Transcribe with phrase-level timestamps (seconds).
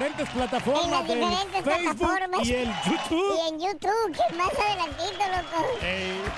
[0.00, 2.48] Diferentes plataformas En las diferentes Facebook plataformas.
[2.48, 3.36] y el YouTube.
[3.36, 5.68] Y en YouTube, que más adelantito, loco.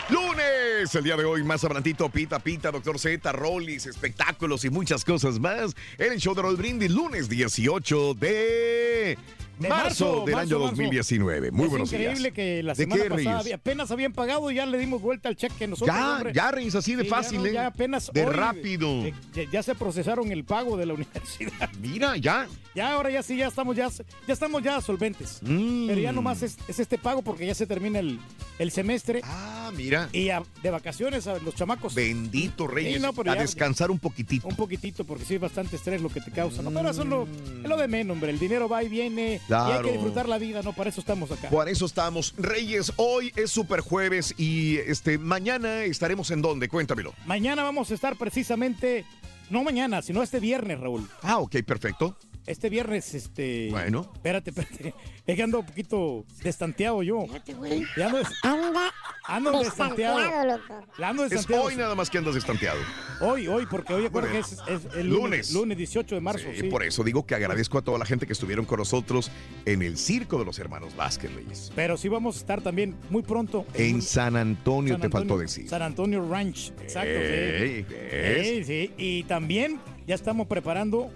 [0.09, 5.05] Lunes, el día de hoy, más adelantito, Pita Pita, Doctor Z, Rollis, espectáculos y muchas
[5.05, 5.75] cosas más.
[5.99, 9.17] En el show de Roll Brindis, lunes 18 de,
[9.59, 10.71] De marzo, marzo, del marzo, año marzo.
[10.77, 11.51] 2019.
[11.53, 12.33] Muy es buenos increíble días.
[12.35, 15.37] que la ¿De semana pasada había- apenas habían pagado y ya le dimos vuelta al
[15.37, 15.95] cheque nosotros.
[15.97, 16.33] Ya, hombre.
[16.33, 17.53] ya, Reyes, así de Sí, ya fácil, no, ¿eh?
[17.53, 19.05] Ya apenas De hoy, rápido.
[19.35, 21.71] ya, ya se procesaron el pago de la universidad.
[21.81, 22.49] Mira, ya.
[22.75, 23.91] Ya, ahora ya sí, ya estamos ya,
[24.27, 25.41] ya estamos ya solventes.
[25.43, 25.89] Mm.
[25.89, 28.19] Pero ya nomás es, es este pago porque ya se termina el,
[28.59, 29.21] el semestre.
[29.25, 30.09] Ah, mira.
[30.13, 31.95] Y a- de vacaciones a los chamacos.
[31.95, 32.95] Bendito Reyes.
[32.95, 34.49] Sí, no, a ya- descansar un poquitito.
[34.49, 36.63] Un poquitito, porque sí es bastante estrés lo que te causa.
[36.63, 36.71] ¿no?
[36.71, 37.25] Pero eso es lo,
[37.63, 38.31] es lo de menos, hombre.
[38.31, 39.42] El dinero va y viene.
[39.49, 40.73] Y hay que disfrutar la vida, ¿no?
[40.73, 41.49] Para eso estamos acá.
[41.51, 42.35] Por eso estamos.
[42.37, 46.69] Reyes, hoy es super jueves y este mañana estaremos en dónde?
[46.69, 47.13] Cuéntamelo.
[47.27, 49.05] Mañana vamos a estar precisamente,
[49.51, 51.09] no mañana, sino este viernes, Raúl.
[51.23, 52.17] Ah, ok, perfecto.
[52.47, 53.69] Este viernes, este.
[53.71, 54.11] Bueno.
[54.15, 54.95] Espérate, espérate.
[55.25, 57.27] Es que ando un poquito destanteado yo.
[57.57, 57.85] güey.
[57.97, 58.91] Ya ando, des- Anda
[59.23, 60.19] ando destanteado.
[60.19, 60.87] destanteado, loco.
[60.99, 61.63] Ya ando Es destanteado.
[61.65, 62.81] hoy nada más que andas estanteado.
[63.21, 65.13] Hoy, hoy, porque hoy acuerdo que es, es el Lunes.
[65.13, 65.53] lunes.
[65.53, 66.47] Lunes 18 de marzo.
[66.53, 66.69] Sí, sí.
[66.69, 69.31] por eso digo que agradezco a toda la gente que estuvieron con nosotros
[69.65, 71.71] en el circo de los hermanos Vázquez Reyes.
[71.77, 75.69] Pero sí vamos a estar también muy pronto En San Antonio San te faltó decir.
[75.69, 77.09] San Antonio Ranch, exacto.
[77.11, 77.95] Ey, sí.
[77.95, 78.49] ¿ves?
[78.49, 78.91] Sí, sí.
[78.99, 79.79] Y también
[80.09, 81.13] ya estamos preparando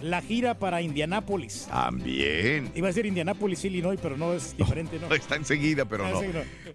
[0.00, 1.66] la gira para Indianápolis.
[1.68, 2.70] También.
[2.74, 5.12] Iba a decir Indianápolis, Illinois, pero no es diferente, ¿no?
[5.14, 6.20] Está enseguida, pero no.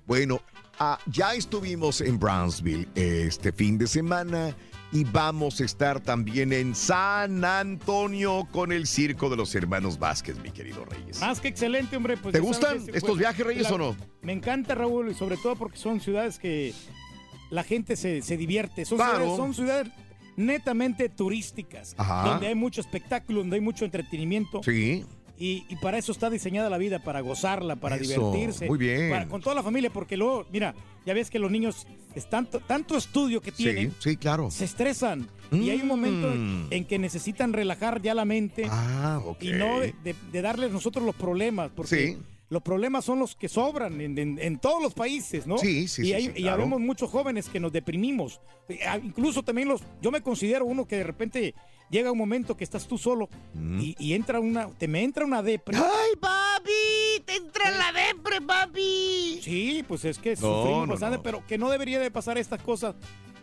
[0.06, 0.42] Bueno,
[0.80, 4.56] ah, ya estuvimos en Brownsville este fin de semana
[4.92, 10.38] y vamos a estar también en San Antonio con el circo de los hermanos Vázquez,
[10.44, 11.20] mi querido Reyes.
[11.20, 12.18] Más que excelente, hombre.
[12.18, 13.96] Pues ¿Te sabes gustan que, estos pues, viajes, Reyes, la- o no?
[14.22, 16.74] Me encanta, Raúl, y sobre todo porque son ciudades que
[17.50, 18.86] la gente se, se divierte.
[18.86, 19.14] Son, Claro.
[19.20, 19.88] ciudades, son ciudades
[20.38, 22.30] netamente turísticas, Ajá.
[22.30, 24.62] donde hay mucho espectáculo, donde hay mucho entretenimiento.
[24.64, 25.06] Sí.
[25.38, 28.68] Y, y para eso está diseñada la vida, para gozarla, para Eso, divertirse.
[28.68, 29.10] muy bien.
[29.10, 32.60] para- con toda la familia, porque luego, mira, ya ves que los niños, es tanto,
[32.60, 34.52] tanto estudio que tienen, Sí, sí, claro.
[34.52, 35.28] se estresan.
[35.52, 36.68] Y hay un momento Mm.
[36.72, 41.04] en que necesitan relajar ya la mente Ah, y no de, de- de darles nosotros
[41.06, 42.18] los problemas, porque Sí.
[42.50, 45.58] Los problemas son los que sobran en, en- en todos los países, ¿no?
[45.58, 46.62] Sí, sí, y sí, hay, sí, y claro.
[46.62, 48.42] habemos muchos jóvenes que nos deprimimos.
[48.70, 51.56] Eh, ah, Incluso también los, yo me considero uno que de repente
[51.94, 53.80] llega un momento que estás tú solo Mm.
[53.80, 55.78] y, y entra una, te me entra una depre.
[55.78, 57.24] ¡Ay, papi!
[57.26, 59.40] ¡Te entra la depre, papi!
[59.42, 61.24] Sí, pues es que No, sufrimos no, bastante, no.
[61.24, 62.96] pero que no debería de pasar estas cosas.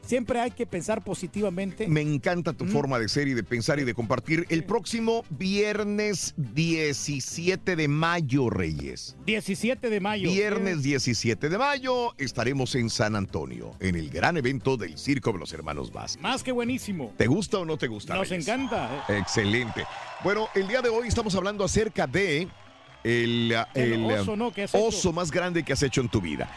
[0.03, 1.87] Siempre hay que pensar positivamente.
[1.87, 2.69] Me encanta tu Mm.
[2.71, 4.45] forma de ser y de pensar y de compartir.
[4.49, 9.15] El próximo viernes 17 de mayo, Reyes.
[9.27, 10.29] 17 de mayo.
[10.29, 15.39] Viernes 17 de mayo estaremos en San Antonio, en el gran evento del Circo de
[15.39, 16.21] los Hermanos Vázquez.
[16.23, 17.13] Más que buenísimo.
[17.17, 18.15] ¿Te gusta o no te gusta?
[18.17, 18.40] Nos Reyes?
[18.41, 19.05] Encanta.
[19.09, 19.19] eh.
[19.19, 19.87] Excelente.
[20.23, 22.49] Bueno, el día de hoy estamos hablando acerca de
[23.03, 24.53] el, El el, oso, ¿no?
[24.53, 24.85] que has hecho.
[24.85, 26.51] oso más grande que has hecho en tu vida.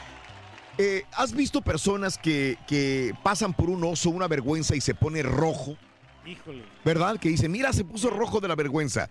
[0.77, 5.21] Eh, ¿Has visto personas que, que pasan por un oso, una vergüenza y se pone
[5.21, 5.77] rojo?
[6.25, 6.63] Híjole.
[6.83, 7.17] ¿Verdad?
[7.19, 9.09] Que dice, mira, se puso rojo de la vergüenza.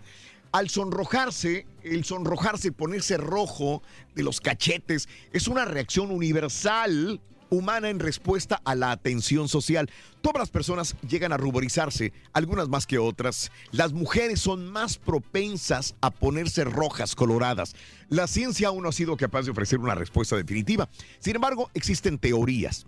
[0.50, 3.82] Al sonrojarse, el sonrojarse, ponerse rojo
[4.14, 7.20] de los cachetes, es una reacción universal
[7.52, 9.90] humana en respuesta a la atención social.
[10.22, 13.52] Todas las personas llegan a ruborizarse, algunas más que otras.
[13.72, 17.74] Las mujeres son más propensas a ponerse rojas, coloradas.
[18.08, 20.88] La ciencia aún no ha sido capaz de ofrecer una respuesta definitiva.
[21.18, 22.86] Sin embargo, existen teorías.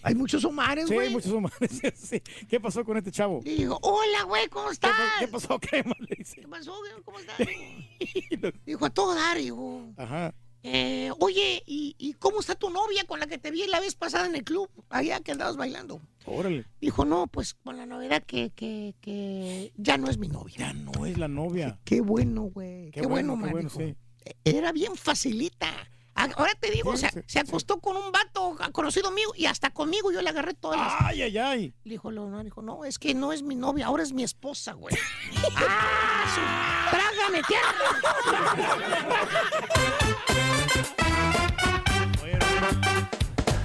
[0.04, 1.08] Hay muchos Omares, Sí, güey.
[1.08, 1.82] hay muchos Omares.
[1.96, 2.22] sí.
[2.48, 3.42] ¿Qué pasó con este chavo?
[3.44, 4.92] Le digo, hola, güey, ¿cómo estás?
[5.20, 5.96] ¿Qué pasó, crema?
[6.00, 6.42] Le dice.
[6.42, 6.92] ¿Qué pasó, güey?
[7.04, 7.38] ¿Cómo estás?
[8.66, 9.92] Dijo, a todo dar, dijo.
[9.98, 10.34] Ajá.
[10.62, 13.96] Eh, oye, ¿y, y cómo está tu novia con la que te vi la vez
[13.96, 14.70] pasada en el club?
[14.90, 16.02] Allá que andabas bailando.
[16.26, 16.66] Órale.
[16.82, 20.56] Dijo, no, pues con la novedad que, que, que ya no es mi novia.
[20.58, 21.80] Ya no es la novia.
[21.86, 22.92] Qué bueno, güey.
[22.92, 23.46] Qué, bueno, man.
[23.48, 23.80] qué bueno, dijo.
[23.80, 23.96] sí.
[24.44, 25.72] Era bien facilita.
[26.16, 30.22] A- Ahora te digo, se, acostó con un vato conocido mío y hasta conmigo yo
[30.22, 30.94] le agarré todas las...
[31.00, 31.74] Ay, ay, ay.
[31.84, 34.24] Le dijo, no, no, dijo, no, es que no es mi novia, ahora es mi
[34.24, 34.96] esposa, güey.
[35.58, 36.26] ¡Ah!
[36.36, 37.42] su- ¡Trágame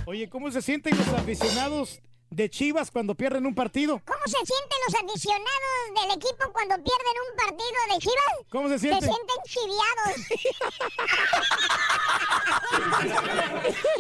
[0.07, 2.01] Oye, ¿cómo se sienten los aficionados
[2.35, 4.01] de Chivas cuando pierden un partido?
[4.05, 8.35] ¿Cómo se sienten los aficionados del equipo cuando pierden un partido de Chivas?
[8.51, 9.01] ¿Cómo se sienten?
[9.05, 10.15] Se sienten chiviados.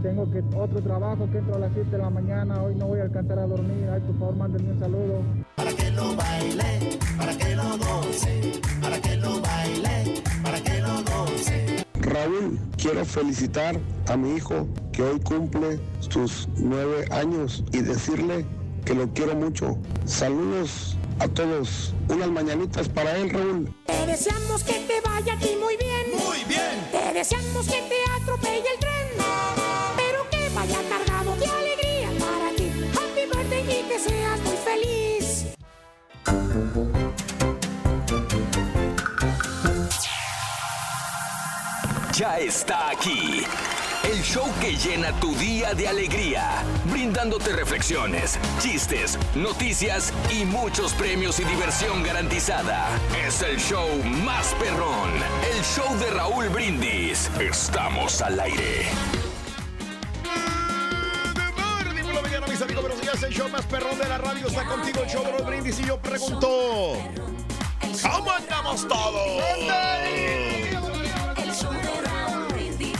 [0.00, 2.62] tengo que otro trabajo que entro a las 7 de la mañana.
[2.62, 3.88] Hoy no voy a alcanzar a dormir.
[3.92, 5.22] Ay, por favor, mándenme un saludo.
[5.56, 10.94] Para que lo baile, para que lo goce, para que lo baile, para que lo
[11.02, 11.84] goce.
[12.00, 13.74] Raúl, quiero felicitar
[14.08, 18.46] a mi hijo que hoy cumple sus nueve años y decirle
[18.84, 19.78] que lo quiero mucho.
[20.04, 21.94] Saludos a todos.
[22.08, 23.74] Unas mañanitas para él, Raúl.
[23.86, 26.06] Te deseamos que te vaya a ti muy bien.
[26.26, 26.88] Muy bien.
[26.92, 29.08] Te deseamos que te atropelle el tren.
[29.96, 32.70] Pero que vaya cargado de alegría para ti.
[32.92, 35.46] Happy birthday y que seas muy feliz.
[42.16, 43.44] Ya está aquí.
[44.24, 51.44] Show que llena tu día de alegría, brindándote reflexiones, chistes, noticias y muchos premios y
[51.44, 52.88] diversión garantizada.
[53.26, 53.86] Es el show
[54.24, 55.10] más perrón,
[55.54, 57.30] el show de Raúl Brindis.
[57.38, 58.86] Estamos al aire.
[62.22, 63.22] Mañana, mis amigos, buenos días.
[63.22, 65.78] El show más perrón de la radio está contigo, el show de los brindis.
[65.80, 66.96] Y yo pregunto:
[68.02, 70.63] ¿Cómo andamos todos?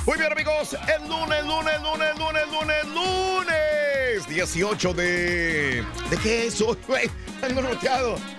[0.07, 0.77] Muy bien, amigos.
[0.87, 4.29] El lunes, lunes, lunes, lunes, lunes, lunes.
[4.29, 5.85] 18 de.
[6.11, 7.11] ¿De qué es hoy, güey?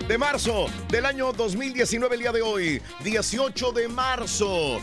[0.06, 2.80] De marzo del año 2019, el día de hoy.
[3.02, 4.80] 18 de marzo.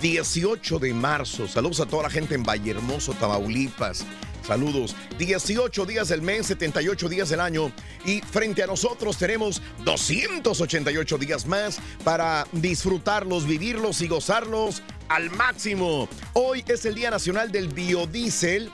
[0.00, 1.46] 18 de marzo.
[1.46, 4.04] Saludos a toda la gente en Vallehermoso, Tamaulipas.
[4.54, 4.96] Saludos.
[5.16, 7.70] 18 días del mes, 78 días del año.
[8.04, 16.08] Y frente a nosotros tenemos 288 días más para disfrutarlos, vivirlos y gozarlos al máximo.
[16.32, 18.72] Hoy es el Día Nacional del Biodiesel.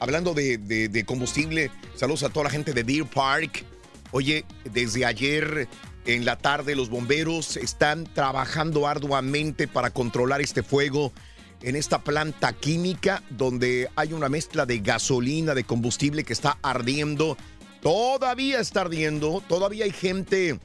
[0.00, 3.64] Hablando de, de- combustible, saludos a toda la gente de Deer Park.
[4.10, 5.68] Oye, desde ayer
[6.04, 11.12] en la tarde los bomberos están trabajando arduamente para controlar este fuego
[11.62, 17.36] en esta planta química donde hay una mezcla de gasolina, de combustible que está ardiendo.
[17.80, 20.58] Todavía está ardiendo, todavía hay gente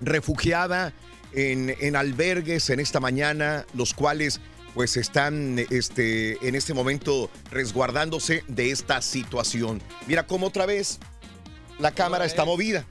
[0.00, 0.92] refugiada
[1.32, 4.40] en, en albergues en esta mañana, los cuales
[4.74, 9.80] pues están este, en este momento resguardándose de esta situación.
[10.06, 10.98] Mira cómo otra vez
[11.78, 12.84] la cámara está movida.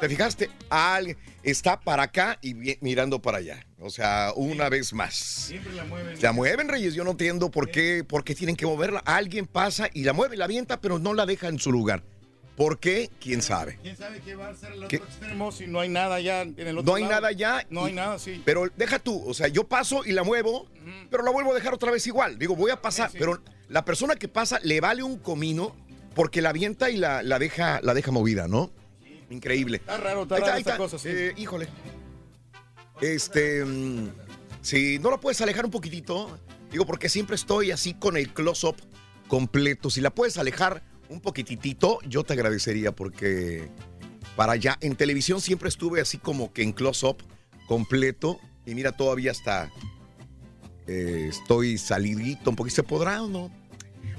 [0.00, 0.50] ¿Te fijaste?
[0.68, 3.64] Alguien está para acá y mirando para allá.
[3.82, 5.14] O sea, una vez más.
[5.14, 6.16] Siempre la mueven.
[6.22, 6.94] La mueven, Reyes.
[6.94, 9.00] Yo no entiendo por qué, por qué tienen que moverla.
[9.00, 12.04] Alguien pasa y la mueve, la avienta, pero no la deja en su lugar.
[12.56, 13.10] ¿Por qué?
[13.18, 13.78] ¿Quién sabe?
[13.82, 14.96] ¿Quién sabe qué va a ser el ¿Qué?
[14.98, 17.14] otro extremo si no hay nada ya en el otro No hay lado?
[17.14, 17.66] nada ya.
[17.70, 18.40] No hay nada, sí.
[18.44, 20.68] Pero deja tú, o sea, yo paso y la muevo,
[21.10, 22.38] pero la vuelvo a dejar otra vez igual.
[22.38, 25.74] Digo, voy a pasar, pero la persona que pasa le vale un comino
[26.14, 28.70] porque la avienta y la, la deja, la deja movida, ¿no?
[29.30, 29.78] Increíble.
[29.78, 31.08] Está raro, está Ahí raro esta cosa, sí.
[31.10, 31.68] Eh, híjole.
[33.02, 34.10] Este, mm,
[34.62, 36.38] si no la puedes alejar un poquitito,
[36.70, 38.76] digo, porque siempre estoy así con el close-up
[39.26, 39.90] completo.
[39.90, 43.68] Si la puedes alejar un poquitito, yo te agradecería porque
[44.36, 47.16] para allá, en televisión siempre estuve así como que en close-up
[47.66, 48.38] completo.
[48.64, 49.68] Y mira, todavía está,
[50.86, 52.76] eh, estoy salidito un poquito.
[52.76, 53.50] ¿Se podrá o no?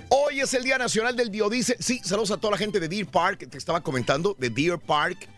[0.10, 1.78] Hoy es el Día Nacional del Biodiesel.
[1.80, 5.30] Sí, saludos a toda la gente de Deer Park, te estaba comentando, de Deer Park,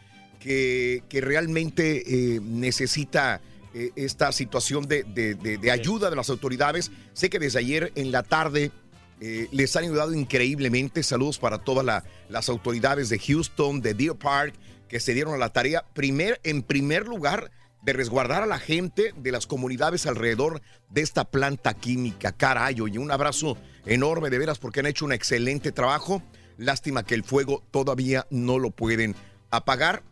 [0.46, 2.04] que, que realmente
[2.36, 3.42] eh, necesita
[3.74, 6.92] eh, esta situación de, de- de- de ayuda de las autoridades.
[7.14, 8.70] Sé que desde ayer en la tarde
[9.22, 11.02] eh, les han ayudado increíblemente.
[11.02, 14.54] Saludos para todas la- las autoridades de Houston, de Deer Park,
[14.88, 17.50] que se dieron a la tarea, primer, en primer lugar,
[17.82, 20.62] de resguardar a la gente de las comunidades alrededor
[20.92, 22.34] de esta planta química.
[22.34, 26.22] Caray, oye, un abrazo enorme de veras porque han hecho un excelente trabajo.
[26.58, 29.16] Lástima que el fuego todavía no lo pueden
[29.50, 30.04] apagar.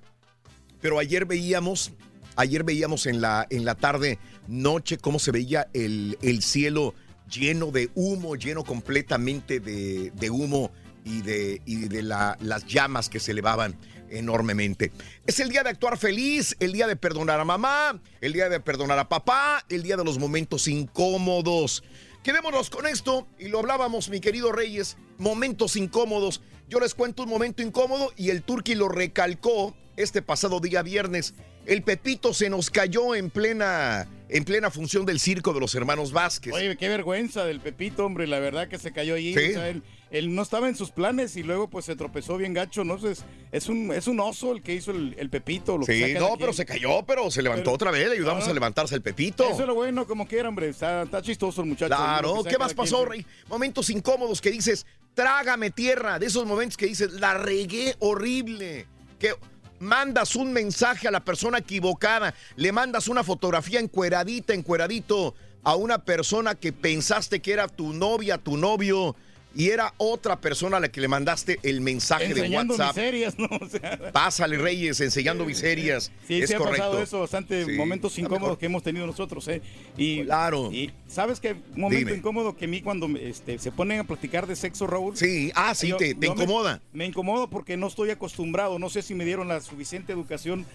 [0.83, 1.93] Pero ayer veíamos,
[2.35, 6.93] ayer veíamos en la, en la tarde, noche, cómo se veía el, el cielo
[7.31, 10.71] lleno de humo, lleno completamente de, de humo
[11.05, 13.77] y de, y de la- las llamas que se elevaban
[14.09, 14.91] enormemente.
[15.25, 18.59] Es el día de actuar feliz, el día de perdonar a mamá, el día de
[18.59, 21.81] perdonar a papá, el día de los momentos incómodos.
[22.23, 26.41] Quedémonos con esto y lo hablábamos, mi querido Reyes, momentos incómodos.
[26.67, 31.33] Yo les cuento un momento incómodo y el Turqui lo recalcó este pasado día viernes.
[31.65, 36.11] El Pepito se nos cayó en plena, en plena función del circo de los hermanos
[36.11, 36.53] Vázquez.
[36.53, 39.33] Oye, qué vergüenza del Pepito, hombre, la verdad que se cayó allí.
[39.33, 39.51] Sí.
[39.51, 39.81] o sea, él,
[40.11, 42.95] él no estaba en sus planes y luego pues se tropezó bien gacho, ¿no?
[43.07, 43.23] Es,
[43.53, 45.77] es, un, es un oso el que hizo el, el Pepito.
[45.77, 48.51] Lo Sí, no, pero se cayó, pero se levantó Pero- otra vez, le ayudamos Ah.
[48.51, 49.45] a levantarse el Pepito.
[49.49, 50.67] Eso es lo bueno, como quiera, hombre.
[50.67, 51.95] Está, está chistoso el muchacho.
[51.95, 53.05] Claro, ¿qué más pasó.
[53.05, 53.25] Rey?
[53.47, 58.85] Momentos incómodos que dices, trágame tierra, de esos momentos que dices, la regué horrible,
[59.17, 59.33] que
[59.79, 65.99] mandas un mensaje a la persona equivocada, le mandas una fotografía encueradita, encueradito a una
[65.99, 69.15] persona que pensaste que era tu novia, tu novio,
[69.55, 72.95] y era otra persona a la que le mandaste el mensaje de WhatsApp.
[72.95, 73.47] miserias, ¿no?
[73.61, 76.11] O sea, Pásale, Reyes, enseñando miserias.
[76.27, 76.77] Sí, es sí ha correcto.
[76.81, 79.61] pasado eso, bastante Sí, momentos incómodos que hemos tenido nosotros, ¿eh?
[79.97, 80.71] Y, Claro.
[80.71, 82.17] Y sabes que momento Dime.
[82.17, 85.15] incómodo que a mí cuando este, se ponen a platicar de sexo, Raúl.
[85.15, 86.81] Sí, ah, sí, te- incomoda.
[86.91, 90.65] Me, incomodo porque no estoy acostumbrado, no sé si me dieron la suficiente educación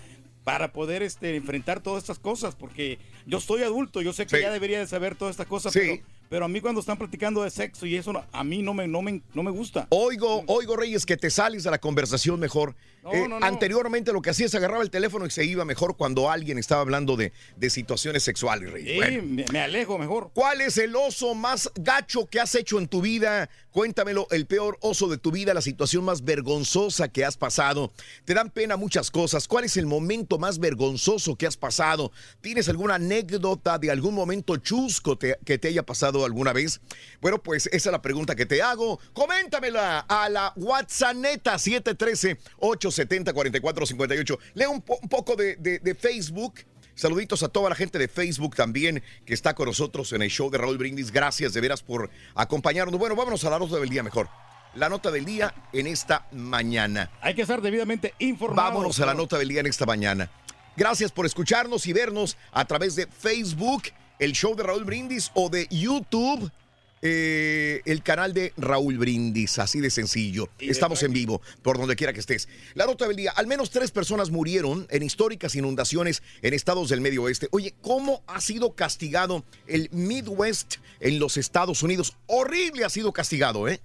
[0.44, 4.42] para poder este, enfrentar todas estas cosas, porque yo estoy adulto, yo sé que Sí.
[4.42, 5.80] ya debería de saber todas estas cosas, Sí.
[5.80, 8.86] pero, pero a mí cuando están platicando de sexo y eso, a mí no me,
[8.86, 9.86] no me, no me gusta.
[9.90, 12.74] Oigo, oigo, Reyes, que te sales de la conversación mejor.
[13.02, 13.46] No, Eh, no, no.
[13.46, 16.80] Anteriormente lo que hacía es agarraba el teléfono y se iba mejor cuando alguien estaba
[16.80, 18.70] hablando de, de situaciones sexuales.
[18.84, 19.22] Sí, Bueno.
[19.24, 20.30] me, me alejo mejor.
[20.34, 23.48] ¿Cuál es el oso más gacho que has hecho en tu vida?
[23.70, 27.92] Cuéntamelo, el peor oso de tu vida, la situación más vergonzosa que has pasado.
[28.24, 29.46] Te dan pena muchas cosas.
[29.46, 32.10] ¿Cuál es el momento más vergonzoso que has pasado?
[32.40, 36.80] ¿Tienes alguna anécdota de algún momento chusco te- que te haya pasado alguna vez?
[37.20, 38.98] Bueno, pues esa es la pregunta que te hago.
[39.12, 41.14] Coméntamela a la WhatsApp
[42.98, 44.38] 713-870-4458.
[44.54, 46.60] Leo un, po- un poco de, de- de Facebook.
[46.94, 50.50] Saluditos a toda la gente de Facebook también que está con nosotros en el show
[50.50, 51.12] de Raúl Brindis.
[51.12, 52.98] Gracias de veras por acompañarnos.
[52.98, 54.28] Bueno, vámonos a la nota del día mejor.
[54.74, 57.10] La nota del día en esta mañana.
[57.20, 58.68] Hay que estar debidamente informado.
[58.68, 60.30] Vámonos a la nota del día en esta mañana.
[60.76, 63.84] Gracias por escucharnos y vernos a través de Facebook,
[64.18, 66.50] el show de Raúl Brindis o de YouTube.
[67.02, 70.48] Eh, el canal de Raúl Brindis, así de sencillo.
[70.58, 72.48] Estamos en vivo, por donde quiera que estés.
[72.74, 77.00] La nota del día, al menos tres personas murieron en históricas inundaciones en estados del
[77.00, 77.48] medio oeste.
[77.50, 82.16] Oye, ¿cómo ha sido castigado el Midwest en los Estados Unidos?
[82.26, 83.80] Horrible ha sido castigado, ¿eh?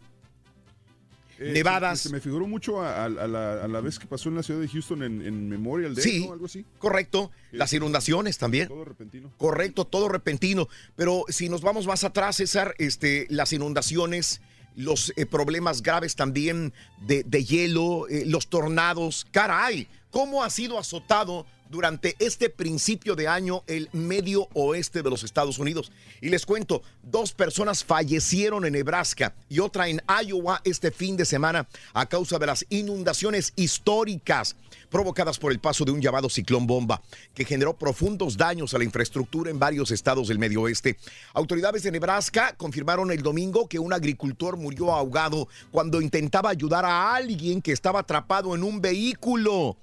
[1.40, 2.02] Eh, nevadas.
[2.02, 4.60] Se, me figuró mucho a, a la, a, la, vez que pasó en la ciudad
[4.62, 6.34] de Houston en, en Memorial Day, sí, ¿no?
[6.34, 6.66] Algo así.
[6.78, 7.32] Correcto.
[7.52, 8.68] Las inundaciones también.
[8.68, 9.32] Todo repentino.
[9.38, 10.68] Correcto, todo repentino.
[10.96, 14.42] Pero si nos vamos más atrás, César, este, las inundaciones,
[14.76, 16.74] los eh, problemas graves también
[17.06, 19.26] de, de hielo, eh, los tornados.
[19.32, 25.24] Caray, ¿cómo ha sido azotado durante este principio de año el medio oeste de los
[25.24, 25.92] Estados Unidos.
[26.22, 31.26] Y les cuento, dos personas fallecieron en Nebraska y otra en Iowa este fin de
[31.26, 34.56] semana a causa de las inundaciones históricas
[34.92, 37.02] provocadas por el paso de un llamado ciclón bomba
[37.34, 41.00] que generó profundos daños a la infraestructura en varios estados del medio oeste.
[41.34, 47.16] Autoridades de Nebraska confirmaron el domingo que un agricultor murió ahogado cuando intentaba ayudar a
[47.16, 49.76] alguien que estaba atrapado en un vehículo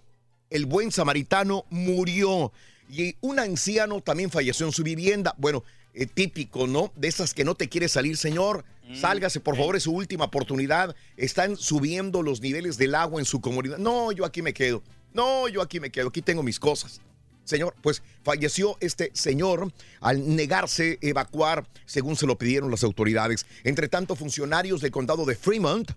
[0.50, 2.52] el buen samaritano murió
[2.88, 5.34] y un anciano también falleció en su vivienda.
[5.38, 5.64] Bueno,
[5.94, 6.92] eh, típico, ¿no?
[6.96, 8.64] De esas que no te quiere salir, señor.
[8.92, 10.96] Sálgase, por favor, es su última oportunidad.
[11.16, 13.78] Están subiendo los niveles del agua en su comunidad.
[13.78, 14.82] No, yo aquí me quedo.
[15.14, 16.08] No, yo aquí me quedo.
[16.08, 17.00] Aquí tengo mis cosas.
[17.44, 23.46] Señor, pues falleció este señor al negarse a evacuar según se lo pidieron las autoridades.
[23.62, 25.92] Entre tanto, funcionarios del condado de Fremont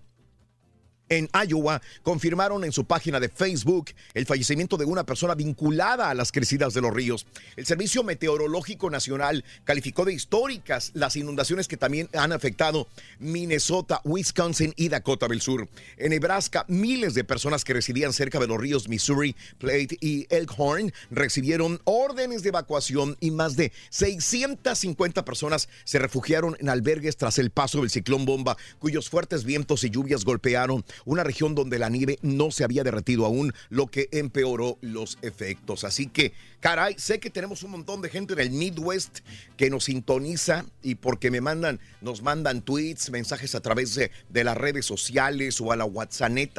[1.08, 6.14] en Iowa confirmaron en su página de Facebook el fallecimiento de una persona vinculada a
[6.14, 7.26] las crecidas de los ríos.
[7.56, 14.72] El Servicio Meteorológico Nacional calificó de históricas las inundaciones que también han afectado Minnesota, Wisconsin
[14.76, 15.68] y Dakota del Sur.
[15.96, 20.92] En Nebraska, miles de personas que residían cerca de los ríos Missouri, Plate y Elkhorn
[21.10, 27.50] recibieron órdenes de evacuación y más de 650 personas se refugiaron en albergues tras el
[27.50, 32.18] paso del ciclón bomba, cuyos fuertes vientos y lluvias golpearon una región donde la nieve
[32.22, 35.84] no se había derretido aún, lo que empeoró los efectos.
[35.84, 39.20] Así que, caray, sé que tenemos un montón de gente en el Midwest
[39.56, 44.44] que nos sintoniza y porque me mandan, nos mandan tweets, mensajes a través de, de
[44.44, 46.14] las redes sociales o a la WhatsApp,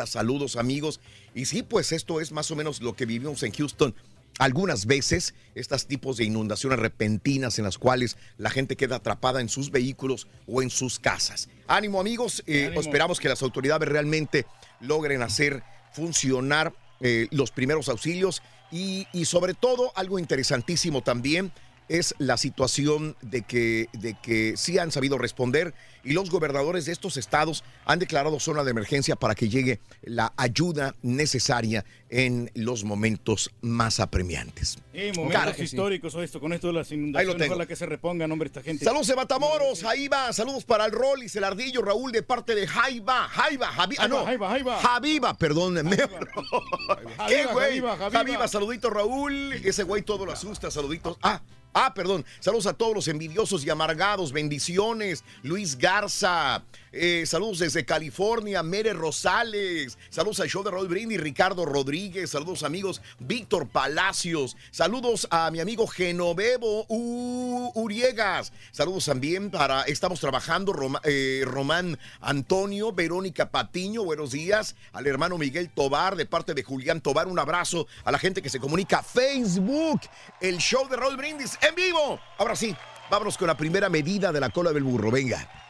[0.06, 1.00] saludos amigos.
[1.34, 3.96] Y sí, pues esto es más o menos lo que vivimos en Houston
[4.38, 9.50] algunas veces estos tipos de inundaciones repentinas en las cuales la gente queda atrapada en
[9.50, 11.48] sus vehículos o en sus casas.
[11.68, 12.82] Ánimo amigos, eh, Ánimo.
[12.82, 14.46] esperamos que las autoridades realmente
[14.80, 21.52] logren hacer funcionar eh, los primeros auxilios y, y sobre todo algo interesantísimo también
[21.90, 26.92] es la situación de que, de que sí han sabido responder y los gobernadores de
[26.92, 32.84] estos estados han declarado zona de emergencia para que llegue la ayuda necesaria en los
[32.84, 34.78] momentos más apremiantes.
[34.94, 35.76] Eh, momentos Claro que sí.
[35.76, 38.86] históricos esto, con esto de las inundaciones, ojalá que se repongan, hombre, esta gente.
[38.86, 42.68] Saludos de Matamoros, ahí va, saludos para el Rollis, el Ardillo, Raúl de parte de
[42.68, 44.80] Jaiba, Jaiba, Javi, ah no, Jaiba, Jaiba.
[44.80, 45.98] Javiva, perdón, me-
[47.28, 47.80] ¿Qué güey?
[47.80, 48.12] Javiva, Javiva.
[48.12, 51.18] Javiva, saludito Raúl, ese güey todo lo asusta, saluditos.
[51.24, 51.42] Ah,
[51.76, 56.64] ah, perdón, saludos a todos los envidiosos y amargados, bendiciones, Luis Garza,
[56.98, 62.64] eh, saludos desde California, Mere Rosales, saludos al show de Raúl Brindis, Ricardo Rodríguez, saludos
[62.64, 71.44] amigos, Víctor Palacios, saludos a mi amigo Genovevo Uriegas, saludos también para, estamos trabajando, eh,
[71.46, 77.28] Román Antonio, Verónica Patiño, buenos días, al hermano Miguel Tobar, de parte de Julián Tobar,
[77.28, 80.00] un abrazo a la gente que se comunica, Facebook,
[80.40, 82.22] el show de Raúl Brindis en vivo.
[82.38, 82.74] Ahora sí,
[83.12, 85.65] vámonos con la primera medida de la cola del burro, venga.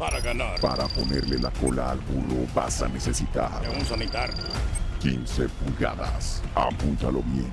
[0.00, 0.58] Para ganar.
[0.62, 4.30] Para ponerle la cola al burro vas a necesitar Un sanitar.
[5.02, 6.40] 15 pulgadas.
[6.54, 7.50] Apúntalo bien.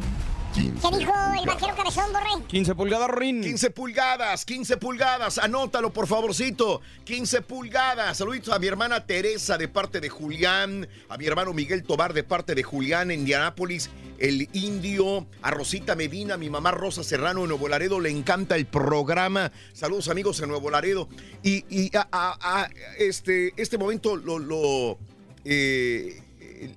[0.57, 1.45] 15 ¿Qué dijo el pulgadas.
[1.45, 2.47] vaquero cabezón, borre?
[2.47, 3.41] 15 pulgadas, Rin.
[3.41, 6.81] 15 pulgadas, 15 pulgadas, anótalo por favorcito.
[7.05, 8.17] 15 pulgadas.
[8.17, 12.23] Saluditos a mi hermana Teresa de parte de Julián, a mi hermano Miguel Tobar de
[12.23, 17.41] parte de Julián en Indianápolis, el indio, a Rosita Medina, a mi mamá Rosa Serrano
[17.43, 19.51] en Nuevo Laredo, le encanta el programa.
[19.73, 21.07] Saludos amigos en Nuevo Laredo.
[21.43, 24.97] Y, y a, a- a este, este momento lo, lo,
[25.45, 26.19] eh,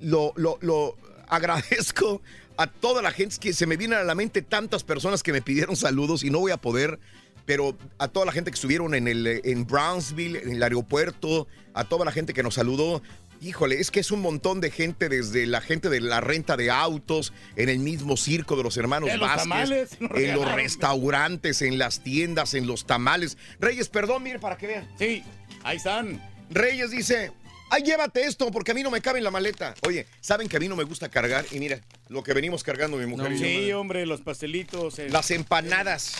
[0.02, 0.96] lo, lo- lo
[1.28, 2.20] agradezco
[2.60, 5.40] a toda la gente que se me vienen a la mente tantas personas que me
[5.40, 7.00] pidieron saludos y no voy a poder,
[7.46, 11.84] pero a toda la gente que estuvieron en el en Brownsville, en el aeropuerto, a
[11.84, 13.00] toda la gente que nos saludó.
[13.40, 16.70] Híjole, es que es un montón de gente, desde la gente de la renta de
[16.70, 20.52] autos, en el mismo circo de los hermanos En los Vázquez, tamales, nos en los
[20.52, 23.38] restaurantes, en las tiendas, en los tamales.
[23.58, 24.88] Reyes, perdón, mire para que vean.
[24.98, 25.24] Sí,
[25.62, 26.20] ahí están.
[26.50, 27.32] Reyes dice,
[27.70, 29.74] ay, llévate esto porque a mí no me cabe en la maleta.
[29.86, 31.44] Oye, ¿saben que a mí no me gusta cargar?
[31.50, 33.44] Y mira, lo que venimos cargando mi mujer y yo.
[33.44, 34.98] Sí, hombre, los pastelitos.
[34.98, 36.12] el- Las empanadas.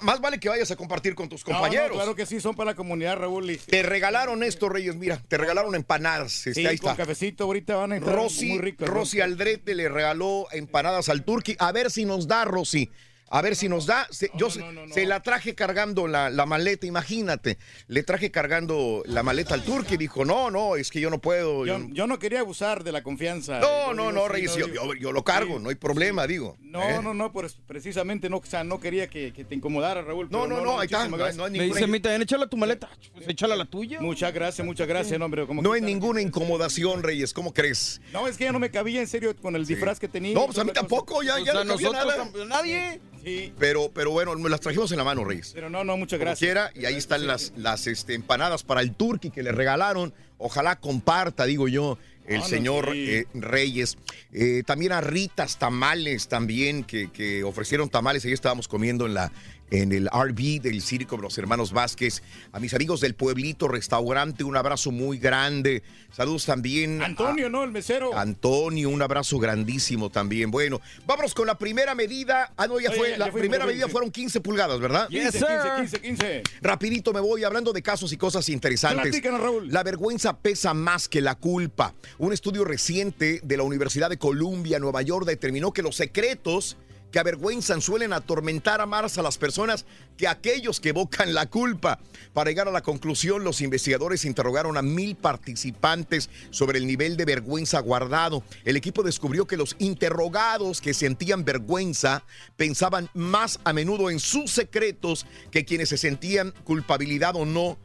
[0.00, 1.96] Más vale que vayas a compartir con tus No, no, compañeros.
[1.96, 3.50] claro que sí, son para la comunidad, Raúl.
[3.50, 6.46] y- Te regalaron esto, Reyes, mira, te regalaron empanadas.
[6.46, 7.02] Este, Sí, ahí con está.
[7.02, 8.88] cafecito ahorita van a Rosy, muy ricos.
[8.88, 11.56] Rosy Aldrete le regaló empanadas al Turqui.
[11.58, 12.90] A ver si nos da, Rosy.
[13.34, 14.06] A ver si nos da.
[14.10, 17.56] Se- yo se, se la traje cargando la, la maleta, imagínate.
[17.88, 21.18] Le traje cargando la maleta al turco y dijo, no, no, es que yo no
[21.18, 21.64] puedo.
[21.64, 23.58] Yo, yo- yo no quería abusar de la confianza.
[23.58, 26.58] no, no, digo, no, Reyes, yo, yo- yo- yo lo cargo, no hay problema, digo.
[26.60, 27.00] No, ¿eh?
[27.02, 30.28] no, no, pues precisamente no, o sea, no quería que, que te incomodara, Raúl.
[30.30, 32.90] No, no, no, ahí está, no no Me ninguna- dice, mí también échala tu maleta.
[33.14, 33.98] Pues échala la tuya.
[34.02, 35.46] Muchas gracias, muchas gracias, no, hombre.
[35.46, 38.00] como No hay ninguna incomodación, Reyes, ¿cómo crees?
[38.12, 40.34] No, es que ya no me cabía en serio con el disfraz que tenía.
[40.34, 42.30] No, pues a mí tampoco, ya, ya O sea, no cabía nada.
[42.46, 43.00] Nadie.
[43.22, 43.52] Sí.
[43.58, 45.52] Pero, pero bueno, las trajimos en la mano, Reyes.
[45.54, 46.38] Pero no, no, muchas gracias.
[46.38, 50.12] quiera, y ahí están las, las este, empanadas para el turqui que le regalaron.
[50.38, 53.10] Ojalá comparta, digo yo, el no, señor sí.
[53.10, 53.96] eh, Reyes.
[54.32, 58.24] Eh, también a Ritas Tamales también, que, que ofrecieron tamales.
[58.24, 59.30] Ahí estábamos comiendo en la
[59.72, 62.22] en el RV del Circo de los Hermanos Vázquez.
[62.52, 65.82] A mis amigos del Pueblito Restaurante, un abrazo muy grande.
[66.14, 67.00] Saludos también.
[67.00, 67.64] a- Antonio, ¿no?
[67.64, 68.16] El mesero.
[68.16, 70.50] Antonio, un abrazo grandísimo también.
[70.50, 72.52] Bueno, vámonos con la primera medida.
[72.58, 73.10] Ah, no, ya Oye, fue.
[73.12, 75.08] ya la primera medida fueron 15 pulgadas, ¿verdad?
[75.08, 76.42] 15, 15, 15, 15.
[76.60, 79.02] Rapidito me voy hablando de casos y cosas interesantes.
[79.02, 79.72] Platícanos, Raúl.
[79.72, 81.94] La vergüenza pesa más que la culpa.
[82.18, 86.76] Un estudio reciente de la Universidad de Columbia, Nueva York, determinó que los secretos
[87.12, 89.84] que avergüenzan suelen atormentar a más a las personas
[90.16, 92.00] que aquellos que evocan la culpa.
[92.32, 97.26] Para llegar a la conclusión, los investigadores interrogaron a mil participantes sobre el nivel de
[97.26, 98.42] vergüenza guardado.
[98.64, 102.24] El equipo descubrió que los interrogados que sentían vergüenza
[102.56, 107.78] pensaban más a menudo en sus secretos que quienes se sentían culpabilidad o no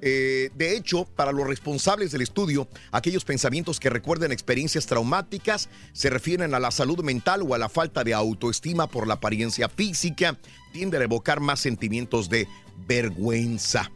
[0.00, 6.10] eh, de hecho, para los responsables del estudio, aquellos pensamientos que recuerdan experiencias traumáticas se
[6.10, 10.38] refieren a la salud mental o a la falta de autoestima por la apariencia física,
[10.72, 12.48] tienden a evocar más sentimientos de
[12.86, 13.90] vergüenza.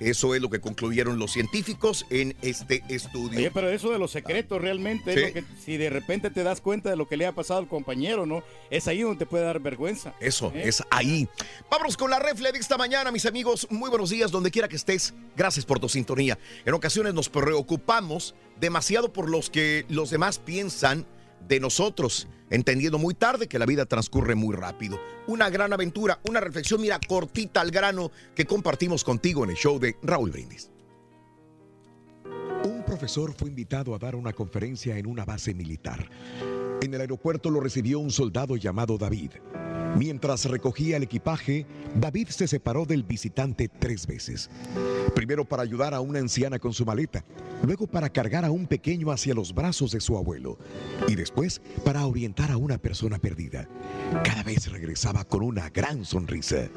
[0.00, 3.38] Eso es lo que concluyeron los científicos en este estudio.
[3.38, 5.20] Oye, pero eso de los secretos realmente Sí.
[5.20, 7.60] es lo que, si de repente te das cuenta de lo que le ha pasado
[7.60, 8.42] al compañero, ¿no?
[8.70, 10.14] Es ahí donde te puede dar vergüenza.
[10.20, 10.68] Eso, ¿Eh?
[10.68, 11.28] es ahí.
[11.70, 13.66] Vámonos con la refle de esta mañana, mis amigos.
[13.70, 15.14] Muy buenos días, donde quiera que estés.
[15.36, 16.38] Gracias por tu sintonía.
[16.64, 21.06] En ocasiones nos preocupamos demasiado por los que los demás piensan
[21.48, 25.00] de nosotros, entendiendo muy tarde que la vida transcurre muy rápido.
[25.26, 29.78] Una gran aventura, una reflexión, mira, cortita al grano, que compartimos contigo en el show
[29.78, 30.70] de Raúl Brindis.
[32.64, 36.08] Un profesor fue invitado a dar una conferencia en una base militar.
[36.82, 39.32] En el aeropuerto lo recibió un soldado llamado David.
[39.96, 44.50] Mientras recogía el equipaje, David se separó del visitante tres veces.
[45.14, 47.24] Primero para ayudar a una anciana con su maleta,
[47.62, 50.58] luego para cargar a un pequeño hacia los brazos de su abuelo
[51.08, 53.66] y después para orientar a una persona perdida.
[54.22, 56.68] Cada vez regresaba con una gran sonrisa.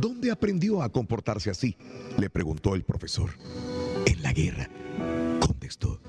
[0.00, 1.76] ¿Dónde aprendió a comportarse así?
[2.16, 3.30] Le preguntó el profesor.
[4.06, 4.70] En la guerra,
[5.40, 6.00] contestó.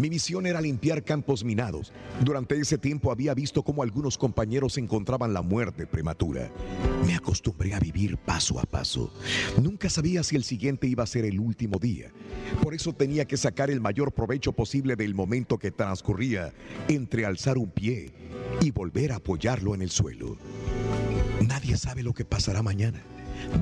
[0.00, 1.92] Mi misión era limpiar campos minados.
[2.22, 6.50] Durante ese tiempo había visto cómo algunos compañeros encontraban la muerte prematura.
[7.06, 9.10] Me acostumbré a vivir paso a paso.
[9.62, 12.10] Nunca sabía si el siguiente iba a ser el último día.
[12.62, 16.52] Por eso tenía que sacar el mayor provecho posible del momento que transcurría
[16.88, 18.12] entre alzar un pie
[18.60, 20.36] y volver a apoyarlo en el suelo.
[21.46, 23.02] Nadie sabe lo que pasará mañana.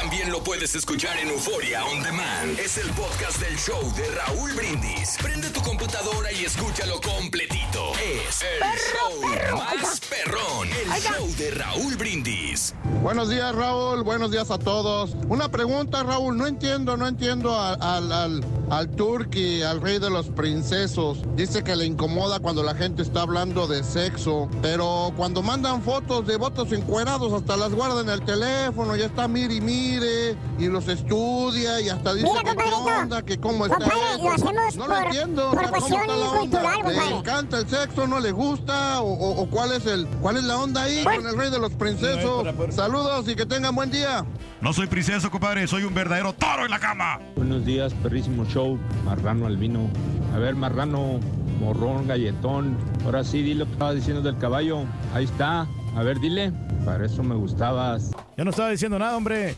[0.00, 2.58] También lo puedes escuchar en Euforia On Demand.
[2.58, 5.16] Es el podcast del show de Raúl Brindis.
[5.22, 7.92] Prende tu computadora y escúchalo completito.
[8.26, 10.68] Es el show más perrón.
[10.68, 12.74] El show de Raúl Brindis.
[13.02, 14.02] Buenos días, Raúl.
[14.02, 15.10] Buenos días a todos.
[15.28, 16.36] Una pregunta, Raúl.
[16.36, 21.18] No entiendo, no entiendo a- al, al, al turqui, al rey de los princesos.
[21.36, 24.48] Dice que le incomoda cuando la gente está hablando de sexo.
[24.62, 28.96] Pero cuando mandan fotos de votos encuerados, hasta las guarda en el teléfono.
[28.96, 29.60] Ya está mire y
[29.90, 30.36] mire.
[30.58, 34.22] Y los estudia y hasta dice Mira, que qué onda, que cómo está Compadre, eso.
[34.24, 35.50] lo hacemos no por- lo entiendo.
[35.50, 36.38] por o sea, ¿cómo cuestión está la onda?
[36.40, 37.16] cultural, ¿Le compadre.
[37.16, 38.06] encanta el sexo?
[38.06, 39.00] ¿No le gusta?
[39.00, 41.50] ¿O, o- o cuál es el cuál es la onda ahí Pues con el rey
[41.50, 42.46] de los princesos?
[42.74, 44.24] Saludos y que tengan buen día.
[44.60, 47.18] No soy princeso, compadre, soy un verdadero toro en la cama.
[47.36, 48.78] Buenos días, perrísimo show.
[49.06, 49.88] Marrano Albino.
[50.34, 51.18] A ver, Marrano,
[51.58, 52.76] morrón, galletón.
[53.04, 54.84] Ahora sí, di lo que estaba diciendo del caballo.
[55.14, 55.66] Ahí está.
[55.96, 56.52] A ver, dile.
[56.84, 58.10] Para eso me gustabas.
[58.36, 59.56] Yo no estaba diciendo nada, hombre.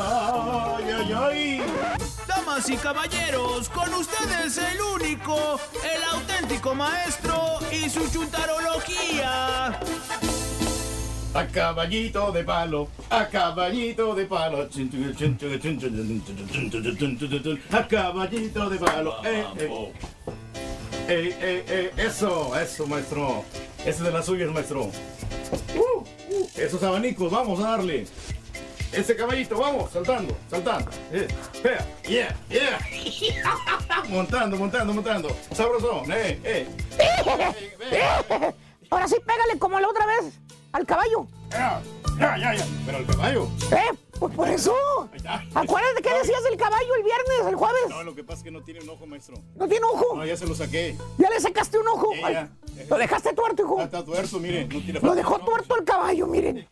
[0.00, 1.62] Ay, ay, ay.
[2.26, 9.80] Damas y caballeros, con ustedes el único, el auténtico maestro y su chuntarología.
[11.34, 14.66] A caballito de palo, a caballito de palo.
[17.70, 19.24] A caballito de palo.
[19.24, 19.92] Eh, eh.
[21.08, 23.44] Eh, eh, eh, eso, eso, maestro.
[23.80, 24.90] Ese es de las suyas, maestro.
[25.76, 28.06] Uh, uh, esos abanicos, vamos a darle.
[28.92, 30.90] Ese caballito, vamos, saltando, saltando.
[31.62, 32.78] Vea, yeah, yeah.
[34.08, 35.36] montando, montando, montando.
[35.52, 36.66] Sabrosón, eh, eh.
[38.90, 40.32] Ahora sí, pégale como la otra vez
[40.72, 41.26] al caballo.
[41.50, 41.82] Ya,
[42.18, 42.66] ya, ya.
[42.84, 43.48] Pero el caballo.
[43.70, 44.05] ¿Eh?
[44.18, 44.74] Pues por eso.
[45.54, 47.88] Acuérdate que decías del caballo el viernes, el jueves.
[47.88, 49.36] No, lo que pasa es que no tiene un ojo, maestro.
[49.54, 50.16] ¿No tiene ojo?
[50.16, 50.96] No, ya se lo saqué.
[51.18, 52.10] ¿Ya le sacaste un ojo?
[52.24, 52.50] Ay, ya.
[52.88, 53.76] Lo dejaste tuerto, hijo.
[53.80, 54.64] Ah, Está tuerto, mire.
[54.66, 56.68] No tiene Lo dejó tuerto el caballo, miren.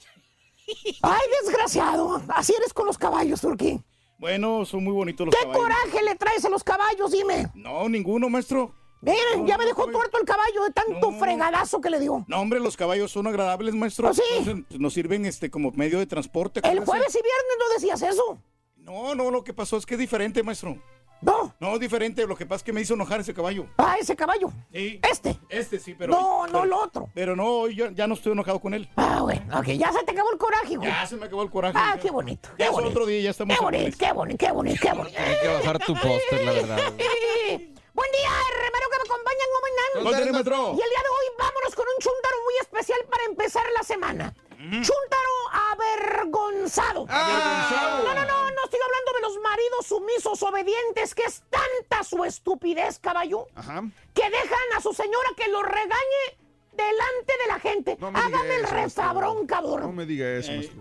[1.02, 2.22] Ay, desgraciado.
[2.28, 3.83] Así eres con los caballos, Turquí.
[4.18, 5.62] Bueno, son muy bonitos los ¿Qué caballos.
[5.62, 7.11] coraje le traes a los caballos?
[7.12, 7.48] Dime.
[7.54, 8.74] No, ninguno, maestro.
[9.05, 12.25] Miren, No, ya me dejó tuerto el caballo de tanto fregadazo que le dio.
[12.29, 14.09] No, hombre, los caballos son agradables, maestro.
[14.09, 14.64] ¿Ah, sí?
[14.79, 16.61] Nos sirven este como medio de transporte.
[16.64, 18.38] El jueves y viernes no decías eso.
[18.77, 20.77] No, no, lo que pasó es que es diferente, maestro.
[21.21, 21.55] No.
[21.59, 22.27] No, es diferente.
[22.27, 23.67] Lo que pasa es que me hizo enojar ese caballo.
[23.79, 24.53] Ah, ese caballo.
[24.71, 25.01] Sí.
[25.11, 25.38] Este.
[25.49, 26.12] Este sí, pero.
[26.12, 27.09] No, no pero- el otro.
[27.14, 28.90] Pero no, hoy yo ya no estoy enojado con él.
[28.97, 30.88] Ah, bueno, ok, ya se te acabó el coraje, güey.
[30.90, 31.79] Ya se me acabó el coraje.
[31.81, 32.51] Ah, qué bonito.
[32.51, 32.90] Ya Qué es bonito.
[32.90, 35.19] otro día, ya estamos Qué bonito, qué bonito, qué bonito, qué bonito.
[35.19, 36.79] Hay que bajar tu póster, la verdad.
[37.94, 39.64] Buen día, hermano que me acompañan, ¿cómo
[40.04, 40.74] maestro?
[40.76, 44.35] Y el día de hoy vámonos con un chúntaro muy especial para empezar la semana.
[44.59, 47.07] Chúntaro avergonzado.
[47.09, 48.04] Avergonzado.
[48.04, 52.24] No, no, no, no estoy hablando de los maridos sumisos obedientes, que es tanta su
[52.24, 53.83] estupidez, caballo, Ajá.
[54.14, 56.24] que dejan a su señora que lo regañe
[56.72, 57.96] delante de la gente.
[58.00, 59.94] No me diga Hágame el refabrón, No cabrón.
[59.94, 60.80] me diga eso, maestro.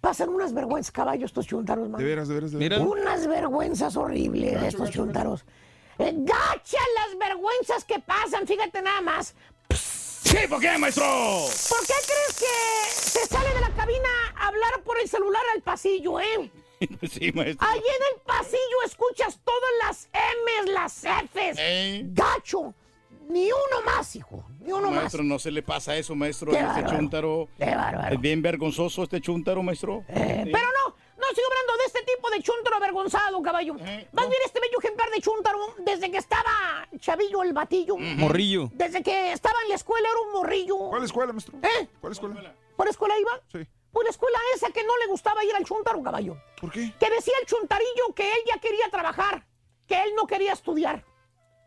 [0.00, 1.98] Pasan unas vergüenzas, caballo, estos chúntaros, man.
[1.98, 2.80] De veras, de veras, de veras.
[2.80, 5.44] Unas vergüenzas horribles de estos chúntaros.
[5.98, 9.34] Gacha las vergüenzas que pasan, fíjate nada más.
[9.70, 11.04] Sí, ¿por qué, maestro?
[11.68, 15.62] ¿Por qué crees que se sale de la cabina a hablar por el celular al
[15.62, 16.50] pasillo, eh?
[17.10, 17.66] sí, maestro.
[17.68, 21.56] Allí en el pasillo escuchas todas las M's, las F's.
[21.58, 22.02] Eh.
[22.06, 22.74] Gacho.
[23.28, 24.44] Ni uno más, hijo.
[24.60, 26.52] Ni uno maestro, no se le pasa eso, maestro.
[26.52, 26.98] Qué a este bárbaro.
[26.98, 27.48] chúntaro.
[27.58, 28.14] Qué bárbaro.
[28.14, 30.04] Es bien vergonzoso este chúntaro, maestro.
[30.08, 30.50] Eh, Sí.
[30.52, 33.76] Pero no, no estoy hablando de este tipo de chúntaro avergonzado, caballo.
[33.80, 37.96] Eh, Más bien este bello ejemplar de chúntaro, desde que estaba chavillo el batillo.
[37.96, 38.70] Morrillo.
[38.72, 40.76] Desde que estaba en la escuela era un morrillo.
[40.90, 41.58] ¿Cuál escuela, maestro?
[41.62, 41.88] ¿Eh?
[42.00, 42.54] ¿Cuál escuela?
[42.76, 43.40] ¿Por escuela iba?
[43.52, 43.66] Sí.
[43.92, 46.36] Por la escuela esa que no le gustaba ir al chúntaro, caballo.
[46.60, 46.92] ¿Por qué?
[46.98, 49.46] Que decía el chuntarillo que él ya quería trabajar,
[49.86, 51.04] que él no quería estudiar.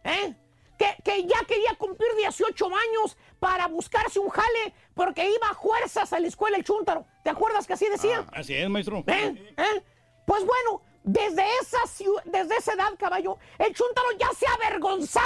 [0.03, 0.35] ¿Eh?
[0.77, 6.11] Que, que ya quería cumplir 18 años para buscarse un jale porque iba a fuerzas
[6.13, 7.05] a la escuela el chúntaro.
[7.23, 8.25] ¿Te acuerdas que así decía?
[8.33, 9.03] Así es, maestro.
[9.07, 9.53] ¿Eh?
[9.57, 9.83] ¿Eh?
[10.25, 11.77] Pues bueno, desde esa,
[12.25, 15.25] desde esa edad, caballo, el chúntaro ya se avergonzaba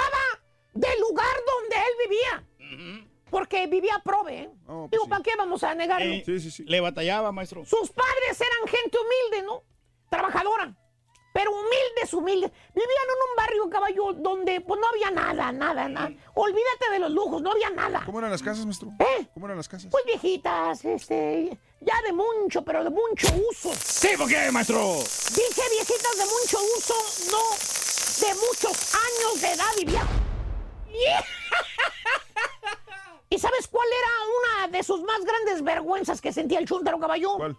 [0.74, 3.00] del lugar donde él vivía.
[3.30, 4.50] Porque vivía prove, ¿eh?
[4.66, 5.10] Oh, pues Digo, sí.
[5.10, 6.04] ¿para qué vamos a negarlo?
[6.06, 6.64] Eh, Sí, sí, sí.
[6.64, 7.64] Le batallaba, maestro.
[7.64, 9.64] Sus padres eran gente humilde, ¿no?
[10.10, 10.74] Trabajadora.
[11.32, 12.50] Pero humildes, humildes.
[12.74, 16.12] Vivían en un barrio, caballo, donde pues no había nada, nada, nada.
[16.34, 18.02] Olvídate de los lujos, no había nada.
[18.04, 18.90] ¿Cómo eran las casas, maestro?
[18.98, 19.26] ¿Eh?
[19.32, 19.90] ¿Cómo eran las casas?
[19.90, 23.72] Pues viejitas, este, ya de mucho, pero de mucho uso.
[23.74, 24.78] Sí, ¿por qué, maestro?
[24.78, 26.94] Dije viejitas de mucho uso,
[27.30, 27.72] no
[28.20, 30.08] de muchos años de edad y viejo.
[33.30, 37.36] ¿Y sabes cuál era una de sus más grandes vergüenzas que sentía el chúntaro caballo?
[37.36, 37.56] ¿Cuál?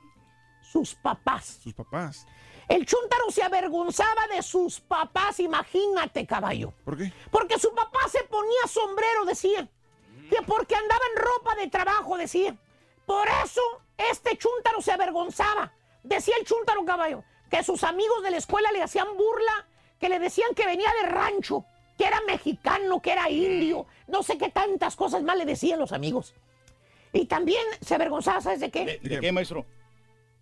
[0.61, 1.59] Sus papás.
[1.63, 2.27] Sus papás.
[2.67, 6.73] El chúntaro se avergonzaba de sus papás, imagínate, caballo.
[6.85, 7.11] ¿Por qué?
[7.31, 9.67] Porque su papá se ponía sombrero, decía.
[10.29, 12.55] Que porque andaba en ropa de trabajo, decía.
[13.05, 13.61] Por eso
[13.97, 15.73] este chúntaro se avergonzaba.
[16.03, 19.67] Decía el chúntaro caballo que sus amigos de la escuela le hacían burla,
[19.99, 21.65] que le decían que venía de rancho,
[21.97, 25.91] que era mexicano, que era indio, no sé qué tantas cosas más le decían los
[25.91, 26.33] amigos.
[27.11, 28.85] Y también se avergonzaba, ¿sabes de qué?
[28.85, 29.67] ¿De, de qué, maestro?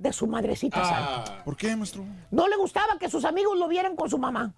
[0.02, 1.26] De su madrecita santa.
[1.28, 2.04] Ah, ¿Por qué, maestro?
[2.32, 4.52] No le gustaba que sus amigos lo vieran con su mamá.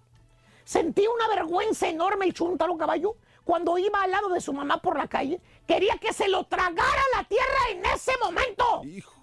[0.64, 4.96] Sentía una vergüenza enorme el chúntaro caballo cuando iba al lado de su mamá por
[4.96, 5.42] la calle.
[5.66, 8.84] Quería que se lo tragara la tierra en ese momento.
[8.84, 9.22] Hijo.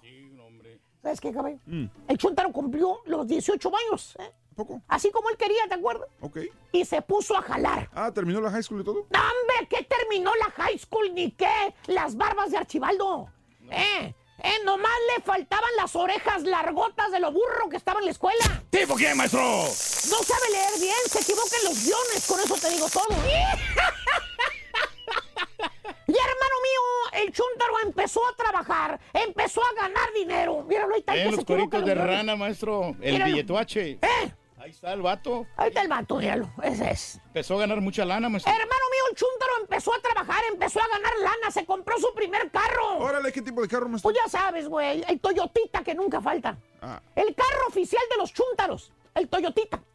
[1.02, 1.58] ¿Sabes qué, caballo?
[1.66, 1.86] Mm.
[2.06, 4.14] El chúntaro cumplió los 18 años.
[4.20, 4.32] ¿eh?
[4.54, 4.80] ¿Poco?
[4.86, 6.08] Así como él quería, ¿te acuerdas?
[6.20, 6.38] Ok.
[6.70, 7.90] Y se puso a jalar.
[7.92, 9.06] Ah, ¿terminó la high school y todo?
[9.10, 9.66] ¡No, ¡Hombre!
[9.68, 11.74] ¿Qué terminó la high school ni qué?
[11.88, 13.28] Las barbas de Archibaldo.
[13.72, 14.14] ¿Eh?
[14.42, 14.52] ¿Eh?
[14.64, 18.62] Nomás le faltaban las orejas largotas de lo burro que estaba en la escuela.
[18.72, 19.40] ¿Sí, por qué, maestro?
[19.40, 19.68] No
[20.22, 23.06] sabe leer bien, se equivoca en los guiones, con eso te digo todo.
[26.08, 30.62] Y hermano mío, el chúntaro empezó a trabajar, empezó a ganar dinero.
[30.64, 32.94] Míralo, ahí está Eh, que se los coritos en de rana, maestro.
[33.00, 33.32] El Míralo.
[33.32, 33.90] billetuache.
[34.02, 34.32] ¿Eh?
[34.62, 35.44] Ahí está el vato.
[35.56, 37.20] Ahí está el vato, míralo, ese es.
[37.26, 38.52] Empezó a ganar mucha lana, maestro.
[38.52, 42.48] Hermano mío, el chúntaro empezó a trabajar, empezó a ganar lana, se compró su primer
[42.52, 42.98] carro.
[42.98, 44.12] Órale, ¿qué tipo de carro, maestro?
[44.12, 46.56] Pues ya sabes, güey, el Toyotita que nunca falta.
[46.80, 49.82] Ah, El carro oficial de los chúntaros, el Toyotita.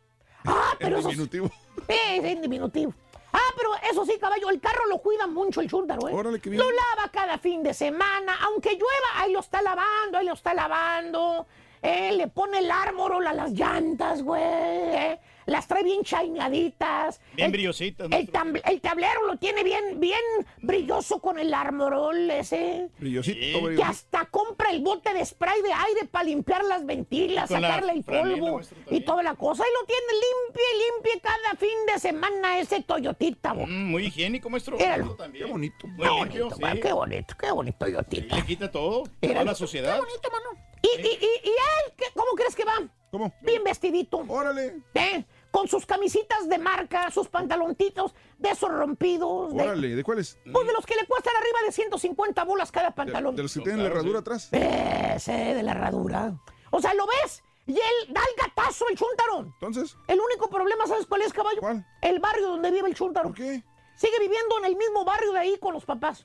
[0.50, 1.10] Ah, pero eso...
[1.10, 1.50] diminutivo.
[1.90, 2.94] Eh, en diminutivo.
[3.34, 6.14] Ah, pero eso sí, caballo, el carro lo cuida mucho el chúntaro, ¿eh?
[6.14, 6.62] Órale, qué bien.
[6.62, 10.54] Lo lava cada fin de semana, aunque llueva, ahí lo está lavando, ahí lo está
[10.54, 11.46] lavando.
[11.82, 14.42] Eh, le pone el ármorol a las llantas, güey.
[14.44, 15.20] eh.
[15.48, 17.20] Las trae bien chaineaditas.
[17.36, 18.30] Bien El- brillositas, El,
[18.66, 20.20] el tablero lo tiene bien, bien
[20.62, 22.90] brilloso con el ármorol ese.
[23.00, 23.84] Brillosito, Que brillosito.
[23.90, 28.04] hasta compra el bote de spray de aire para limpiar las ventilas, la sacarle el
[28.04, 29.64] polvo y toda la cosa.
[29.64, 33.54] Y lo tiene limpio y limpio cada fin de semana ese Toyotita.
[33.54, 34.78] Mm, muy higiénico, maestro.
[34.78, 35.04] Míralo.
[35.06, 35.46] Bonito también.
[35.46, 35.88] Qué bonito.
[35.88, 36.80] Muy Qué limpio, bonito, sí.
[36.82, 38.36] qué bonito, qué bonito Y Toyotita.
[38.36, 39.96] le quita todo, la suciedad.
[39.96, 40.62] Qué bonito, mano.
[40.82, 42.74] Y, y, y, y él, ¿qué- ¿cómo crees que va?
[43.10, 43.34] ¿Cómo?
[43.42, 44.18] Bien vestidito.
[44.28, 44.76] Órale.
[44.94, 45.26] ¿eh?
[45.58, 49.56] Con sus camisitas de marca, sus pantaloncitos de esos rompidos.
[49.56, 50.38] de- Órale, ¿de cuáles?
[50.54, 53.36] pues de los que le cuestan arriba de 150 bolas cada pantalón.
[53.36, 54.50] de los que tienen la herradura atrás.
[54.54, 56.34] Ese de la herradura.
[56.70, 57.42] O sea, ¿lo ves?
[57.66, 59.40] Y él da el gatazo, el chúntaro.
[59.60, 61.60] Entonces, El único problema, ¿sabes cuál es, caballo?
[61.60, 61.84] ¿Cuál?
[62.04, 63.30] El barrio donde vive el chúntaro.
[63.30, 63.64] ¿por qué?
[63.96, 66.24] Sigue viviendo en el mismo barrio de ahí con los papás.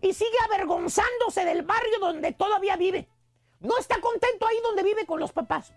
[0.00, 3.08] Y sigue avergonzándose del barrio donde todavía vive.
[3.58, 5.72] No está contento ahí donde vive con los papás.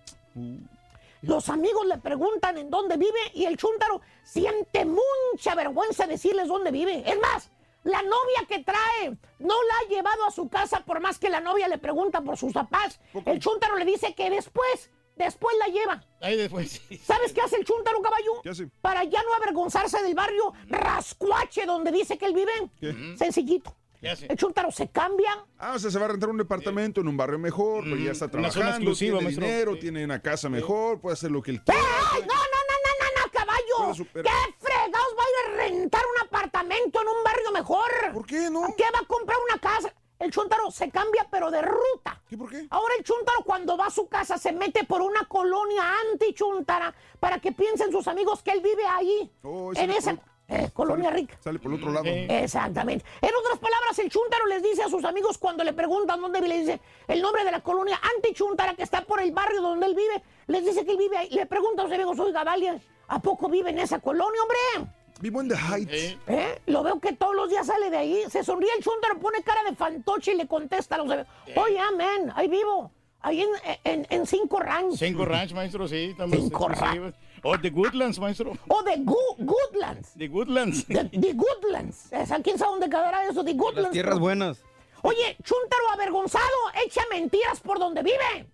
[1.21, 6.71] Los amigos le preguntan en dónde vive y el chúntaro siente mucha vergüenza decirles dónde
[6.71, 7.03] vive.
[7.05, 7.49] Es más,
[7.83, 11.39] la novia que trae no la ha llevado a su casa por más que la
[11.39, 12.99] novia le pregunta por sus papás.
[13.25, 16.03] El chúntaro le dice que después, después la lleva.
[16.21, 16.97] Ahí después sí.
[16.97, 18.41] ¿Sabes qué hace el chúntaro, caballo?
[18.81, 22.51] Para ya no avergonzarse del barrio rascuache donde dice que él vive.
[22.79, 23.15] ¿Qué?
[23.17, 23.75] Sencillito.
[24.05, 24.25] ¿Qué hace?
[24.29, 25.45] El chúntaro se cambia.
[25.57, 28.11] Ah, o sea, se va a rentar un departamento en un barrio mejor, pues ya
[28.11, 29.45] está una zona trabajando, exclusiva, tiene maestro.
[29.47, 29.79] dinero, Sí.
[29.79, 31.79] tiene una casa mejor, puede hacer lo que él quiera.
[31.79, 32.21] ¡Ey!
[32.21, 34.05] ¡No, no, no, no, no, no, caballo!
[34.13, 37.89] ¿Qué fregados va a ir a rentar un apartamento en un barrio mejor?
[38.13, 38.61] ¿Por qué no?
[38.77, 39.91] ¿Qué va a comprar una casa?
[40.17, 42.21] El chúntaro se cambia, pero de ruta.
[42.29, 42.65] ¿Qué por qué?
[42.69, 47.39] Ahora el chúntaro cuando va a su casa se mete por una colonia anti-chúntara para
[47.39, 49.29] que piensen sus amigos que él vive ahí.
[49.43, 51.37] Oh, en esa por- eh, colonia sale- rica.
[51.41, 52.05] Sale por el otro lado.
[52.07, 53.03] Exactamente.
[53.21, 56.53] En otras palabras, el chúntaro les dice a sus amigos cuando le preguntan dónde vive,
[56.55, 59.95] le dice el nombre de la colonia anti-chúntara que está por el barrio donde él
[59.95, 60.21] vive.
[60.47, 61.29] Les dice que él vive ahí.
[61.31, 62.77] Le pregunta a sus amigos, oiga, Valia,
[63.07, 64.91] ¿a poco vive en esa colonia, hombre?
[65.21, 66.17] Vivo en The Heights.
[66.27, 66.61] ¿Eh?
[66.67, 68.23] Lo veo que todos los días sale de ahí.
[68.29, 71.79] Se sonríe el chúntaro, pone cara de fantoche y le contesta a los amigos, oye,
[71.79, 72.91] amén, ahí vivo.
[73.21, 73.49] Ahí en,
[73.83, 74.97] en, en Cinco Ranch.
[74.99, 76.09] Cinco Ranch, maestro, sí.
[76.11, 77.13] Estamos Cinco exclusivos.
[77.47, 78.57] O The Goodlands, maestro.
[78.67, 80.13] O de Gu- Goodlands.
[80.17, 80.87] The Goodlands.
[80.87, 82.09] De, de Goodlands.
[82.43, 83.43] ¿Quién sabe dónde quedará eso?
[83.43, 83.83] De Goodlands.
[83.83, 84.57] Las tierras buenas.
[85.03, 86.43] Oye, chúntaro avergonzado,
[86.83, 88.47] echa mentiras por donde vive.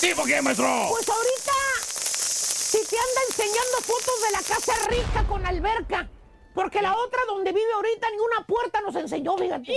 [0.00, 0.66] ¿Tipo qué, maestro?
[0.88, 1.52] Pues ahorita,
[1.84, 6.08] si te anda enseñando fotos de la casa rica con alberca,
[6.54, 9.76] porque la otra donde vive ahorita ni una puerta nos enseñó, fíjate.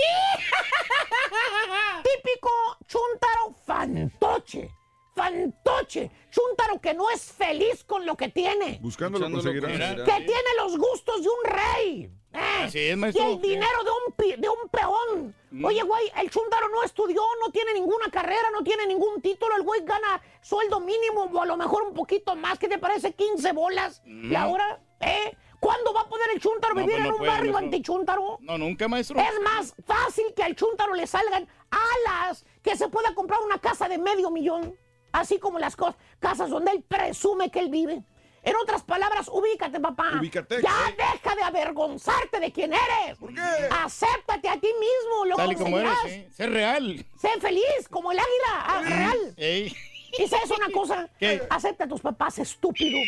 [2.02, 2.50] Típico
[2.86, 4.70] chúntaro fantoche.
[5.14, 6.10] Fantoche.
[6.30, 8.78] Chúntaro que no es feliz con lo que tiene.
[8.80, 10.04] Buscando lo Buscando lo conseguirá.
[10.04, 12.10] que tiene los gustos de un rey.
[12.32, 12.38] ¿eh?
[12.64, 13.24] Así es, Y maestro.
[13.28, 15.34] el dinero de un, pi- de un peón.
[15.64, 19.54] Oye, güey, el chúndaro no estudió, no tiene ninguna carrera, no tiene ningún título.
[19.56, 22.58] El güey gana sueldo mínimo o a lo mejor un poquito más.
[22.58, 23.12] ¿Qué te parece?
[23.12, 24.80] 15 bolas la hora.
[25.00, 25.36] ¿Eh?
[25.60, 27.66] ¿Cuándo va a poder el chúntaro No, vivir pues en un puede, barrio maestro.
[27.66, 28.38] antichúntaro?
[28.40, 29.20] No, nunca, maestro.
[29.20, 33.88] Es más fácil que al chúntaro le salgan alas, que se pueda comprar una casa
[33.88, 34.74] de medio millón.
[35.12, 38.02] Así como las cosas, casas donde él presume que él vive.
[38.44, 40.18] En otras palabras, ubícate, papá.
[40.18, 40.60] Ubícate.
[40.60, 43.16] Ya deja de avergonzarte de quién eres.
[43.18, 43.40] ¿Por qué?
[43.70, 46.34] Acéptate a ti mismo, lo Tal y como eres.
[46.34, 47.06] Sé real.
[47.20, 49.34] Sé feliz, como el águila, ah, real.
[49.36, 49.76] Ey.
[50.18, 51.08] ¿Y sabes una cosa?
[51.20, 51.42] ¿Qué?
[51.50, 52.98] Acepta a tus papás, estúpido.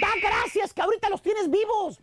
[0.00, 2.00] Da gracias que ahorita los tienes vivos.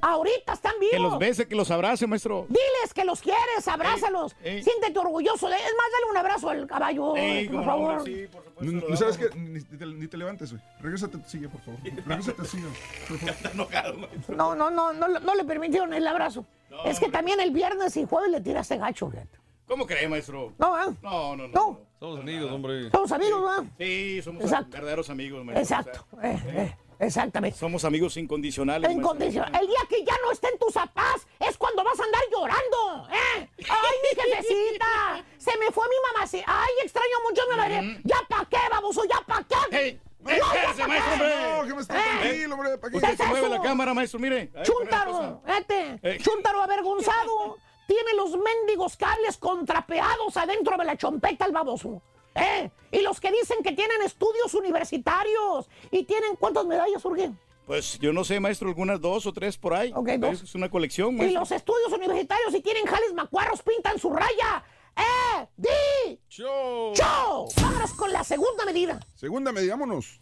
[0.00, 0.92] Ahorita están vivos.
[0.92, 2.46] Que los bese, que los abrace, maestro.
[2.48, 4.36] Diles que los quieres, abrázalos.
[4.42, 4.62] Ey, ey.
[4.62, 5.48] Siéntete orgulloso.
[5.48, 8.04] de- Es más, dale un abrazo al caballo, Ey, por no, favor.
[8.04, 8.88] sí, por supuesto.
[8.88, 10.62] No, sabes qué, ni, te, ni te levantes, güey.
[10.80, 11.80] Regrésate a tu silla, por favor.
[12.06, 12.66] Regrésate a tu silla.
[13.08, 13.34] por favor.
[13.34, 14.36] Está enojado, maestro.
[14.36, 16.44] No, no, no, no, no le permitieron el abrazo.
[16.84, 19.38] es que también el viernes y jueves le tiraste gacho, fíjate.
[19.66, 20.52] ¿Cómo cree, maestro?
[20.58, 20.94] No, ¿eh?
[21.02, 21.52] No, no, no.
[21.54, 21.80] No.
[21.98, 22.90] Somos amigos, hombre.
[22.90, 23.64] Somos amigos, ¿verdad?
[23.78, 24.70] Sí, somos Exacto.
[24.72, 25.62] verdaderos amigos, maestro.
[25.78, 26.06] Exacto.
[26.12, 27.58] O sea, eh, eh, exactamente.
[27.58, 28.90] somos amigos incondicionales.
[28.90, 29.54] Incondicional.
[29.60, 33.48] El día que ya no estén tus papás es cuando vas a andar llorando, ¿eh?
[33.68, 35.24] ¡Ay, mi jefecita!
[35.38, 36.26] Se me fue mi mamá.
[36.26, 36.42] sí.
[36.46, 38.00] ¡Ay, extraño mucho a mi madre!
[38.04, 39.02] ¿Ya pa' qué, baboso?
[39.04, 39.76] ¿Ya pa' qué?
[39.76, 40.00] ¡Ey!
[40.24, 41.22] ¡Ya, ¡Ey, ya espérese, pa' maestro, qué!
[41.24, 41.58] hombre!
[41.58, 42.02] No, que me está ¿Eh?
[42.20, 42.78] tranquilo, hombre.
[42.78, 42.96] ¿Para qué?
[42.96, 43.54] Usted se mueve eso?
[43.56, 44.50] la cámara, maestro, mire.
[44.54, 45.40] Ahí, cosa.
[45.44, 46.00] vete.
[46.02, 46.18] Eh.
[46.22, 47.58] Chúntaro avergonzado.
[47.86, 52.00] Tiene los mendigos cables contrapeados adentro de la chompeta el baboso.
[52.34, 52.70] ¿Eh?
[52.90, 57.30] Y los que dicen que tienen estudios universitarios y tienen cuántas medallas, Urge?
[57.66, 59.92] Pues yo no sé, maestro, algunas dos o tres por ahí.
[59.94, 60.42] Ok, dos.
[60.42, 61.40] Es una colección, Y maestro.
[61.40, 64.62] los estudios universitarios, si tienen jales macuarros, pintan su raya.
[64.96, 65.46] ¡Eh!
[65.56, 66.18] ¡Di!
[66.28, 66.94] ¡Show!
[66.94, 67.48] ¡Show!
[67.62, 69.00] Vámonos con la segunda medida.
[69.14, 70.18] Segunda medida, vámonos.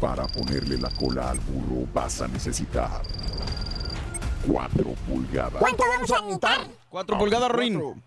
[0.00, 3.02] Para ponerle la cola al burro vas a necesitar
[4.50, 5.60] 4 pulgadas.
[5.60, 6.66] ¿Cuánto vamos a necesitar?
[6.88, 8.02] Cuatro pulgadas, Ruin.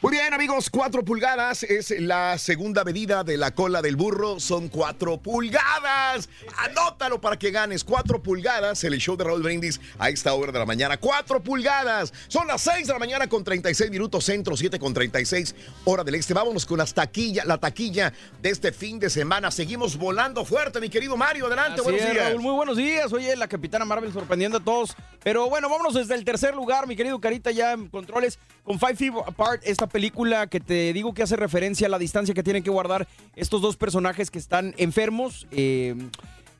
[0.00, 4.38] Muy bien, amigos, cuatro pulgadas es la segunda medida de la cola del burro.
[4.38, 6.28] Son cuatro pulgadas.
[6.56, 7.82] Anótalo para que ganes.
[7.82, 8.84] Cuatro pulgadas.
[8.84, 10.98] El show de Raúl Brindis a esta hora de la mañana.
[10.98, 12.12] Cuatro pulgadas.
[12.28, 16.14] Son las seis de la mañana con 36 minutos centro, 7 con 36 hora del
[16.14, 16.32] este.
[16.32, 19.50] Vámonos con las taquillas, la taquilla de este fin de semana.
[19.50, 21.46] Seguimos volando fuerte, mi querido Mario.
[21.46, 22.28] Adelante, Así buenos es, días.
[22.28, 23.12] Raúl, muy buenos días.
[23.12, 24.94] Oye, la Capitana Marvel sorprendiendo a todos.
[25.24, 28.38] Pero bueno, vámonos desde el tercer lugar, mi querido Carita, ya en controles.
[28.62, 32.34] Con Five Feet Apart, esta película que te digo que hace referencia a la distancia
[32.34, 35.46] que tienen que guardar estos dos personajes que están enfermos.
[35.50, 35.94] eh,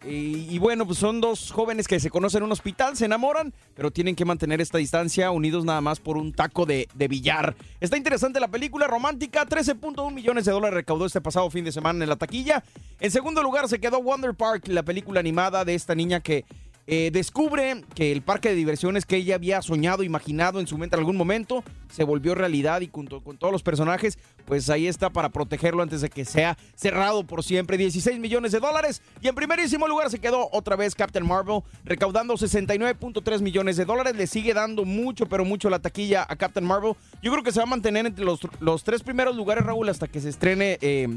[0.05, 3.91] y, bueno, pues son dos jóvenes que se conocen en un hospital, se enamoran, pero
[3.91, 7.57] tienen que mantener esta distancia unidos nada más por un taco de, de billar.
[7.81, 12.05] Está interesante la película romántica, 13.1 millones de dólares recaudó este pasado fin de semana
[12.05, 12.63] en la taquilla.
[13.01, 16.45] En segundo lugar se quedó Wonder Park, la película animada de esta niña que
[16.91, 20.97] eh, descubre que el parque de diversiones que ella había soñado, imaginado en su mente
[20.97, 21.63] en algún momento,
[21.93, 26.01] se volvió realidad y junto con todos los personajes, pues ahí está para protegerlo antes
[26.01, 27.77] de que sea cerrado por siempre.
[27.77, 29.03] 16 millones de dólares.
[29.21, 34.17] Y en primerísimo lugar se quedó otra vez Captain Marvel, recaudando 69.3 millones de dólares.
[34.17, 36.95] Le sigue dando mucho, pero mucho la taquilla a Captain Marvel.
[37.23, 40.09] Yo creo que se va a mantener entre los, los tres primeros lugares, Raúl, hasta
[40.09, 41.09] que se estrene eh,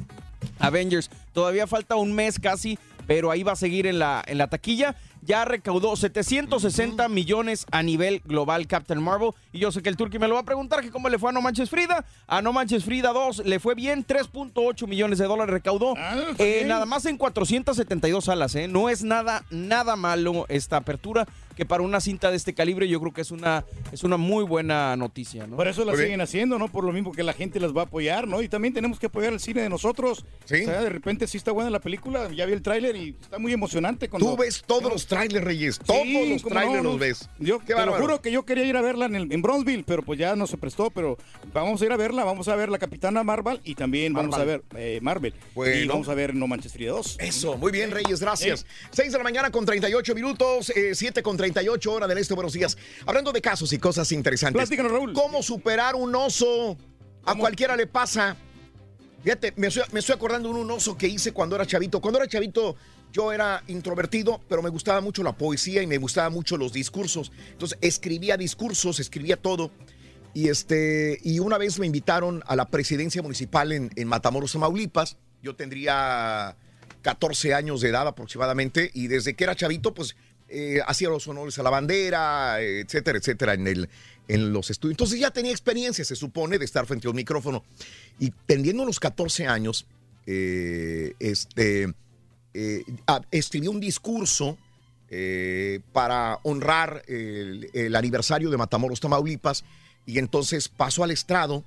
[0.60, 1.10] Avengers.
[1.32, 4.96] Todavía falta un mes casi, pero ahí va a seguir en la, en la taquilla.
[5.22, 9.32] Ya recaudó 760 millones a nivel global Captain Marvel.
[9.52, 11.30] Y yo sé que el Turqui me lo va a preguntar que cómo le fue
[11.30, 12.04] a No Manches Frida.
[12.28, 15.94] A No Manches Frida 2 le fue bien, 3.8 millones de dólares recaudó.
[16.40, 18.68] Eh, nada más en 472 salas, ¿eh?
[18.68, 21.28] No es nada, nada malo esta apertura.
[21.56, 24.44] Que para una cinta de este calibre yo creo que es una, es una muy
[24.44, 25.56] buena noticia, ¿no?
[25.58, 26.68] Por eso la siguen haciendo, ¿no?
[26.70, 28.42] Por lo mismo que la gente las va a apoyar, ¿no?
[28.42, 30.26] Y también tenemos que apoyar el cine de nosotros.
[30.46, 30.62] Sí.
[30.62, 33.38] O sea, de repente sí está buena la película, ya vi el tráiler y está
[33.40, 34.10] muy emocionante.
[34.10, 34.32] Cuando...
[34.32, 35.80] Tú ves todos los trailers, Reyes.
[35.80, 37.30] Todos Sí, los trailers no, los ves.
[37.40, 39.84] Yo Qué te lo juro que yo quería ir a verla en, el, en Bronzeville,
[39.86, 41.18] pero pues ya no se prestó, pero
[41.54, 44.44] vamos a ir a verla, vamos a ver la Capitana Marvel y también vamos a
[44.46, 44.82] ver Marvel.
[44.82, 45.34] eh, Marvel.
[45.84, 47.18] Y vamos a ver No Manches Frida 2.
[47.20, 48.66] Eso, muy bien, Reyes, gracias.
[48.92, 52.54] 6 de la mañana con 38 minutos, eh, 7 con 38 hora del este, buenos
[52.54, 52.78] días.
[53.04, 54.62] Hablando de casos y cosas interesantes.
[54.62, 55.12] Platícanos, Raúl.
[55.14, 56.78] ¿Cómo superar un oso?
[57.26, 58.38] A cualquiera le pasa.
[59.24, 62.00] Fíjate, me estoy, me estoy acordando de un oso que hice cuando era chavito.
[62.00, 62.76] Cuando era chavito,
[63.12, 67.32] yo era introvertido, pero me gustaba mucho la poesía y me gustaban mucho los discursos.
[67.54, 69.72] Entonces, escribía discursos, escribía todo.
[70.36, 75.18] Y, este, y una vez me invitaron a la presidencia municipal en, en Matamoros, Tamaulipas.
[75.42, 76.56] Yo tendría
[77.02, 80.16] 14 años de edad aproximadamente y desde que era chavito, pues
[80.52, 83.90] eh, hacía los honores a la bandera, etcétera, etcétera, en, el,
[84.28, 84.94] en los estudios.
[84.94, 87.64] Entonces ya tenía experiencia, se supone, de estar frente a un micrófono.
[88.20, 89.86] Y teniendo los 14 años,
[90.26, 91.94] eh, este,
[92.54, 92.84] eh,
[93.32, 94.58] escribí un discurso
[95.10, 99.64] eh, para honrar el, aniversario de Matamoros, Tamaulipas.
[100.06, 101.64] Y entonces paso al estrado.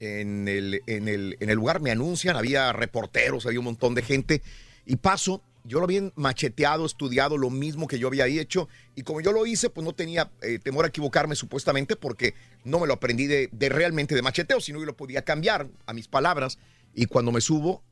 [0.00, 4.02] En el, en, el, en el lugar me anuncian, había reporteros, había un montón de
[4.02, 4.42] gente.
[4.86, 8.68] Y paso, yo lo había macheteado, estudiado lo mismo que yo había hecho.
[8.94, 12.34] Y como yo lo hice, pues no tenía eh, temor a equivocarme supuestamente porque
[12.64, 15.92] no me lo aprendí de, de realmente de macheteo, sino yo lo podía cambiar a
[15.92, 16.58] mis palabras.
[16.94, 17.82] Y cuando me subo,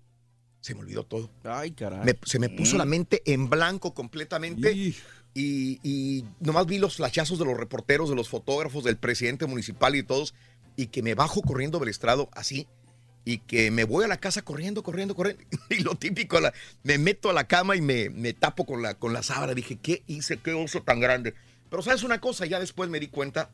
[0.60, 1.30] se me olvidó todo.
[1.44, 2.00] Ay, caray.
[2.04, 2.78] Me- se me puso Mm.
[2.78, 4.72] la mente en blanco completamente.
[5.34, 9.94] Y, y nomás vi los flashazos de los reporteros, de los fotógrafos, del presidente municipal
[9.94, 10.34] y de todos.
[10.74, 12.66] Y que me bajo corriendo del estrado así.
[13.24, 15.42] Y que me voy a la casa corriendo, corriendo, corriendo.
[15.70, 18.94] Y lo típico, la- me meto a la cama y me, me tapo con la,
[18.94, 19.54] con la sábana.
[19.54, 20.38] Dije, ¿qué hice?
[20.38, 21.34] ¿Qué oso tan grande?
[21.70, 23.50] Pero sabes una cosa, ya después me di cuenta,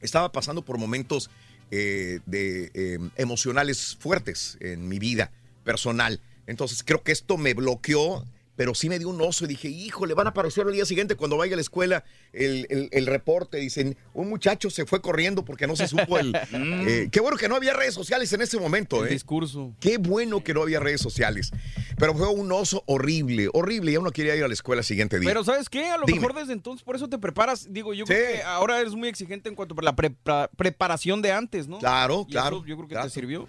[0.00, 1.30] estaba pasando por momentos
[1.70, 5.30] eh, de, eh, emocionales fuertes en mi vida
[5.62, 6.20] personal.
[6.48, 8.24] Entonces creo que esto me bloqueó,
[8.60, 10.84] pero sí me dio un oso y dije, hijo, le van a aparecer al día
[10.84, 12.04] siguiente cuando vaya a la escuela
[12.34, 13.56] el, el- el reporte.
[13.56, 16.36] Dicen, un muchacho se fue corriendo porque no se supo el...
[16.52, 19.02] Eh, qué bueno que no había redes sociales en ese momento.
[19.02, 19.12] El ¿eh?
[19.14, 19.74] discurso.
[19.80, 21.52] Qué bueno que no había redes sociales.
[21.96, 23.92] Pero fue un oso horrible, horrible.
[23.92, 25.30] Ya uno quería ir a la escuela el siguiente día.
[25.30, 25.86] Pero ¿sabes qué?
[25.88, 26.20] A lo Dime.
[26.20, 27.66] mejor desde entonces, por eso te preparas.
[27.72, 30.14] Digo, yo creo que ahora eres muy exigente en cuanto a la pre-
[30.56, 31.78] preparación de antes, ¿no?
[31.78, 33.08] Claro, Y claro, eso yo creo que claro.
[33.08, 33.48] te sirvió.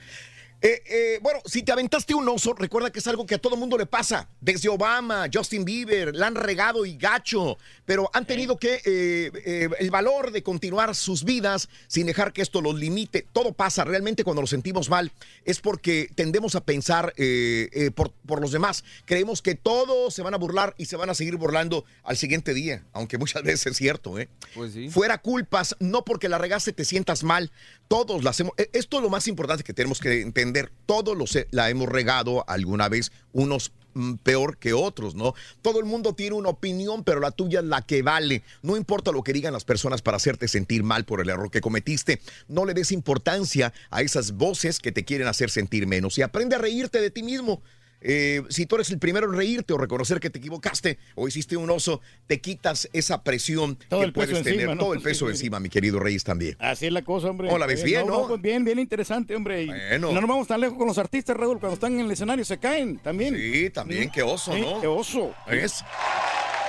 [0.64, 3.56] Eh, eh, bueno, si te aventaste un oso, recuerda que es algo que a todo
[3.58, 4.30] mundo le pasa.
[4.40, 9.70] Desde Obama, Justin Bieber, la han regado y gacho, pero han tenido que eh, eh,
[9.80, 13.26] el valor de continuar sus vidas sin dejar que esto los limite.
[13.34, 15.12] Todo pasa realmente cuando nos sentimos mal.
[15.46, 18.84] Es porque tendemos a pensar eh, por, por los demás.
[19.06, 22.54] Creemos que todos se van a burlar y se van a seguir burlando al siguiente
[22.54, 24.20] día, aunque muchas veces es cierto.
[24.20, 24.30] ¿eh?
[24.54, 24.90] Pues sí.
[24.90, 27.52] Fuera culpas, no porque la regaste te sientas mal.
[27.88, 28.54] Todos la hacemos.
[28.58, 30.51] e- Esto es lo más importante que tenemos que entender.
[30.86, 35.34] Todos los, la hemos regado alguna vez, unos mm, peor que otros, ¿no?
[35.62, 38.44] Todo el mundo tiene una opinión, pero la tuya es la que vale.
[38.62, 41.62] No importa lo que digan las personas para hacerte sentir mal por el error que
[41.62, 42.22] cometiste.
[42.48, 46.56] No le des importancia a esas voces que te quieren hacer sentir menos y aprende
[46.56, 47.62] a reírte de ti mismo.
[48.02, 51.56] Eh, si tú eres el primero en reírte o reconocer que te equivocaste o hiciste
[51.58, 54.82] un oso, te quitas esa presión Todo que puedes tener, encima, ¿no?
[54.82, 55.32] todo el peso Sí.
[55.32, 56.56] encima, mi querido Reyes también.
[56.60, 57.50] Así es la cosa, hombre.
[57.52, 58.28] Oh, la ves Eh, bien, ¿no?
[58.28, 59.66] pues bien, bien interesante, hombre.
[59.68, 60.12] Bueno.
[60.12, 61.60] No nos vamos tan lejos con los artistas, Raúl.
[61.60, 63.36] Cuando están en el escenario se caen también.
[63.36, 64.82] Sí, también, qué oso, ¿no?
[64.82, 65.34] Qué oso.
[65.48, 65.84] ¿Ves?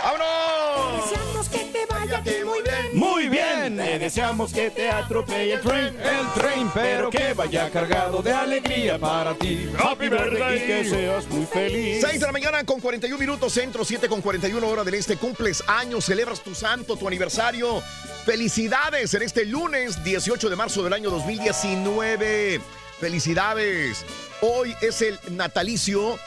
[0.04, 1.21] ¡Vámonos!
[4.02, 5.96] Deseamos que te atropelle el tren.
[6.00, 9.70] El tren, pero que vaya cargado de alegría para ti.
[9.78, 11.98] Happy birthday y que seas muy feliz.
[12.00, 15.16] 6 de la mañana con 41 minutos centro, 7 con 41 hora del este.
[15.16, 17.80] Cumples años, celebras tu santo, tu aniversario.
[18.24, 22.60] Felicidades en este lunes 18 de marzo del año 2019.
[22.98, 24.04] Felicidades.
[24.40, 26.18] Hoy es el natalicio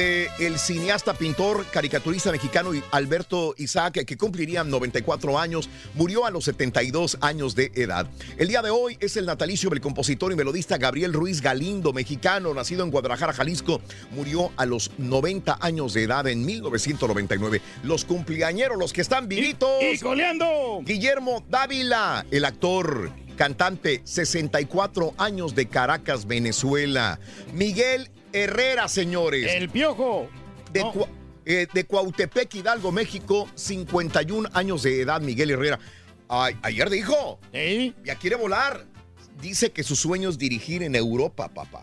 [0.00, 6.44] del cineasta, pintor, caricaturista mexicano y Alberto Isaac, que cumpliría 94 años, murió a los
[6.44, 8.06] 72 años de edad.
[8.38, 12.54] El día de hoy es el natalicio del compositor y melodista Gabriel Ruiz Galindo, mexicano,
[12.54, 13.82] nacido en Guadalajara, Jalisco,
[14.12, 17.60] murió a los 90 años de edad en 1999.
[17.82, 19.82] Los cumpleañeros, los que están vivitos.
[19.82, 20.80] y coleando.
[20.82, 27.20] Guillermo Dávila, el actor, cantante, 64 años de Caracas, Venezuela.
[27.52, 29.52] Miguel Herrera, señores.
[29.52, 30.28] El piojo.
[30.72, 31.08] De, Cua-
[31.44, 35.78] eh, de Cuautepec, Hidalgo, México, 51 años de edad, Miguel Herrera.
[36.28, 37.40] Ay, ayer dijo.
[38.04, 38.86] Ya quiere volar.
[39.40, 41.82] Dice que su sueño es dirigir en Europa, papá.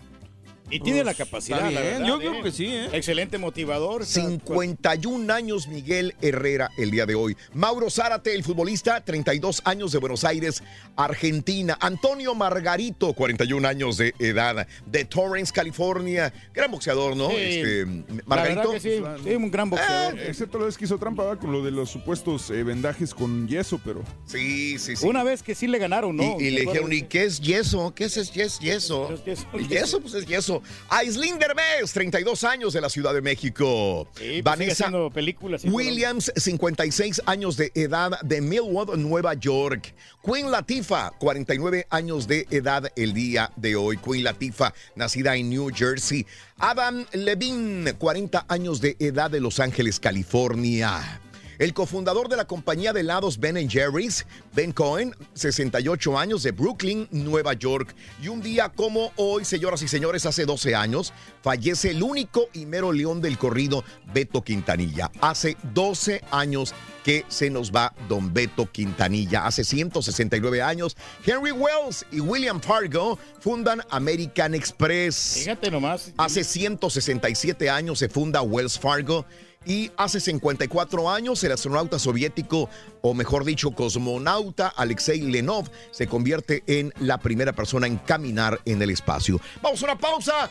[0.69, 2.19] Y tiene la capacidad, la verdad, yo ¿eh?
[2.29, 2.89] creo que sí, ¿eh?
[2.91, 4.05] Excelente motivador.
[4.05, 7.37] 51 años Miguel Herrera el día de hoy.
[7.53, 10.61] Mauro Zárate, el futbolista, 32 años de Buenos Aires,
[10.97, 11.77] Argentina.
[11.79, 16.33] Antonio Margarito, 41 años de edad, de Torrance, California.
[16.53, 17.29] Gran boxeador, ¿no?
[17.29, 17.35] Sí.
[17.37, 17.85] Este,
[18.25, 18.71] Margarito.
[18.71, 20.19] que sí, sí, un gran boxeador.
[20.19, 21.39] excepto la vez que hizo trampa ¿verdad?
[21.39, 24.03] con lo de los supuestos eh, vendajes con yeso, pero.
[24.25, 25.07] Sí, sí, sí.
[25.07, 26.35] Una vez que sí le ganaron, ¿no?
[26.39, 27.93] Y, y le dijeron, ¿y qué es yeso?
[27.95, 29.09] ¿Qué es, es yes- yeso?
[29.53, 30.56] El yeso, pues es yeso.
[30.89, 34.07] Aislinn Derbez, 32 años de la Ciudad de México.
[34.15, 35.63] Sí, pues Vanessa películas.
[35.63, 35.75] y todo.
[35.75, 39.93] Williams, 56 años de edad de Millwood, Nueva York.
[40.23, 43.97] Queen Latifah, 49 años de edad el día de hoy.
[43.97, 46.25] Queen Latifah, nacida en New Jersey.
[46.57, 51.21] Adam Levine, 40 años de edad de Los Ángeles, California.
[51.59, 57.07] El cofundador de la compañía de helados Ben Jerry's, Ben Cohen, 68 años de Brooklyn,
[57.09, 57.95] Nueva York.
[58.21, 62.67] Y un día como hoy, señoras y señores, hace 12 años, fallece el único y
[62.67, 63.83] mero león del corrido,
[64.13, 65.11] Beto Quintanilla.
[65.19, 69.47] Hace 12 años que se nos va don Beto Quintanilla.
[69.47, 70.95] Hace 169 años,
[71.25, 75.39] Henry Wells y William Fargo fundan American Express.
[75.39, 76.11] Fíjate nomás.
[76.17, 79.25] Hace 167 años se funda Wells Fargo.
[79.67, 82.69] Y hace 54 años el astronauta soviético,
[83.01, 88.81] o mejor dicho, cosmonauta Alexei Lenov, se convierte en la primera persona en caminar en
[88.81, 89.41] el espacio.
[89.61, 90.49] Vamos a una pausa,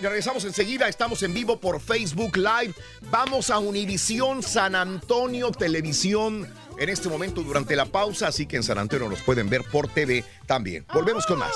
[0.00, 2.74] regresamos enseguida, estamos en vivo por Facebook Live,
[3.10, 6.48] vamos a Univisión San Antonio Televisión
[6.78, 9.88] en este momento durante la pausa, así que en San Antonio nos pueden ver por
[9.88, 10.84] TV también.
[10.92, 11.52] Volvemos con más.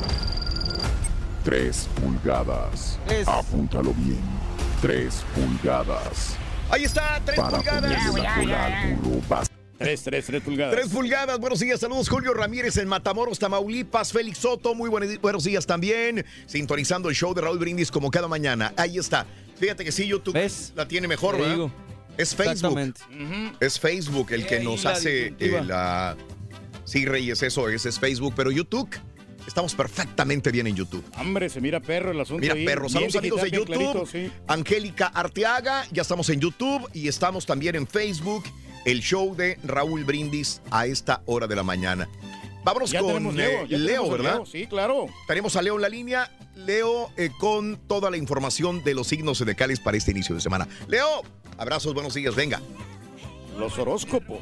[1.43, 2.97] Tres pulgadas.
[3.05, 3.27] Tres.
[3.27, 4.19] Apúntalo bien.
[4.81, 6.37] Tres pulgadas.
[6.71, 7.81] Ahí está, tres Para pulgadas.
[7.83, 9.47] ponerle la cola al burro vas
[9.77, 10.73] Tres, tres, tres pulgadas.
[10.73, 15.43] Tres pulgadas, buenos días, saludos Julio Ramírez en Matamoros, Tamaulipas, Félix Soto, muy buenos, buenos
[15.43, 19.27] días también, sintonizando el show de Raúl Brindis como cada mañana, ahí está,
[19.59, 20.35] fíjate que sí, YouTube
[20.75, 21.55] la tiene mejor, Te ¿verdad?
[21.55, 21.71] digo.
[22.17, 23.01] Es Facebook, Exactamente.
[23.59, 26.15] es Facebook el que nos la hace eh, la...
[26.85, 28.89] Sí, Reyes, eso es, es Facebook, pero YouTube,
[29.47, 31.03] estamos perfectamente bien en YouTube.
[31.17, 32.41] Hombre, se mira perro el asunto.
[32.41, 33.75] Mira, ahí, bien saludos amigos de YouTube.
[33.75, 34.31] clarito, sí.
[34.47, 38.43] Angélica Arteaga, ya estamos en YouTube y estamos también en Facebook,
[38.85, 42.07] el show de Raúl Brindis a esta hora de la mañana.
[42.63, 44.35] Vámonos Ya con Leo, eh, Leo, ¿verdad?
[44.35, 45.05] Leo, sí, claro.
[45.27, 46.31] Tenemos a Leo en la línea.
[46.55, 50.67] Leo eh, con toda la información de los signos zodiacales para este inicio de semana.
[50.87, 51.21] Leo,
[51.57, 52.61] abrazos, buenos días, venga.
[53.57, 54.41] Los horóscopos.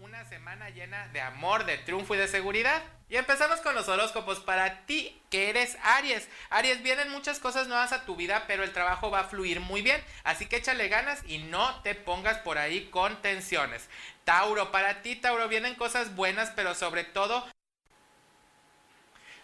[0.00, 2.82] Una semana llena de amor, de triunfo y de seguridad.
[3.08, 4.40] Y empezamos con los horóscopos.
[4.40, 6.28] Para ti, que eres Aries.
[6.48, 9.82] Aries, vienen muchas cosas nuevas a tu vida, pero el trabajo va a fluir muy
[9.82, 10.02] bien.
[10.24, 13.88] Así que échale ganas y no te pongas por ahí con tensiones.
[14.24, 17.46] Tauro, para ti, Tauro, vienen cosas buenas, pero sobre todo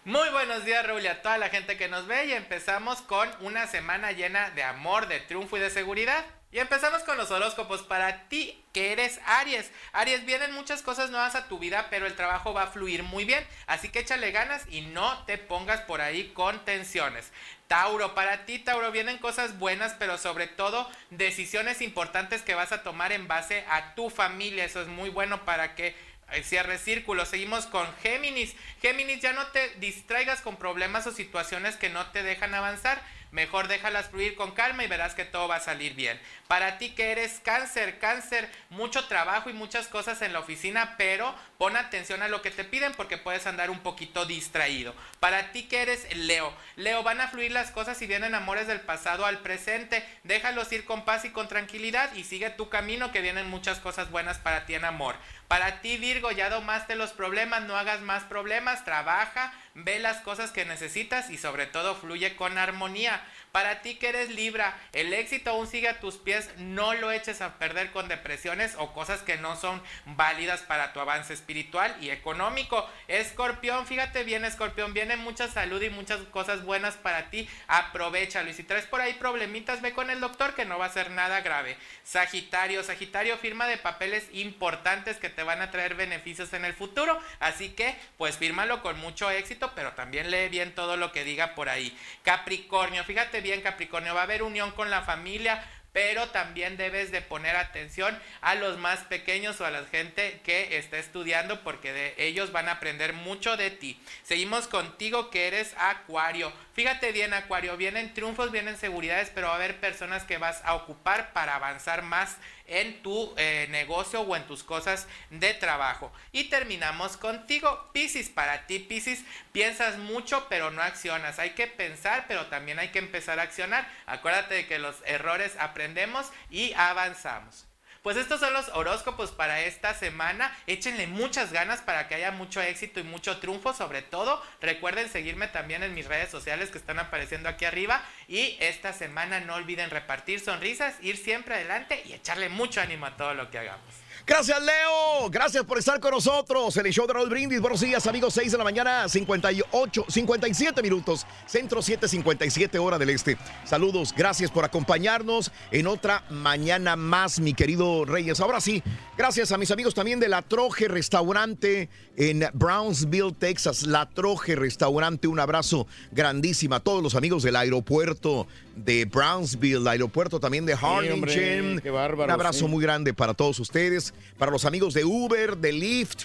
[0.04, 2.26] muy buenos días, Raúl, y a toda la gente que nos ve.
[2.26, 6.24] Y empezamos con una semana llena de amor, de triunfo y de seguridad.
[6.50, 7.82] Y empezamos con los horóscopos.
[7.82, 9.70] Para ti, que eres Aries.
[9.92, 13.24] Aries, vienen muchas cosas nuevas a tu vida, pero el trabajo va a fluir muy
[13.24, 13.46] bien.
[13.66, 17.32] Así que échale ganas y no te pongas por ahí con tensiones.
[17.68, 22.82] Tauro, para ti, Tauro, vienen cosas buenas, pero sobre todo decisiones importantes que vas a
[22.82, 24.66] tomar en base a tu familia.
[24.66, 25.96] Eso es muy bueno para que
[26.42, 27.26] cierre círculo.
[27.26, 28.54] Seguimos con Géminis.
[28.80, 33.02] Géminis, ya no te distraigas con problemas o situaciones que no te dejan avanzar.
[33.32, 36.20] Mejor déjalas fluir con calma y verás que todo va a salir bien.
[36.48, 41.34] Para ti que eres cáncer, cáncer, mucho trabajo y muchas cosas en la oficina, pero
[41.62, 44.96] pon atención a lo que te piden porque puedes andar un poquito distraído.
[45.20, 48.80] Para ti que eres Leo, Leo, van a fluir las cosas y vienen amores del
[48.80, 50.04] pasado al presente.
[50.24, 54.10] Déjalos ir con paz y con tranquilidad y sigue tu camino que vienen muchas cosas
[54.10, 55.14] buenas para ti en amor.
[55.46, 60.50] Para ti Virgo, ya domaste los problemas, no hagas más problemas, trabaja, ve las cosas
[60.50, 63.22] que necesitas y sobre todo fluye con armonía.
[63.52, 67.42] Para ti que eres Libra, el éxito aún sigue a tus pies, no lo eches
[67.42, 72.08] a perder con depresiones o cosas que no son válidas para tu avance espiritual y
[72.08, 72.88] económico.
[73.08, 78.48] Escorpión, fíjate bien Escorpión, viene mucha salud y muchas cosas buenas para ti, aprovechalo.
[78.48, 81.10] Y si traes por ahí problemitas, ve con el doctor que no va a ser
[81.10, 81.76] nada grave.
[82.04, 87.20] Sagitario, Sagitario firma de papeles importantes que te van a traer beneficios en el futuro,
[87.38, 91.54] así que pues fírmalo con mucho éxito, pero también lee bien todo lo que diga
[91.54, 91.94] por ahí.
[92.22, 95.62] Capricornio, fíjate bien Capricornio, va a haber unión con la familia,
[95.92, 100.78] pero también debes de poner atención a los más pequeños o a la gente que
[100.78, 104.00] está estudiando porque de ellos van a aprender mucho de ti.
[104.22, 106.52] Seguimos contigo que eres Acuario.
[106.72, 110.74] Fíjate bien Acuario, vienen triunfos, vienen seguridades, pero va a haber personas que vas a
[110.74, 116.12] ocupar para avanzar más en tu eh, negocio o en tus cosas de trabajo.
[116.32, 118.28] Y terminamos contigo, Piscis.
[118.28, 121.38] Para ti, Piscis, piensas mucho pero no accionas.
[121.38, 123.90] Hay que pensar, pero también hay que empezar a accionar.
[124.06, 127.66] Acuérdate de que los errores aprendemos y avanzamos.
[128.02, 130.52] Pues estos son los horóscopos para esta semana.
[130.66, 133.72] Échenle muchas ganas para que haya mucho éxito y mucho triunfo.
[133.74, 138.02] Sobre todo, recuerden seguirme también en mis redes sociales que están apareciendo aquí arriba.
[138.26, 143.16] Y esta semana no olviden repartir sonrisas, ir siempre adelante y echarle mucho ánimo a
[143.16, 144.01] todo lo que hagamos.
[144.24, 145.28] Gracias, Leo.
[145.30, 147.60] Gracias por estar con nosotros el show de Raúl Brindis.
[147.60, 148.34] Buenos días, amigos.
[148.34, 151.26] 6 de la mañana, 58, 57 minutos.
[151.44, 153.36] Centro 7:57 hora del este.
[153.64, 154.14] Saludos.
[154.16, 158.38] Gracias por acompañarnos en otra mañana más, mi querido Reyes.
[158.38, 158.80] Ahora sí,
[159.18, 163.82] gracias a mis amigos también de La Troje Restaurante en Brownsville, Texas.
[163.82, 165.26] La Troje Restaurante.
[165.26, 168.46] Un abrazo grandísimo a todos los amigos del aeropuerto
[168.76, 171.80] de Brownsville, aeropuerto también de Harlingen.
[171.82, 172.64] Un abrazo sí.
[172.66, 176.24] muy grande para todos ustedes, para los amigos de Uber, de Lyft.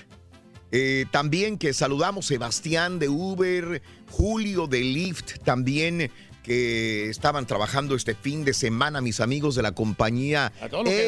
[0.72, 6.12] eh, también que saludamos Sebastián de Uber, Julio de Lyft también
[6.48, 10.54] que estaban trabajando este fin de semana, mis amigos de la compañía.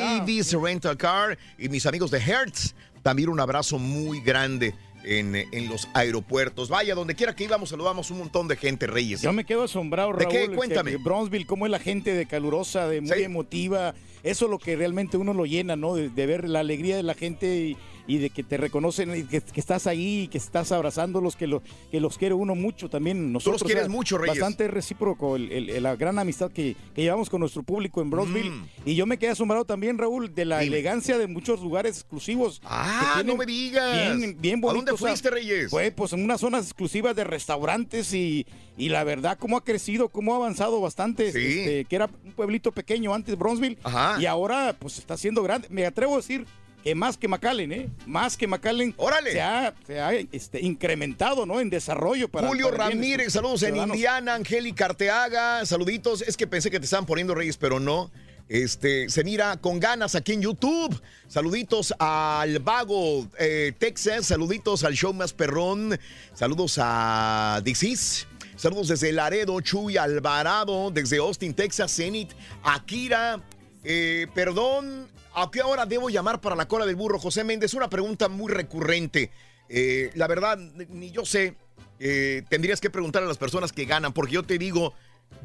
[0.03, 2.75] Avis Rental Car y mis amigos de Hertz.
[3.03, 4.75] También un abrazo muy grande
[5.09, 6.69] en, en los aeropuertos.
[6.69, 9.21] Vaya, donde quiera que íbamos, saludamos un montón de gente, Reyes.
[9.21, 10.31] Yo me quedo asombrado, ¿De Raúl.
[10.31, 10.49] qué?
[10.49, 10.91] que Cuéntame.
[10.91, 13.23] de Bronzeville, cómo es la gente de calurosa, de muy Sí.
[13.23, 13.93] emotiva.
[14.23, 15.95] Eso es lo que realmente uno lo llena, ¿no?
[15.95, 17.77] De, de ver la alegría de la gente y,
[18.09, 21.61] y de que te reconocen y que, que estás ahí, que estás abrazándolos, que, lo,
[21.91, 23.31] que los quiere uno mucho también.
[23.31, 24.39] Nosotros, quieres mucho, Reyes.
[24.39, 28.49] Bastante recíproco el- el- la gran amistad que, que llevamos con nuestro público en Bronzeville.
[28.49, 28.65] Mm.
[28.85, 32.61] Y yo me quedé asombrado también, Raúl, de la elegancia de muchos lugares exclusivos.
[32.65, 34.17] Ah, que tienen no me digas.
[34.17, 35.69] Bien, bien ¿A dónde bonitos, o sea, fuiste, Reyes?
[35.69, 40.09] Fue pues en unas zonas exclusivas de restaurantes y, y la verdad cómo ha crecido,
[40.09, 43.77] cómo ha avanzado bastante, este, que era un pueblito pequeño antes Bronzeville
[44.19, 45.67] y ahora pues está siendo grande.
[45.69, 46.45] Me atrevo a decir
[46.83, 47.89] que más que McAllen, ¿eh?
[48.05, 48.95] Más que McAllen
[49.31, 51.59] se ha, se ha, este, incrementado, ¿no?
[51.59, 53.95] En desarrollo para Julio para Ramírez, saludos en ciudadanos.
[53.95, 56.21] Indiana, Angélica Arteaga, saluditos.
[56.21, 58.11] Es que pensé que te estaban poniendo Reyes, pero no.
[58.47, 60.99] Este, se mira con ganas aquí en YouTube.
[61.27, 64.25] Saluditos al Vago, eh, Texas.
[64.25, 65.99] Saluditos al show más perrón.
[66.33, 68.25] Saludos a Dicis.
[68.55, 72.31] Saludos desde Laredo, Chuy Alvarado, desde Austin, Texas, Zenit,
[72.63, 73.41] Akira.
[73.85, 75.07] Eh, perdón,
[75.41, 77.19] ¿a qué hora debo llamar para la cola del burro?
[77.19, 79.31] José Méndez, una pregunta muy recurrente.
[79.69, 81.55] Eh, la verdad, ni yo sé.
[81.99, 84.93] Eh, tendrías que preguntar a las personas que ganan, porque yo te digo,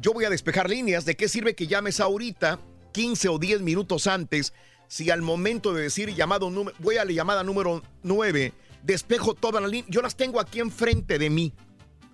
[0.01, 1.05] yo voy a despejar líneas.
[1.05, 2.59] ¿De qué sirve que llames ahorita,
[2.91, 4.53] 15 o 10 minutos antes,
[4.87, 9.71] si al momento de decir llamado voy a la llamada número 9, despejo todas las
[9.71, 9.89] líneas?
[9.89, 11.53] Yo las tengo aquí enfrente de mí,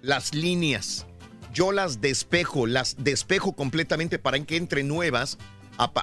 [0.02, 1.06] las líneas.
[1.54, 5.38] Yo las despejo, las despejo completamente para que entren nuevas.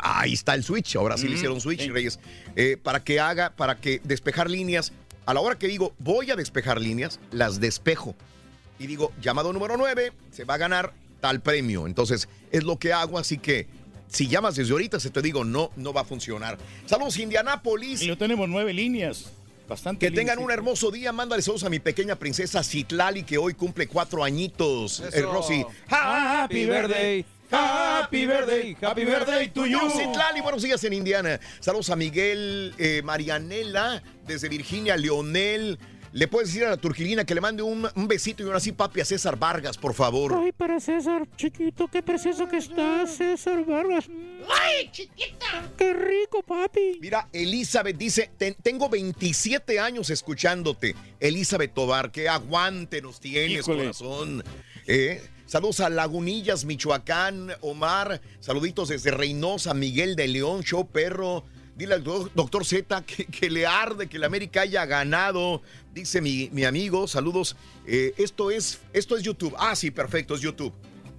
[0.02, 1.90] Ahí está el switch, ahora sí le hicieron switch, sí.
[1.90, 2.18] Reyes.
[2.56, 4.92] Eh, para que haga, para que despejar líneas.
[5.26, 8.14] A la hora que digo voy a despejar líneas, las despejo.
[8.78, 11.86] Y digo, llamado número 9, se va a ganar tal premio.
[11.86, 13.66] Entonces, es lo que hago, así que
[14.08, 16.58] si llamas desde ahorita, se te digo, no, no va a funcionar.
[16.86, 18.02] Saludos, Indianápolis.
[18.02, 19.30] Y tenemos nueve líneas.
[19.68, 21.12] Bastante Que tengan un hermoso día.
[21.12, 25.00] Mándale saludos a mi pequeña princesa Citlali, que hoy cumple cuatro añitos.
[25.12, 25.64] Eh, Rosy.
[25.88, 29.78] Happy birthday, happy birthday, happy birthday to you.
[29.90, 31.40] Citlali, buenos días en Indiana.
[31.60, 35.78] Saludos a Miguel, eh, Marianela, desde Virginia, Leonel.
[36.10, 38.72] Le puedes decir a la turquilina que le mande un, un besito y un así,
[38.72, 40.34] papi, a César Vargas, por favor.
[40.42, 44.06] Ay, para César, chiquito, qué precioso que está César Vargas.
[44.48, 45.70] ¡Ay, chiquita!
[45.76, 46.98] ¡Qué rico, papi!
[47.00, 50.94] Mira, Elizabeth dice, "Ten- tengo 27 años escuchándote.
[51.20, 53.80] Elizabeth Tobar, qué aguante nos tienes, Híjole.
[53.80, 54.42] corazón.
[54.86, 58.20] Eh, Saludos a Lagunillas, Michoacán, Omar.
[58.38, 61.42] Saluditos desde Reynosa, Miguel de León, Show Perro.
[61.74, 65.62] Dile al doc- doctor Z que, que le arde que la América haya ganado.
[65.94, 67.56] Dice mi, mi amigo, saludos.
[67.86, 69.54] Eh, esto, es, esto es YouTube.
[69.58, 70.74] Ah, sí, perfecto, es YouTube.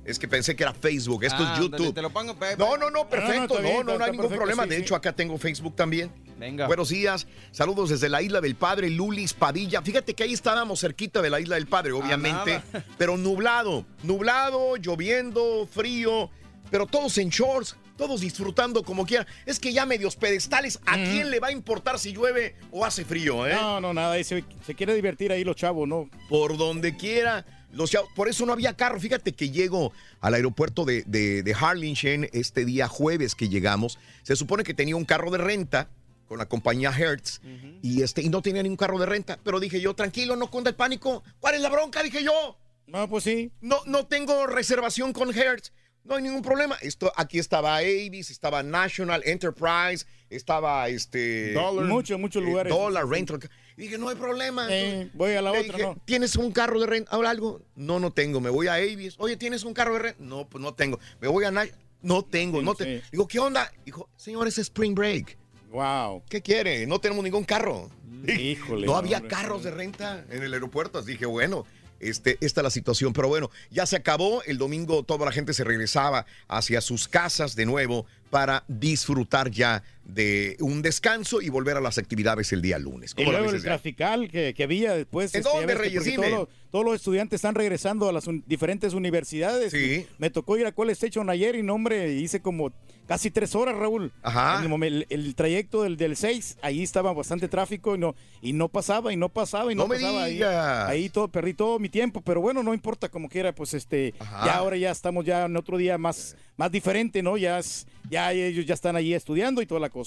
[0.06, 1.24] Es que pensé que era Facebook.
[1.24, 1.74] Esto Ah, es YouTube.
[1.78, 2.36] ándale, te lo pongo.
[2.60, 3.56] No, no, no, perfecto.
[3.56, 4.64] está No, bien, no, no, hay ningún perfecto, problema.
[4.64, 4.82] sí, de sí.
[4.84, 6.12] hecho, acá tengo Facebook también.
[6.40, 6.68] Venga.
[6.68, 7.28] Buenos días.
[7.52, 9.82] Saludos desde la isla del Padre, Lulis Padilla.
[9.82, 12.62] Fíjate que ahí estábamos cerquita de la isla del Padre, obviamente.
[12.72, 12.86] nada.
[12.98, 13.86] pero nublado.
[14.04, 16.30] Nublado, lloviendo, frío.
[16.72, 19.28] Pero todos en shorts, todos disfrutando como quieran.
[19.46, 23.04] Es que ya medios pedestales, ¿a quién le va a importar si llueve o hace
[23.04, 23.54] frío, eh?
[23.54, 24.24] No, no, nada.
[24.24, 26.10] Se, se quiere divertir ahí los chavos, ¿no?
[26.30, 27.46] por donde quiera.
[27.72, 29.00] Los chavos- por eso no había carro.
[29.00, 34.00] Fíjate que llego al aeropuerto de, de, de Harlingen este día jueves que llegamos.
[34.24, 35.90] Se supone que tenía un carro de renta
[36.30, 37.42] con la compañía Hertz
[37.82, 39.40] y, este, y no tenía ningún carro de renta.
[39.44, 41.24] Pero dije yo, tranquilo, no cunda el pánico.
[41.40, 42.04] ¿Cuál es la bronca?
[42.04, 42.56] Dije yo.
[42.86, 43.52] No, pues sí.
[43.62, 45.74] No, no tengo reservación con Hertz.
[46.04, 46.78] No hay ningún problema.
[46.82, 51.54] Esto, aquí estaba Avis, estaba National Enterprise, estaba este.
[51.54, 51.86] Dollar.
[51.86, 52.72] Muchos, muchos eh, lugares.
[52.72, 53.40] Dollar, Rental.
[53.76, 54.68] Y dije, no hay problema.
[54.70, 55.98] Eh, voy a la Le otra, dije, ¿no?
[56.06, 57.12] ¿Tienes un carro de renta?
[57.12, 57.62] ¿Ahora algo?
[57.76, 58.40] No, no tengo.
[58.40, 59.16] Me voy a Avis.
[59.18, 60.24] Oye, ¿tienes un carro de renta?
[60.24, 61.00] No, pues no tengo.
[61.20, 61.70] Me voy a Nash.
[62.02, 63.02] No tengo, no tengo.
[63.12, 63.72] Digo, ¿qué onda?
[63.84, 65.38] Dijo, señor, es Spring Break.
[65.70, 66.24] Wow.
[66.30, 66.86] ¿Qué quiere?
[66.88, 67.90] No tenemos ningún carro.
[68.28, 68.88] Híjole.
[68.88, 69.30] No había hombre.
[69.30, 71.00] carros de renta en el aeropuerto.
[71.00, 71.66] Así dije, bueno,
[72.00, 73.14] este, esta es la situación.
[73.14, 74.42] Pero bueno, ya se acabó.
[74.44, 79.84] El domingo toda la gente se regresaba hacia sus casas de nuevo para disfrutar ya
[80.14, 83.12] de un descanso y volver a las actividades el día lunes.
[83.14, 85.34] Y ¿Cómo la luego el trafical que, que había después.
[85.36, 86.04] ¿En este, dónde, Reyes?
[86.16, 89.72] Todos, todos los estudiantes están regresando a las un- diferentes universidades.
[89.72, 90.06] Sí.
[90.18, 92.72] Me tocó ir a College Station ayer y no, hombre, hice como
[93.08, 94.12] casi tres horas, Raúl.
[94.22, 94.64] Ajá.
[94.64, 98.68] El, el- el trayecto del, del 6, ahí estaba bastante tráfico y no, y no
[98.70, 100.24] pasaba, y no pasaba, y no, No me pasaba.
[100.24, 100.90] Ahí, digas.
[100.90, 104.46] ahí todo, perdí todo mi tiempo, pero bueno, no importa como quiera, pues este, Ajá.
[104.46, 107.36] ya ahora ya estamos ya en otro día más, más diferente, ¿no?
[107.38, 109.99] Ya, es- ya ellos ya están allí estudiando y toda la cosa.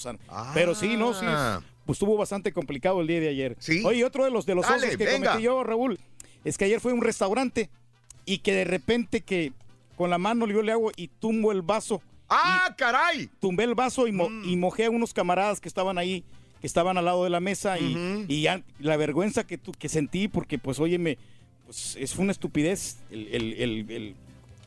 [0.55, 1.24] Pero sí, no, sí.
[1.28, 1.61] Ah.
[1.86, 3.57] Pues estuvo bastante complicado el día de ayer.
[3.59, 3.82] Sí.
[3.84, 5.30] Oye, otro de los de los Dale, osos que venga.
[5.30, 5.99] cometí yo, Raúl,
[6.45, 7.70] es que ayer fue a un restaurante
[8.24, 9.53] y que de repente que
[9.97, 12.01] con la mano yo le hago y tumbo el vaso.
[12.28, 13.28] ¡Ah, caray!
[13.40, 14.49] Tumbé el vaso y, mo- Mm.
[14.49, 16.24] y mojé a unos camaradas que estaban ahí,
[16.61, 19.88] que estaban al lado de la mesa y, y ya la vergüenza que, tu- que
[19.88, 21.18] sentí porque pues óyeme,
[21.66, 24.16] pues es una estupidez el, el- el- el-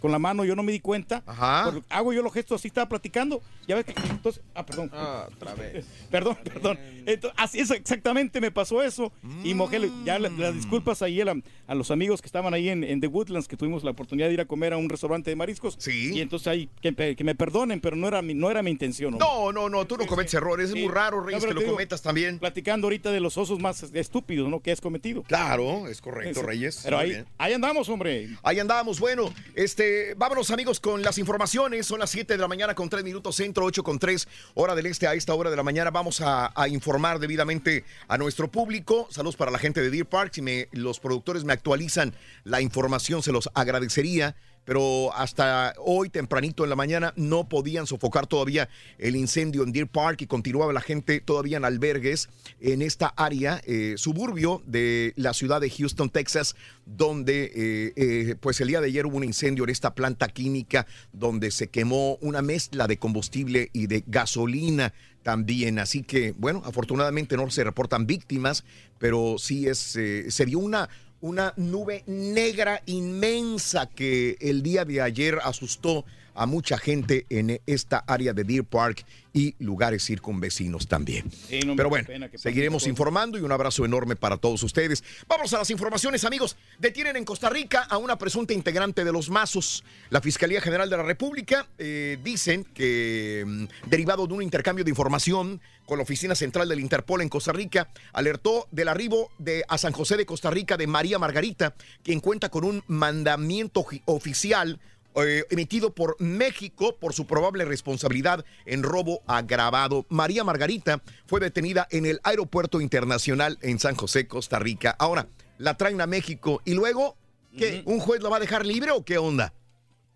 [0.05, 1.23] con la mano yo no me di cuenta.
[1.25, 1.71] Ajá.
[1.71, 3.41] Por- hago yo los gestos así, estaba platicando.
[3.67, 4.91] Ya ves que entonces, ah, perdón.
[4.93, 5.83] otra vez.
[6.11, 6.77] perdón, perdón.
[7.07, 9.11] Entonces, así es exactamente me pasó eso
[9.43, 12.53] y mojé le- ya la- las disculpas ahí a, la- a los amigos que estaban
[12.53, 14.89] ahí en, en The Woodlands que tuvimos la oportunidad de ir a comer a un
[14.89, 15.75] restaurante de mariscos.
[15.79, 16.11] Sí.
[16.13, 18.69] Y entonces ahí que, me- que me perdonen, pero no era mi no era mi
[18.69, 19.15] intención.
[19.15, 19.27] hombre.
[19.27, 20.69] No, no, no, tú no cometes errores.
[20.69, 22.37] Es muy raro, Reyes, No, que lo digo, cometas también.
[22.37, 24.59] Platicando ahorita de los osos más estúpidos, ¿no?
[24.59, 25.23] Que has cometido.
[25.23, 26.45] Claro, es correcto, Sí.
[26.45, 26.81] Reyes.
[26.83, 28.29] Pero ahí, ahí andamos, hombre.
[28.43, 28.99] Ahí andamos.
[28.99, 31.85] Bueno, este, vámonos amigos con las informaciones.
[31.85, 34.85] Son las 7 de la mañana con 3 minutos centro, 8 con 3 hora del
[34.85, 35.91] este a esta hora de la mañana.
[35.91, 39.07] Vamos a, a informar debidamente a nuestro público.
[39.09, 40.31] Saludos para la gente de Deer Park.
[40.33, 44.35] Si me, los productores me actualizan la información, se los agradecería.
[44.65, 49.87] Pero hasta hoy, tempranito en la mañana, no podían sofocar todavía el incendio en Deer
[49.87, 55.33] Park y continuaba la gente todavía en albergues en esta área, eh, suburbio de la
[55.33, 56.55] ciudad de Houston, Texas,
[56.85, 60.87] donde eh, eh, pues el día de ayer hubo un incendio en esta planta química
[61.13, 65.79] donde se quemó una mezcla de combustible y de gasolina también.
[65.79, 68.63] Así que, bueno, afortunadamente no se reportan víctimas,
[68.99, 70.89] pero sí es, se vio una,
[71.25, 76.05] una nube negra inmensa que el día de ayer asustó
[76.35, 81.29] a mucha gente en esta área de Deer Park y lugares circunvecinos también.
[81.31, 85.03] Sí, no Pero bueno, seguiremos informando y un abrazo enorme para todos ustedes.
[85.27, 86.55] Vamos a las informaciones, amigos.
[86.79, 89.83] Detienen en Costa Rica a una presunta integrante de los Mazos.
[90.09, 94.91] La Fiscalía General de la República eh, dicen que, mm, derivado de un intercambio de
[94.91, 99.77] información con la Oficina Central del Interpol en Costa Rica, alertó del arribo de, a
[99.77, 104.79] San José de Costa Rica de María Margarita, quien cuenta con un mandamiento oficial
[105.15, 110.05] eh, emitido por México por su probable responsabilidad en robo agravado.
[110.09, 114.95] María Margarita fue detenida en el Aeropuerto Internacional en San José, Costa Rica.
[114.99, 117.15] Ahora, la traen a México y luego,
[117.57, 117.81] ¿qué?
[117.85, 119.53] ¿Un juez lo va a dejar libre o qué onda?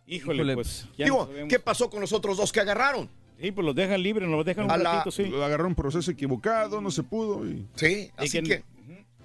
[0.07, 0.85] Híjole, pues.
[0.97, 1.47] ya Digo, no.
[1.47, 3.09] ¿qué pasó con los otros dos que agarraron?
[3.39, 5.23] Sí, pues los dejan libres, nos los dejan un la- ratito, sí.
[5.33, 7.45] Agarraron un proceso equivocado, no se pudo.
[7.47, 7.65] Y...
[7.75, 8.63] Sí, Y así que- que,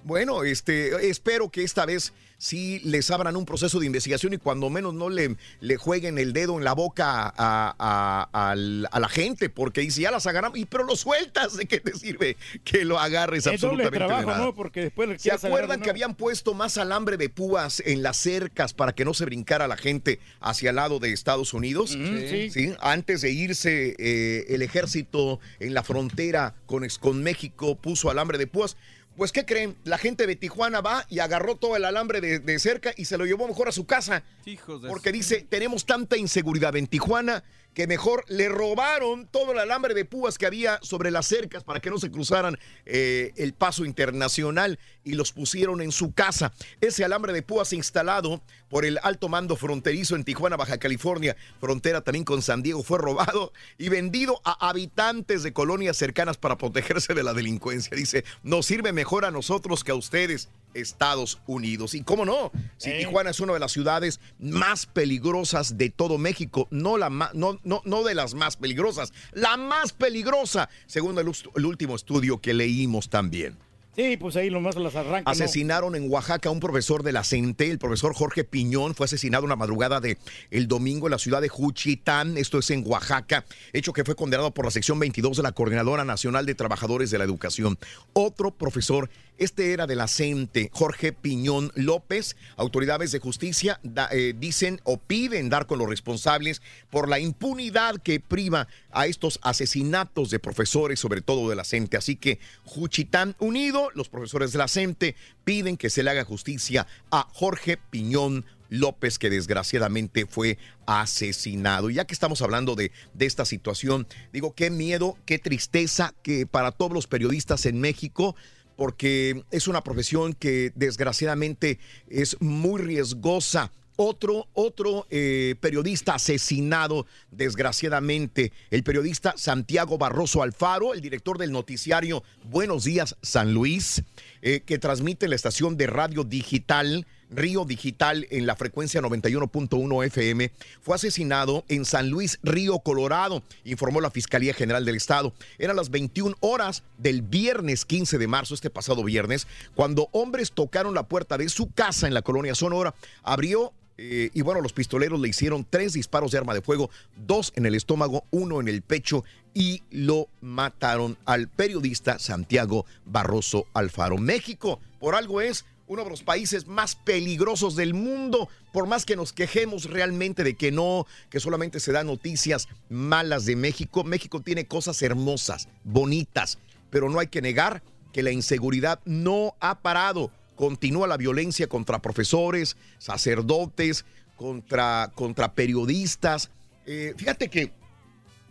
[0.05, 4.69] bueno, este, espero que esta vez sí les abran un proceso de investigación y cuando
[4.69, 7.33] menos no le, le jueguen el dedo en la boca a,
[7.79, 11.65] a- al- a la gente, porque dice, ya las agarramos, y pero lo sueltas, ¿de
[11.65, 12.35] qué te sirve
[12.65, 14.43] que lo agarres Es doble absolutamente de trabajo, nada?
[14.45, 14.53] ¿no?
[14.53, 18.73] Porque después le ¿Se acuerdan que habían puesto más alambre de púas en las cercas
[18.73, 21.95] para que no se brincara la gente hacia el lado de Estados Unidos?
[21.95, 22.73] Ujú, sí.
[22.79, 28.37] Antes de irse eh, el ejército en la frontera con, ex- con México puso alambre
[28.37, 28.75] de púas.
[29.15, 29.77] Pues, ¿qué creen?
[29.83, 33.17] La gente de Tijuana va y agarró todo el alambre de, de cerca y se
[33.17, 34.23] lo llevó mejor a su casa.
[34.45, 37.43] Hijos de Porque dice, tenemos tanta inseguridad en Tijuana
[37.75, 41.81] que mejor le robaron todo el alambre de púas que había sobre las cercas para
[41.81, 46.51] que no se cruzaran eh, el paso internacional y los pusieron en su casa.
[46.81, 52.01] Ese alambre de púas instalado por el alto mando fronterizo en Tijuana, Baja California, frontera
[52.01, 57.13] también con San Diego, fue robado y vendido a habitantes de colonias cercanas para protegerse
[57.13, 57.95] de la delincuencia.
[57.95, 60.49] Dice, nos sirve mejor a nosotros que a ustedes.
[60.73, 61.93] Estados Unidos.
[61.93, 66.67] Y cómo no, si Tijuana es una de las ciudades más peligrosas de todo México,
[66.69, 71.95] no, la no, no, no de las más peligrosas, la más peligrosa, según el último
[71.95, 73.57] estudio que leímos también.
[73.95, 75.31] Sí, pues ahí nomás las arrancan.
[75.31, 79.45] Asesinaron en Oaxaca a un profesor de la CENTE, el profesor Jorge Piñón, fue asesinado
[79.45, 80.17] una madrugada de
[80.51, 84.53] el domingo en la ciudad de Juchitán, esto es en Oaxaca, hecho que fue condenado
[84.53, 87.77] por la sección 22 de la Coordinadora Nacional de Trabajadores de la Educación.
[88.11, 93.79] Otro profesor, este era de la CENTE, Jorge Piñón López, autoridades de justicia
[94.11, 99.39] eh, dicen o piden dar con los responsables por la impunidad que priva a estos
[99.41, 101.97] asesinatos de profesores, sobre todo de la CENTE.
[101.97, 106.87] Así que Juchitán Unido, los profesores de la CENTE piden que se le haga justicia
[107.11, 111.89] a Jorge Piñón López, que desgraciadamente fue asesinado.
[111.89, 116.45] Y ya que estamos hablando de, de esta situación, digo, qué miedo, qué tristeza que
[116.47, 118.35] para todos los periodistas en México,
[118.75, 123.71] porque es una profesión que desgraciadamente es muy riesgosa.
[123.97, 132.21] Otro, otro eh, periodista asesinado, desgraciadamente, el periodista Santiago Barroso Alfaro, el director del noticiario
[132.43, 134.03] Buenos Días San Luis,
[134.41, 140.51] eh, que transmite la estación de radio digital Río Digital en la frecuencia 91.1 FM,
[140.81, 145.33] fue asesinado en San Luis, Río Colorado, informó la Fiscalía General del Estado.
[145.57, 150.93] Eran las 21 horas del viernes 15 de marzo, este pasado viernes, cuando hombres tocaron
[150.93, 155.21] la puerta de su casa en la colonia Sonora, abrió Eh, y bueno, los pistoleros
[155.21, 158.81] le hicieron tres disparos de arma de fuego, dos en el estómago, uno en el
[158.81, 159.23] pecho
[159.53, 164.17] y lo mataron al periodista Santiago Barroso Alfaro.
[164.17, 169.15] México, por algo es uno de los países más peligrosos del mundo, por más que
[169.15, 174.03] nos quejemos realmente de que no, que solamente se dan noticias malas de México.
[174.03, 176.57] México tiene cosas hermosas, bonitas,
[176.89, 180.31] pero no hay que negar que la inseguridad no ha parado.
[180.55, 184.05] Continúa la violencia contra profesores, sacerdotes,
[184.37, 186.49] contra, contra periodistas.
[186.85, 187.73] Eh, fíjate que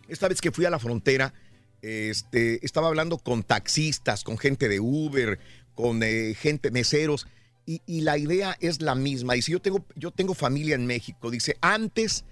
[0.07, 1.33] esta vez que fui a la frontera,
[1.81, 5.39] este, estaba hablando con taxistas, con gente de Uber,
[5.75, 7.27] con eh, gente, meseros,
[7.67, 9.33] y, y, la idea es la misma.
[9.33, 11.31] Dice, yo tengo, yo tengo familia en México.
[11.31, 12.23] Dice, antes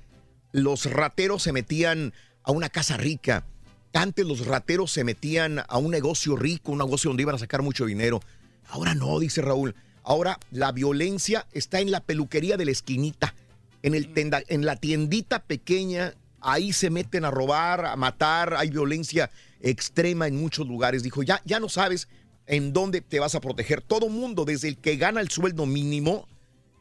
[0.52, 2.14] los rateros se metían
[2.44, 3.46] a una casa rica.
[3.94, 7.62] Antes los rateros se metían a un negocio rico, un negocio donde iban a sacar
[7.62, 8.22] mucho dinero.
[8.70, 9.76] Ahora no, dice Raúl.
[10.04, 13.34] Ahora la violencia está en la peluquería de la esquinita,
[13.82, 16.14] en, el tenda, en la tiendita pequeña.
[16.42, 18.56] Ahí se meten a robar, a matar.
[18.56, 19.32] Hay violencia
[19.62, 21.04] extrema en muchos lugares.
[21.04, 22.08] Dijo, ya, ya no sabes
[22.48, 23.82] en dónde te vas a proteger.
[23.82, 26.28] Todo mundo, desde el que gana el sueldo mínimo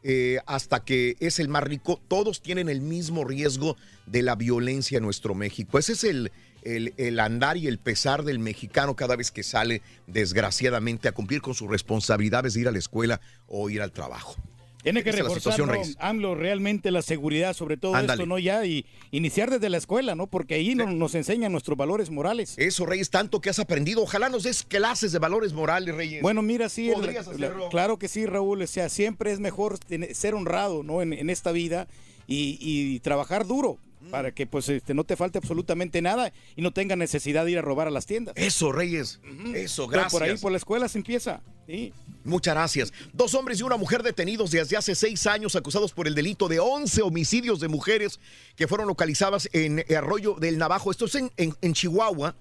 [0.03, 4.97] eh, hasta que es el más rico, todos tienen el mismo riesgo de la violencia
[4.97, 5.79] en nuestro México.
[5.79, 6.31] Ese es el,
[6.63, 11.41] el, el, andar y el pesar del mexicano cada vez que sale, desgraciadamente, a cumplir
[11.41, 14.35] con sus responsabilidades de ir a la escuela o ir al trabajo.
[14.83, 18.23] Tiene que reforzar, ¿no, AMLO, realmente la seguridad sobre todo Ándale.
[18.23, 18.37] esto, ¿no?
[18.37, 20.27] Ya, y iniciar desde la escuela, ¿no?
[20.27, 20.75] Porque ahí sí.
[20.75, 22.55] nos, nos enseñan nuestros valores morales.
[22.57, 24.01] Eso, Reyes, tanto que has aprendido.
[24.01, 26.21] Ojalá nos des clases de valores morales, Reyes.
[26.21, 27.01] Bueno, mira, sí, el,
[27.39, 28.61] la, claro que sí, Raúl.
[28.61, 29.79] O sea, siempre es mejor
[30.13, 31.01] ser honrado, ¿no?
[31.01, 31.87] En, en esta vida
[32.27, 33.79] y, y trabajar duro
[34.11, 37.57] para que pues este, no te falte absolutamente nada y no tenga necesidad de ir
[37.57, 38.33] a robar a las tiendas.
[38.37, 39.19] Eso, Reyes.
[39.23, 39.55] Uh -huh.
[39.55, 40.13] Eso, gracias.
[40.13, 41.41] Pero por ahí, por la escuela se empieza.
[41.67, 41.93] Sí.
[42.23, 42.93] Muchas gracias.
[43.13, 46.59] Dos hombres y una mujer detenidos desde hace seis años acusados por el delito de
[46.59, 48.19] 11 homicidios de mujeres
[48.55, 50.91] que fueron localizadas en Arroyo del Navajo.
[50.91, 52.35] Esto es en, en, en Chihuahua.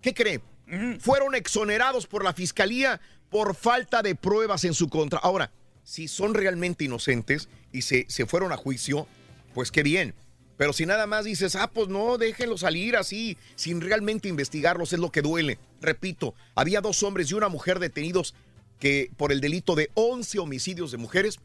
[0.00, 0.38] ¿Qué cree?
[0.38, 1.00] Uh -huh.
[1.00, 5.18] Fueron exonerados por la fiscalía por falta de pruebas en su contra.
[5.20, 5.50] Ahora,
[5.84, 9.06] si son realmente inocentes y se, se fueron a juicio,
[9.54, 10.14] pues qué bien.
[10.60, 14.98] Pero si nada más dices, ah, pues no, déjenlo salir así, sin realmente investigarlos, es
[14.98, 15.58] lo que duele.
[15.80, 18.34] Repito, había dos hombres y una mujer detenidos
[18.78, 21.40] que por el delito de 11 homicidios de mujeres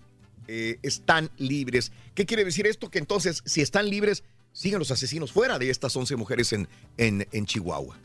[0.50, 1.94] eh, están libres.
[2.14, 2.90] ¿Qué quiere decir esto?
[2.90, 7.26] Que entonces, si están libres, siguen los asesinos fuera de estas 11 mujeres en, en,
[7.32, 7.98] en Chihuahua.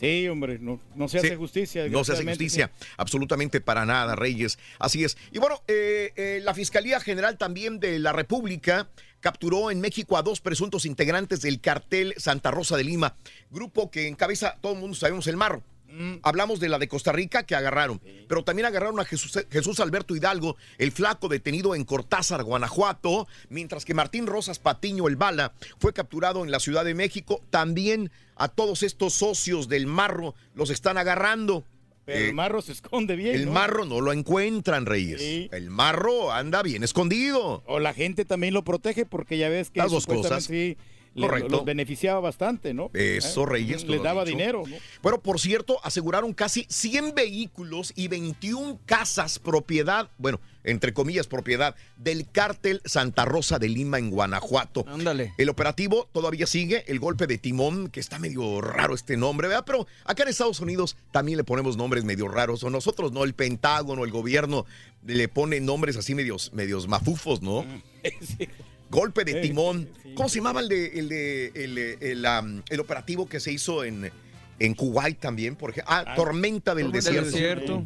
[0.00, 1.88] Sí, hombre, no, no se hace sí, justicia.
[1.88, 2.86] No se hace justicia, sí.
[2.96, 4.58] absolutamente para nada, Reyes.
[4.78, 5.16] Así es.
[5.32, 8.88] Y bueno, eh, eh, la Fiscalía General también de la República
[9.20, 13.14] capturó en México a dos presuntos integrantes del cartel Santa Rosa de Lima,
[13.50, 15.62] grupo que encabeza, todo el mundo sabemos, el Marro.
[15.90, 16.16] Mm.
[16.22, 20.14] Hablamos de la de Costa Rica que agarraron, pero también agarraron a Jesús, Jesús, Alberto
[20.14, 25.94] Hidalgo, el flaco detenido en Cortázar, Guanajuato, mientras que Martín Rosas Patiño, el Bala, fue
[25.94, 27.42] capturado en la Ciudad de México.
[27.48, 31.64] También a todos estos socios del Marro los están agarrando.
[32.08, 33.34] Pero eh, el marro se esconde bien.
[33.34, 33.52] El ¿no?
[33.52, 35.20] marro no lo encuentran, Reyes.
[35.20, 35.50] Sí.
[35.52, 37.62] El marro anda bien escondido.
[37.66, 40.44] O la gente también lo protege porque ya ves que las dos cosas.
[40.44, 40.78] Sí,
[41.20, 41.50] Correcto.
[41.50, 42.90] los beneficiaba bastante, ¿no?
[42.94, 43.84] Eso, Reyes.
[43.84, 44.38] Les daba dicho.
[44.38, 44.62] dinero.
[44.66, 44.76] ¿no?
[45.02, 50.40] Bueno, por cierto, aseguraron casi 100 vehículos y 21 casas propiedad, bueno,
[50.70, 54.84] entre comillas, propiedad del cártel Santa Rosa de Lima en Guanajuato.
[54.88, 55.34] Ándale.
[55.38, 59.64] El operativo todavía sigue, el golpe de timón, que está medio raro este nombre, ¿verdad?
[59.66, 63.34] Pero acá en Estados Unidos también le ponemos nombres medio raros, o nosotros no, el
[63.34, 64.66] Pentágono, el gobierno
[65.06, 67.64] le pone nombres así medios, medios mafufos, ¿no?
[68.20, 68.48] sí
[68.90, 69.88] golpe de timón.
[69.94, 70.14] Sí, sí.
[70.14, 73.84] ¿Cómo se llamaba el de el de el, el, um, el operativo que se hizo
[73.84, 74.10] en,
[74.58, 75.56] en Kuwait también?
[75.56, 75.92] Por ejemplo?
[75.94, 77.30] Ah, ah Tormenta del Tormenta Desierto.
[77.30, 77.84] Del desierto.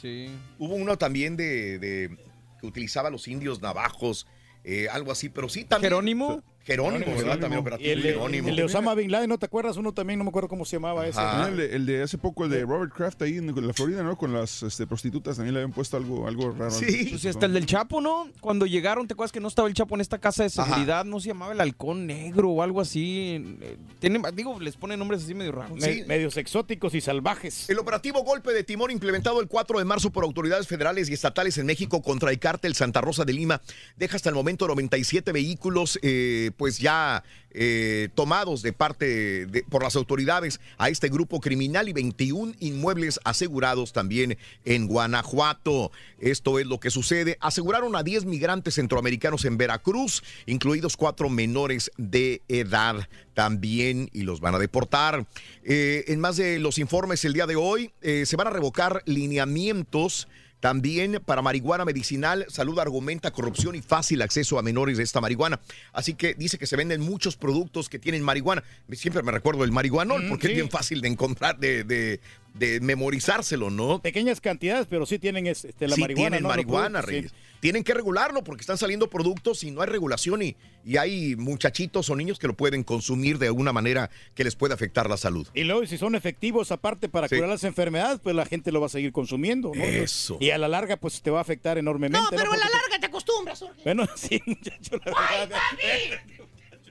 [0.00, 0.30] Sí.
[0.58, 2.18] Hubo uno también de, de
[2.60, 4.26] que utilizaba los indios navajos,
[4.64, 5.90] eh, algo así, pero sí también.
[5.90, 6.42] Jerónimo.
[6.66, 7.40] Jerónimo, Jerónimo, ¿verdad?
[7.40, 8.48] También operativo el de, Jerónimo.
[8.48, 9.76] El de Osama Bin Laden, ¿no te acuerdas?
[9.76, 11.20] Uno también, no me acuerdo cómo se llamaba ese.
[11.20, 14.02] Ah, el, de, el, de, hace poco, el de Robert Kraft ahí en la Florida,
[14.02, 14.16] ¿no?
[14.16, 16.70] Con las este, prostitutas también le habían puesto algo, algo raro.
[16.72, 17.08] Sí.
[17.10, 18.28] Pues hasta el del Chapo, ¿no?
[18.40, 21.00] Cuando llegaron, ¿te acuerdas que no estaba el Chapo en esta casa de seguridad?
[21.00, 21.04] Ajá.
[21.04, 23.58] No se llamaba el halcón negro o algo así.
[24.00, 25.82] Tienen, digo, les ponen nombres así medio raros.
[25.82, 26.02] Sí.
[26.06, 27.70] medios exóticos y salvajes.
[27.70, 31.58] El operativo golpe de timón implementado el 4 de marzo por autoridades federales y estatales
[31.58, 33.60] en México contra el cártel Santa Rosa de Lima
[33.96, 37.22] deja hasta el momento 97 vehículos, eh, pues ya
[37.58, 43.94] eh, tomados de parte por las autoridades a este grupo criminal y 21 inmuebles asegurados
[43.94, 44.36] también
[44.66, 45.90] en Guanajuato.
[46.18, 47.38] Esto es lo que sucede.
[47.40, 54.40] Aseguraron a 10 migrantes centroamericanos en Veracruz, incluidos cuatro menores de edad también y los
[54.40, 55.26] van a deportar.
[55.64, 59.02] Eh, en más de los informes el día de hoy, eh, se van a revocar
[59.06, 60.28] lineamientos
[60.60, 65.60] También para marihuana medicinal, Salud argumenta corrupción y fácil acceso a menores de esta marihuana.
[65.92, 68.64] Así que dice que se venden muchos productos que tienen marihuana.
[68.92, 70.52] Siempre me recuerdo el marihuanol Mm, porque sí.
[70.52, 72.20] es bien fácil de encontrar, de, de-
[72.58, 74.00] de memorizárselo, ¿no?
[74.00, 76.36] Pequeñas cantidades, pero sí tienen este, la sí marihuana.
[76.36, 77.30] tienen marihuana, Reyes.
[77.32, 77.36] sí.
[77.60, 82.08] Tienen que regularlo porque están saliendo productos y no hay regulación y, y hay muchachitos
[82.10, 85.48] o niños que lo pueden consumir de alguna manera que les puede afectar la salud.
[85.54, 87.34] Y luego, si son efectivos, aparte para Sí.
[87.36, 89.72] curar las enfermedades, pues la gente lo va a seguir consumiendo.
[89.74, 89.82] ¿no?
[89.82, 90.36] Eso.
[90.38, 92.20] Y a la larga, pues te va a afectar enormemente.
[92.22, 93.80] No, pero a la larga te acostumbras, Jorge.
[93.84, 95.58] Bueno, sí, muchacho, la verdad.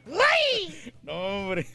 [0.07, 0.91] ¡Ay!
[1.03, 1.65] No, hombre.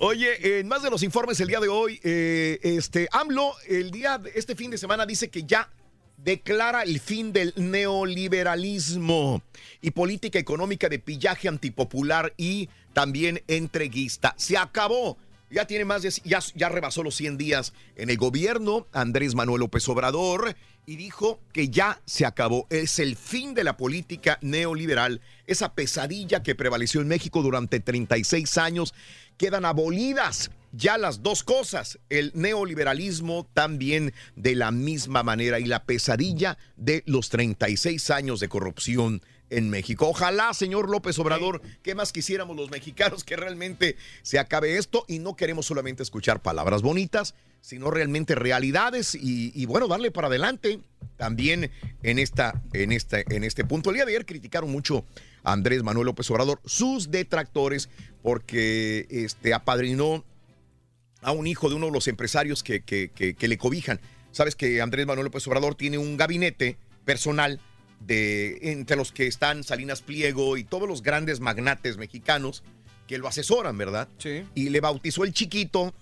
[0.00, 4.18] Oye, en más de los informes el día de hoy, eh, este AMLO el día
[4.18, 5.70] de este fin de semana dice que ya
[6.16, 9.42] declara el fin del neoliberalismo
[9.80, 14.34] y política económica de pillaje antipopular y también entreguista.
[14.36, 15.16] Se acabó.
[15.50, 19.60] Ya tiene más de ya, ya rebasó los 100 días en el gobierno Andrés Manuel
[19.60, 22.66] López Obrador y dijo que ya se acabó.
[22.70, 28.58] Es el fin de la política neoliberal, esa pesadilla que prevaleció en México durante 36
[28.58, 28.94] años.
[29.36, 35.84] Quedan abolidas ya las dos cosas, el neoliberalismo también de la misma manera y la
[35.84, 40.08] pesadilla de los 36 años de corrupción en México.
[40.08, 45.20] Ojalá, señor López Obrador, ¿qué más quisiéramos los mexicanos que realmente se acabe esto y
[45.20, 50.80] no queremos solamente escuchar palabras bonitas, sino realmente realidades y, y, bueno, darle para adelante
[51.16, 51.70] también
[52.02, 53.90] en, esta, en, esta, en este punto.
[53.90, 55.04] El día de ayer criticaron mucho
[55.44, 57.88] Andrés Manuel López Obrador, sus detractores,
[58.22, 60.24] porque este, apadrinó
[61.22, 64.00] a un hijo de uno de los empresarios que, que, que, que le cobijan.
[64.32, 67.60] Sabes que Andrés Manuel López Obrador tiene un gabinete personal
[68.00, 72.62] de entre los que están Salinas Pliego y todos los grandes magnates mexicanos
[73.06, 74.08] que lo asesoran, ¿verdad?
[74.18, 74.44] Sí.
[74.54, 75.94] Y le bautizó el chiquito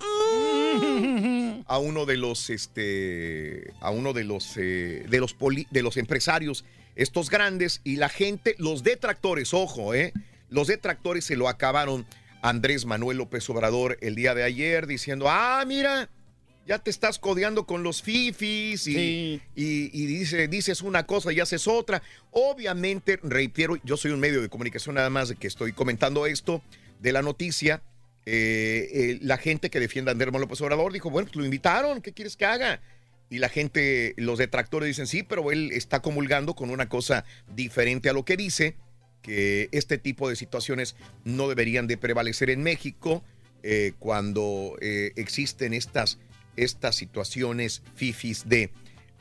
[1.66, 5.96] a uno de los este a uno de los eh, de los poli- de los
[5.96, 6.64] empresarios
[6.96, 10.12] estos grandes y la gente los detractores ojo eh
[10.50, 12.06] los detractores se lo acabaron
[12.42, 16.08] Andrés Manuel López Obrador el día de ayer diciendo ah mira
[16.66, 19.40] ya te estás codeando con los fifis y, Sí.
[19.56, 22.04] y- y dice, dices una cosa y haces otra.
[22.30, 26.62] Obviamente, reitero, yo soy un medio de comunicación nada más de que estoy comentando esto
[27.00, 27.82] de la noticia.
[28.26, 31.44] Eh, eh, la gente que defiende a Andrés Manuel López Obrador dijo, bueno, pues lo
[31.44, 32.80] invitaron, ¿qué quieres que haga?
[33.32, 37.24] Y la gente, los detractores dicen, sí, pero él está comulgando con una cosa
[37.56, 38.76] diferente a lo que dice,
[39.22, 43.24] que este tipo de situaciones no deberían de prevalecer en México
[43.62, 46.18] eh, cuando eh, existen estas,
[46.56, 48.70] estas situaciones fifis de,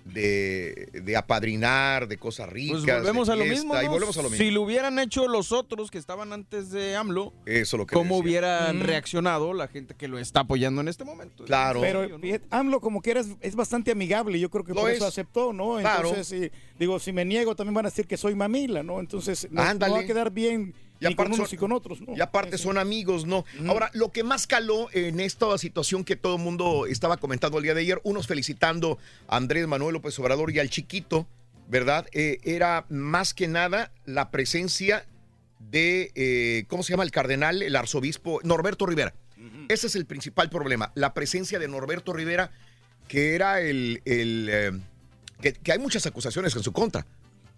[0.05, 2.81] de, de apadrinar, de cosas ricas.
[2.83, 3.79] Pues volvemos de a lo mismo.
[3.79, 3.91] Y ¿no?
[3.91, 4.43] volvemos a lo mismo.
[4.43, 7.93] Si lo hubieran hecho los otros que estaban antes de AMLO, Eso es lo que
[7.93, 8.21] ¿cómo decía.
[8.23, 8.81] hubieran Mm.
[8.83, 11.45] reaccionado la gente que lo está apoyando en este momento?
[11.45, 11.81] Claro.
[11.81, 12.07] Pero
[12.49, 14.97] AMLO como que era, es bastante amigable, yo creo que Lo por es.
[14.97, 15.77] eso aceptó, ¿no?
[15.79, 16.09] Claro.
[16.09, 18.99] Entonces, digo, si me niego también van a decir que soy mamila, ¿no?
[18.99, 22.01] Entonces, no, va a quedar bien Y ni con aparte unos son- y con otros,
[22.01, 22.15] ¿no?
[22.15, 23.43] Y aparte son amigos, ¿no?
[23.67, 27.63] Ahora, lo que más caló en esta situación que todo el mundo estaba comentando el
[27.63, 28.97] día de ayer, unos felicitando
[29.27, 31.27] a Andrés Manuel López Obrador y al chiquito,
[31.67, 32.07] ¿verdad?
[32.13, 35.05] Eh, era más que nada la presencia
[35.59, 37.61] de, eh, ¿cómo se llama el cardenal?
[37.61, 39.13] El arzobispo Norberto Rivera.
[39.69, 42.51] Ese es el principal problema, la presencia de Norberto Rivera,
[43.07, 44.01] que era el...
[44.05, 44.71] el, eh,
[45.41, 47.07] que, que hay muchas acusaciones en su contra.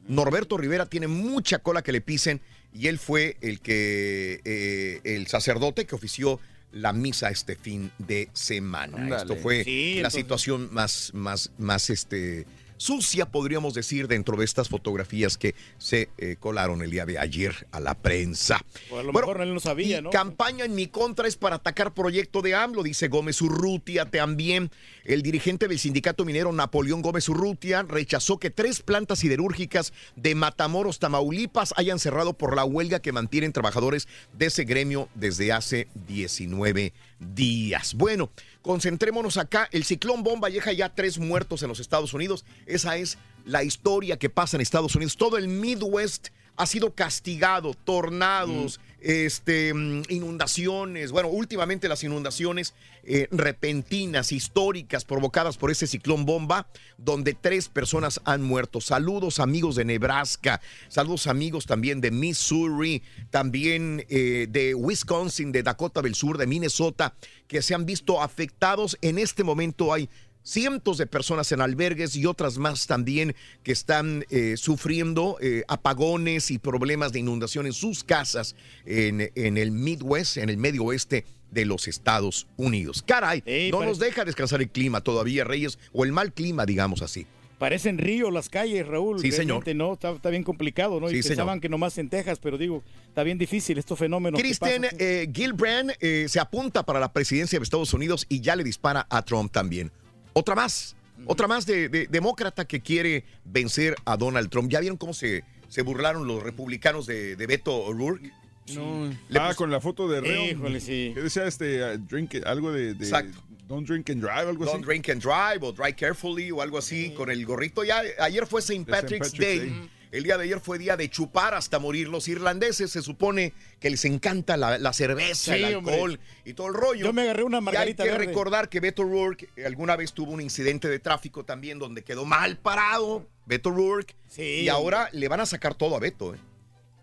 [0.07, 2.39] Norberto Rivera tiene mucha cola que le pisen
[2.74, 6.39] y él fue el que eh, el sacerdote que ofició
[6.71, 9.17] la misa este fin de semana.
[9.17, 12.45] Esto fue Sí, la entonces- situación más, más, más este,
[12.84, 17.67] sucia, podríamos decir, dentro de estas fotografías que se eh, colaron el día de ayer
[17.71, 18.59] a la prensa.
[18.91, 20.09] O a lo Bueno, mejor él no sabía, ¿no?
[20.09, 24.69] campaña en mi contra es para atacar proyecto de AMLO, dice Gómez Urrutia también.
[25.05, 30.99] El dirigente del sindicato minero Napoleón Gómez Urrutia rechazó que tres plantas siderúrgicas de Matamoros,
[30.99, 34.07] Tamaulipas, hayan cerrado por la huelga que mantienen trabajadores
[34.38, 37.93] de ese gremio desde hace 19 días.
[37.93, 38.29] Bueno,
[38.64, 39.70] concentrémonos acá.
[39.72, 42.45] El ciclón bomba deja ya tres muertos en los Estados Unidos.
[42.66, 45.18] Esa es la historia que pasa en Estados Unidos.
[45.18, 52.73] Todo el Midwest ha sido castigado, tornados, este, mm, inundaciones, bueno, últimamente las inundaciones
[53.03, 56.67] eh, repentinas, históricas, provocadas por ese ciclón bomba,
[56.97, 58.80] donde tres personas han muerto.
[58.80, 66.01] Saludos amigos de Nebraska, saludos amigos también de Missouri, también eh, de Wisconsin, de Dakota
[66.01, 67.13] del Sur, de Minnesota,
[67.47, 68.97] que se han visto afectados.
[69.01, 70.09] En este momento hay
[70.44, 76.52] cientos de personas en albergues y otras más también que están eh, sufriendo eh, apagones
[76.52, 78.56] y problemas de inundación en sus casas
[78.86, 83.03] en, en el Midwest, en el medio oeste de los Estados Unidos.
[83.06, 87.02] Caray, Ey, no nos deja descansar el clima todavía, Reyes, o el mal clima, digamos
[87.03, 87.28] así.
[87.60, 89.20] parecen ríos las calles, Raúl.
[89.20, 89.64] Sí, señor.
[89.76, 91.07] No, está, está bien complicado, ¿no?
[91.10, 91.38] Sí, y señor.
[91.38, 94.41] pensaban que nomás en Texas, pero digo, está bien difícil estos fenómenos.
[94.41, 98.64] Kristen eh, Gillibrand eh, se apunta para la presidencia de Estados Unidos y ya le
[98.64, 99.91] dispara a Trump también.
[100.34, 100.95] Otra más,
[101.26, 104.69] otra más de, de- demócrata que quiere vencer a Donald Trump.
[104.72, 108.31] ¿Ya vieron cómo se, se burlaron los republicanos de, de Beto O'Rourke?
[108.73, 109.10] No.
[109.30, 110.45] Le ah, con la foto de Reo.
[110.51, 111.11] Híjole, sí.
[111.14, 111.84] ¿Qué decía este?
[111.84, 113.38] uh, drink, algo de, de- Exacto.
[113.68, 114.85] Don't drink and drive, algo Don't así.
[114.85, 117.84] drink and drive o drive carefully o algo así con el gorrito.
[117.84, 118.81] Ya ayer fue St.
[118.81, 118.89] St.
[118.89, 119.60] Patrick's, Patrick's Day.
[119.69, 119.89] Day.
[120.14, 122.07] El día de ayer fue día de chupar hasta morir.
[122.07, 125.94] Los irlandeses se supone que les encanta la, la cerveza, Sí, el hombre.
[125.95, 127.06] alcohol y todo el rollo.
[127.06, 128.26] Yo me agarré una Y hay margarita que verde.
[128.27, 132.26] recordar que Beto O'Rourke eh, alguna vez tuvo un incidente de tráfico también donde quedó
[132.26, 133.27] mal parado.
[133.48, 134.15] Beto O'Rourke.
[134.30, 136.35] Sí, y ahora le van a sacar todo a Beto.
[136.35, 136.38] ¿eh?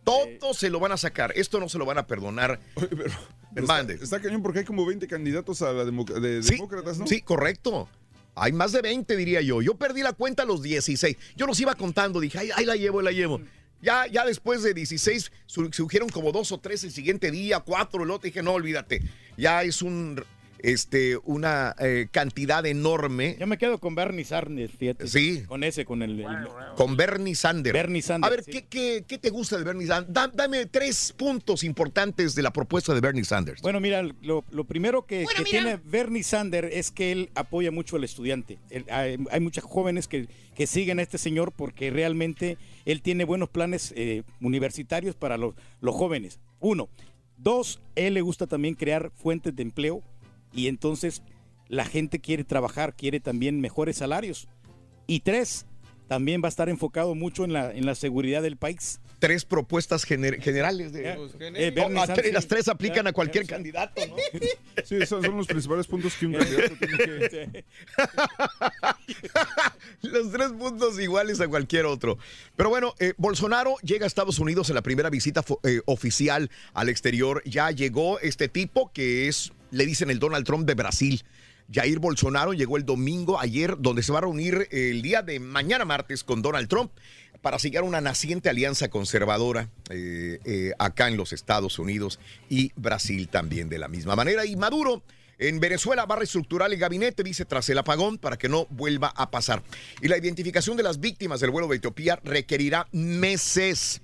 [0.05, 1.33] Todo se lo van a sacar.
[1.37, 2.61] Esto no se lo van a perdonar.
[3.55, 3.95] Pero Mande.
[3.95, 7.07] Está, está cañón porque hay como 20 candidatos a la democ- de, Sí, demócratas, ¿no?
[7.09, 7.89] Sí, correcto.
[8.35, 9.61] Hay más de 20, diría yo.
[9.63, 11.17] Yo perdí la cuenta a los 16.
[11.37, 13.41] Yo los iba contando, dije, ay, ahí la llevo, ahí la llevo.
[13.83, 18.05] Ya, ya después de 16 sur- surgieron como dos o tres el siguiente día, cuatro,
[18.05, 19.03] el otro, dije, no, olvídate.
[19.37, 20.23] Ya es un,
[20.63, 23.37] este, una eh, cantidad enorme.
[23.39, 25.07] Yo me quedo con Bernie Sanders, fíjate.
[25.09, 25.43] Sí.
[25.47, 26.21] Con ese, con el...
[26.21, 26.27] el-
[26.77, 27.73] Con Bernie Sanders.
[27.73, 28.53] Bernie Sanders, A ver, sí.
[28.53, 30.13] ¿qué, qué, qué te gusta de Bernie Sanders?
[30.13, 33.63] Da- dame tres puntos importantes de la propuesta de Bernie Sanders.
[33.63, 37.97] Bueno, mira, lo, lo primero que, que tiene Bernie Sanders es que él apoya mucho
[37.97, 38.59] al estudiante.
[38.71, 43.25] Él- hay, hay muchos jóvenes que, que siguen a este señor porque realmente él tiene
[43.25, 46.39] buenos planes eh, universitarios para los, los jóvenes.
[46.61, 46.89] Uno.
[47.37, 50.03] Dos, él le gusta también crear fuentes de empleo
[50.53, 51.23] y entonces
[51.69, 54.49] la gente quiere trabajar, quiere también mejores salarios.
[55.07, 55.67] Y tres,
[56.09, 59.01] también va a estar enfocado mucho en la, en la seguridad del país.
[59.21, 60.93] Tres propuestas gener- generales.
[60.93, 64.17] De, Eh, No, Sanders, tres- las tres aplican a cualquier candidato, ¿no?
[64.85, 66.97] Sí, esos son los principales puntos que un candidato tiene
[67.29, 67.65] que...
[70.03, 72.19] Los tres puntos iguales a cualquier otro.
[72.57, 76.89] Pero bueno, eh, Bolsonaro llega a Estados Unidos en la primera visita eh, oficial al
[76.89, 77.43] exterior.
[77.45, 81.23] Ya llegó este tipo que es, le dicen el Donald Trump de Brasil.
[81.73, 85.85] Jair Bolsonaro llegó el domingo ayer, donde se va a reunir el día de mañana
[85.85, 86.91] martes con Donald Trump
[87.43, 92.19] para sellar una naciente alianza conservadora eh, eh, acá en los Estados Unidos
[92.49, 94.45] y Brasil también de la misma manera.
[94.45, 95.03] Y Maduro
[95.39, 99.13] en Venezuela va a reestructurar el gabinete, dice, tras el apagón para que no vuelva
[99.17, 99.63] a pasar.
[100.03, 104.03] Y la identificación de las víctimas del vuelo de Etiopía requerirá meses,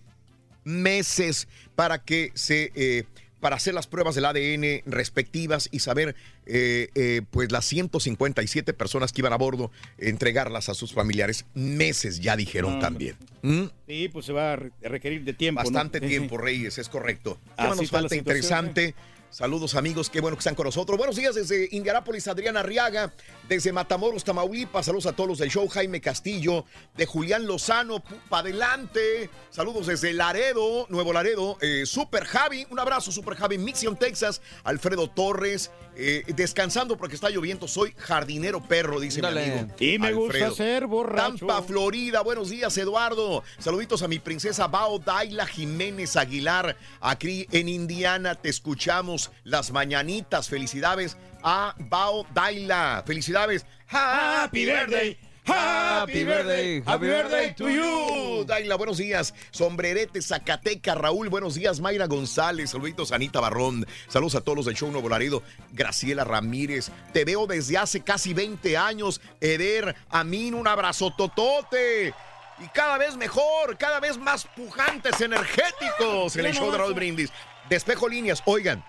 [0.65, 2.73] meses para que se...
[2.75, 3.05] eh,
[3.41, 9.13] para hacer las pruebas del ADN respectivas y saber, eh, eh, pues, las 157 personas
[9.13, 11.45] que iban a bordo, entregarlas a sus familiares.
[11.55, 13.17] Meses, ya dijeron No, también.
[13.43, 13.65] ¿Mm?
[13.87, 15.61] Sí, pues se va a re- a requerir de tiempo.
[15.63, 17.39] Bastante tiempo, Reyes, es correcto.
[17.45, 18.95] ¿Qué Así nos falta situación, interesante?
[19.31, 20.97] Saludos amigos, qué bueno que están con nosotros.
[20.97, 23.13] Buenos días desde Indianápolis, Adriana Arriaga,
[23.49, 24.87] desde Matamoros, Tamaulipas.
[24.87, 26.65] Saludos a todos los del show, Jaime Castillo,
[26.97, 29.29] de Julián Lozano, para adelante.
[29.51, 35.11] Saludos desde Laredo, Nuevo Laredo, eh, Super Javi, un abrazo, Super Javi, Mission, Texas, Alfredo
[35.11, 37.69] Torres, eh, descansando porque está lloviendo.
[37.69, 39.75] Soy jardinero perro, dice mi amigo.
[39.79, 41.47] Y me gusta ser borracho.
[41.47, 42.23] Tampa, Florida.
[42.23, 43.43] Buenos días, Eduardo.
[43.59, 46.77] Saluditos a mi princesa Bao Daila Jiménez Aguilar.
[47.01, 50.49] Aquí en Indiana te escuchamos las mañanitas.
[50.49, 53.03] Felicidades a Bao Daila.
[53.07, 53.67] Felicidades.
[53.87, 55.19] Happy birthday.
[55.47, 56.83] Happy birthday.
[56.85, 58.45] Happy birthday to you.
[58.45, 59.33] Daila, buenos días.
[59.53, 61.79] Sombrerete, Zacateca, Raúl, buenos días.
[61.79, 63.87] Mayra González, saluditos, Anita Barrón.
[64.09, 65.45] Saludos a todos los del show Nuevo Laredo.
[65.73, 69.21] Graciela Ramírez, te veo desde hace casi 20 años.
[69.41, 72.13] Eder, Amin, un abrazo totote.
[72.59, 77.31] Y cada vez mejor, cada vez más pujantes, energéticos en el show de Raúl Brindis.
[77.69, 78.85] Despejo líneas, oigan,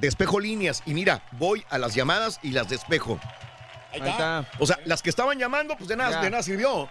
[0.00, 0.82] despejo líneas.
[0.86, 3.18] Y mira, voy a las llamadas y las despejo.
[3.92, 4.46] Ahí está.
[4.58, 6.20] O sea, las que estaban llamando, pues de nada, Ya.
[6.22, 6.88] de nada sirvió.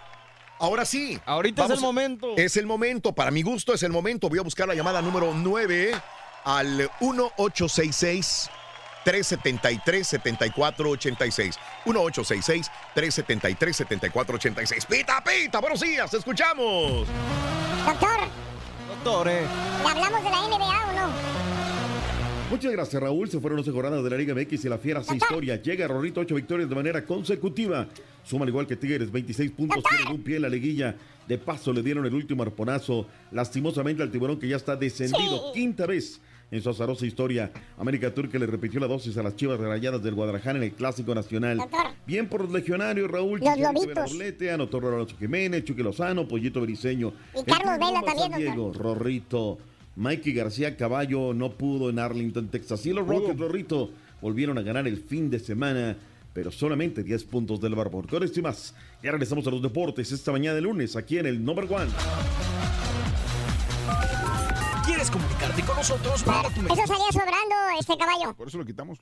[0.58, 1.20] Ahora sí.
[1.24, 2.34] Ahorita es el momento.
[2.36, 3.12] Es el momento.
[3.12, 4.28] Para mi gusto es el momento.
[4.28, 5.92] Voy a buscar la llamada número 9
[6.44, 8.50] al 1866
[9.04, 11.58] 373 7486.
[11.86, 14.84] 1866 373 7486.
[14.86, 17.06] Pita, pita, buenos días, te escuchamos.
[17.86, 18.18] Doctor,
[18.88, 19.46] Doctor, eh.
[19.82, 21.77] ¿le hablamos de la NBA o no?
[22.50, 23.28] Muchas gracias, Raúl.
[23.28, 25.60] Se fueron 11 jornadas de la Liga MX y la Fiera hace historia.
[25.60, 27.86] Llega Rorrito, 8 victorias de manera consecutiva.
[28.24, 30.96] Suman igual que Tigres, 26 puntos, tienen un pie en la liguilla.
[31.26, 35.84] De paso le dieron el último arponazo, lastimosamente al tiburón que ya está descendido, quinta
[35.84, 37.52] vez en su azarosa historia.
[37.76, 41.14] América Turca le repitió la dosis a las chivas rayadas del Guadalajara en el Clásico
[41.14, 41.60] Nacional.
[42.06, 43.40] Bien por los legionarios, Raúl.
[43.40, 44.18] Los lobitos.
[44.50, 47.12] Anotó Alonso Jiménez, Chucky Lozano, Pollito Briseño.
[47.38, 49.58] Y Carlos Vela también, Diego, Rorrito.
[49.98, 52.86] Mikey García Caballo no pudo en Arlington, Texas.
[52.86, 53.90] Y los Rockets, Rorrito,
[54.22, 55.96] volvieron a ganar el fin de semana
[56.32, 58.06] pero solamente 10 puntos del Barbón.
[58.06, 58.72] Con esto y más,
[59.02, 61.90] ya regresamos a los deportes esta mañana de lunes aquí en el Number One.
[65.38, 66.24] ¿Quieres comunicarte con nosotros?
[66.24, 68.34] Tu Eso salía sobrando este caballo.
[68.34, 68.98] Por eso lo quitamos.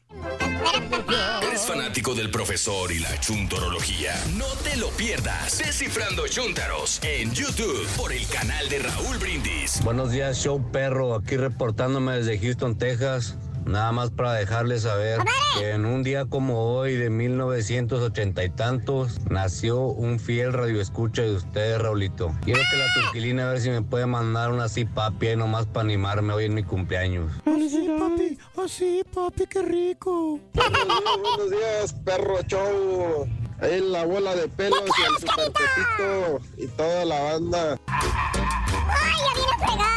[1.43, 4.13] ¿Eres fanático del profesor y la chuntorología?
[4.37, 5.59] No te lo pierdas.
[5.59, 9.83] Descifrando Chuntaros en YouTube por el canal de Raúl Brindis.
[9.83, 11.15] Buenos días, show perro.
[11.15, 13.37] Aquí reportándome desde Houston, Texas.
[13.67, 15.19] Nada más para dejarles saber
[15.59, 21.35] que en un día como hoy de 1980 y tantos nació un fiel radioescucha de
[21.35, 22.33] ustedes, Raulito.
[22.45, 25.67] Quiero que la turquilina a ver si me puede mandar una así papi ahí nomás
[25.67, 27.33] para animarme hoy en mi cumpleaños.
[27.45, 28.39] Así, papi.
[28.65, 30.39] Así, papi, qué rico.
[30.55, 33.29] Buenos días, perro show.
[33.61, 37.81] Ahí la bola de pelos y el y toda la banda.
[37.89, 39.96] ¡Ay, ya viene a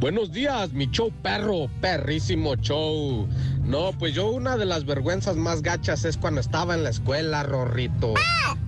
[0.00, 3.28] Buenos días, mi show perro, perrísimo show.
[3.62, 7.42] No, pues yo una de las vergüenzas más gachas es cuando estaba en la escuela,
[7.42, 8.14] Rorrito.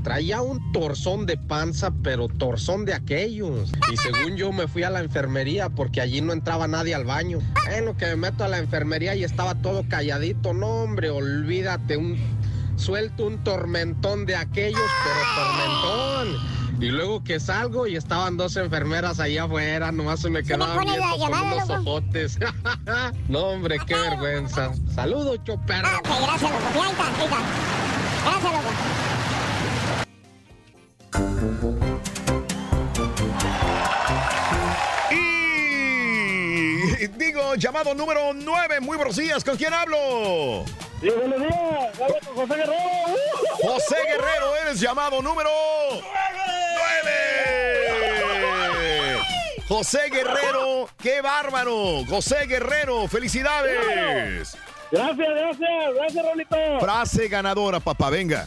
[0.05, 3.73] Traía un torzón de panza, pero torzón de aquellos.
[3.91, 7.39] Y según yo me fui a la enfermería porque allí no entraba nadie al baño.
[7.71, 10.53] En lo que me meto a la enfermería y estaba todo calladito.
[10.53, 12.19] No, hombre, olvídate, un
[12.77, 16.62] suelto un tormentón de aquellos, pero tormentón.
[16.83, 21.17] Y luego que salgo y estaban dos enfermeras allá afuera, nomás se me quedaban viendo
[21.17, 21.81] con unos loco.
[21.81, 22.41] ojotes.
[23.29, 24.73] no, hombre, qué vergüenza.
[24.93, 25.87] Saludos, choperro.
[25.99, 26.83] Ok, gracias, loco.
[26.83, 27.39] Ahí está, ahí está.
[28.25, 28.69] Gracias, loco.
[37.01, 40.65] Y digo, llamado número 9, muy buenos días, ¿con quién hablo?
[41.01, 42.75] Sí, buenos días, hablo con José Guerrero.
[43.63, 45.49] José Guerrero, eres llamado número
[49.73, 52.05] José Guerrero, qué bárbaro.
[52.07, 54.55] José Guerrero, felicidades.
[54.91, 56.57] Gracias, gracias, gracias, Rolito.
[56.79, 58.47] Frase ganadora, papá, venga.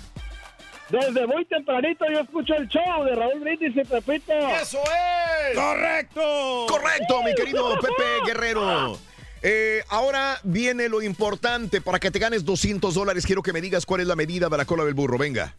[0.88, 4.34] Desde muy tempranito yo escucho el show de Raúl Brindis y Pepito.
[4.34, 5.58] ¡Eso es!
[5.58, 6.68] ¡Correcto!
[6.70, 9.00] Correcto, mi querido Pepe Guerrero.
[9.42, 11.82] Eh, ahora viene lo importante.
[11.82, 14.58] Para que te ganes 200 dólares, quiero que me digas cuál es la medida de
[14.58, 15.18] la cola del burro.
[15.18, 15.56] Venga.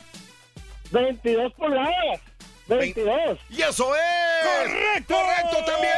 [0.93, 2.21] 22 pulgadas.
[2.69, 3.39] 22.
[3.51, 4.47] ¡Y eso es!
[4.47, 5.15] ¡Correcto!
[5.15, 5.93] ¡Correcto también!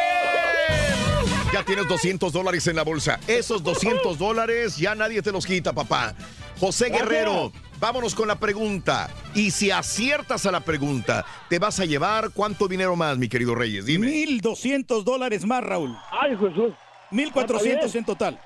[1.52, 3.18] Ya tienes 200 dólares en la bolsa.
[3.26, 6.14] Esos 200 dólares ya nadie te los quita, papá.
[6.60, 9.08] José Guerrero, vámonos con la pregunta.
[9.34, 13.54] Y si aciertas a la pregunta, te vas a llevar cuánto dinero más, mi querido
[13.54, 13.86] Reyes.
[13.86, 14.06] Dime.
[14.08, 15.96] 1.200 dólares más, Raúl.
[16.10, 16.74] Ay, Jesús.
[17.12, 18.38] 1.400 en total.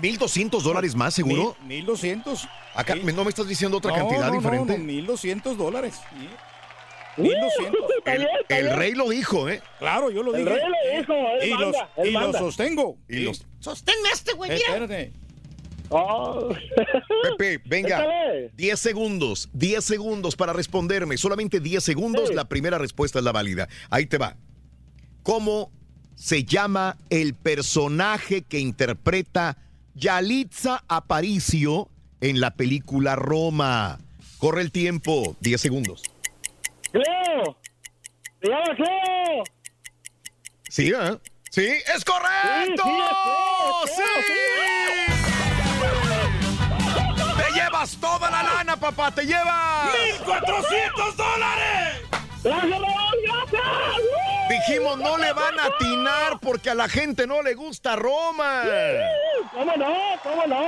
[0.00, 1.56] ¿1.200 dólares más, seguro?
[1.66, 2.46] Mil- 1.200.
[2.74, 4.78] Acá, ¿No me estás diciendo otra No, cantidad no, diferente?
[4.78, 5.94] no, 1.200 dólares.
[7.16, 7.22] Sí.
[7.22, 7.72] 1.200.
[8.06, 9.60] El, el rey lo dijo, ¿eh?
[9.80, 10.54] Claro, yo lo El dije.
[10.56, 12.38] rey lo dijo, él y manda, los, él y los manda.
[12.38, 12.96] sostengo.
[13.08, 13.44] Y los...
[13.58, 14.52] Sosténme a este güey.
[14.52, 15.12] Espérate.
[15.88, 16.48] Oh.
[17.38, 17.98] Pepe, venga.
[17.98, 18.50] Échale.
[18.56, 21.16] 10 segundos, 10 segundos para responderme.
[21.16, 22.34] Solamente 10 segundos, Sí.
[22.34, 23.68] la primera respuesta es la válida.
[23.90, 24.36] Ahí te va.
[25.22, 25.70] ¿Cómo
[26.14, 29.58] se llama el personaje que interpreta
[29.94, 31.88] Yalitza Aparicio
[32.20, 33.98] en la película Roma?
[34.38, 36.02] Corre el tiempo, 10 segundos.
[38.40, 39.44] Se llama Cleo.
[40.68, 41.18] ¿Sí, eh?
[41.50, 41.66] ¿Sí?
[41.94, 42.82] ¡Es correcto!
[43.86, 44.26] Sí, sí, es
[47.06, 49.10] Cleo, ¡Te llevas toda la lana, papá!
[49.10, 49.88] ¡Te llevas!
[50.24, 52.02] ¡1.400 dólares!
[52.42, 53.62] Gracias, Raúl, gracias.
[54.48, 58.62] Dijimos, no le van a atinar porque a la gente no le gusta Roma.
[59.52, 59.96] ¿Cómo no?
[60.22, 60.64] ¿Cómo no?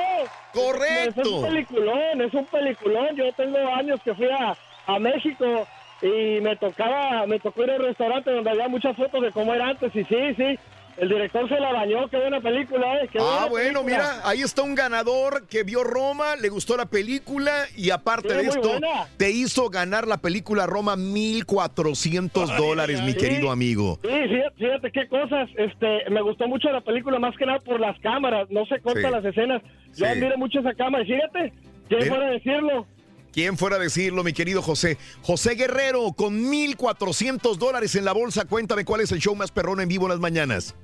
[0.52, 1.20] Correcto.
[1.20, 3.14] Es un peliculón, es un peliculón.
[3.14, 5.68] Yo tengo años que fui a, a México
[6.02, 9.52] y me tocaba, me tocó ir a un restaurante donde había muchas fotos de cómo
[9.54, 10.58] era antes y sí, sí.
[10.96, 13.08] El director se la bañó, qué buena película, ¿eh?
[13.12, 14.14] Qué Ah, bueno, película.
[14.14, 18.34] mira, ahí está un ganador que vio Roma, le gustó la película y aparte Sí,
[18.34, 19.06] de esto, buena.
[19.16, 23.18] te hizo ganar la película Roma 1,400 dólares, mi Sí.
[23.18, 24.00] querido amigo.
[24.02, 25.48] Sí, fíjate, fíjate qué cosas.
[25.56, 28.50] Este, me gustó mucho la película, más que nada por las cámaras.
[28.50, 29.10] No se cortan Sí.
[29.12, 29.62] las escenas.
[29.96, 31.04] Yo admiro mucho esa cámara.
[31.04, 31.52] Fíjate,
[31.88, 32.86] ¿quién fuera decirlo?
[33.32, 34.98] ¿Quién fuera a decirlo, mi querido José?
[35.22, 39.80] José Guerrero, con 1,400 dólares en la bolsa, cuéntame cuál es el show más perrón
[39.80, 40.74] en vivo en las mañanas.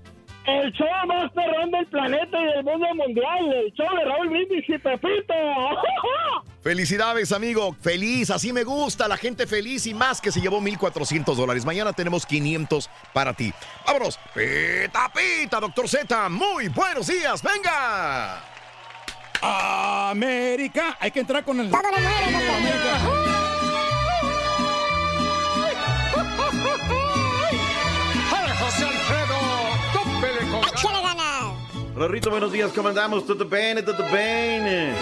[0.47, 3.53] El show más perrón del planeta y del mundo mundial.
[3.53, 5.35] El show de Raúl Brindis y Pepito.
[6.63, 7.75] Felicidades, amigo.
[7.81, 9.09] Feliz, así me gusta.
[9.09, 11.65] La gente feliz y más que se llevó 1,400 dólares.
[11.65, 13.53] Mañana tenemos 500 para ti.
[13.87, 14.19] Vámonos.
[14.35, 16.29] Pita, pita, doctor Z.
[16.29, 17.43] Muy buenos días.
[17.43, 18.54] Venga.
[19.45, 20.97] América.
[21.01, 21.71] Hay que entrar con el.
[21.71, 22.55] Todo le muere, doctor.
[22.57, 23.01] América.
[30.73, 31.95] Échale ganas.
[31.95, 33.27] Rorrito, buenos días, ¿cómo andamos?
[33.27, 33.85] ¿Todo bien?
[33.85, 34.95] ¿Todo bien?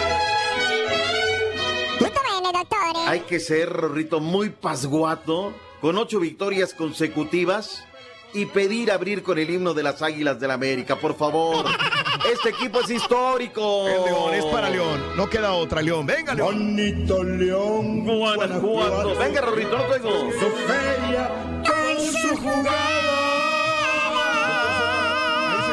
[1.97, 3.07] Tutto bene, dottore.
[3.07, 7.83] Hay que ser, Rorrito, muy pasguato, con ocho victorias consecutivas
[8.33, 11.65] y pedir abrir con el himno de las Águilas del la América, por favor.
[12.31, 13.85] Este equipo es histórico.
[13.85, 15.01] El León, es para León.
[15.17, 16.05] No queda otra, León.
[16.05, 16.55] Venga, León.
[16.55, 19.17] Bonito León, Guanajuato.
[19.17, 20.09] Venga, Rorrito, no tengo.
[20.31, 21.29] Su feria
[21.67, 22.27] con su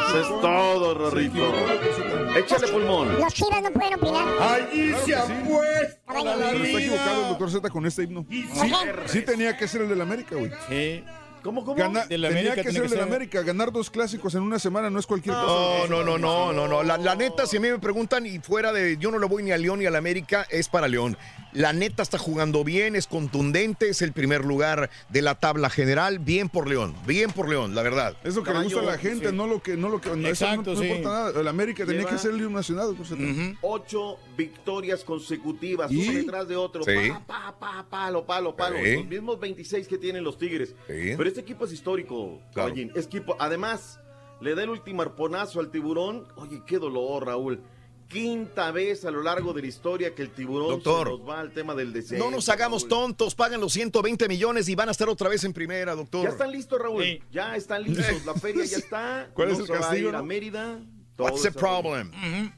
[0.09, 1.55] Eso es todo, Rorrito.
[2.37, 3.21] Échale pulmón.
[3.21, 4.27] Los chivas no pueden opinar.
[4.41, 8.27] Allí se ha puesto Está la Pero está equivocado el doctor Z con este himno.
[8.29, 8.49] Sí,
[9.07, 10.51] sí tenía que ser el del América, güey.
[10.69, 11.05] Sí.
[11.43, 11.77] ¿Cómo, cómo?
[11.77, 13.43] Gana- tenía América que ser del ser- América.
[13.43, 15.89] Ganar dos clásicos en una semana no es cualquier No, cosa.
[15.89, 16.83] no, no, no, no, no.
[16.83, 19.43] La, la neta, si a mí me preguntan y fuera de yo no le voy
[19.43, 21.17] ni a León ni a la América, es para León.
[21.53, 26.19] La neta está jugando bien, es contundente, es el primer lugar de la tabla general.
[26.21, 28.17] Bien por León, bien por León, la verdad.
[28.23, 30.29] Es lo que le gusta a la gente, no lo que, no lo que, no,
[30.29, 30.87] Exacto, no, no sí.
[30.89, 31.41] importa nada.
[31.41, 32.97] El América tenía Lleva- que ser el himno nacional.
[33.63, 36.03] Ocho victorias consecutivos, ¿Y?
[36.09, 36.83] uno detrás de otro.
[36.85, 36.93] Sí.
[37.27, 38.77] Pa, pa, pa, palo, palo, palo.
[38.83, 38.95] Sí.
[38.97, 40.71] Los mismos 26 que tienen los Tigres.
[40.87, 41.15] Sí.
[41.17, 42.69] Pero este equipo es histórico, Claro.
[42.69, 42.93] Caballín.
[42.95, 43.99] Es equipo, además,
[44.41, 46.27] le da el último arponazo al tiburón.
[46.37, 47.63] Oye, qué dolor, Raúl.
[48.11, 51.07] Quinta vez a lo largo de la historia que el tiburón Doctor.
[51.07, 52.25] se nos va al tema del descenso.
[52.25, 52.89] No nos hagamos Raúl.
[52.89, 56.25] tontos, pagan los 120 millones y van a estar otra vez en primera, doctor.
[56.25, 57.05] Ya están listos, Raúl.
[57.05, 57.23] Sí.
[57.31, 58.27] Ya están listos.
[58.27, 59.31] La feria ya está.
[59.33, 60.23] ¿Cuál es el a castigo, ir a?
[60.23, 60.81] Mérida.
[61.19, 62.11] What's the problem?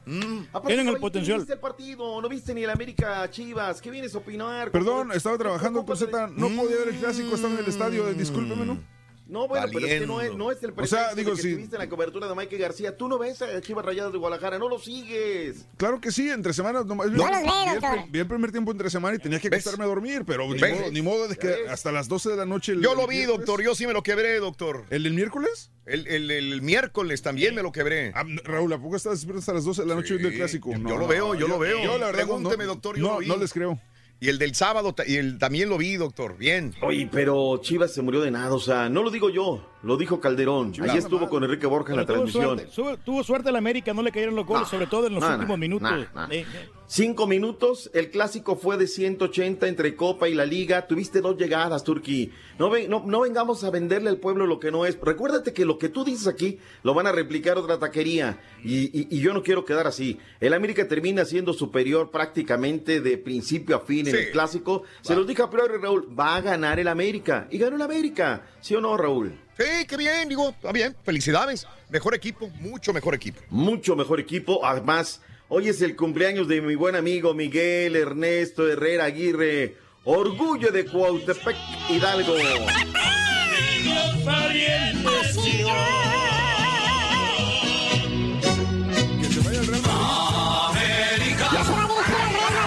[0.05, 0.45] Mm.
[0.65, 1.35] Tienen el potencial.
[1.37, 2.21] ¿No viste el partido?
[2.21, 3.79] ¿No viste ni el América Chivas?
[3.81, 4.71] ¿Qué vienes a opinar?
[4.71, 8.07] Perdón, ¿Cómo- estaba trabajando, de- No podía ver el clásico, estaba en el estadio.
[8.07, 8.79] eh, Discúlpeme, ¿no?
[9.25, 11.47] No, bueno, pero es que no es, no es el O sea, digo, de que
[11.49, 12.97] estuviste en la cobertura de Mike García.
[12.97, 15.65] Tú no ves a Chivas Rayadas de Guadalajara, no lo sigues.
[15.77, 16.85] Claro que sí, entre semanas.
[16.85, 19.87] No, los veo, vi, el, vi primer tiempo entre semana y tenía que acostarme a
[19.87, 22.73] dormir, pero ni modo, ni modo de que hasta las 12 de la noche.
[22.73, 23.45] el- Yo lo vi, miércoles.
[23.45, 24.85] doctor, yo sí me lo quebré, doctor.
[24.89, 25.71] ¿El del miércoles?
[25.85, 28.11] El, el- el miércoles también me lo quebré.
[28.15, 30.35] Ah, Raúl, ¿a poco estás despierto hasta las 12 de la noche Sí, viendo el
[30.35, 30.71] clásico?
[30.73, 31.81] yo No, lo veo, yo lo veo.
[31.81, 33.27] Yo, la verdad, no- Pregúnteme, no, doctor, yo no, lo vi.
[33.27, 33.79] no les creo.
[34.23, 36.37] Y el del sábado y el, también lo vi, doctor.
[36.37, 36.73] Bien.
[36.81, 40.21] Oye, pero Chivas se murió de nada, o sea, no lo digo yo, lo dijo
[40.21, 40.71] Calderón.
[40.81, 42.61] Allí estuvo con Enrique Borja en la tuvo transmisión.
[42.69, 45.59] suerte, tuvo suerte el América, no le cayeron los goles, sobre todo en los últimos
[45.59, 45.91] minutos.
[46.29, 46.45] Eh,
[46.85, 50.85] Cinco minutos, el clásico fue de 180 entre Copa y la Liga.
[50.85, 52.31] Tuviste dos llegadas, Turquí.
[52.59, 54.99] No, ven- no, no vengamos a venderle al pueblo lo que no es.
[55.01, 58.39] Recuérdate que lo que tú dices aquí lo van a replicar otra taquería.
[58.63, 60.19] Y, y- y yo no quiero quedar así.
[60.39, 64.19] El América termina siendo superior prácticamente de principio a fin en Sí.
[64.19, 64.83] el clásico.
[65.01, 66.07] Se los dije a priori, Raúl.
[66.17, 67.47] Va a ganar el América.
[67.49, 68.45] Y ganó el América.
[68.61, 69.33] ¿Sí o no, Raúl?
[69.57, 70.95] Sí, qué bien, digo, está bien.
[71.03, 71.65] Felicidades.
[71.89, 73.39] Mejor equipo, mucho mejor equipo.
[73.49, 74.63] mucho mejor equipo.
[74.65, 75.21] Además,
[75.55, 79.77] hoy es el cumpleaños de mi buen amigo Miguel Ernesto Herrera Aguirre.
[80.03, 81.55] Orgullo de Cuautepec
[81.89, 82.33] Hidalgo.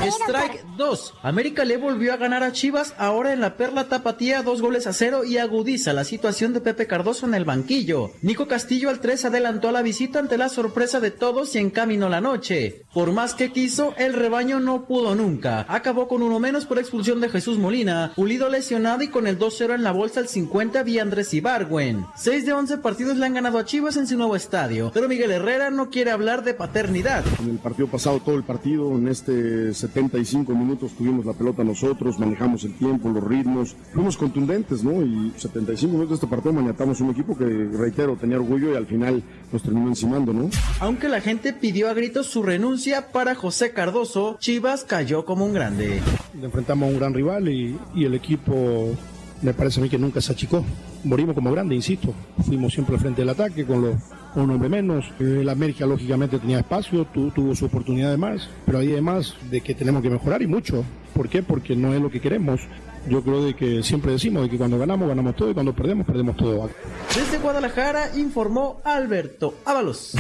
[0.07, 1.15] Strike 2.
[1.23, 4.93] América le volvió a ganar a Chivas ahora en la Perla Tapatía dos goles a
[4.93, 8.13] cero y agudiza la situación de Pepe Cardoso en el banquillo.
[8.23, 12.09] Nico Castillo al 3 adelantó a la visita ante la sorpresa de todos y encaminó
[12.09, 12.85] la noche.
[12.93, 15.67] Por más que quiso, el rebaño no pudo nunca.
[15.69, 19.75] Acabó con uno menos por expulsión de Jesús Molina, Pulido lesionado y con el 2-0
[19.75, 22.07] en la bolsa al 50 vía Andrés Ibargüen.
[22.17, 25.31] 6 de 11 partidos le han ganado a Chivas en su nuevo estadio, pero Miguel
[25.31, 27.25] Herrera no quiere hablar de paternidad.
[27.41, 32.19] En el partido pasado, todo el partido, en este 75 minutos tuvimos la pelota nosotros,
[32.19, 35.03] manejamos el tiempo, los ritmos, fuimos contundentes, ¿no?
[35.03, 38.85] Y 75 minutos de este partido maniatamos un equipo que, reitero, tenía orgullo y al
[38.85, 40.51] final nos terminó encimando, ¿no?
[40.81, 45.55] Aunque la gente pidió a gritos su renuncia para José Cardoso, Chivas cayó como un
[45.55, 46.03] grande.
[46.43, 48.95] Enfrentamos a un gran rival y, y el equipo
[49.41, 50.63] me parece a mí que nunca se achicó.
[51.05, 52.13] Morimos como grande, insisto.
[52.45, 53.95] Fuimos siempre al frente del ataque con, los,
[54.43, 55.05] un hombre menos.
[55.19, 59.61] El América lógicamente tenía espacio, tu- tuvo su oportunidad de más, pero hay además de
[59.61, 60.85] que tenemos que mejorar y mucho.
[61.15, 61.43] ¿Por qué?
[61.43, 62.61] Porque no es lo que queremos.
[63.09, 66.05] Yo creo de que siempre decimos de que cuando ganamos, ganamos todo y cuando perdemos,
[66.07, 66.69] perdemos todo.
[67.15, 70.15] Desde Guadalajara informó Alberto Ábalos.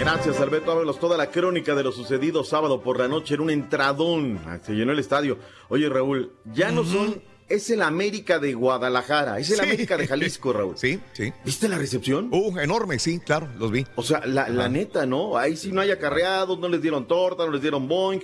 [0.00, 0.98] Gracias, Alberto Ábalos.
[0.98, 4.38] Toda la crónica de lo sucedido sábado por la noche en un entradón.
[4.46, 5.38] Ah, Se llenó el estadio.
[5.68, 7.22] Oye, Raúl, ya no son.
[7.48, 9.38] Es el América de Guadalajara.
[9.38, 9.62] Es el Sí.
[9.62, 10.76] América de Jalisco, Raúl.
[10.76, 11.32] Sí, sí.
[11.44, 12.28] ¿Viste la recepción?
[12.30, 13.86] Uh, enorme, sí, claro, los vi.
[13.96, 15.38] O sea, la, la neta, ¿no?
[15.38, 18.22] Ahí sí no hay acarreados, no les dieron torta, no les dieron boing.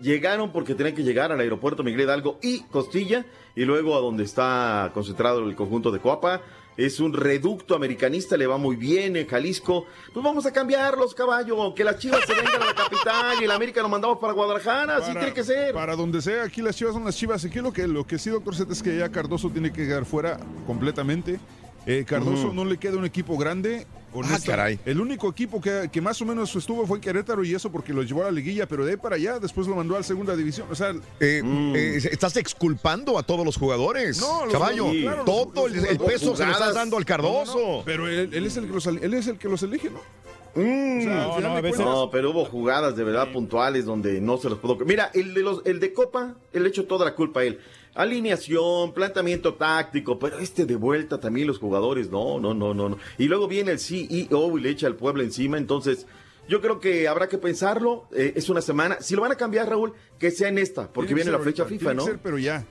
[0.00, 3.24] Llegaron porque tenían que llegar al aeropuerto Miguel Hidalgo y Costilla,
[3.54, 6.42] y luego a donde está concentrado el conjunto de Coapa.
[6.76, 9.86] Es un reducto americanista, le va muy bien en Jalisco.
[10.12, 11.74] Pues vamos a cambiarlos, caballo.
[11.74, 14.96] Que las chivas se vengan a la capital y el América lo mandamos para Guadalajara.
[14.96, 15.72] Así Para- tiene que ser.
[15.72, 17.44] Para donde sea, aquí las chivas son las chivas.
[17.44, 20.04] Aquí lo que, lo que sí, doctor Z, es que ya Cardoso tiene que quedar
[20.04, 21.38] fuera completamente.
[21.86, 23.86] Eh, Cardoso no le queda un equipo grande
[24.24, 24.78] Ah, caray.
[24.84, 28.02] El único equipo que, que más o menos estuvo fue Querétaro y eso porque lo
[28.02, 30.34] llevó a la liguilla, pero de ahí para allá después lo mandó a la segunda
[30.36, 30.66] división.
[30.70, 30.90] O sea,
[31.20, 34.20] Eh, eh, estás exculpando a todos los jugadores.
[34.20, 36.74] No, los- Caballo, sí, claro, los- todo los el, peso se lo estás jugadas.
[36.74, 37.58] dando al Cardoso.
[37.58, 39.90] No, no, pero él, él es el que los, él es el que los elige,
[39.90, 40.00] ¿no?
[40.54, 41.02] Mm, O
[41.40, 44.76] sea, No, pero hubo jugadas de verdad puntuales donde no se los pudo.
[44.86, 47.60] Mira, el de los, el de Copa, él le echó toda la culpa a él.
[47.96, 52.98] Alineación, planteamiento táctico, pero este de vuelta también los jugadores, no, no, no, no, no.
[53.18, 56.06] Y luego viene el CEO y le echa al pueblo encima, entonces
[56.48, 58.06] yo creo que habrá que pensarlo.
[58.12, 58.98] eh, es una semana.
[59.00, 61.64] Si lo van a cambiar, Raúl, que sea en esta, porque Tiene viene la fecha
[61.64, 62.04] FIFA, ¿no?
[62.04, 62.64] ser, pero ya.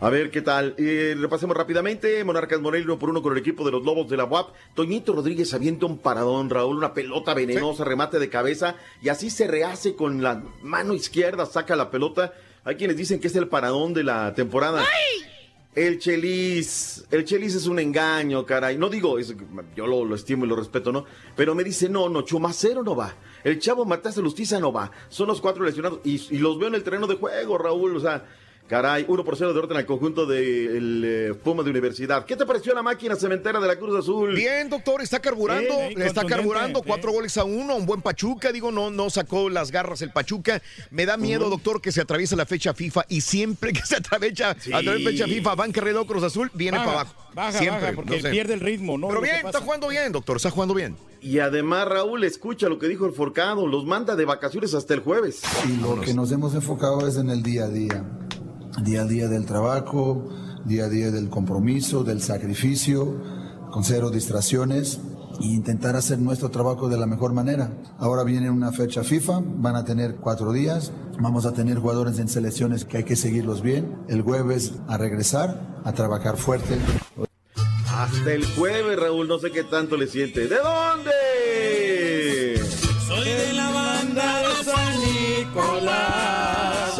[0.00, 0.74] A ver qué tal.
[0.78, 2.22] Eh, repasemos rápidamente.
[2.22, 4.50] Monarcas Morelia uno por uno con el equipo de los Lobos de la UAP.
[4.74, 9.48] Toñito Rodríguez avienta un paradón, Raúl, una pelota venenosa, remate de cabeza y así se
[9.48, 12.32] rehace con la mano izquierda, saca la pelota.
[12.68, 14.84] Hay quienes dicen que es el paradón de la temporada.
[15.74, 18.76] El Chelis, el Chelis es un engaño, caray.
[18.76, 19.34] No digo, es-
[19.74, 21.06] yo lo, lo estimo y lo respeto, ¿no?
[21.34, 23.14] Pero me dice, no, no, Chumacero no va.
[23.42, 24.90] El Chavo Matas Lustiza no va.
[25.08, 27.96] Son los cuatro lesionados y, y los veo en el terreno de juego, Raúl.
[27.96, 28.26] O sea,
[28.68, 32.24] caray, 1 por 0 derrota en el conjunto del eh, Puma de Universidad.
[32.24, 34.34] ¿Qué te pareció la máquina cementera de la Cruz Azul?
[34.34, 36.84] Bien, doctor, está carburando, Eh, está contundente, carburando, sí.
[36.86, 40.60] cuatro goles a uno, un buen Pachuca, digo, no, no sacó las garras el Pachuca.
[40.90, 44.54] Me da miedo, doctor, que se atraviesa la fecha FIFA y siempre que se atraviesa,
[44.60, 44.72] Sí.
[44.72, 47.14] atraviesa la fecha FIFA, Banca Red o Cruz Azul, viene Baja, para abajo.
[47.34, 48.30] baja, siempre, baja, porque no sé.
[48.30, 49.08] pierde el ritmo, ¿no?
[49.08, 50.96] Pero bien, está jugando bien, doctor, está jugando bien.
[51.20, 53.66] Y además, Raúl, escucha lo que dijo el Forcado.
[53.66, 55.40] Los manda de vacaciones hasta el jueves.
[55.68, 58.04] Y lo que nos hemos enfocado es en el día a día.
[58.82, 60.28] Día a día del trabajo,
[60.64, 63.20] día a día del compromiso, del sacrificio,
[63.70, 65.00] con cero distracciones
[65.40, 67.72] e intentar hacer nuestro trabajo de la mejor manera.
[67.98, 72.28] Ahora viene una fecha FIFA, van a tener cuatro días, vamos a tener jugadores en
[72.28, 73.96] selecciones que hay que seguirlos bien.
[74.08, 76.78] El jueves a regresar, a trabajar fuerte.
[77.90, 80.46] Hasta el jueves, Raúl, no sé qué tanto le siente.
[80.46, 81.12] ¿De dónde?
[83.06, 83.57] Soy de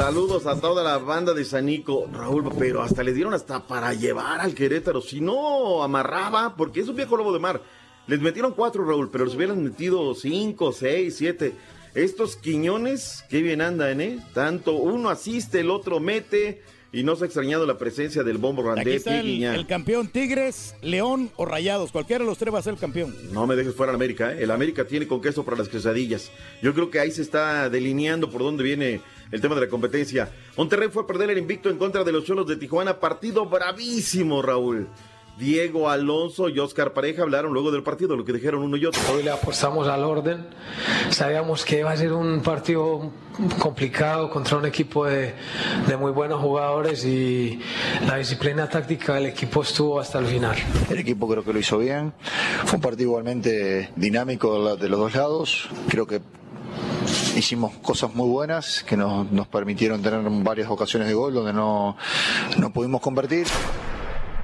[0.08, 4.40] Saludos a toda la banda de Sanico, Raúl, pero hasta le dieron hasta para llevar
[4.40, 5.02] al Querétaro.
[5.02, 7.60] Si no amarraba, porque es un viejo lobo de mar.
[8.06, 11.52] Les metieron cuatro, Raúl, pero les hubieran metido cinco, seis, siete.
[11.94, 14.18] Estos quiñones, qué bien andan, ¿eh?
[14.32, 18.62] Tanto uno asiste, el otro mete, y no se ha extrañado la presencia del bombo
[18.62, 21.92] Aquí Randé, está el, campeón Tigres, León o Rayados.
[21.92, 23.14] Cualquiera de los tres va a ser el campeón.
[23.30, 24.42] No me dejes fuera América, ¿eh?
[24.42, 26.30] El América tiene con queso para las quesadillas.
[26.62, 30.28] Yo creo que ahí se está delineando por dónde viene el tema de la competencia.
[30.56, 32.98] Monterrey fue a perder el invicto en contra de los Cholos de Tijuana.
[32.98, 34.88] Partido bravísimo, Raúl.
[35.38, 39.00] Diego Alonso y Oscar Pareja hablaron luego del partido, lo que dijeron uno y otro.
[39.12, 40.44] Hoy le apostamos al orden.
[41.10, 43.12] Sabíamos que iba a ser un partido
[43.60, 45.34] complicado contra un equipo de,
[45.86, 47.60] de muy buenos jugadores y
[48.04, 50.56] la disciplina táctica del equipo estuvo hasta el final.
[50.90, 52.12] El equipo creo que lo hizo bien.
[52.64, 55.68] Fue un partido igualmente dinámico de los dos lados.
[55.88, 56.20] Creo que
[57.36, 61.96] hicimos cosas muy buenas que nos, nos permitieron tener varias ocasiones de gol donde no,
[62.58, 63.46] no pudimos convertir.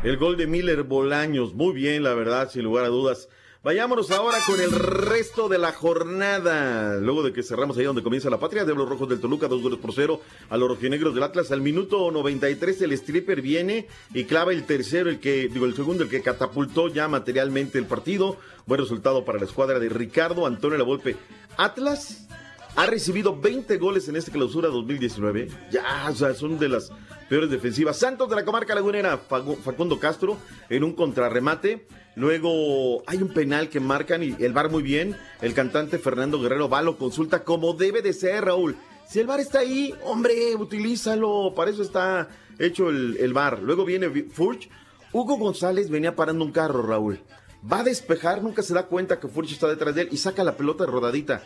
[0.03, 3.29] El gol de Miller Bolaños, muy bien, la verdad, sin lugar a dudas.
[3.65, 6.97] Vayámonos ahora con el resto de la jornada.
[6.97, 9.63] Luego de que cerramos ahí donde comienza la patria, de los rojos del Toluca, dos
[9.63, 10.21] goles por cero
[10.51, 11.51] a los rojinegros del Atlas.
[11.51, 16.03] Al minuto 93 el stripper viene y clava el tercero, el que, digo, el segundo,
[16.03, 18.37] el que catapultó ya materialmente el partido.
[18.67, 21.17] Buen resultado para la escuadra de Ricardo Antonio Lavolpe.
[21.57, 22.29] Atlas
[22.77, 25.49] ha recibido 20 goles en esta clausura 2019.
[25.71, 26.91] Ya, o sea, son de las
[27.29, 27.97] peores defensivas.
[27.99, 30.37] Santos de la comarca lagunera, Facundo Castro
[30.69, 31.87] en un contrarremate.
[32.17, 35.17] Luego hay un penal que marcan y el VAR muy bien.
[35.41, 38.77] El cantante Fernando Guerrero va, lo consulta como debe de ser, Raúl.
[39.09, 41.53] Si el VAR está ahí, hombre, utilízalo.
[41.55, 42.29] Para eso está
[42.59, 43.61] hecho el, el VAR.
[43.63, 44.69] Luego viene Vi- Furch.
[45.13, 47.21] Hugo González venía parando un carro, Raúl.
[47.71, 50.45] Va a despejar, nunca se da cuenta que Furch está detrás de él y saca
[50.45, 51.43] la pelota rodadita.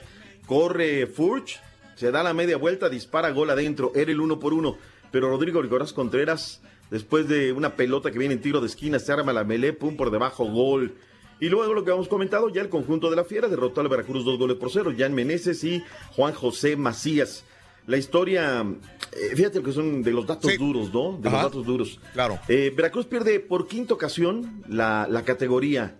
[0.49, 1.61] Corre Furch,
[1.95, 4.77] se da la media vuelta, dispara gol adentro, era el uno por uno.
[5.12, 6.61] Pero Rodrigo Rigoraz Contreras,
[6.91, 9.97] después de una pelota que viene en tiro de esquina, se arma la melee, pum
[9.97, 10.95] por debajo, gol.
[11.39, 14.25] Y luego lo que habíamos comentado, ya el conjunto de la Fiera derrotó al Veracruz
[14.25, 15.85] dos goles por cero, Jan Meneses y
[16.16, 17.45] Juan José Macías.
[17.87, 18.66] La historia,
[19.12, 21.19] eh, fíjate que son de los datos duros, ¿no?
[21.23, 21.43] De Ajá.
[21.43, 22.01] los datos duros.
[22.12, 22.39] Claro.
[22.49, 25.97] Eh, Veracruz pierde por quinta ocasión la, la categoría.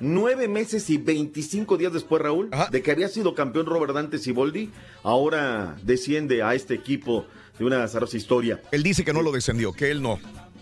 [0.00, 4.70] Nueve meses y 25 días después, Raúl, de que había sido campeón Robert Dante Siboldi,
[5.02, 7.26] ahora desciende a este equipo
[7.58, 8.62] de una azarosa historia.
[8.72, 10.18] Él dice que no lo descendió, que él no.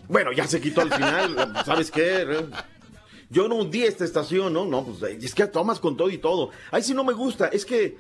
[0.09, 2.27] Bueno, ya se quitó al final, ¿sabes qué?
[3.31, 4.65] Yo no hundí esta estación, ¿no?
[4.65, 6.51] No, pues es que tomas con todo y todo.
[6.73, 7.97] Ay, sí no me gusta, es que...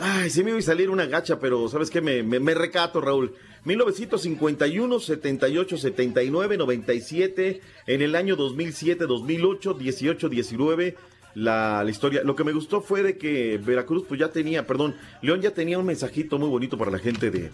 [0.00, 2.00] Ay, sí me iba a salir una gacha, pero ¿sabes qué?
[2.00, 3.34] Me, me, me recato, Raúl.
[3.64, 10.96] 1951, 78, 79, 97, en el año 2007, 2008, 18, 19,
[11.34, 12.22] la, historia.
[12.24, 15.78] Lo que me gustó fue de que Veracruz pues ya tenía, perdón, León ya tenía
[15.78, 17.50] un mensajito muy bonito para la gente de,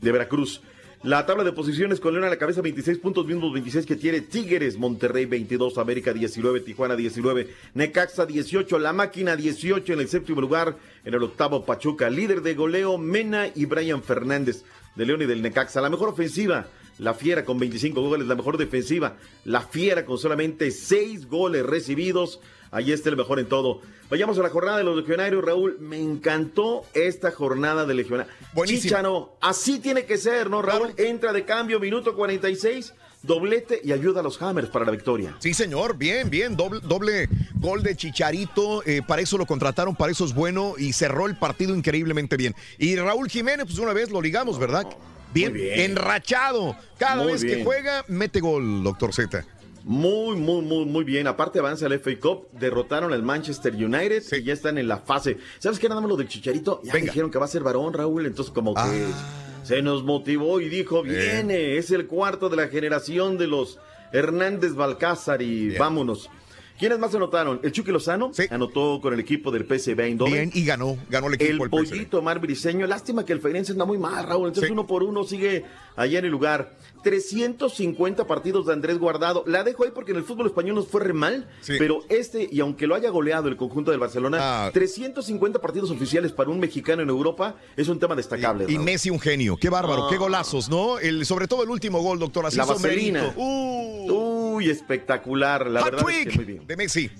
[0.00, 0.60] de Veracruz.
[1.04, 4.20] La tabla de posiciones con León a la cabeza 26 puntos, mismos 26 que tiene
[4.20, 10.40] Tigres, Monterrey 22, América 19, Tijuana 19, Necaxa 18, La Máquina 18 en el séptimo
[10.40, 14.64] lugar, en el octavo Pachuca, líder de goleo Mena y Brian Fernández
[14.98, 15.80] de León y del Necaxa.
[15.80, 16.66] La mejor ofensiva,
[16.98, 22.40] la Fiera con 25 goles, la mejor defensiva, la Fiera con solamente 6 goles recibidos.
[22.70, 23.80] Ahí está el mejor en todo.
[24.10, 25.78] Vayamos a la jornada de los legionarios, Raúl.
[25.80, 28.34] Me encantó esta jornada de legionarios.
[28.52, 28.82] Buenísimo.
[28.82, 30.92] Chichano, así tiene que ser, ¿no, Raúl?
[30.96, 32.92] Entra de cambio, minuto 46,
[33.28, 35.36] doblete y ayuda a los Hammers para la victoria.
[35.38, 37.28] Sí, señor, bien, bien, doble, doble
[37.60, 41.36] gol de Chicharito, eh, para eso lo contrataron, para eso es bueno y cerró el
[41.36, 42.54] partido increíblemente bien.
[42.78, 44.86] Y Raúl Jiménez, pues una vez lo ligamos, ¿verdad?
[45.32, 45.78] Bien, bien.
[45.78, 46.74] enrachado.
[46.98, 49.44] Cada Muy vez que juega, mete gol, doctor Z.
[49.84, 51.26] Muy, muy, muy, muy bien.
[51.26, 55.36] Aparte avanza el FA Cup, derrotaron al Manchester United y ya están en la fase.
[55.58, 55.88] ¿Sabes qué?
[55.88, 56.80] Nada más lo del Chicharito.
[56.82, 59.47] Ya dijeron que va a ser varón, Raúl, entonces como que Ah.
[59.68, 63.78] Se nos motivó y dijo, viene, es el cuarto de la generación de los
[64.12, 66.30] Hernández Balcázar y vámonos.
[66.78, 67.60] ¿Quiénes más anotaron?
[67.62, 70.32] El Chucky Lozano anotó con el equipo del PSV Eindhoven.
[70.32, 72.86] Bien, y ganó, ganó el equipo El pollito Mar Briseño.
[72.86, 74.48] Lástima que el Feirense anda muy mal, Raúl.
[74.48, 75.66] Entonces uno por uno sigue
[75.96, 76.78] allá en el lugar.
[77.02, 79.44] 350 partidos de Andrés Guardado.
[79.46, 81.48] La dejo ahí porque en el fútbol español nos fue re mal.
[81.66, 84.70] Pero este, y aunque lo haya goleado el conjunto del Barcelona, Ah.
[84.72, 88.66] 350 partidos oficiales para un mexicano en Europa es un tema destacable.
[88.68, 88.78] Y.
[88.78, 90.98] Messi un genio, qué bárbaro, qué golazos, ¿no?
[90.98, 93.34] El, sobre todo el último gol, doctor, así La vaselina.
[93.36, 95.66] Uy, espectacular.
[95.68, 96.66] La verdad es que muy bien.
[96.66, 97.10] de Messi.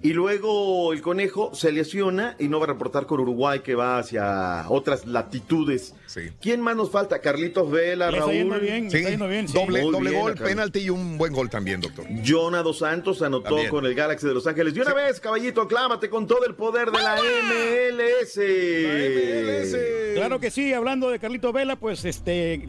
[0.00, 3.98] Y luego el conejo se lesiona y no va a reportar con Uruguay que va
[3.98, 5.92] hacia otras latitudes.
[6.40, 7.20] ¿Quién más nos falta?
[7.20, 8.34] Carlitos Vela, Le está Raúl.
[8.38, 9.54] yendo bien, Sí, está yendo bien, sí.
[9.54, 12.06] doble, Muy doble bien, gol, penalti y un buen gol también, doctor.
[12.24, 13.70] Jonah Dos Santos anotó También.
[13.70, 14.76] con el Galaxy de Los Ángeles.
[14.76, 18.38] Y una vez, caballito, aclámate con todo el poder de la MLS.
[20.14, 22.68] Claro que sí, hablando de Carlito Vela, pues este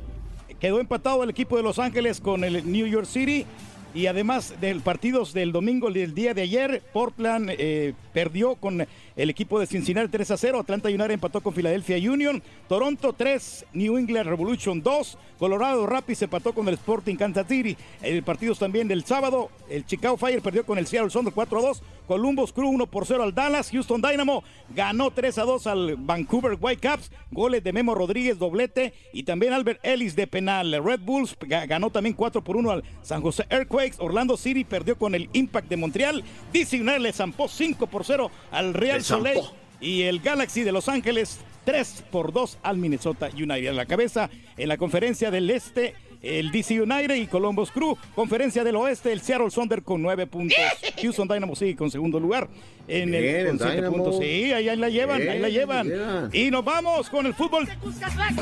[0.59, 3.45] quedó empatado el equipo de Los Ángeles con el New York City.
[3.93, 8.85] Y además del partidos del domingo del día de ayer, Portland eh, perdió con
[9.15, 10.59] el equipo de Cincinnati 3 a 0.
[10.59, 12.43] Atlanta United empató con Philadelphia Union.
[12.67, 15.17] Toronto 3, New England Revolution 2.
[15.39, 17.77] Colorado Rapids empató con el Sporting Kansas City.
[18.01, 21.61] El partidos también del sábado, el Chicago Fire perdió con el Seattle Sounders 4 a
[21.61, 21.81] 2.
[22.09, 23.69] Columbus Crew 1 por 0 al Dallas.
[23.71, 24.43] Houston Dynamo
[24.75, 27.09] ganó 3 a 2 al Vancouver Whitecaps.
[27.31, 28.93] Goles de Memo Rodríguez, doblete.
[29.13, 30.83] Y también Albert Ellis de penal.
[30.83, 33.95] Red Bulls ga- ganó también 4 por 1 al San José Earthquakes.
[33.99, 36.23] Orlando City perdió con el Impact de Montreal.
[36.51, 38.08] DC United le zampó 5 por 0
[38.51, 39.03] al Real.
[39.03, 39.41] Soleil.
[39.81, 43.67] Y el Galaxy de Los Ángeles 3 por 2 al Minnesota United.
[43.67, 47.97] A la cabeza en la conferencia del Este, el DC United y Columbus Crew.
[48.15, 50.57] Conferencia del Oeste, el Seattle Thunder con 9 puntos.
[51.01, 52.49] Houston Dynamo sigue con segundo lugar.
[52.87, 53.95] En Bien, el, con el 7 Dynamo.
[53.97, 54.17] puntos.
[54.19, 55.87] Sí, ahí, ahí la llevan, ahí la Bien, llevan.
[55.87, 56.29] bien.
[56.47, 57.67] Y nos vamos con el fútbol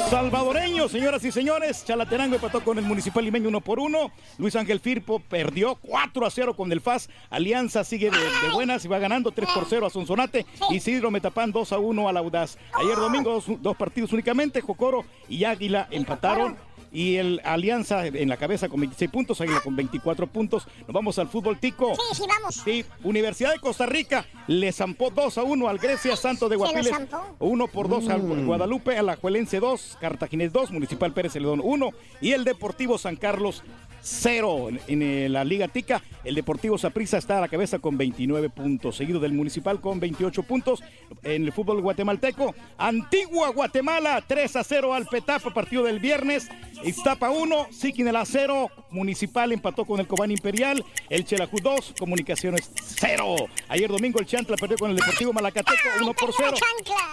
[0.09, 1.83] salvadoreño, señoras y señores.
[1.85, 4.11] Chalatenango empató con el Municipal Limeño 1 por 1.
[4.37, 7.09] Luis Ángel Firpo perdió 4 a 0 con el FAS.
[7.29, 10.45] Alianza sigue de, de buenas y va ganando 3 por 0 a Sonsonate.
[10.71, 12.57] Isidro Metapán 2 a 1 al Audaz.
[12.73, 14.61] Ayer domingo dos, dos partidos únicamente.
[14.61, 16.55] Jocoro y Águila empataron.
[16.98, 20.68] Y el Alianza en la cabeza con 26 puntos, Águila con 24 puntos.
[20.88, 21.94] Nos vamos al fútbol tico.
[21.94, 22.56] Sí, sí, vamos.
[22.65, 26.64] Sí, Universidad de Costa Rica le zampó 2 a 1 al Grecia Santo de Se
[26.64, 26.90] lo Guapiles.
[26.90, 27.36] zampó.
[27.38, 32.32] 1 por 2 al Guadalupe, al Ajuelense 2, Cartaginés 2, Municipal Pérez Celedón 1 y
[32.32, 33.61] el Deportivo San Carlos
[34.02, 36.02] 0 en, en, eh, la Liga Tica.
[36.24, 40.44] El Deportivo Saprissa está a la cabeza con 29 puntos, seguido del Municipal con 28
[40.44, 40.82] puntos.
[41.24, 46.48] En el fútbol guatemalteco, Antigua Guatemala 3 a 0 al Petapa, partido del viernes.
[46.88, 53.35] Iztapa 1, Siquinela 0, Municipal empató con el Cobán Imperial, el Chelajú 2, Comunicaciones 0.
[53.68, 56.55] Ayer domingo el Chantla perdió con el Deportivo Malacateco 1 por 0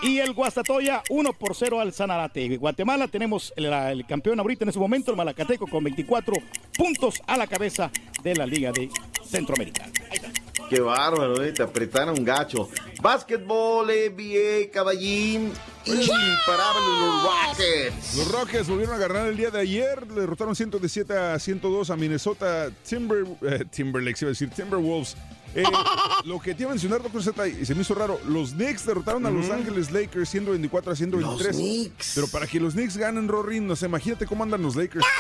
[0.03, 2.57] y el Guastatoya 1 por 0 al Sanarate.
[2.57, 6.37] Guatemala tenemos el, el campeón ahorita en ese momento, el Malacateco con 24
[6.77, 7.91] puntos a la cabeza
[8.23, 8.89] de la Liga de
[9.25, 9.87] Centroamérica.
[10.11, 10.44] Ahí está.
[10.69, 12.69] Qué bárbaro, eh, te apretaron un gacho.
[13.03, 15.53] Básquetbol, NBA, caballín.
[15.85, 18.17] Imparables los Rockets.
[18.17, 21.97] Los Rockets volvieron a ganar el día de ayer, le derrotaron 117 a 102 a
[21.97, 25.17] Minnesota Timber, eh, Timberlakes, iba a decir Timberwolves.
[25.55, 25.63] Eh,
[26.25, 28.87] lo que te iba a mencionar, doctor Z, y se me hizo raro, los Knicks
[28.87, 31.47] derrotaron a Los Ángeles Lakers 124 a 123.
[31.47, 32.13] Los Knicks.
[32.15, 35.05] Pero para que los Knicks ganen, Rory, no sé, imagínate cómo andan los Lakers.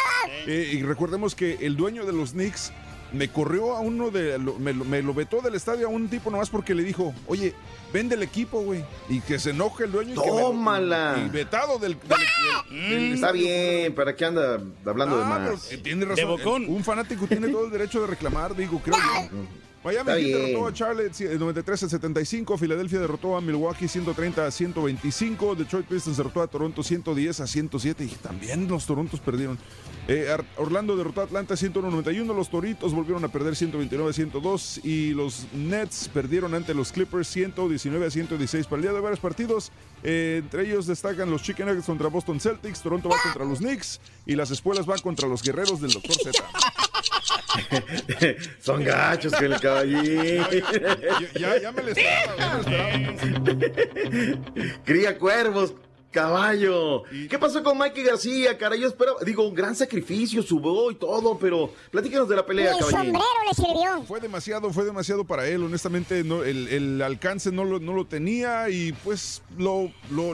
[0.47, 2.73] Eh, y recordemos que el dueño de los Knicks
[3.15, 6.09] me corrió a uno de, lo- me, lo- me lo vetó del estadio a un
[6.09, 7.55] tipo nomás porque le dijo, oye,
[7.93, 8.85] vende el equipo, güey.
[9.09, 10.13] Y que se enoje el dueño.
[10.13, 11.23] y que me Tómala.
[11.25, 13.43] y vetado del, del- del- del Está estadio.
[13.45, 15.49] bien, ¿para qué anda hablando de Ah, más?
[15.51, 16.67] pues, eh, tiene razón.
[16.69, 19.39] Un fanático tiene todo el derecho de reclamar, digo, creo yo.
[19.85, 22.57] Miami Heat derrotó a Charlotte eh, 93 a 75.
[22.57, 25.55] Filadelfia derrotó a Milwaukee 130 a 125.
[25.55, 28.05] Detroit Pistons derrotó a Toronto 110 a 107.
[28.05, 29.59] Y también los Torontos perdieron.
[30.09, 32.33] Eh, Orlando derrotó a Atlanta 101 a 91.
[32.33, 34.81] Los Toritos volvieron a perder 129 a 102.
[34.85, 38.67] Y los Nets perdieron ante los Clippers 119 a 116.
[38.67, 39.71] Para el día de varios partidos,
[40.03, 42.81] eh, entre ellos destacan los Chicken Nuggets contra Boston Celtics.
[42.81, 44.01] Toronto va contra los Knicks.
[44.25, 46.15] Y las espuelas van contra los guerreros del Dr.
[46.15, 46.43] Z.
[48.61, 50.43] Son gachos que el caballín.
[51.39, 52.63] Ya, ya me ya esperaba.
[54.85, 55.75] Cría cuervos,
[56.11, 57.03] caballo.
[57.29, 58.77] ¿Qué pasó con Mikey García, cara?
[58.77, 63.13] Yo esperaba, digo, un gran sacrificio, subió y todo, pero platícanos de la pelea, caballín.
[63.13, 64.03] le sirvió.
[64.07, 65.63] Fue demasiado, fue demasiado para él.
[65.65, 70.33] Honestamente, no, el, el alcance no lo, no lo tenía y pues lo, lo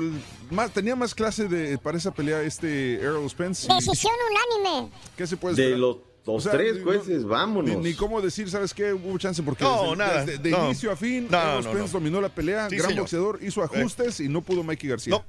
[0.51, 3.67] más, tenía más clase de para esa pelea este Errol Spence.
[3.71, 4.93] Y- Decisión unánime.
[5.17, 5.81] ¿Qué se puede De esperar?
[5.81, 5.97] los,
[6.35, 7.77] los O sea, tres jueces, vámonos.
[7.77, 8.93] Ni, ni cómo decir, ¿sabes qué?
[8.93, 10.65] Hubo chance porque No, desde, nada, desde- de no.
[10.67, 11.87] inicio a fin, no.
[11.89, 13.03] dominó la pelea, Sí, gran señor.
[13.03, 15.23] boxeador, hizo ajustes y no pudo Mikey García.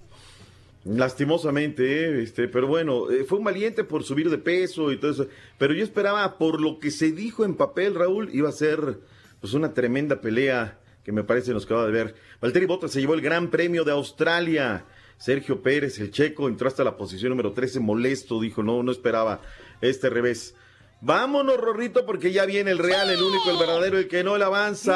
[0.84, 1.84] Lastimosamente,
[2.20, 5.28] eh, este, pero bueno, eh, fue un valiente por subir de peso y todo eso.
[5.60, 9.00] Pero yo esperaba, por lo que se dijo en papel, Raúl, iba a ser
[9.40, 12.16] pues una tremenda pelea que me parece nos acaba de ver.
[12.42, 14.86] Valtteri Bottas se llevó el Gran Premio de Australia.
[15.18, 19.40] Sergio Pérez, el checo, entró hasta la posición número 13, molesto, dijo, no, no esperaba
[19.82, 20.56] este revés.
[21.04, 24.46] Vámonos, Rorrito, porque ya viene el real, el único, el verdadero, el que no le
[24.46, 24.94] avanza.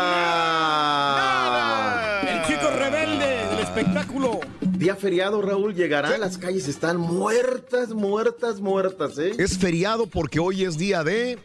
[2.22, 4.40] El chico rebelde del espectáculo.
[4.62, 6.16] Día feriado, Raúl, llegará.
[6.20, 9.34] Las calles están muertas, muertas, muertas, ¿eh?
[9.40, 11.40] Es feriado porque hoy es día de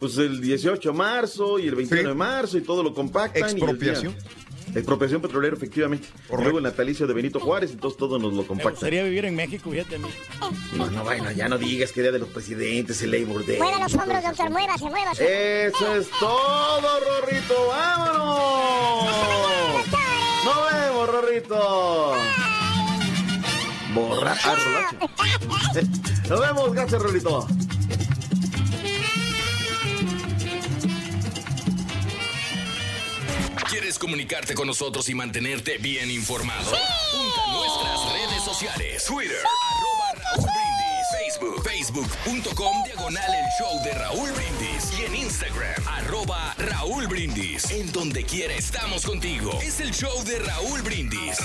[0.00, 3.56] Pues el 18 de marzo y el 21 de marzo y todo lo compactan.
[3.56, 3.94] y el día-
[4.74, 5.20] Expropiación.
[5.22, 6.08] Petrolera, efectivamente.
[6.30, 8.72] Luego el natalicio de Benito Juárez, entonces todo nos lo Me compactan.
[8.72, 10.08] gustaría vivir en México, fíjate a mí.
[10.76, 13.58] No, no, bueno, ya no digas que día de los presidentes, el Labor Day.
[13.58, 15.66] Mueva los hombros, doctor, muévase, muévase.
[15.66, 17.54] Eso es todo, Rorrito.
[17.68, 19.06] ¡Vámonos!
[20.44, 22.12] ¡Nos vemos, Rorrito!
[23.94, 24.36] Borra.
[24.44, 24.90] Ah.
[26.28, 27.46] Nos vemos, gracias, Rorrito.
[33.68, 36.70] ¿Quieres comunicarte con nosotros y mantenerte bien informado?
[36.70, 39.04] Punta a nuestras redes sociales.
[39.04, 39.36] Twitter,
[39.70, 41.28] arroba Raúl Brindis.
[41.28, 44.98] Facebook, facebook.com diagonal el show de Raúl Brindis.
[44.98, 47.70] Y en Instagram, arroba Raúl Brindis.
[47.70, 49.58] En donde quiera estamos contigo.
[49.62, 51.36] Es el show de Raúl Brindis.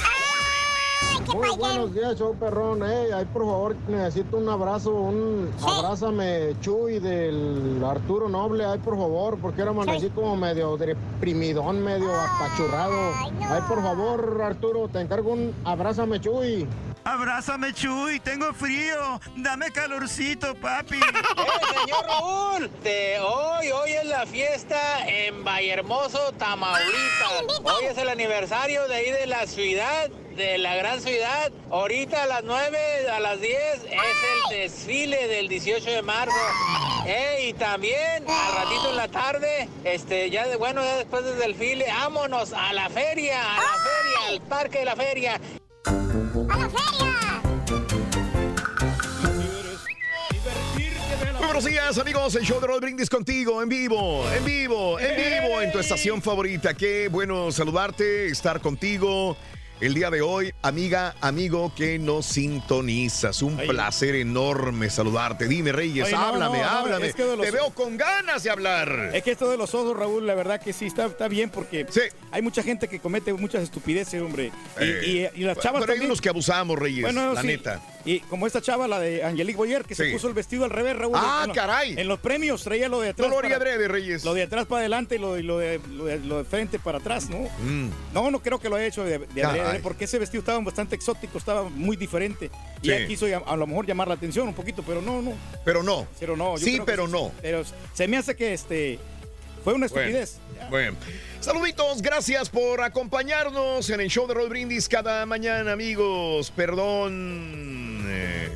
[1.33, 2.83] Muy buenos días, show perrón.
[2.83, 8.97] Eh, ahí por favor necesito un abrazo, un abrázame Chuy del Arturo Noble, ahí por
[8.97, 13.13] favor, porque era amanecí como medio deprimidón, medio apachurrado.
[13.49, 16.67] Ahí por favor, Arturo, te encargo un abrázame Chuy.
[17.05, 19.19] Abrázame, Chuy, tengo frío.
[19.35, 20.95] Dame calorcito, papi.
[20.97, 22.71] ¡Eh, señor Raúl!
[22.81, 27.59] De hoy, hoy es la fiesta en Vallehermoso, Tamaulipas.
[27.63, 31.51] Hoy es el aniversario de ahí de la ciudad, de la gran ciudad.
[31.69, 32.77] Ahorita a las 9,
[33.09, 36.35] a las 10 es el desfile del 18 de marzo.
[37.05, 41.37] Eh, y también al ratito en la tarde, este, ya de, bueno, ya después del
[41.37, 45.41] desfile, vámonos a la feria, a la feria, al parque de la feria.
[51.37, 52.35] Muy buenos días, amigos.
[52.35, 56.21] El show de Roll Brindis contigo, en vivo, en vivo, en vivo, en tu estación
[56.21, 56.73] favorita.
[56.73, 59.35] Qué bueno saludarte, estar contigo.
[59.83, 63.41] El día de hoy, amiga, amigo que nos sintonizas.
[63.41, 65.45] Un placer enorme saludarte.
[65.45, 67.07] Dime, Reyes, no, háblame, no, no, háblame.
[67.07, 69.11] es que de los- Te veo con ganas de hablar.
[69.13, 71.85] Es que esto de los osos, Raúl, la verdad que sí está, está bien porque
[72.31, 74.53] hay mucha gente que comete muchas estupideces, hombre.
[74.79, 76.05] Y, Eh, y- y las chavas pero hay también.
[76.11, 77.47] unos que abusamos, Reyes, Bueno, la sí.
[77.47, 77.81] neta.
[78.05, 80.95] Y como esta chava, la de Angelique Boyer, que se puso el vestido al revés,
[80.97, 81.13] Raúl.
[81.17, 81.95] Ah, caray.
[81.97, 83.27] En los premios traía lo de atrás.
[83.29, 84.25] No lo haría para- adrede, Reyes.
[84.25, 86.79] Lo de atrás para adelante y lo, y lo de, lo, de, lo de frente
[86.79, 87.39] para atrás, ¿no?
[87.63, 87.89] Mm.
[88.13, 90.95] No, no creo que lo haya hecho de, de adrede, porque ese vestido estaba bastante
[90.95, 92.49] exótico, estaba muy diferente.
[92.81, 92.91] Y Sí.
[92.91, 95.33] ella quiso a lo mejor llamar la atención un poquito, pero no, no.
[95.63, 96.05] Pero no.
[96.19, 96.57] Pero no.
[96.57, 97.31] yo Sí, pero no.
[97.41, 97.63] Pero
[97.93, 98.99] se me hace que este
[99.63, 100.37] fue una estupidez.
[100.69, 100.95] Bueno,
[101.39, 106.51] saluditos, gracias por acompañarnos en el show de Roll Brindis cada mañana, amigos.
[106.55, 108.03] Perdón.
[108.07, 108.49] eh,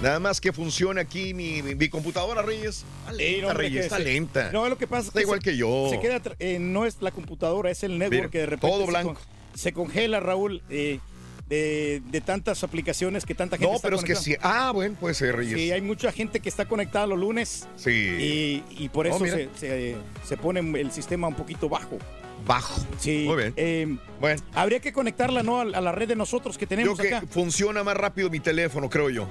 [0.00, 2.84] nada más que funciona aquí mi, mi- mi computadora, Reyes.
[3.00, 4.50] Está Sí, lenta, no, Reyes, está se- lenta.
[4.52, 5.88] No, lo que pasa es Está que igual se- que yo.
[5.90, 8.84] Se queda, eh, no es la computadora, es el network Mira, que de repente todo
[8.84, 9.14] se blanco.
[9.14, 11.00] con- Se, congela, Raúl, eh,
[11.48, 14.34] de, de tantas aplicaciones que tanta gente No, está pero es que sí.
[14.42, 15.58] Ah, bueno, puede ser, Reyes.
[15.58, 17.68] Sí, hay mucha gente que está conectada los lunes.
[17.76, 17.90] Sí.
[17.90, 21.98] Y, y por No, eso se, se- se pone el sistema un poquito bajo.
[22.46, 22.84] Bajo.
[22.98, 23.24] Sí.
[23.26, 23.54] Muy bien.
[23.56, 24.40] eh, bueno.
[24.54, 25.60] Habría que conectarla, ¿no?
[25.60, 27.26] A, la red de nosotros que tenemos que acá.
[27.30, 29.28] funciona más rápido mi teléfono, creo yo.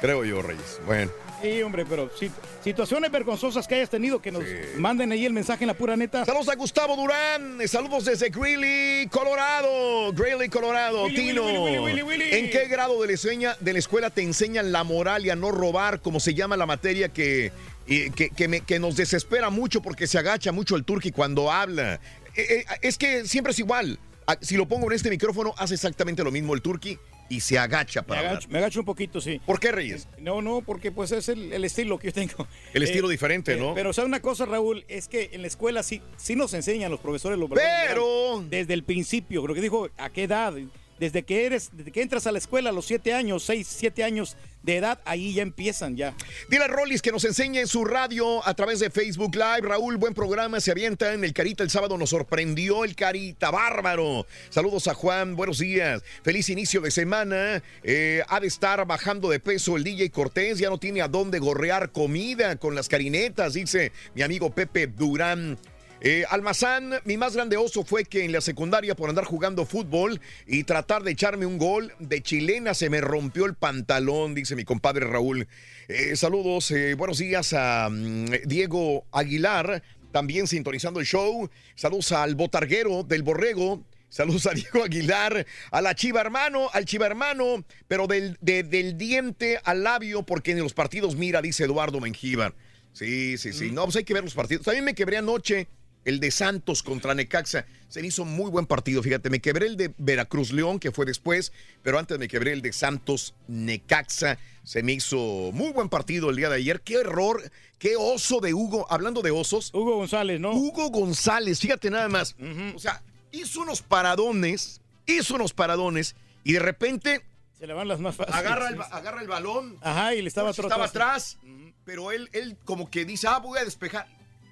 [0.00, 0.80] Creo yo, Reyes.
[0.86, 1.10] Bueno.
[1.40, 2.32] Sí, hombre, pero sí,
[2.64, 4.42] situaciones vergonzosas que hayas tenido, que nos
[4.76, 6.24] manden ahí el mensaje en la pura neta.
[6.24, 10.12] Saludos a Gustavo Durán, saludos desde Greeley, Colorado.
[10.14, 11.04] Greeley, Colorado.
[11.04, 11.44] Willy, Tino,
[11.84, 12.24] Willy, Willy.
[12.32, 15.36] ¿en qué grado de la, enseña- de la escuela te enseñan la moral y a
[15.36, 17.52] no robar, como se llama la materia que,
[17.86, 22.00] que, que me- que nos desespera mucho porque se agacha mucho el turqui cuando habla?
[22.34, 24.00] Eh, eh, es que siempre es igual.
[24.26, 26.98] Ah, Si lo pongo en este micrófono, hace exactamente lo mismo el turqui
[27.28, 28.32] y se agacha Me para hablar.
[28.34, 29.40] agacho, me agacho un poquito, sí.
[29.44, 30.08] ¿Por qué, Reyes?
[30.18, 32.46] No, no, porque pues es el, el estilo que yo tengo.
[32.72, 33.74] El estilo diferente, ¿no?
[33.74, 34.84] Pero, ¿sabes una cosa, Raúl?
[34.88, 38.44] Es que en la escuela sí, sí nos enseñan los profesores los Pero...
[38.48, 40.54] Desde el principio, creo que dijo, ¿a qué edad?
[40.98, 44.04] Desde que eres, desde que entras a la escuela a los siete años, seis, siete
[44.04, 46.14] años de edad, ahí ya empiezan ya.
[46.50, 49.62] Dile a Rollis que nos enseñe en su radio a través de Facebook Live.
[49.62, 54.26] Raúl, buen programa, se avienta en el Carita el sábado, nos sorprendió el Carita, bárbaro.
[54.50, 56.02] Saludos a Juan, buenos días.
[56.22, 57.62] Feliz inicio de semana.
[57.82, 61.38] Eh, ha de estar bajando de peso el DJ Cortés, ya no tiene a dónde
[61.38, 65.58] gorrear comida con las carinetas, dice mi amigo Pepe Durán.
[66.00, 70.20] Eh, Almazán, mi más grande oso fue que en la secundaria por andar jugando fútbol
[70.46, 74.64] y tratar de echarme un gol de chilena se me rompió el pantalón, dice mi
[74.64, 75.48] compadre Raúl.
[75.88, 81.50] Eh, saludos, eh, buenos días a mm, Diego Aguilar, también sintonizando el show.
[81.74, 83.82] Saludos al botarguero del borrego.
[84.08, 88.96] Saludos a Diego Aguilar, a la chiva hermano, al chiva hermano, pero del, de- del
[88.96, 92.54] diente al labio, porque en los partidos mira, dice Eduardo Mengíbar.
[92.92, 93.70] Sí, sí, sí.
[93.70, 94.64] No, pues hay que ver los partidos.
[94.64, 95.68] También me quebré anoche
[96.04, 97.66] el de Santos contra Necaxa.
[97.88, 99.30] Se me hizo muy buen partido, fíjate.
[99.30, 101.52] Me quebré el de Veracruz León, que fue después,
[101.82, 104.38] pero antes me quebré el de Santos Necaxa.
[104.62, 105.16] Se me hizo
[105.52, 106.80] muy buen partido el día de ayer.
[106.82, 108.86] Qué error, qué oso de Hugo.
[108.90, 109.70] Hablando de osos.
[109.72, 110.52] Hugo González, ¿no?
[110.52, 112.36] Hugo González, fíjate nada más.
[112.74, 113.02] O sea,
[113.32, 116.14] hizo unos paradones, hizo unos paradones
[116.44, 117.22] y de repente
[117.58, 118.38] Se le van las más fáciles.
[118.38, 119.78] agarra el, agarra el balón.
[119.80, 120.66] Ajá, y le estaba atrás.
[120.66, 121.38] estaba atrás,
[121.84, 124.06] pero él, él como que dice, ah, voy a despejar.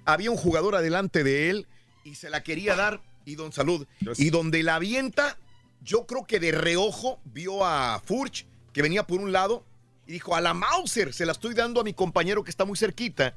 [0.07, 1.67] Había un jugador adelante de él
[2.05, 3.85] y se la quería dar, y don Salud,
[4.15, 5.37] y donde la avienta,
[5.81, 9.65] yo creo que de reojo vio a Furch, que venía por un lado,
[10.07, 12.77] y dijo, a la Mauser, se la estoy dando a mi compañero que está muy
[12.77, 13.35] cerquita,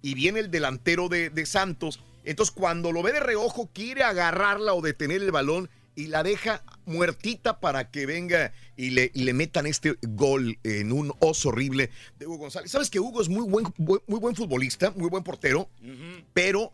[0.00, 4.72] y viene el delantero de, de Santos, entonces cuando lo ve de reojo, quiere agarrarla
[4.72, 9.32] o detener el balón, y la deja muertita para que venga y le, y le
[9.32, 12.70] metan este gol en un oso horrible de Hugo González.
[12.70, 15.68] ¿Sabes que Hugo es muy buen, buen- muy buen futbolista, muy buen portero?
[16.32, 16.72] pero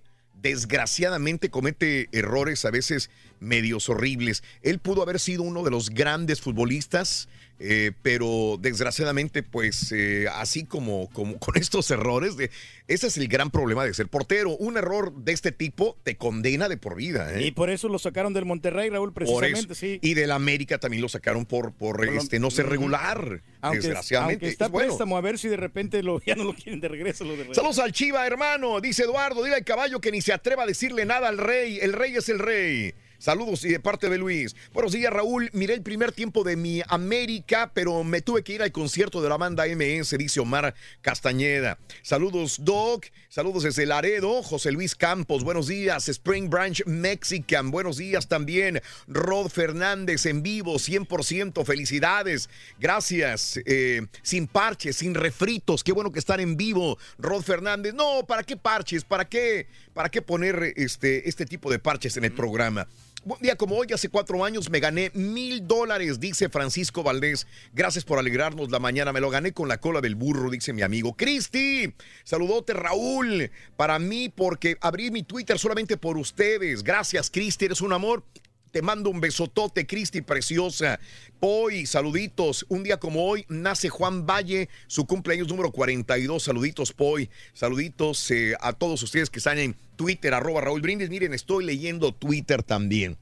[0.61, 3.11] desgraciadamente comete errores a veces
[3.41, 4.43] medios horribles.
[4.63, 7.29] Él pudo haber sido uno de los grandes futbolistas,
[7.63, 12.51] eh, pero desgraciadamente, pues eh, así como, como con estos errores, de,
[12.89, 14.57] ese es el gran problema de ser portero.
[14.57, 17.39] Un error de este tipo te condena de por vida.
[17.39, 17.47] ¿eh?
[17.47, 19.99] Y por eso lo sacaron del Monterrey, Raúl, precisamente, sí.
[20.01, 23.43] Y del América también lo sacaron por, por, este, no ser regular.
[23.61, 24.47] Aunque, desgraciadamente.
[24.47, 24.89] aunque está Es bueno.
[24.89, 27.25] préstamo, a ver si de repente lo, ya no lo quieren de regreso.
[27.25, 27.61] Lo de regreso.
[27.61, 28.81] Saludos al Chiva, hermano.
[28.81, 31.79] Dice Eduardo, dile al caballo que ni se atreva a decirle nada al rey.
[31.83, 32.95] El rey es el rey.
[33.21, 34.57] Saludos y de parte de Luis.
[34.73, 35.51] Buenos días, Raúl.
[35.53, 39.29] Miré el primer tiempo de mi América, pero me tuve que ir al concierto de
[39.29, 41.79] la banda MS, dice Omar Castañeda.
[42.01, 43.05] Saludos, Doc.
[43.29, 44.43] Saludos desde Laredo.
[44.43, 46.09] José Luis Campos, buenos días.
[46.09, 48.81] Spring Branch Mexican, buenos días también.
[49.07, 51.63] Rod Fernández en vivo, 100%.
[51.67, 52.49] Felicidades.
[52.79, 53.61] Gracias.
[53.67, 55.85] Eh, sin parches, sin refritos.
[55.85, 56.97] Qué bueno que están en vivo.
[57.19, 57.93] Rod Fernández.
[57.93, 59.05] No, ¿para qué parches?
[59.05, 62.89] ¿Para qué, para qué poner este, este tipo de parches en el programa?
[63.23, 67.47] Un día como hoy, hace cuatro años, me gané mil dólares, dice Francisco Valdés.
[67.75, 69.13] Gracias por alegrarnos la mañana.
[69.13, 71.15] Me lo gané con la cola del burro, dice mi amigo.
[71.15, 71.93] Cristi,
[72.25, 73.51] saludote Raúl.
[73.77, 76.83] Para mí, porque abrí mi Twitter solamente por ustedes.
[76.83, 78.25] Gracias, Cristi, eres un amor.
[78.71, 81.01] Te mando un besotote, Cristi, preciosa.
[81.41, 82.65] Hoy, saluditos.
[82.69, 86.41] Un día como hoy nace Juan Valle, su cumpleaños número 42.
[86.41, 87.29] Saluditos, Poi.
[87.53, 91.11] Saluditos eh, a todos ustedes que están en Twitter, arroba Raúl Brindis.
[91.11, 93.19] Miren, estoy leyendo Twitter también.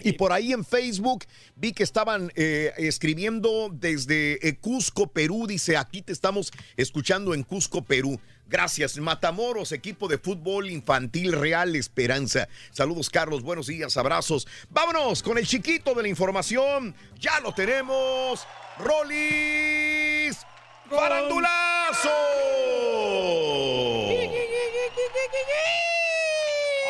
[0.00, 1.24] Y por ahí en Facebook
[1.56, 5.46] vi que estaban eh, escribiendo desde eh, Cusco, Perú.
[5.46, 8.20] Dice, aquí te estamos escuchando en Cusco, Perú.
[8.48, 8.96] Gracias.
[8.96, 12.48] Matamoros, equipo de fútbol infantil Real Esperanza.
[12.70, 13.42] Saludos, Carlos.
[13.42, 14.48] Buenos días, abrazos.
[14.70, 16.94] Vámonos con el chiquito de la información.
[17.18, 18.46] Ya lo tenemos.
[18.78, 20.38] Rolis
[20.88, 22.08] Farandulazo.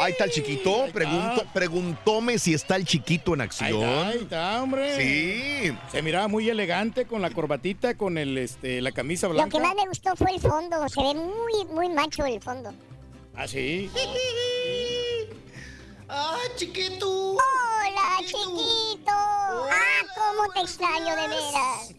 [0.01, 0.87] Ahí está el chiquito.
[0.93, 3.83] Pregunto, preguntóme si está el chiquito en Ahí acción.
[3.83, 4.97] está, ahí está, hombre.
[4.97, 5.77] Sí.
[5.91, 9.57] Se miraba muy elegante con la corbatita, con el, este, la camisa Lo blanca.
[9.59, 10.89] que más me gustó fue el fondo.
[10.89, 12.73] Se ve muy, muy macho el fondo.
[13.35, 13.91] Ah, sí.
[16.09, 17.33] ¡Ah, chiquito!
[17.33, 19.11] ¡Hola, chiquito!
[19.11, 21.95] ¡Ah, cómo te extraño de veras!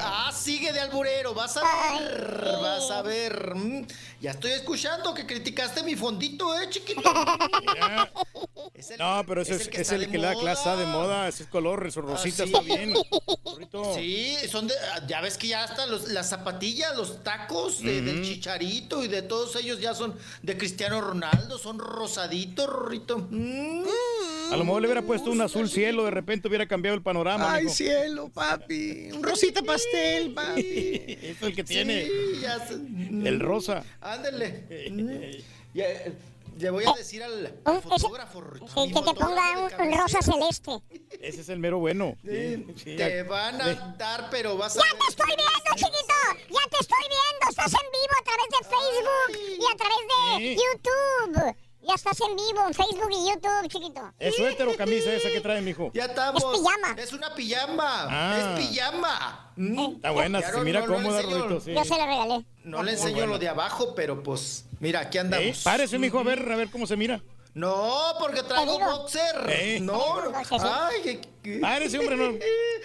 [0.00, 1.62] Ah, sigue de alburero, vas a
[1.98, 3.54] ver, vas a ver.
[3.54, 3.86] Mm,
[4.20, 7.02] Ya estoy escuchando que criticaste mi fondito, eh, chiquito.
[8.98, 10.40] No, pero ese es, el que es está el de que la moda.
[10.40, 12.52] clase de moda, ese es color, eso rosita Ah, sí.
[12.52, 12.94] está bien.
[13.94, 14.74] Sí, son de,
[15.08, 19.22] ya ves que ya hasta los, las zapatillas, los tacos de- del chicharito y de
[19.22, 23.17] todos ellos ya son de Cristiano Ronaldo, son rosaditos, Rorrito.
[23.30, 23.84] Mm.
[24.52, 27.52] A lo mejor le hubiera puesto un azul cielo, de repente hubiera cambiado el panorama.
[27.52, 27.74] Ay, mijo.
[27.76, 29.10] cielo, papi.
[29.12, 31.04] Un rosita pastel, papi.
[31.06, 32.06] Eso es el que tiene.
[32.06, 32.74] Sí, ya sé.
[32.74, 33.84] El rosa.
[34.00, 34.64] Ándale.
[34.90, 35.74] Mm.
[35.74, 36.12] Ya, eh,
[36.58, 38.66] le voy a decir al, al fotógrafo, Rorrito.
[38.68, 40.72] Sí, que te ponga un, un rosa celeste.
[41.20, 42.16] Ese es el mero bueno.
[42.24, 44.80] Sí, Te van a dar, pero vas a...
[44.80, 46.48] ¡Ya te estoy viendo, chiquito!
[46.48, 47.50] ¡Ya te estoy viendo!
[47.50, 50.56] Estás en vivo a través de Facebook y a través de Sí.
[50.56, 51.56] YouTube.
[51.88, 54.12] Ya estás en vivo en Facebook y YouTube, chiquito.
[54.18, 55.90] ¿Es suéter o camisa esa que trae, mijo?
[55.94, 56.42] Ya estamos.
[56.42, 56.94] Es pijama.
[57.02, 58.06] Es una pijama.
[58.10, 58.36] Ah.
[58.58, 59.52] Es pijama.
[59.56, 59.78] Mm.
[59.96, 61.72] Está buena, se no- mira no- no cómoda, enseño- Rorrito, sí.
[61.74, 62.44] Yo se la regalé.
[62.64, 63.32] No le enseño bueno.
[63.32, 65.46] lo de abajo, pero pues, mira, aquí andamos.
[65.46, 65.60] ¿Eh?
[65.64, 67.22] Párese, mijo, a ver, a ver cómo se mira.
[67.54, 69.46] No, porque traigo boxer.
[69.48, 69.78] ¿Eh?
[69.80, 70.32] No, no.
[70.60, 72.38] Ay, que, Párese, hombre, no,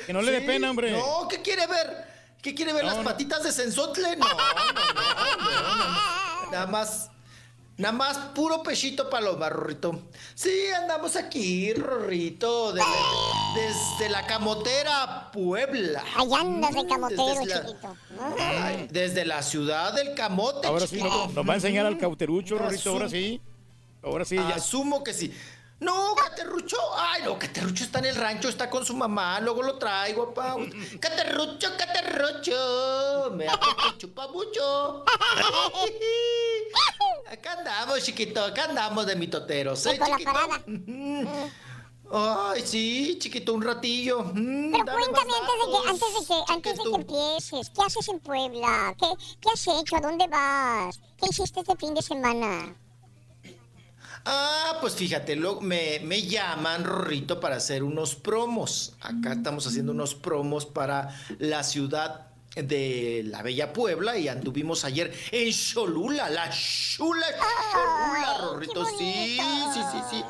[0.06, 0.48] que no le dé Sí.
[0.48, 0.92] pena, hombre.
[0.94, 2.08] No, ¿qué quiere ver?
[2.42, 2.84] ¿Qué quiere ver?
[2.86, 3.04] No, ¿Las no.
[3.04, 4.16] patitas de sensotle?
[4.16, 6.52] No, no, no, no, no.
[6.52, 7.10] Nada más.
[7.76, 10.00] Nada más puro pechito paloma, Rorrito.
[10.36, 12.84] Sí, andamos aquí, Rorrito, de-
[13.56, 16.04] desde la camotera Puebla.
[16.16, 17.96] Allá andas de camotero, Desde la- chiquito.
[18.40, 22.60] Ay, desde la ciudad del camote, Ahora sí, nos, nos va a enseñar al cauterucho,
[22.60, 23.42] Rorrito, ahora sí.
[24.04, 24.50] Ahora sí, ya.
[24.56, 25.34] Asumo que sí.
[25.84, 26.78] No, Caterrucho.
[26.96, 29.40] Ay, no, Caterrucho está en el rancho, está con su mamá.
[29.42, 30.56] Luego lo traigo, pa.
[31.00, 33.32] Caterrucho, Caterrucho.
[33.36, 33.48] Me
[33.98, 35.04] chupa mucho.
[37.30, 38.44] Acá andamos, chiquito.
[38.44, 40.32] Acá andamos de mitoteros, ¿eh, chiquito?
[42.16, 44.24] Ay, sí, chiquito, un ratillo.
[44.24, 48.08] Mm, Pero cuéntame antes de que, antes de que, antes de que empieces, ¿qué haces
[48.08, 48.96] en Puebla?
[49.00, 49.08] ¿Qué,
[49.42, 49.96] ¿Qué has hecho?
[49.96, 51.00] ¿A dónde vas?
[51.18, 52.76] ¿Qué hiciste este fin de semana?
[54.26, 58.94] Ah, pues fíjate, lo- me, me llaman, Rorrito, para hacer unos promos.
[59.02, 61.10] Acá estamos haciendo unos promos para
[61.40, 67.26] la ciudad de la Bella Puebla y anduvimos ayer en Cholula, la chula
[67.72, 68.86] Cholula, Rorrito.
[68.86, 69.40] Sí,
[69.74, 70.24] sí, sí, sí.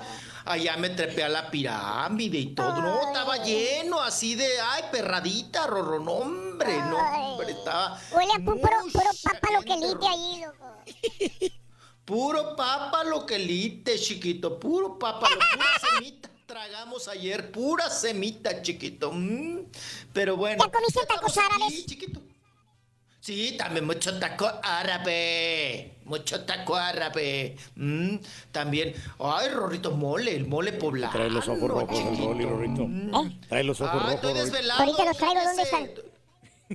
[0.46, 2.82] Allá me trepé a la pirámide y todo.
[2.82, 6.00] No, estaba lleno así de, ay, perradita, Rorro.
[6.00, 7.98] No, hombre, no, hombre, estaba...
[8.12, 11.63] Huele a pu- puro, papa lo que lite ahí, loco.
[12.06, 14.60] Puro papa lo que lite, chiquito.
[14.60, 15.66] Puro papa, lo- pura
[15.98, 16.30] semita.
[16.46, 19.12] Tragamos ayer, pura semita, chiquito.
[19.12, 19.60] Mm,
[20.12, 20.64] Pero bueno.
[20.64, 21.86] ¿Ya comiste tacos árabes?
[21.86, 22.22] chiquito.
[23.22, 25.96] Sí, también mucho taco árabe.
[26.04, 27.56] Mucho taco árabe.
[27.76, 28.18] Mm,
[28.52, 28.94] también.
[29.20, 31.14] Ay, Rorrito, mole, el mole poblano.
[31.14, 32.86] Trae los ojos rojos el Rolly, Rorrito.
[33.48, 34.16] Trae los ojos Ah, rojos.
[34.16, 34.46] estoy Rorrito.
[34.52, 34.80] desvelado.
[34.84, 35.90] Ahorita los traigo, ¿dónde están?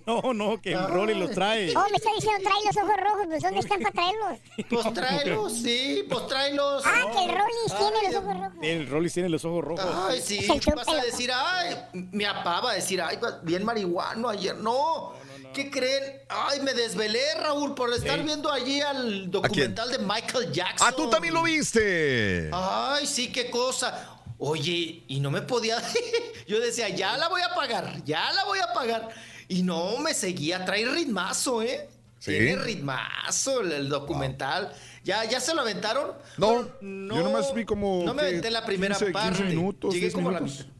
[0.06, 1.74] No, no, que el Rolly los trae.
[1.76, 4.38] Oh, me está diciendo trae los ojos rojos, pues ¿dónde están para traerlos?
[4.68, 6.82] Pues tráelos, sí, pues tráelos.
[6.86, 8.58] Ah, que el Rollis tiene los ojos rojos.
[8.62, 9.86] El Rolly tiene los ojos rojos.
[10.08, 14.56] Ay, sí, vas a decir, ay, mi papá va a decir, ay, bien marihuano ayer.
[14.56, 15.14] No,
[15.52, 16.22] ¿qué creen?
[16.28, 18.22] Ay, me desvelé, Raúl, por estar ¿Eh?
[18.22, 20.88] viendo allí al documental de Michael Jackson.
[20.88, 22.50] Ah, tú también lo viste.
[22.52, 24.16] Ay, sí, qué cosa.
[24.38, 25.82] Oye, y no me podía.
[26.46, 29.08] Yo decía, ya la voy a pagar, ya la voy a pagar.
[29.48, 31.88] Y no, me seguía, trae ritmazo, ¿eh?
[32.18, 32.32] ¿Sí?
[32.32, 34.72] Tiene ritmazo el, el documental.
[35.04, 36.12] ¿Ya, ¿Ya se lo aventaron?
[36.36, 38.02] No, no, yo nomás vi como.
[38.04, 39.44] no me aventé la primera 15, 15 parte.
[39.44, 40.66] minutos, Llegué 10 como la minutos.
[40.66, 40.72] mitad.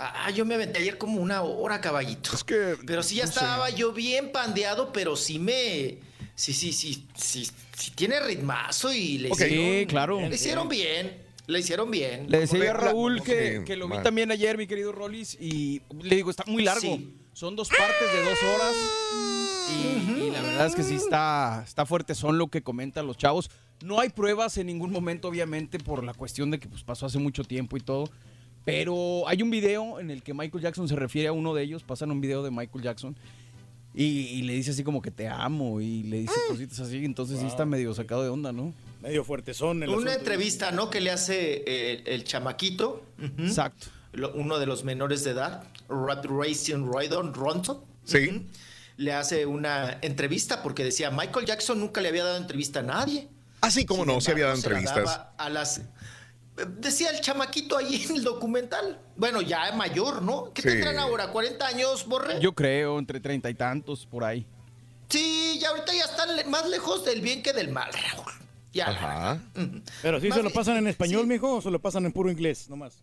[0.00, 2.30] Ah, yo me aventé ayer como una hora, caballito.
[2.34, 2.76] Es que.
[2.86, 3.38] Pero sí ya no sé.
[3.40, 5.98] estaba yo bien pandeado, pero sí me.
[6.34, 9.40] Sí, sí, sí, sí, sí tiene ritmazo y le Ok.
[9.40, 9.58] hicieron.
[9.80, 10.20] Sí, claro.
[10.20, 11.22] Le hicieron bien.
[11.48, 12.30] Le hicieron bien.
[12.30, 15.82] Le decía a La- Raúl que, que lo vi también ayer, mi querido Rollis, y
[16.02, 16.80] le digo, está muy largo.
[16.82, 17.14] Sí.
[17.38, 18.74] Son dos partes de dos horas.
[19.70, 23.16] Y, y la verdad es que sí está, está fuerte, son lo que comentan los
[23.16, 23.48] chavos.
[23.80, 27.20] No hay pruebas en ningún momento, obviamente, por la cuestión de que pues, pasó hace
[27.20, 28.10] mucho tiempo y todo.
[28.64, 31.84] Pero hay un video en el que Michael Jackson se refiere a uno de ellos,
[31.84, 33.16] pasan un video de Michael Jackson.
[33.94, 37.38] Y, y le dice así como que te amo y le dice cositas así, entonces
[37.38, 38.74] sí está medio sacado de onda, ¿no?
[39.00, 40.18] Medio fuertezón el Una asunto.
[40.18, 40.90] entrevista, ¿no?
[40.90, 43.04] Que le hace eh, el, chamaquito.
[43.38, 43.86] Exacto.
[44.18, 47.80] Lo- uno de los menores de edad, Rat Racing Roydon Ronson.
[48.04, 48.46] Sí.
[48.96, 53.28] Le hace una entrevista porque decía, Michael Jackson nunca le había dado entrevista a nadie.
[53.60, 55.20] Ah, sí, cómo Sin no, sí había dado se entrevistas.
[55.36, 55.82] A las,
[56.78, 59.00] decía el chamaquito ahí en el documental.
[59.16, 60.52] Bueno, ya mayor, ¿no?
[60.52, 60.68] ¿Qué Sí.
[60.68, 61.32] tendrán ahora?
[61.32, 62.40] ¿40 años, Borre?
[62.40, 64.46] Yo creo, entre treinta y tantos, por ahí.
[65.08, 68.32] Sí, ya ahorita ya están le- más lejos del bien que del mal, Raúl.
[68.72, 68.88] Ya.
[68.90, 69.40] Ajá.
[70.02, 72.30] Pero sí Más se lo pasan en español, mijo, o se lo pasan en puro
[72.30, 73.02] inglés, nomás.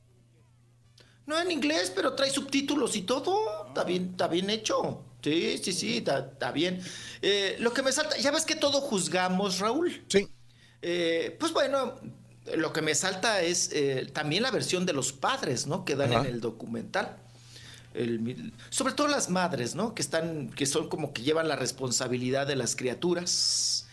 [1.26, 3.68] No en inglés, pero trae subtítulos y todo.
[3.68, 5.03] Está bien, está bien hecho.
[5.23, 6.80] Sí, sí, sí, está, está bien.
[7.22, 10.03] Eh, lo que me salta, ya ves que todo juzgamos, Raúl.
[10.07, 10.27] Sí.
[10.84, 11.95] Eh, pues bueno,
[12.56, 15.84] lo que me salta es eh, también la versión de los padres, ¿no?
[15.84, 16.22] Que dan Ajá.
[16.22, 17.18] en el documental.
[17.95, 19.95] El sobre todo las madres, ¿no?
[19.95, 23.85] Que están, que son como que llevan la responsabilidad de las criaturas.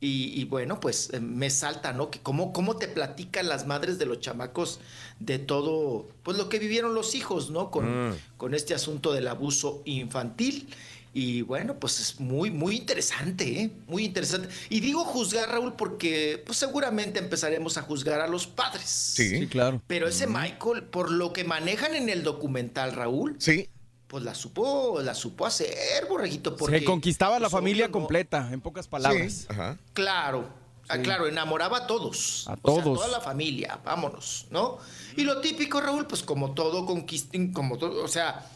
[0.00, 2.10] Y, y bueno, pues eh, me salta, ¿no?
[2.10, 4.78] Que cómo, cómo te platican las madres de los chamacos
[5.20, 7.70] de todo, pues lo que vivieron los hijos, ¿no?
[7.70, 8.14] Con, Mm.
[8.36, 10.68] con este asunto del abuso infantil.
[11.14, 13.70] Y bueno, pues es muy, muy interesante, ¿eh?
[13.86, 14.50] Muy interesante.
[14.68, 18.84] Y digo juzgar, Raúl, porque pues seguramente empezaremos a juzgar a los padres.
[18.84, 19.46] Sí.
[19.46, 19.80] claro.
[19.86, 23.70] Pero ese Michael, por lo que manejan en el documental, Raúl, sí.
[24.08, 27.92] Pues la supo, la supo hacer, borreguito, porque Se conquistaba la pues, familia obvio, ¿no?
[27.92, 29.32] completa, en pocas palabras.
[29.32, 29.46] Sí.
[29.48, 29.78] Ajá.
[29.94, 30.48] Claro,
[30.88, 31.02] ah, Sí.
[31.02, 32.46] claro, enamoraba a todos.
[32.46, 32.98] A O sea, todos.
[32.98, 34.78] toda la familia, vámonos, ¿no?
[35.16, 38.46] Y lo típico, Raúl, pues como todo conquistín, como todo, o sea,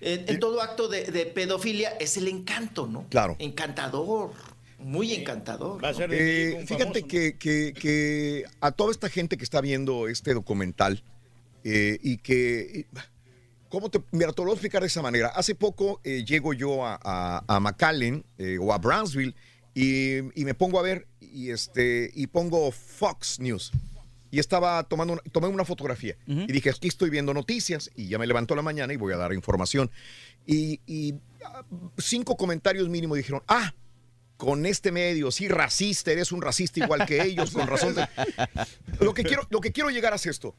[0.00, 3.06] en, en todo acto de, de pedofilia es el encanto, ¿no?
[3.10, 3.36] Claro.
[3.40, 4.30] Encantador,
[4.78, 5.82] muy encantador.
[5.82, 5.88] ¿no?
[6.10, 11.02] Eh, fíjate que, que- que a toda esta gente que está viendo este documental
[11.64, 12.86] eh, y que...
[13.74, 15.28] ¿Cómo te, mira, te lo voy a explicar de esa manera.
[15.34, 19.34] Hace poco eh, llego yo a, a, a McAllen eh, o a Brownsville
[19.74, 23.72] y, y me pongo a ver y, este, y pongo Fox News.
[24.30, 28.16] Y estaba tomando una, tomé una fotografía y dije, aquí estoy viendo noticias y ya
[28.16, 29.90] me levanto la mañana y voy a dar información.
[30.46, 31.14] Y, y,
[31.44, 31.64] ah,
[31.98, 33.74] cinco comentarios mínimo dijeron, ah,
[34.36, 37.96] con este medio, sí, racista, eres un racista igual que ellos, con razón.
[39.00, 40.54] Lo que quiero, lo que quiero llegar es esto.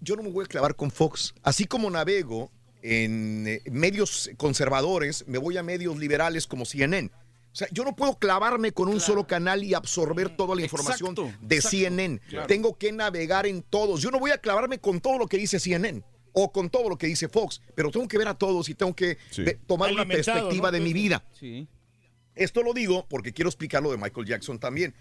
[0.00, 1.34] Yo no me voy a clavar con Fox.
[1.42, 2.50] Así como navego
[2.82, 7.10] en eh, medios conservadores, me voy a medios liberales como CNN.
[7.52, 11.10] O sea, yo no puedo clavarme con un solo canal y absorber toda la información
[11.10, 11.76] Exacto, de exacto.
[11.76, 12.20] CNN.
[12.28, 12.46] Claro.
[12.46, 14.00] Tengo que navegar en todos.
[14.00, 16.02] Yo no voy a clavarme con todo lo que dice CNN
[16.32, 18.94] o con todo lo que dice Fox, pero tengo que ver a todos y tengo
[18.94, 19.18] que
[19.66, 20.72] tomar una perspectiva ¿no?
[20.72, 21.24] de mi vida.
[21.38, 21.66] Sí.
[22.36, 24.94] Esto lo digo porque quiero explicar lo de Michael Jackson también.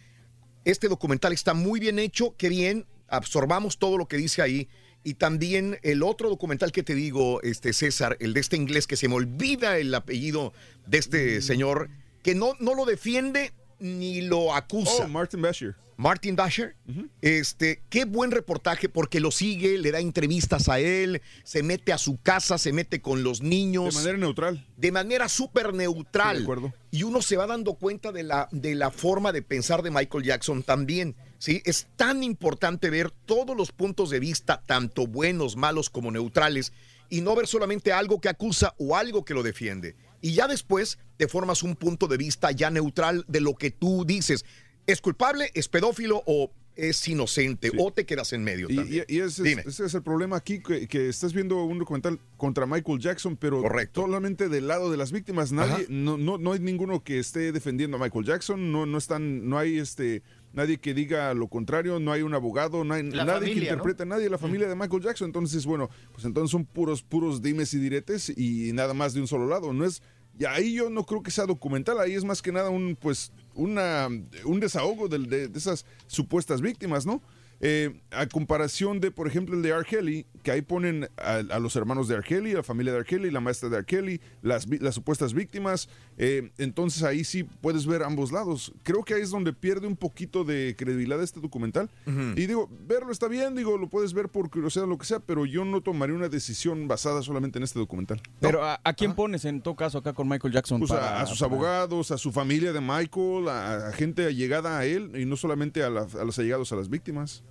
[0.65, 4.67] Este documental está muy bien hecho, qué bien, absorbamos todo lo que dice ahí.
[5.03, 8.97] Y también el otro documental que te digo, este César, el de este inglés que
[8.97, 10.53] se me olvida el apellido
[10.88, 11.89] de este señor,
[12.21, 15.05] que no, no lo defiende ni lo acusa.
[15.05, 15.76] Oh, Martin Bashir.
[15.99, 16.77] Martin Dasher,
[17.21, 21.97] este, qué buen reportaje porque lo sigue, le da entrevistas a él, se mete a
[21.97, 23.95] su casa, se mete con los niños.
[23.95, 24.65] De manera neutral.
[24.77, 26.38] De manera súper neutral.
[26.38, 26.73] Sí, de acuerdo.
[26.91, 30.23] Y uno se va dando cuenta de la, de la forma de pensar de Michael
[30.23, 31.17] Jackson también.
[31.40, 31.61] ¿Sí?
[31.66, 36.72] Es tan importante ver todos los puntos de vista, tanto buenos, malos como neutrales,
[37.10, 39.95] y no ver solamente algo que acusa o algo que lo defiende.
[40.22, 44.06] Y ya después te formas un punto de vista ya neutral de lo que tú
[44.06, 44.45] dices.
[44.86, 47.72] ¿Es culpable, es pedófilo o es inocente?
[47.78, 49.06] O te quedas en medio Y, también.
[49.07, 52.20] y- y ese, es, ese es el problema aquí, que, que estás viendo un documental
[52.38, 53.61] contra Michael Jackson, pero
[53.94, 55.52] solamente del lado de las víctimas.
[55.52, 59.48] Nadie, no, no, no hay ninguno que esté defendiendo a Michael Jackson, no, no están,
[59.49, 60.22] no hay este
[60.53, 64.05] nadie que diga lo contrario, no hay un abogado, no hay La nadie que interprete,
[64.05, 65.27] nadie de la familia de Michael Jackson.
[65.27, 69.27] Entonces, bueno, pues entonces son puros, puros dimes y diretes y nada más de un
[69.27, 69.73] solo lado.
[69.73, 70.01] No es,
[70.38, 73.34] y ahí yo no creo que sea documental, ahí es más que nada un, pues,
[73.55, 74.07] una,
[74.45, 77.21] un desahogo de esas supuestas víctimas, ¿no?
[77.61, 79.84] Eh, a comparación de, por ejemplo, el de R.
[79.84, 82.23] Kelly, que ahí ponen a, a los hermanos de R.
[82.23, 83.06] Kelly, a la familia de R.
[83.06, 83.86] Kelly, la maestra de R.
[83.86, 88.72] Kelly, las, las supuestas víctimas, eh, entonces ahí sí puedes ver ambos lados.
[88.84, 91.90] Creo que ahí es donde pierde un poquito de credibilidad este documental.
[92.36, 95.19] Y digo, verlo está bien, digo, lo puedes ver por curiosidad o lo que sea,
[95.19, 98.22] pero yo no tomaría una decisión basada solamente en este documental.
[98.40, 100.80] Pero ¿a, a quién pones en todo caso acá con Michael Jackson?
[100.80, 104.26] Pues a- para- a, sus para- abogados, a su familia de Michael, a, a gente
[104.26, 107.44] allegada a él y no solamente a, la- a los allegados a las víctimas.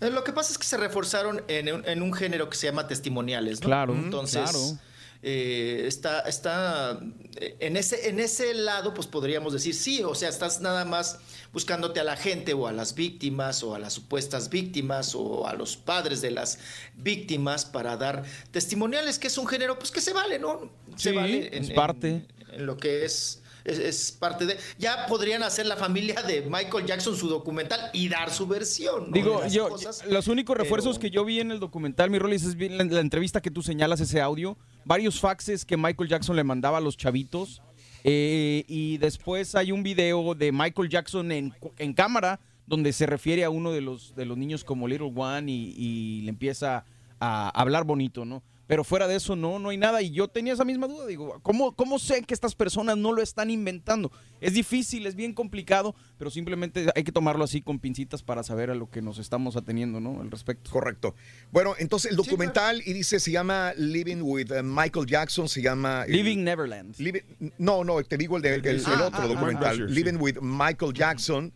[0.00, 2.66] Eh, Lo que pasa es que se reforzaron en un, en un género que se
[2.66, 3.66] llama testimoniales, ¿no?
[3.66, 4.78] Claro, Entonces, claro.
[5.22, 7.00] eh, está, está
[7.36, 11.18] eh, en ese, en ese lado, pues podríamos decir sí, o sea, estás nada más
[11.52, 15.54] buscándote a la gente o a las víctimas o a las supuestas víctimas o a
[15.54, 16.58] los padres de las
[16.96, 20.70] víctimas para dar testimoniales, que es un género, pues que se vale, ¿no?
[20.96, 22.26] Se Sí, vale es parte.
[22.52, 24.56] en lo que es, es, es parte de...
[24.78, 29.06] Ya podrían hacer la familia de Michael Jackson su documental y dar su versión.
[29.08, 29.12] ¿no?
[29.12, 32.44] Digo, yo, cosas, los únicos refuerzos pero- que yo vi en el documental, mi Rolis,
[32.44, 36.44] es la, la entrevista que tú señalas, ese audio, varios faxes que Michael Jackson le
[36.44, 37.60] mandaba a los chavitos,
[38.04, 43.42] eh, y después hay un video de Michael Jackson en, en cámara, donde se refiere
[43.44, 46.84] a uno de los, de los niños como Little One y, y le empieza
[47.18, 48.42] a hablar bonito, ¿no?
[48.66, 50.02] Pero fuera de eso, no, no hay nada.
[50.02, 51.06] Y yo tenía esa misma duda.
[51.06, 54.10] Digo, ¿cómo, ¿cómo sé que estas personas no lo están inventando?
[54.40, 58.70] Es difícil, es bien complicado, pero simplemente hay que tomarlo así con pincitas para saber
[58.70, 60.20] a lo que nos estamos ateniendo, ¿no?
[60.20, 60.70] Al respecto.
[60.70, 61.14] Correcto.
[61.52, 66.04] Bueno, entonces el documental, y dice, se llama Living with uh, Michael Jackson, se llama...
[66.06, 66.96] el- Living Neverland.
[66.98, 67.22] Living-
[67.58, 69.94] no, no, te digo el, de- el- el Ah, otro ah, documental, ah, sí.
[69.94, 71.52] Living with Michael Jackson.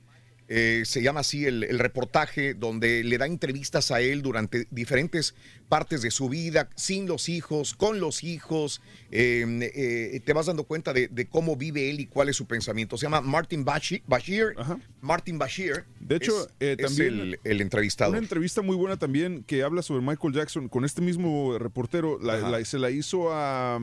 [0.53, 5.35] eh, se llama así el, el reportaje donde le da entrevistas a él durante diferentes
[5.71, 8.83] partes de su vida, sin los hijos, con los hijos.
[9.11, 9.45] eh,
[9.75, 12.99] eh, te vas dando cuenta de, de cómo vive él y cuál es su pensamiento.
[12.99, 14.03] Se llama Martin Bashir.
[14.07, 14.55] Bashir
[15.01, 15.85] Martin Bashir.
[15.99, 18.11] De hecho, es, eh, es también el, el entrevistado.
[18.11, 22.19] Una entrevista muy buena también que habla sobre Michael Jackson con este mismo reportero.
[22.21, 23.77] la- la- se la hizo a,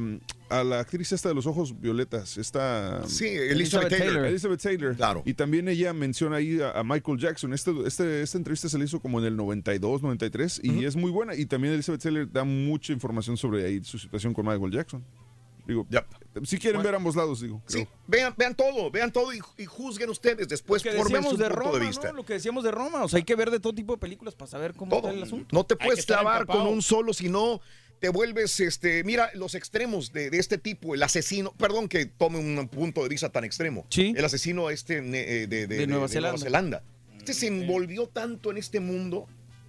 [0.50, 2.38] a la actriz esta de los ojos violetas.
[2.38, 4.26] Esta, Sí, Elizabeth Taylor.
[4.26, 4.96] Elizabeth Taylor.
[4.96, 5.24] Claro.
[5.26, 7.54] Y también ella menciona ahí a, a Michael Jackson.
[7.54, 11.10] Este, este- esta entrevista se le hizo como en el 92, 93 y es muy
[11.12, 11.36] buena.
[11.36, 15.04] Y también Elizabeth Taylor da mucha información sobre ahí su situación con Michael Jackson.
[15.68, 15.86] Digo,
[16.46, 17.62] si quieren ver ambos lados, digo.
[17.68, 21.50] Sí, vean, vean todo, vean todo y, y juzguen ustedes después que formen su de
[21.50, 22.08] punto Roma, de vista.
[22.10, 22.14] ¿no?
[22.18, 23.04] Lo que decíamos de Roma.
[23.04, 25.22] O sea, hay que ver de todo tipo de películas para saber cómo está el
[25.24, 25.48] asunto.
[25.52, 26.64] No te puedes clavar empapado.
[26.66, 27.60] con un solo, sino
[28.00, 32.38] te vuelves, este, mira, los extremos de, de este tipo, el asesino, perdón que tome
[32.40, 36.14] un punto de vista tan extremo, el asesino este eh, de, de- De Nueva de
[36.14, 36.38] Zelanda.
[36.38, 36.84] Zelanda.
[37.18, 39.28] Este se envolvió tanto en este mundo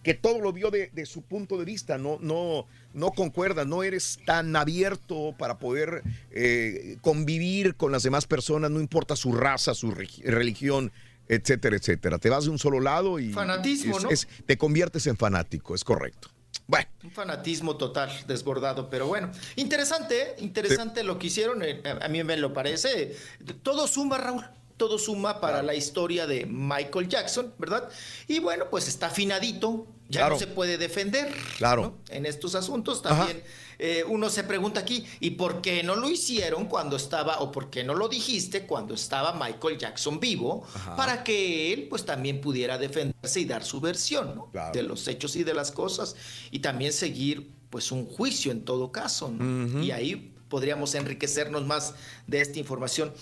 [0.08, 2.64] que todo lo vio de, de su punto de vista, no, no,
[2.94, 8.80] no concuerda, no eres tan abierto para poder eh, convivir con las demás personas, no
[8.80, 10.90] importa su raza, su religión,
[11.28, 12.16] etcétera, etcétera.
[12.18, 14.10] Te vas de un solo lado y Fanatismo, es- ¿no?
[14.10, 16.28] es- te conviertes en fanático, es correcto.
[16.66, 19.30] Bueno, Un fanatismo total, desbordado, pero bueno.
[19.56, 20.34] Interesante, ¿eh?
[20.38, 23.14] interesante lo que hicieron, eh, a mí me lo parece.
[23.62, 24.42] Todo suma, Raúl,
[24.78, 27.90] todo suma para la historia de Michael Jackson, ¿verdad?
[28.28, 30.34] Y bueno, pues está afinadito, ya Claro.
[30.34, 31.32] no se puede defender.
[31.58, 31.82] Claro.
[31.82, 32.14] ¿no?
[32.14, 33.42] En estos asuntos también
[33.78, 37.70] eh, uno se pregunta aquí, ¿y por qué no lo hicieron cuando estaba, o por
[37.70, 40.96] qué no lo dijiste cuando estaba Michael Jackson vivo, Ajá.
[40.96, 44.50] para que él pues también pudiera defenderse y dar su versión, ¿no?
[44.72, 46.16] De los hechos y de las cosas,
[46.50, 49.82] y también seguir pues un juicio en todo caso, ¿no?
[49.82, 51.94] Y ahí podríamos enriquecernos más
[52.26, 53.12] de esta información.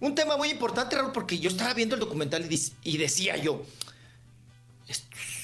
[0.00, 2.48] Un tema muy importante, Raúl, porque yo estaba viendo el documental
[2.84, 3.62] y decía yo,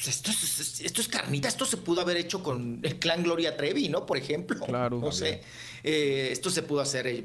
[0.08, 3.88] esto es, esto es carnita, esto se pudo haber hecho con el clan Gloria Trevi,
[3.88, 4.06] ¿no?
[4.06, 4.64] Por ejemplo.
[4.66, 4.98] Claro.
[4.98, 5.42] No sé.
[5.84, 7.24] Eh, esto se pudo hacer eh,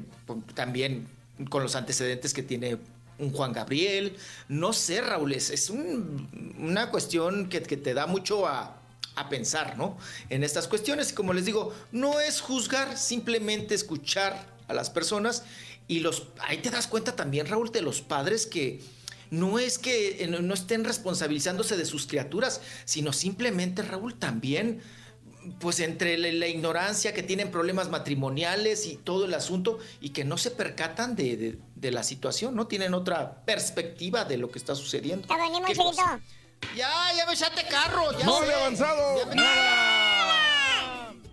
[0.54, 1.08] también
[1.50, 2.76] con los antecedentes que tiene
[3.18, 4.16] un Juan Gabriel.
[4.48, 8.80] No sé, Raúl, es, es un- una cuestión que, que te da mucho a,
[9.16, 9.96] a pensar, ¿no?
[10.30, 11.10] En estas cuestiones.
[11.12, 15.42] Y como les digo, no es juzgar, simplemente escuchar a las personas.
[15.88, 18.80] Y los, ahí te das cuenta también, Raúl, de los padres que
[19.30, 24.80] no es que eh, no estén responsabilizándose de sus criaturas, sino simplemente, Raúl, también,
[25.60, 30.24] pues entre la, la ignorancia que tienen problemas matrimoniales y todo el asunto, y que
[30.24, 34.58] no se percatan de, de- de la situación, no tienen otra perspectiva de lo que
[34.58, 35.28] está sucediendo.
[35.28, 36.20] Te venimos, chiquito.
[36.76, 38.52] Ya, ya me echaste carro, ya No sé.
[38.52, 39.18] avanzado.
[39.18, 39.34] Ya me,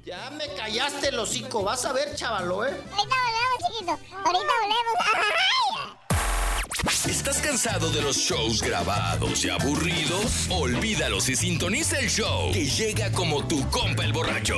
[0.06, 2.70] Ya me callaste el hocico, vas a ver, chavalo, ¿eh?
[2.70, 3.92] Ahorita volvemos, chiquito.
[3.92, 4.96] Ahorita volvemos.
[5.16, 6.92] ¡Ay!
[7.10, 10.48] ¿Estás cansado de los shows grabados y aburridos?
[10.50, 14.56] Olvídalos y sintoniza el show que llega como tu compa el borracho.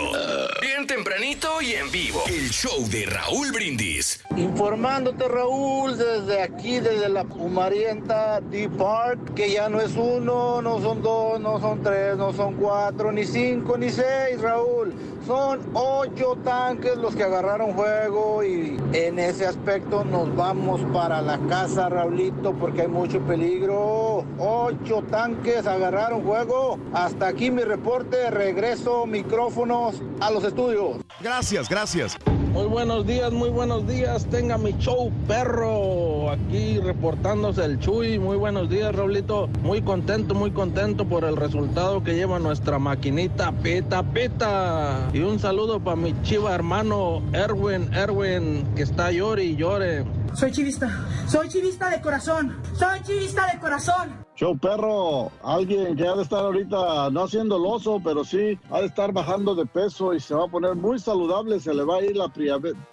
[0.62, 2.24] Bien tempranito y en vivo.
[2.26, 4.22] El show de Raúl Brindis.
[4.38, 10.80] Informándote Raúl desde aquí, desde la Pumarienta Deep Park, que ya no es uno, no
[10.80, 14.94] son dos, no son tres, no son cuatro, ni cinco, ni seis Raúl.
[15.26, 21.38] Son ocho tanques los que agarraron juego y en ese aspecto nos vamos para la
[21.50, 24.24] casa Raulito porque hay mucho peligro.
[24.38, 26.78] Ocho tanques agarraron juego.
[26.94, 30.98] Hasta aquí mi reporte, regreso micrófonos a los estudios.
[31.20, 32.18] Gracias, gracias.
[32.54, 34.26] Muy buenos días, muy buenos días.
[34.28, 36.32] Tenga mi show, perro.
[36.32, 38.18] Aquí reportándose el Chuy.
[38.18, 39.48] Muy buenos días, Raulito.
[39.62, 45.10] Muy contento, muy contento por el resultado que lleva nuestra maquinita Peta Peta.
[45.14, 50.04] Y un saludo para mi chiva hermano Erwin, Erwin, que está llore y llore.
[50.34, 54.28] Soy chivista, soy chivista de corazón, soy chivista de corazón.
[54.36, 58.86] Show perro, alguien que ha de estar ahorita no haciendo el pero sí ha de
[58.86, 62.02] estar bajando de peso y se va a poner muy saludable, se le va a
[62.04, 62.32] ir la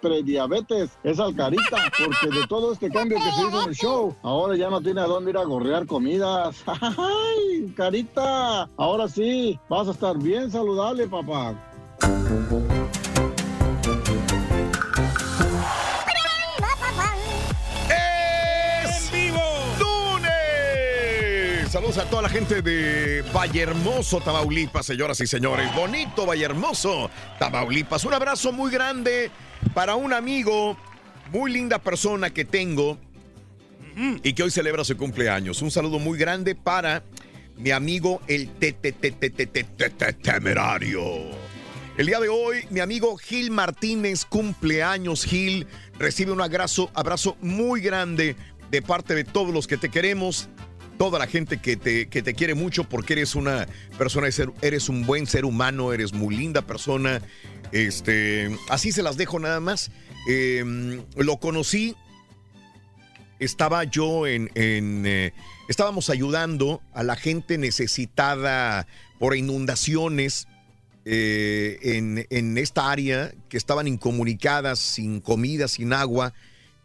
[0.01, 4.15] prediabetes, es al carita, porque de todo este cambio que se hizo en el show,
[4.23, 6.63] ahora ya no tiene a dónde ir a gorrear comidas.
[6.81, 8.67] ¡Ay, carita!
[8.77, 11.53] Ahora sí, vas a estar bien saludable, papá.
[21.75, 25.75] Saludos a toda la gente de Vallehermoso, Tamaulipas, señoras y señores.
[25.75, 28.05] Bonito Vallehermoso, Tamaulipas.
[28.05, 29.29] Un abrazo muy grande
[29.73, 30.77] para un amigo,
[31.33, 32.97] muy linda persona que tengo
[34.23, 35.61] y que hoy celebra su cumpleaños.
[35.61, 37.03] Un saludo muy grande para
[37.57, 38.49] mi amigo el
[40.23, 41.01] temerario.
[41.97, 45.67] El día de hoy, mi amigo Gil Martínez, cumpleaños Gil,
[45.99, 48.37] recibe un abrazo, abrazo muy grande
[48.71, 50.47] de parte de todos los que te queremos,
[50.97, 53.67] toda la gente que te, que te quiere mucho porque eres una
[53.97, 54.29] persona,
[54.61, 57.21] eres un buen ser humano, eres muy linda persona.
[57.71, 59.91] Este, así se las dejo nada más.
[60.29, 61.95] Eh, lo conocí,
[63.39, 65.33] estaba yo en, en eh,
[65.67, 68.87] estábamos ayudando a la gente necesitada
[69.19, 70.47] por inundaciones
[71.05, 76.33] eh, en, en, esta área que estaban incomunicadas, sin comida, sin agua,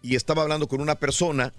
[0.02, 1.54] y estaba hablando con una persona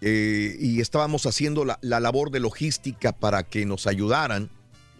[0.00, 4.50] eh, y estábamos haciendo la, la, labor de logística para que nos ayudaran,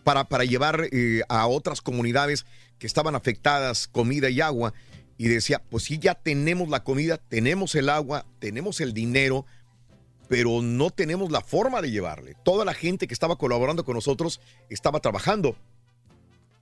[0.04, 2.46] para, para llevar eh, a otras comunidades
[2.78, 4.72] que estaban afectadas comida y agua.
[5.18, 9.46] Y decía, pues sí, ya tenemos la comida, tenemos el agua, tenemos el dinero,
[10.28, 12.34] pero no tenemos la forma de llevarle.
[12.44, 15.56] Toda la gente que estaba colaborando con nosotros estaba trabajando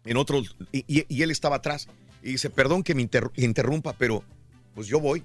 [0.05, 1.89] en otros, y, y, él estaba atrás.
[2.23, 4.23] Y dice, perdón que me inter interrumpa, pero
[4.75, 5.25] pues yo voy.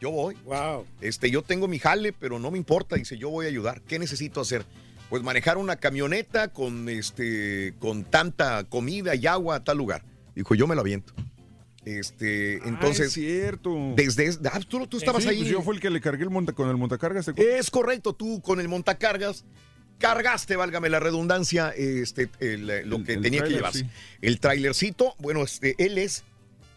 [0.00, 0.36] Yo voy.
[0.44, 0.86] Wow.
[1.00, 2.96] Este, yo tengo mi jale, pero no me importa.
[2.96, 3.80] Dice, yo voy a ayudar.
[3.82, 4.64] ¿Qué necesito hacer?
[5.10, 10.04] Pues manejar una camioneta con este, con tanta comida y agua a tal lugar.
[10.34, 11.12] Dijo, yo me lo aviento.
[11.84, 13.00] Este, entonces.
[13.00, 13.94] Ah, es cierto.
[13.96, 14.30] Desde.
[14.52, 15.38] Ah, tú, tú estabas sí, ahí.
[15.38, 17.28] Pues yo fui el que le cargué el monta, con el montacargas.
[17.28, 19.44] Es correcto, tú con el montacargas
[19.98, 23.80] cargaste, válgame la redundancia, este, el, lo que el tenía que llevarse.
[23.80, 23.90] sí.
[24.22, 26.24] El trailercito, bueno, este, él es,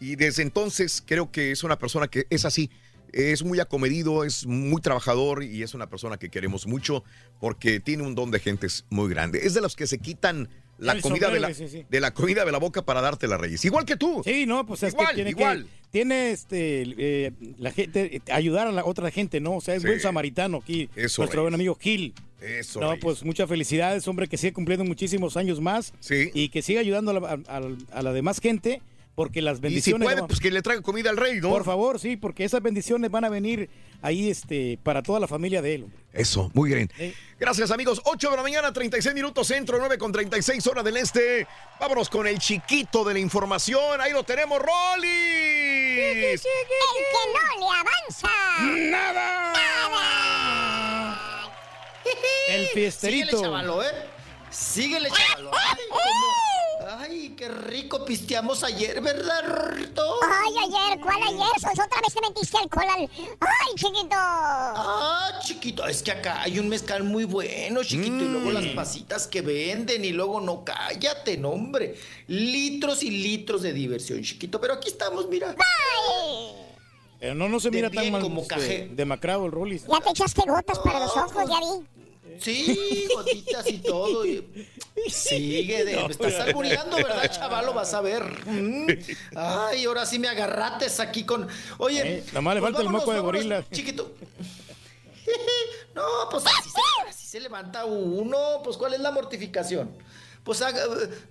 [0.00, 2.70] y desde entonces creo que es una persona que es así.
[3.12, 7.04] Es muy acomedido, es muy trabajador y es una persona que queremos mucho
[7.40, 9.40] porque tiene un don de gentes muy grande.
[9.44, 10.48] Es de los que se quitan
[10.78, 11.84] la El comida de la, sí, sí.
[11.88, 13.64] de la comida de la boca para darte la reyes.
[13.64, 14.22] Igual que tú.
[14.24, 15.64] Sí, no, pues es Igual, que tiene igual.
[15.64, 16.82] que tiene este
[17.26, 19.56] eh, la gente ayudar a la otra gente, ¿no?
[19.56, 19.88] O sea, es Sí.
[19.88, 22.14] buen samaritano aquí, Eso, nuestro buen amigo Gil.
[22.40, 23.04] Eso, No, Reyes.
[23.04, 25.92] pues muchas felicidades, hombre, que sigue cumpliendo muchísimos años más
[26.34, 28.80] y que siga ayudando a la, a la demás gente,
[29.14, 30.06] porque las Y si bendiciones.
[30.08, 31.50] puede, pues que le traiga comida al rey, ¿no?
[31.50, 33.68] Por favor, sí, porque esas bendiciones van a venir
[34.00, 35.82] ahí este, para toda la familia de él.
[35.84, 35.98] hombre.
[36.12, 36.90] Eso, muy bien.
[36.96, 37.14] Sí.
[37.38, 38.00] Gracias, amigos.
[38.04, 41.46] 8 de la mañana, 36 minutos centro, 9 con 36 horas del este.
[41.80, 44.00] Vámonos con el chiquito de la información.
[44.00, 45.08] Ahí lo tenemos, Rolly.
[45.08, 46.48] El que
[47.58, 48.30] no le avanza.
[48.90, 49.52] ¡Nada!
[52.48, 53.26] El fiesterito.
[53.36, 53.92] Síguele, chavalo, ¿eh?
[54.50, 55.50] Síguele, chavalo.
[57.12, 59.42] Ay, qué rico pisteamos ayer, ¿verdad?
[59.44, 61.60] Ay, ayer, ¿cuál ayer?
[61.60, 63.10] Sos otra vez te metiste alcohol al...
[63.40, 64.08] Ay, chiquito.
[64.14, 69.26] Ah, chiquito, es que acá hay un mezcal muy bueno, chiquito, y luego las pasitas
[69.26, 71.96] que venden, y luego no, cállate, no, hombre.
[72.28, 75.54] Litros y litros de diversión, chiquito, pero aquí estamos, mira.
[77.20, 78.88] Pero no, no se mira De tan mal como cajé.
[78.90, 79.84] demacrado el Rollis.
[79.86, 81.86] Ya te echaste gotas para los ojos, ya vi.
[82.40, 84.24] Sí, gotitas y todo.
[84.26, 84.68] y-
[85.08, 87.72] Sigue, de, No, me estás albureando, ¿verdad, chavalo?
[87.72, 88.22] Vas a ver.
[88.46, 88.86] Mm.
[89.34, 91.48] Ay, ahora sí me agarrates aquí con.
[91.78, 92.18] Oye.
[92.18, 93.64] Eh, nomás le pues falta el moco de gorila.
[93.70, 94.12] Chiquito.
[95.94, 98.60] No, pues así se, así se levanta uno.
[98.64, 99.94] Pues, ¿cuál es la mortificación?
[100.44, 100.82] Pues haga-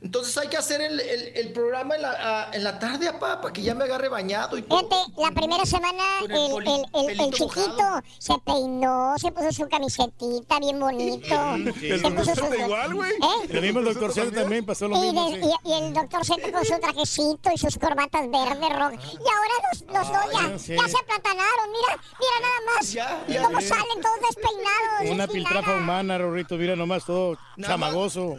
[0.02, 3.42] entonces hay que hacer el, el- el programa en la, a- en la tarde, papá,
[3.42, 4.80] para que ya me agarre bañado y todo.
[4.80, 9.68] Fíjate, la primera semana el, el el, el- el chiquito se peinó, se puso su
[9.68, 11.36] camisetita bien bonito.
[11.82, 11.90] Sí.
[12.00, 12.54] Se puso su...
[12.54, 13.12] igual, güey.
[13.12, 13.48] ¿Eh?
[13.50, 15.30] Lo mismo el doctor Zeta también pasó lo Y, mismo.
[15.32, 15.50] de- sí.
[15.66, 19.14] y- y el doctor Seco con su trajecito y sus corbatas verdes, rojas.
[19.14, 20.76] Y ahora los, los dos ya, ya sé.
[20.78, 21.70] ya se aplatanaron.
[21.72, 22.92] Mira, mira nada más.
[22.94, 25.10] Ya, ya cómo salen todos despeinados.
[25.12, 28.38] Una piltrafa humana, Rorrito, mira nomás todo chamagoso.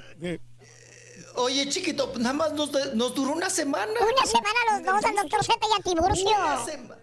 [1.36, 3.92] Oye, chiquito, pues nada más nos, nos duró una semana.
[3.92, 6.28] Una semana los dos, al doctor Z y a Tiburcio.
[6.28, 7.02] Una semana.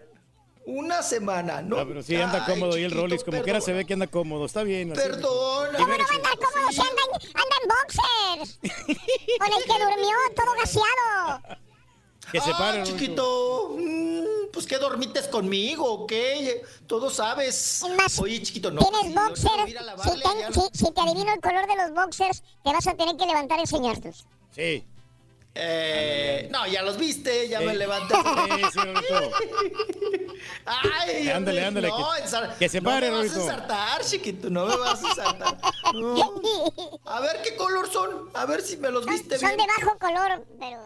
[0.66, 1.78] Una semana, ¿no?
[1.78, 4.06] No, pero sí anda Ay, cómodo y el Rollis, como quiera se ve que anda
[4.06, 4.44] cómodo.
[4.44, 4.92] Está bien.
[4.92, 5.00] así.
[5.00, 5.78] Perdona.
[5.78, 8.58] ¿Cómo no va a andar cómodo si anda en, anda en boxers?
[9.38, 11.60] Con el que durmió todo gaseado.
[12.32, 12.98] Que se Ah, pare, Rorrito.
[12.98, 13.76] chiquito.
[13.78, 16.12] Mm, pues que dormites conmigo, ¿ok?
[16.86, 17.82] Todo sabes.
[17.96, 18.80] Más, Oye, chiquito, no.
[18.80, 19.76] Tienes a boxers.
[19.76, 23.16] a Si, si- si te adivino el color de los boxers, te vas a tener
[23.16, 24.26] que levantar y enseñarlos.
[24.54, 24.84] Sí.
[25.54, 27.64] Eh, no, ya los viste, ya Sí.
[27.66, 28.14] me levanté.
[28.14, 28.78] Sí, sí.
[30.64, 34.66] Ay, Ándale, ándale, No, que- que se pare, no me vas a ensartar, chiquito, no
[34.66, 35.58] me vas a ensartar.
[35.94, 36.34] No.
[37.06, 39.58] A ver qué color son, a ver si me los viste Son bien.
[39.66, 40.80] de bajo color, pero...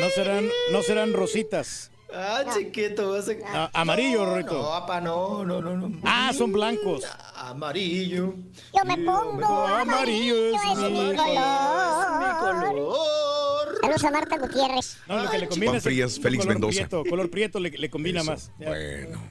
[0.00, 1.90] No serán, no serán rositas.
[2.14, 3.12] Ah, chiquito.
[3.12, 4.40] vas a- A- amarillo, no.
[4.42, 5.98] No, papá, no, no, no, no.
[6.04, 7.04] Ah, son blancos.
[7.34, 8.34] Amarillo.
[8.76, 11.16] Yo me pongo amarillo, es mi
[12.36, 13.78] color.
[13.80, 14.98] Saludos a Marta Gutiérrez.
[15.08, 16.74] No, lo que le combina es Frías, Félix color Mendoza.
[16.80, 18.50] Prieto, color prieto le, le combina Eso, más.
[18.58, 18.68] Ya.
[18.68, 19.22] Bueno.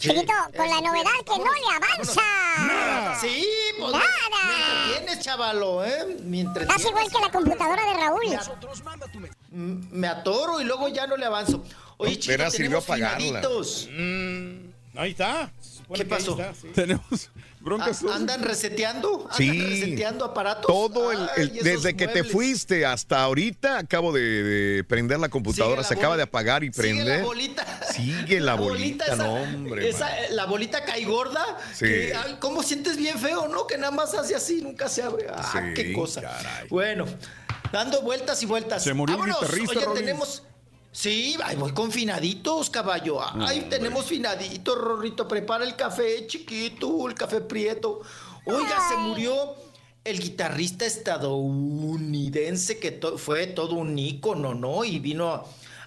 [0.00, 3.20] Chiquito, con la novedad que no le avanza.
[3.20, 3.46] Sí,
[3.78, 3.92] pues.
[3.92, 4.06] Nada.
[4.46, 4.54] Me
[4.88, 6.16] entretienes, chavalo, ¿eh?
[6.24, 6.76] Me entretienes.
[6.76, 8.24] Estás igual que la computadora de Raúl.
[9.50, 11.62] Mm, Me atoro y luego ya no le avanzo.
[11.98, 13.18] Oye, No, chico, sirvió tenemos apagarla.
[13.18, 13.88] finaditos.
[13.92, 15.52] Mm, ahí está.
[15.94, 16.30] ¿Qué pasó?
[16.32, 16.68] está, sí.
[16.74, 17.30] Tenemos
[17.60, 18.02] broncas.
[18.04, 19.20] ¿Andan reseteando?
[19.30, 19.60] ¿Andan Sí.
[19.60, 20.66] reseteando aparatos?
[20.66, 25.28] Todo el, el- Ay, desde que te fuiste hasta ahorita acabo de, de prender la
[25.28, 27.22] computadora, la se acaba de apagar y Sigue la prender.
[27.24, 27.80] bolita.
[27.92, 29.88] Sigue la bolita, esa- no, hombre.
[29.88, 31.44] esa, eh, la bolita cae gorda.
[31.74, 31.84] Sí.
[31.86, 33.66] que, ay, ¿Cómo sientes bien feo, no?
[33.66, 35.26] Que nada más hace así, nunca se abre.
[35.32, 36.20] Ah, Sí, qué cosa.
[36.22, 36.68] caray.
[36.68, 37.04] Bueno,
[37.72, 38.82] dando vueltas y vueltas.
[38.82, 39.40] Se murió el Vámonos.
[39.42, 40.00] guitarrista, Oye, Rollins.
[40.06, 40.42] tenemos.
[40.92, 43.20] Sí, voy con finaditos, caballo.
[43.22, 45.28] Ay, tenemos finaditos, Rorrito.
[45.28, 48.00] Prepara el café chiquito, el café prieto.
[48.44, 49.54] Oiga, se murió
[50.02, 54.84] el guitarrista estadounidense que to- fue todo un ícono, ¿no?
[54.84, 55.44] Y vino a,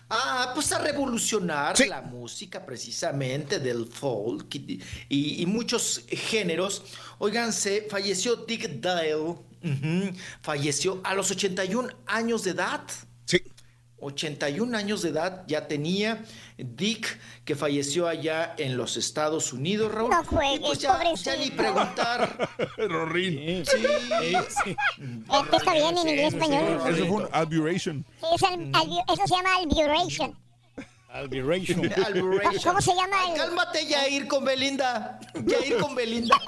[0.10, 1.88] a, pues a revolucionar Sí.
[1.88, 6.82] la música precisamente del folk y, y- y muchos géneros.
[7.18, 9.16] Oigan, se falleció Dick Dale.
[10.42, 12.82] falleció a los 81 años de edad.
[14.10, 14.14] Sí.
[14.28, 16.24] 81 años de edad ya tenía
[16.58, 20.10] Dick, que falleció allá en los Estados Unidos, Raúl.
[20.12, 22.50] No juegues, Y pues ya, ya ni preguntar.
[22.78, 23.66] Rorín.
[23.66, 23.78] Sí.
[23.78, 24.76] sí.
[25.44, 26.80] Este está bien en inglés español.
[26.88, 28.06] Eso fue un aberration.
[28.20, 30.38] Sí, es al- albu- eso se llama alburation.
[31.10, 31.94] Albiration.
[32.06, 32.62] Alburation.
[32.64, 35.20] ¿Cómo se llama el- cálmate, Yair con Belinda.
[35.46, 36.36] Yair con Belinda.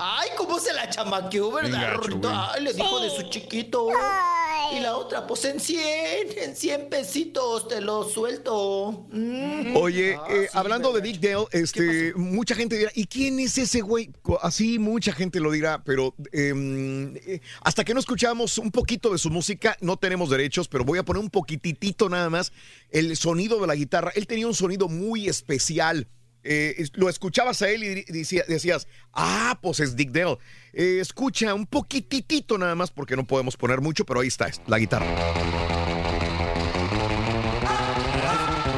[0.00, 2.30] Ay, cómo se la chamaqueó, ¿verdad, Rorrito?
[2.32, 3.88] Ay, le dijo de su chiquito.
[3.90, 4.78] Ay.
[4.78, 9.06] Y la otra, pues en 100, en 100 pesitos te lo suelto.
[9.10, 9.76] Mm.
[9.76, 11.00] Oye, Ah, eh, sí, hablando de.
[11.02, 14.10] Dick Dale, este, mucha gente dirá, ¿y quién es ese güey?
[14.40, 19.18] Así mucha gente lo dirá, pero em, eh, hasta que no escuchamos un poquito de
[19.18, 22.52] su música, no tenemos derechos, pero voy a poner un poquitito nada más
[22.90, 24.12] el sonido de la guitarra.
[24.14, 26.08] Él tenía un sonido muy especial.
[26.44, 30.36] Eh, lo escuchabas a él y decía- decías, ah, pues es Dick Dale.
[30.74, 34.60] Eh, escucha un poquitito nada más porque no podemos poner mucho, pero ahí está, es
[34.66, 35.06] la guitarra.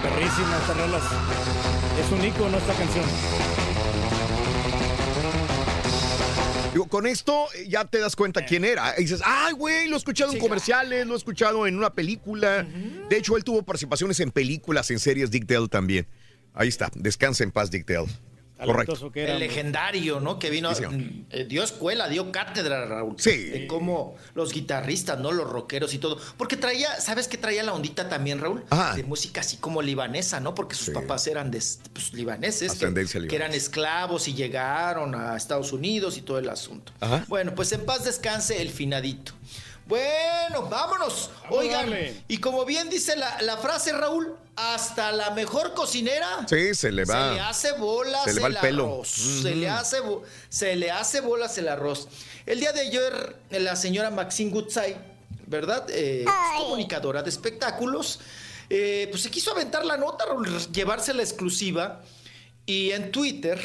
[0.03, 0.61] Perrísima.
[2.01, 3.05] Es un icono esta canción.
[6.73, 8.95] Digo, con esto eh, ya te das cuenta quién era.
[8.99, 12.67] Y dices, ay, güey, lo he escuchado en comerciales, lo he escuchado en una película.
[13.09, 16.07] De hecho, él tuvo participaciones en películas, en series, Dick Dale también.
[16.57, 18.73] Ahí está, descansa en paz, Dick Dale.
[18.73, 19.13] Correcto.
[19.13, 19.35] Que era.
[19.35, 20.39] El legendario, ¿no?
[20.39, 23.15] Que vino, Sí, eh, dio escuela, dio cátedra, Raúl.
[23.19, 23.37] Sí.
[23.51, 25.31] De cómo los guitarristas, ¿no?
[25.31, 26.19] Los rockeros y todo.
[26.39, 28.65] Porque traía, ¿sabes qué traía la ondita también, Raúl?
[28.71, 28.95] Ajá.
[28.97, 30.55] De música así como libanesa, ¿no?
[30.55, 31.63] Porque sus papás eran de,
[31.93, 32.73] pues, libaneses.
[32.73, 36.93] que- que, eran esclavos y llegaron a Estados Unidos y todo el asunto.
[37.01, 37.27] Ajá.
[37.29, 39.33] Bueno, pues en paz descanse el finadito.
[39.87, 41.31] Bueno, vámonos.
[41.51, 42.23] Oigan, darle.
[42.27, 47.05] y como bien dice la, la frase, Raúl, hasta la mejor cocinera Sí, se le
[47.05, 47.29] va.
[47.29, 48.85] se le hace bolas se le va el pelo.
[48.85, 49.09] arroz.
[49.09, 49.99] Se, le hace
[50.49, 52.09] se le hace bolas el arroz.
[52.47, 54.97] El día de ayer, la señora Maxine Goodside,
[55.47, 55.87] ¿verdad?
[55.91, 58.21] Eh, es comunicadora de espectáculos.
[58.71, 62.03] eh, pues se quiso aventar la nota, Raúl, llevarse la exclusiva.
[62.65, 63.61] Y en Twitter,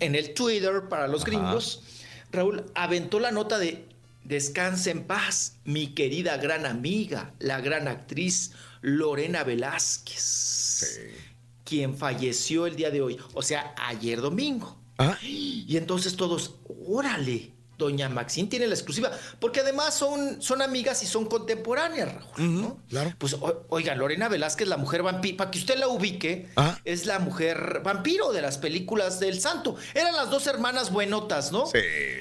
[0.00, 1.82] en el Twitter para los gringos,
[2.30, 3.86] Raúl aventó la nota de
[4.24, 8.52] Descanse en paz, mi querida gran amiga, la gran actriz
[8.84, 11.00] Lorena Velázquez
[11.64, 14.78] quien falleció el día de hoy, o sea, ayer domingo.
[14.98, 15.18] Ah.
[15.22, 16.56] Y entonces todos,
[16.86, 19.10] órale, doña Maxine tiene la exclusiva,
[19.40, 22.78] porque además son, son amigas y son contemporáneas, Raúl, ¿no?
[22.88, 23.12] claro.
[23.18, 26.78] Pues o- oiga, Lorena Velázquez, la mujer vampiro, para que usted la ubique, Ah.
[26.84, 29.76] es la mujer vampiro de las películas del santo.
[29.94, 31.66] Eran las dos hermanas buenotas, ¿no?
[31.66, 31.78] Sí.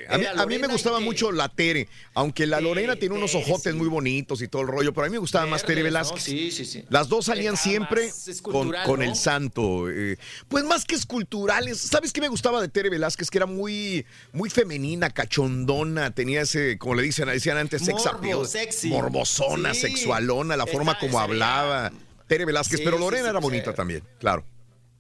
[0.10, 3.36] A mí, Era a mí me gustaba mucho la Tere, aunque la Lorena tiene unos
[3.36, 3.78] ojotes sí.
[3.78, 5.84] muy bonitos y todo el rollo, pero a mí me gustaba más Tere.
[5.84, 6.24] Velázquez.
[6.24, 6.86] Sí, sí, sí.
[6.90, 8.10] Las dos salían siempre
[8.42, 9.90] con, el santo.
[9.90, 10.18] eh,
[10.48, 11.80] pues más que esculturales.
[11.80, 13.30] ¿Sabes qué me gustaba de Tere Velázquez?
[13.30, 15.10] Que era muy, muy femenina,
[15.44, 16.14] cachondona.
[16.14, 18.46] Tenía ese, como le dicen, decían antes, sex Morbo, appeal.
[18.48, 18.90] sexy.
[18.90, 19.82] Morbosona, Sí.
[19.82, 21.92] sexualona, la forma Esa- como hablaba.
[22.28, 23.44] Tere Velázquez, Sí, pero sí, Lorena sí, era sí.
[23.44, 24.46] bonita también, claro.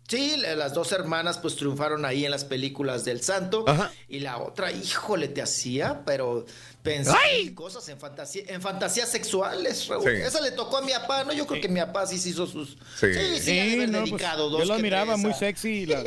[0.07, 3.63] Sí, la- las dos hermanas pues triunfaron ahí en las películas del santo.
[3.67, 3.91] Ajá.
[4.09, 6.45] Y la otra, híjole, te hacía, pero
[6.83, 10.03] pensar en cosas en fantasía, en fantasías sexuales, Raúl.
[10.03, 10.21] Sí.
[10.21, 11.31] Esa le tocó a mi papá, ¿no?
[11.31, 12.77] Yo creo que mi papá sí se hizo sus.
[12.99, 13.07] Sí.
[13.13, 14.59] Sí, sí, no, pues, dos.
[14.59, 16.03] yo la miraba tres muy sexy la,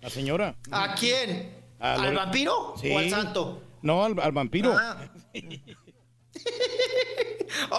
[0.00, 0.54] la señora.
[0.70, 1.60] ¿A quién?
[1.82, 2.90] ¿Al Lore- vampiro Sí.
[2.90, 3.62] o al santo?
[3.82, 4.74] No, al, al vampiro.
[4.78, 4.96] Ah.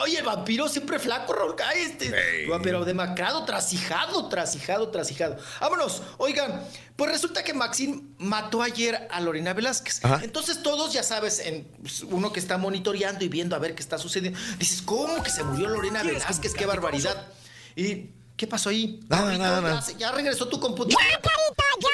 [0.04, 1.56] Oye, el vampiro siempre flaco, Raúl.
[1.76, 2.14] Este.
[2.62, 5.38] Pero demacrado, trasijado, trasijado, trasijado.
[5.60, 6.04] Vámonos.
[6.18, 6.64] Oigan,
[6.96, 10.02] pues resulta que Maxine mató ayer a Lorena Velázquez.
[10.22, 13.82] Entonces todos, ya sabes, en, pues, uno que está monitoreando y viendo a ver qué
[13.82, 16.54] está sucediendo, dices, ¿cómo que se murió Lorena Velázquez?
[16.54, 17.28] ¡Qué barbaridad!
[17.76, 19.00] ¿Y qué pasó ahí?
[19.08, 19.84] Nada, nada, nada.
[19.98, 21.04] Ya, regresó tu computadora.
[21.10, 21.88] ¡Ya, carita, ya!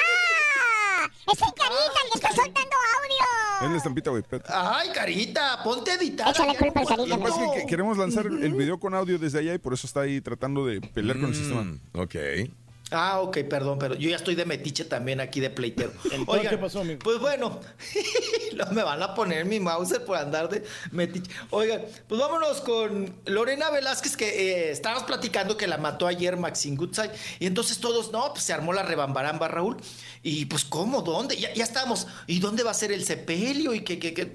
[1.32, 3.66] ¡Es el carita el que está soltando audio!
[3.66, 4.22] Es la estampita, güey.
[4.48, 6.28] Ay, carita, ponte a editar.
[6.30, 9.18] Échale culpa al Carita, Lo que pasa es que queremos lanzar el video con audio
[9.18, 11.62] desde allá y por eso está ahí tratando de pelear con el sistema.
[11.62, 12.14] Mm, Ok.
[12.90, 15.92] Ah, ok, perdón, pero yo ya estoy de metiche también aquí de pleitero.
[16.26, 16.98] Oigan, ¿qué pasó, amigo?
[17.04, 17.60] Pues bueno,
[18.56, 21.30] no me van a poner mi mouse por andar de metiche.
[21.50, 26.76] Oigan, pues vámonos con Lorena Velázquez, que eh, estábamos platicando que la mató ayer Maxine
[26.76, 27.10] Goodside.
[27.38, 29.76] Y entonces todos, no, pues se armó la rebambaramba, Raúl.
[30.22, 31.02] Y pues, ¿cómo?
[31.02, 31.36] ¿Dónde?
[31.36, 32.06] Ya, ya estábamos.
[32.26, 33.72] ¿Y dónde va a ser el sepelio?
[33.74, 34.32] ¿Y qué, qué- qué-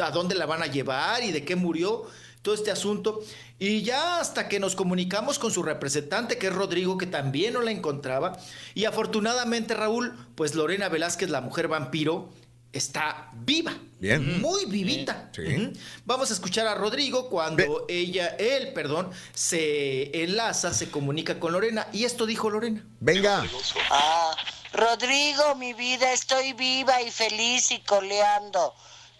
[0.00, 1.22] a dónde la van a llevar?
[1.24, 2.04] ¿Y de qué murió?
[2.46, 3.24] Todo este asunto.
[3.58, 7.60] Y ya hasta que nos comunicamos con su representante, que es Rodrigo, que también no
[7.60, 8.38] la encontraba.
[8.72, 12.28] Y afortunadamente, Raúl, pues Lorena Velázquez, la mujer vampiro,
[12.72, 13.74] está viva.
[13.98, 14.40] Bien.
[14.40, 15.28] Muy vivita.
[15.34, 15.72] Sí.
[16.04, 21.88] Vamos a escuchar a Rodrigo cuando ella, él, perdón, se enlaza, se comunica con Lorena.
[21.92, 22.86] Y esto dijo Lorena.
[23.00, 23.44] Venga.
[23.90, 24.36] Ah,
[24.72, 28.72] Rodrigo, mi vida, estoy viva y feliz y coleando.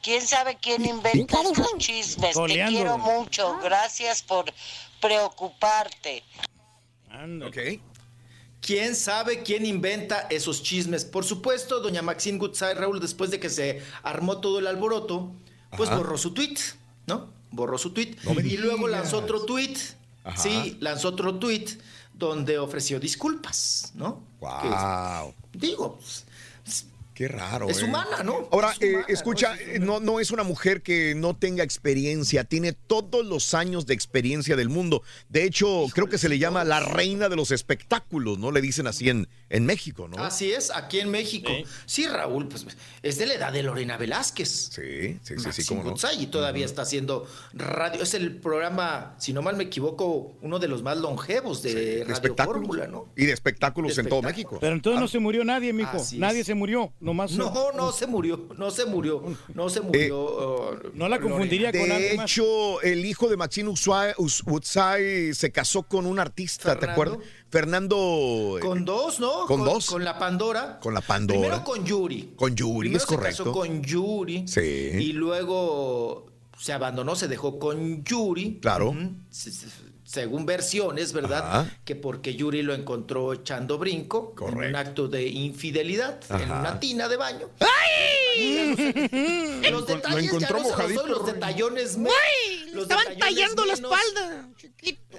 [0.06, 2.32] ¿Quién sabe quién inventa estos chismes?
[2.32, 2.70] Coleando.
[2.70, 3.58] Te quiero mucho.
[3.60, 4.44] Gracias por
[5.00, 6.22] preocuparte.
[7.44, 7.80] Ok.
[8.60, 11.04] ¿Quién sabe quién inventa esos chismes?
[11.04, 15.32] Por supuesto, doña Maxine Goodside, Raúl, después de que se armó todo el alboroto,
[15.76, 15.98] pues Ajá.
[15.98, 16.56] borró su tweet,
[17.08, 17.32] ¿no?
[17.50, 18.14] Borró su tweet.
[18.22, 19.76] No y luego lanzó otro tweet.
[20.22, 20.40] Ajá.
[20.40, 21.66] Sí, lanzó otro tweet
[22.14, 24.22] donde ofreció disculpas, ¿no?
[24.38, 25.34] Wow.
[25.52, 26.25] Que, digo, pues,
[27.16, 27.66] Qué raro.
[27.70, 27.84] Es ¿eh?
[27.86, 28.46] humana, ¿no?
[28.52, 32.74] Ahora, Es eh, escucha, eh, no, no es una mujer que no tenga experiencia, tiene
[32.74, 35.02] todos los años de experiencia del mundo.
[35.30, 38.50] De hecho, creo que se le llama la reina de los espectáculos, ¿no?
[38.50, 40.22] Le dicen así en, en México, ¿no?
[40.22, 41.50] Así es, aquí en México.
[41.86, 42.06] Sí.
[42.06, 42.66] Raúl, pues
[43.02, 44.68] es de la edad de Lorena Velázquez.
[44.72, 45.94] Sí, sí, sí, sí, cómo no.
[46.18, 48.02] Y todavía está haciendo radio.
[48.02, 52.00] Es el programa, si no mal me equivoco, uno de los más longevos de De
[52.02, 52.60] Radio espectáculos.
[52.60, 53.08] Fórmula, ¿no?
[53.16, 54.20] Y de espectáculos De en todo.
[54.20, 54.58] México.
[54.60, 55.96] Pero entonces no se murió nadie, mijo.
[55.96, 56.20] Así es.
[56.20, 56.92] Nadie se murió.
[57.06, 57.30] Nomás.
[57.32, 59.22] No, no se murió, no se murió,
[59.54, 60.70] no se murió.
[60.72, 62.30] uh, No la confundiría con De alguien más.
[62.30, 67.18] hecho, el hijo de Maxine Utsai- se casó con un artista, ¿te acuerdas?
[67.48, 68.56] Fernando.
[68.58, 69.46] eh, Con dos, ¿no?
[69.46, 69.86] ¿Con dos?
[69.86, 70.80] Con la Pandora.
[70.80, 71.38] Con la Pandora.
[71.40, 72.32] Primero con Yuri.
[72.36, 73.36] Con Yuri, Primero es correcto.
[73.36, 74.48] Se casó con Yuri.
[74.48, 74.60] Sí.
[74.60, 76.26] Y luego
[76.58, 78.58] se abandonó, se dejó con Yuri.
[78.60, 78.94] Claro.
[79.30, 79.66] Se- se-
[80.06, 81.44] Según versiones, ¿verdad?
[81.44, 81.78] Ajá.
[81.84, 84.78] Que porque Yuri lo encontró echando brinco en un Correcto.
[84.78, 87.50] acto de infidelidad en una tina de baño.
[89.62, 91.96] Lo Los detalles ya no se los detallones.
[91.96, 92.10] me-
[92.72, 94.48] los estaban detallones tallando la espalda.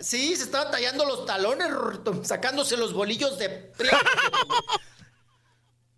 [0.02, 1.68] Sí, se estaban tallando los talones,
[2.24, 3.72] sacándose los bolillos de...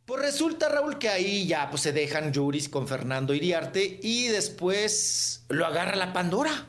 [0.05, 5.43] Pues resulta, Raúl, que ahí ya pues, se dejan Yuris con Fernando Iriarte y después
[5.49, 6.65] lo agarra la Pandora.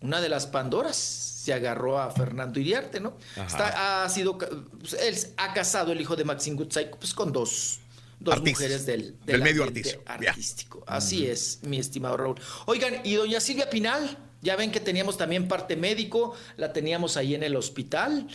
[0.00, 3.16] Una de las Pandoras se agarró a Fernando Iriarte, ¿no?
[3.34, 7.80] Está- ha sido, pues, él ha casado el hijo de Maxine Goodside pues, con dos,
[8.18, 8.60] dos Artistas.
[8.60, 10.84] mujeres del, Del medio artístico.
[10.86, 12.38] Así es, mi estimado Raúl.
[12.66, 17.34] Oigan, y doña Silvia Pinal, ya ven que teníamos también parte médico, la teníamos ahí
[17.34, 18.26] en el hospital.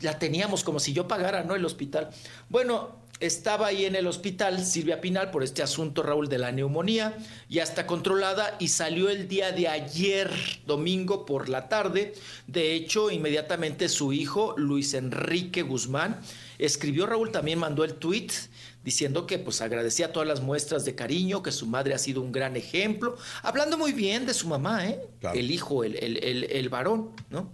[0.00, 1.56] La teníamos como si yo pagara, ¿no?
[1.56, 2.10] El hospital.
[2.48, 7.16] Bueno, estaba ahí en el hospital Silvia Pinal por este asunto, Raúl, de la neumonía.
[7.48, 10.30] Ya está controlada y salió el día de ayer,
[10.66, 12.14] domingo por la tarde.
[12.46, 16.20] De hecho, inmediatamente su hijo, Luis Enrique Guzmán,
[16.58, 18.28] escribió, Raúl también mandó el tweet
[18.84, 22.32] diciendo que pues agradecía todas las muestras de cariño, que su madre ha sido un
[22.32, 24.98] gran ejemplo, hablando muy bien de su mamá, ¿eh?
[25.20, 25.38] Claro.
[25.38, 27.52] el hijo, el, el- el- el varón, ¿no?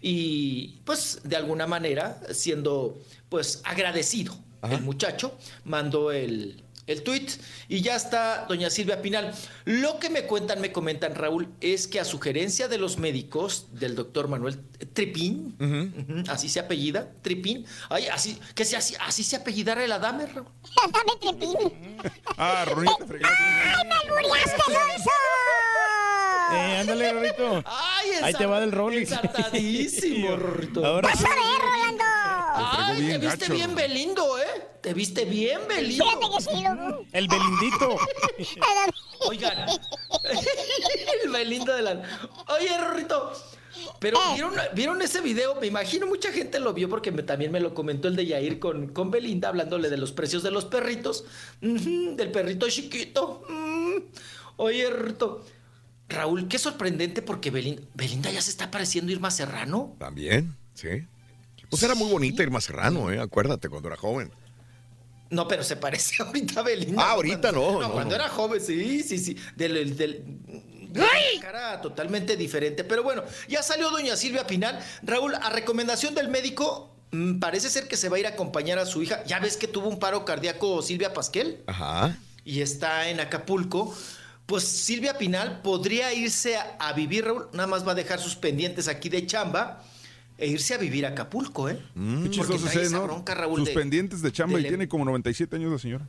[0.00, 2.98] Y pues de alguna manera, siendo
[3.28, 7.26] pues agradecido, el muchacho mandó el, el tweet
[7.68, 9.32] y ya está doña Silvia Pinal.
[9.64, 13.94] Lo que me cuentan, me comentan Raúl, es que a sugerencia de los médicos del
[13.96, 14.60] doctor Manuel
[14.92, 19.92] Tripín, ujú, así se apellida, Tripín, ay, así, que se, así, así se apellidara el
[19.92, 20.48] Adame, Raúl.
[20.92, 21.86] Dame trepín.
[22.38, 23.34] Ah, fregado.
[23.34, 25.10] ¡Ay, me albureaste, Sonso!
[26.52, 27.64] Eh, ándale, Rorito.
[27.66, 29.10] Ay, Ahí te va del Rollis.
[29.10, 30.84] Ensartadísimo, Rorrito.
[30.84, 32.04] Ahora ¡Vas a ver, Rolando!
[32.56, 33.74] Ay, bien te viste gacho, bien.
[33.74, 34.44] Belindo, ¿eh?
[34.80, 36.04] Te viste bien Belindo.
[36.04, 37.04] Fíjate que sí, loco.
[37.12, 37.96] El Belindito.
[39.28, 39.68] Oigan,
[41.24, 42.02] el Belindo de la...
[42.48, 43.32] Oye, Rorrito,
[43.98, 45.58] pero ¿vieron, ¿vieron ese video?
[45.60, 48.58] Me imagino mucha gente lo vio porque me- también me lo comentó el de Yair
[48.58, 51.24] con, con Belinda, hablándole de los precios de los perritos,
[51.62, 53.42] Ujú, del perrito chiquito.
[53.48, 53.96] Mm.
[54.58, 55.44] Oye, Rorrito,
[56.08, 59.96] Raúl, qué sorprendente porque Belinda, Belinda ya se está pareciendo Irma Serrano.
[59.98, 61.06] También, sí.
[61.70, 63.18] Pues era muy bonita Irma Serrano, ¿eh?
[63.20, 64.30] Acuérdate, cuando era joven.
[65.30, 67.02] No, pero se parece ahorita a Belinda.
[67.02, 69.36] Ah, ahorita no, No, no, cuando era joven, sí, sí, sí.
[69.56, 70.24] Del, del-
[70.94, 71.06] una
[71.42, 72.82] cara totalmente diferente.
[72.84, 74.78] Pero bueno, ya salió doña Silvia Pinal.
[75.02, 78.78] Raúl, a recomendación del médico, mm, parece ser que se va a ir a acompañar
[78.78, 79.22] a su hija.
[79.24, 82.16] Ya ves que tuvo un paro cardíaco Silvia Pasquel Ajá.
[82.44, 83.94] y está en Acapulco.
[84.46, 88.36] Pues Silvia Pinal podría irse a, a vivir, Raúl, nada más va a dejar sus
[88.36, 89.82] pendientes aquí de chamba
[90.38, 91.76] e irse a vivir a Acapulco, ¿eh?
[91.94, 93.04] Qué Porque chistoso trae ese, esa ¿no?
[93.04, 96.06] bronca, Raúl, Sus de- pendientes de chamba y tiene como 97 años la señora.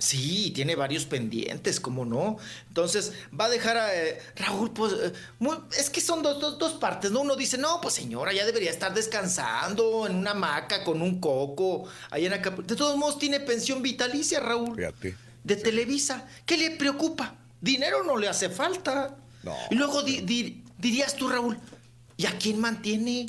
[0.00, 2.36] Sí, tiene varios pendientes, ¿cómo no?
[2.68, 6.56] Entonces, va a dejar a eh, Raúl, pues, eh, muy- es que son dos, dos,
[6.56, 7.22] dos partes, ¿no?
[7.22, 11.88] Uno dice, no, pues señora, ya debería estar descansando en una hamaca con un coco,
[12.10, 12.68] ahí en Acapulco.
[12.68, 14.76] De todos modos, tiene pensión vitalicia, Raúl.
[14.76, 15.16] Fíjate.
[15.42, 16.28] De Televisa.
[16.46, 17.34] ¿Qué le preocupa?
[17.60, 19.16] Dinero no le hace falta.
[19.70, 21.58] Y luego di- di- dirías tú, Raúl,
[22.18, 23.24] ¿y a quién mantiene?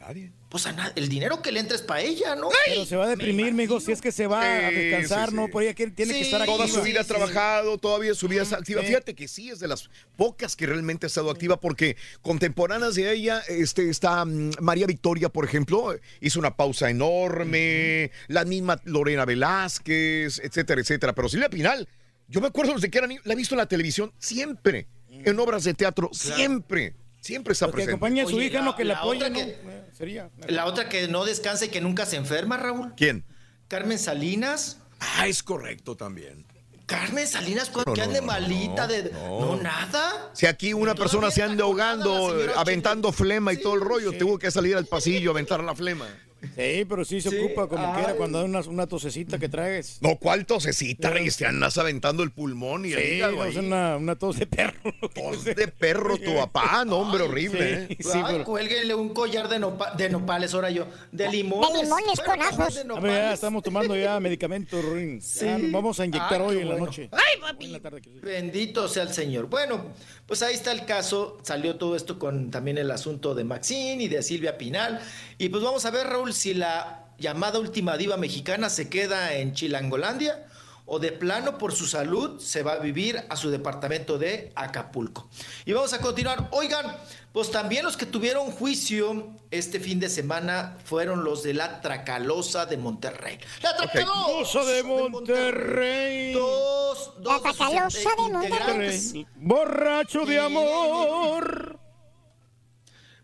[0.00, 0.32] Nadie.
[0.48, 2.50] Pues a na- el dinero que le entra es para ella, ¿no?
[2.66, 5.48] Pero se va a deprimir, mijo, si es que se va a descansar, sí, ¿no?
[5.48, 6.78] Por ella que tiene que estar Toda activa.
[6.80, 8.82] su vida ha trabajado, todavía su vida es activa.
[8.82, 8.88] sí.
[8.88, 13.10] Fíjate que sí es de las pocas que realmente ha estado activa porque contemporáneas de
[13.12, 19.24] ella este, está mm, María Victoria, por ejemplo, hizo una pausa enorme, la misma Lorena
[19.24, 21.14] Velázquez, etcétera, etcétera.
[21.14, 21.88] Pero Silvia Pinal,
[22.28, 25.38] yo me acuerdo desde que era niño, la he visto en la televisión siempre, en
[25.38, 27.92] obras de teatro, siempre, siempre está presente.
[27.92, 28.76] acompaña a su Oye, hija, la- ¿no?
[28.76, 29.34] Que la la apoye, otra ¿no?
[29.36, 30.28] que- Eh, Sería.
[30.48, 32.92] La otra que no descansa y que nunca se enferma, Raúl.
[32.96, 33.24] ¿Quién?
[33.68, 34.78] Carmen Salinas.
[35.00, 36.44] Ah, es correcto también.
[36.86, 39.10] Carmen Salinas, cuando No, que no, ande no, malita no, de.
[39.12, 39.40] no.
[39.40, 40.30] No, nada.
[40.34, 44.50] Si aquí una persona se anda ahogando, aventando flema y todo el rollo, tuvo que
[44.50, 46.06] salir al pasillo a aventar la flema.
[46.56, 49.98] Sí, pero sí se ocupa como quiera cuando hay una, una tosecita que traes.
[50.00, 51.36] No, ¿cuál tosecita, Reyes?
[51.36, 54.80] Te andas aventando el pulmón y el Sí, hígado es una, una tos de perro.
[55.14, 57.96] Tos de perro tu papá, no, hombre, horrible, ¿eh?
[58.24, 60.86] Ay, cuélguenle un collar de, nopa- de nopales, ahora yo.
[61.12, 61.72] De limones.
[61.72, 62.56] De limones con ajos.
[62.56, 63.34] de A ver, ya nopales.
[63.34, 65.22] estamos tomando ya medicamentos, Ruin.
[65.22, 65.46] Sí.
[65.46, 67.08] Ya vamos a inyectar hoy en la noche.
[67.12, 67.66] Ay, papi.
[67.66, 68.00] En la tarde.
[68.02, 68.18] que sí.
[68.20, 69.46] Bendito sea el Señor.
[69.46, 69.92] Bueno,
[70.32, 71.36] pues ahí está el caso.
[71.42, 74.98] Salió todo esto con también el asunto de Maxine y de Silvia Pinal.
[75.36, 79.52] Y pues vamos a ver, Raúl, si la llamada última diva mexicana se queda en
[79.52, 80.46] Chilangolandia
[80.86, 85.28] o de plano por su salud se va a vivir a su departamento de Acapulco.
[85.66, 86.48] Y vamos a continuar.
[86.52, 86.96] Oigan,
[87.32, 92.66] pues también los que tuvieron juicio este fin de semana fueron los de la Tracalosa
[92.66, 93.38] de Monterrey.
[93.62, 96.32] La Tracalosa de Monterrey.
[96.34, 99.26] Dos, dos La Tracalosa de Monterrey.
[99.36, 101.78] Borracho de amor.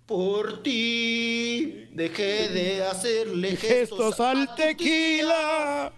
[0.07, 5.93] Por ti dejé de hacerle gestos, Gestos al tequila.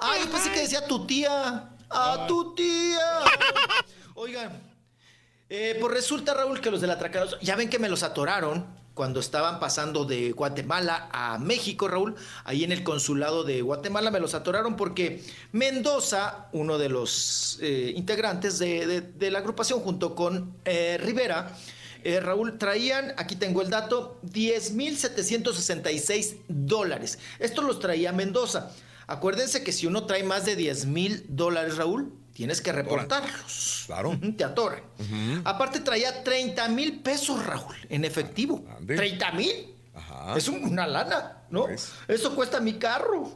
[0.00, 1.76] Ay, pensé que decía tu tía.
[1.90, 3.24] A tu tía.
[4.14, 4.69] Oigan,
[5.50, 8.66] eh, pues resulta, Raúl, que los de la Tracalosa, ya ven que me los atoraron
[8.94, 12.14] cuando estaban pasando de Guatemala a México, Raúl.
[12.44, 15.22] Ahí en el consulado de Guatemala me los atoraron porque
[15.52, 21.56] Mendoza, uno de los eh, integrantes de, de- de la agrupación, junto con eh, Rivera,
[22.04, 27.18] eh, Raúl, traían, aquí tengo el dato, 10.766 dólares.
[27.38, 28.70] Esto los traía Mendoza.
[29.06, 33.82] Acuérdense que si uno trae más de 10 mil dólares, Raúl, tienes que reportarlos.
[33.84, 34.18] Claro.
[34.34, 34.82] Te atoran.
[35.44, 38.64] Aparte traía 30 mil pesos, Raúl, en efectivo.
[38.78, 38.96] Ande.
[38.96, 39.74] ¿30 mil?
[39.94, 40.38] Ajá.
[40.38, 41.66] Es un- una lana, ¿no?
[41.66, 41.92] Pues.
[42.08, 43.30] Eso cuesta mi carro.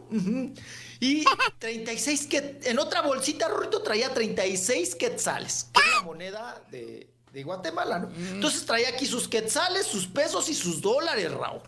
[1.00, 1.22] Y
[1.58, 7.42] 36 que en otra bolsita, Rorito, traía 36 quetzales, que es la moneda de, de
[7.44, 8.08] Guatemala, ¿no?
[8.16, 11.60] Entonces traía aquí sus quetzales, sus pesos y sus dólares, Raúl.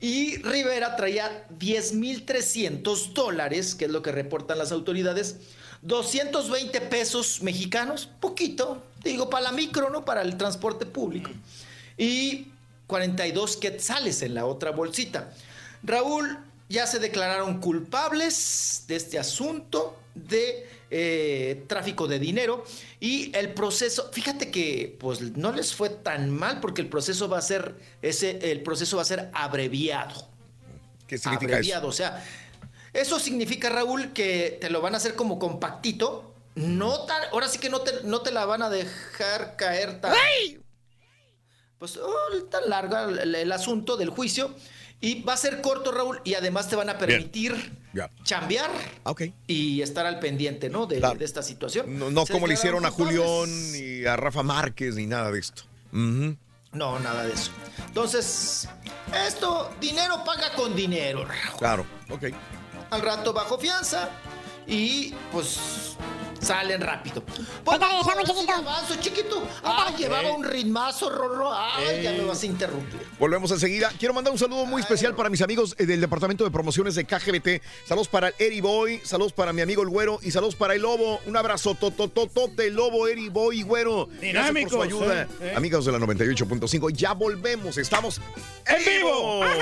[0.00, 5.36] Y Rivera traía 10.300 dólares, que es lo que reportan las autoridades,
[5.82, 10.04] 220 pesos mexicanos, poquito, digo, para la micro, ¿no?
[10.04, 11.30] Para el transporte público.
[11.98, 12.48] Y
[12.86, 15.32] 42 quetzales en la otra bolsita.
[15.82, 16.38] Raúl,
[16.68, 22.64] ya se declararon culpables de este asunto de eh, tráfico de dinero
[23.00, 27.38] y el proceso, fíjate que pues no les fue tan mal porque el proceso va
[27.38, 30.28] a ser ese el proceso va a ser abreviado.
[31.06, 32.24] ¿Qué significa abreviado, o sea,
[32.92, 37.58] eso significa Raúl que te lo van a hacer como compactito, no tan ahora sí
[37.58, 40.12] que no te, no te la van a dejar caer tan
[41.78, 44.54] pues oh, tan larga el, el asunto del juicio
[45.00, 48.08] y va a ser corto Raúl y además te van a permitir Ya.
[48.22, 48.70] chambear
[49.02, 49.22] Ok.
[49.48, 50.86] y estar al pendiente, ¿no?
[50.86, 51.18] De, Claro.
[51.18, 52.14] de esta situación.
[52.14, 55.64] No, como le hicieron a Julián y a Rafa Márquez ni nada de esto.
[55.90, 57.50] No, nada de eso.
[57.88, 58.68] Entonces,
[59.26, 61.24] esto, dinero paga con dinero.
[61.24, 61.58] Raúl.
[61.58, 62.24] Claro, ok.
[62.92, 64.10] Al rato bajo fianza
[64.66, 65.96] y pues
[66.42, 67.22] salen rápido.
[67.64, 68.52] Ahorita regresamos, chiquito.
[68.52, 69.42] Avanzo, chiquito.
[69.64, 71.52] Ah, llevaba un ritmazo, Rorro.
[71.54, 73.00] Ay, ya me vas a interrumpir.
[73.18, 73.90] Volvemos enseguida.
[73.98, 77.06] Quiero mandar un saludo muy especial para mis amigos eh, del Departamento de Promociones de
[77.06, 77.62] KGBT.
[77.86, 80.82] Saludos para el Eri Boy, saludos para mi amigo el Güero y saludos para el
[80.82, 81.18] Lobo.
[81.26, 84.08] Un abrazo, totototote, Lobo, Eri Boy y Güero.
[84.20, 85.22] Gracias por su ayuda.
[85.22, 85.52] eh, eh.
[85.56, 87.78] Amigos de la 98.5, ya volvemos.
[87.78, 88.20] Estamos
[88.66, 89.44] ¡En vivo!
[89.44, 89.58] ¡Ay,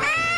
[0.00, 0.35] ya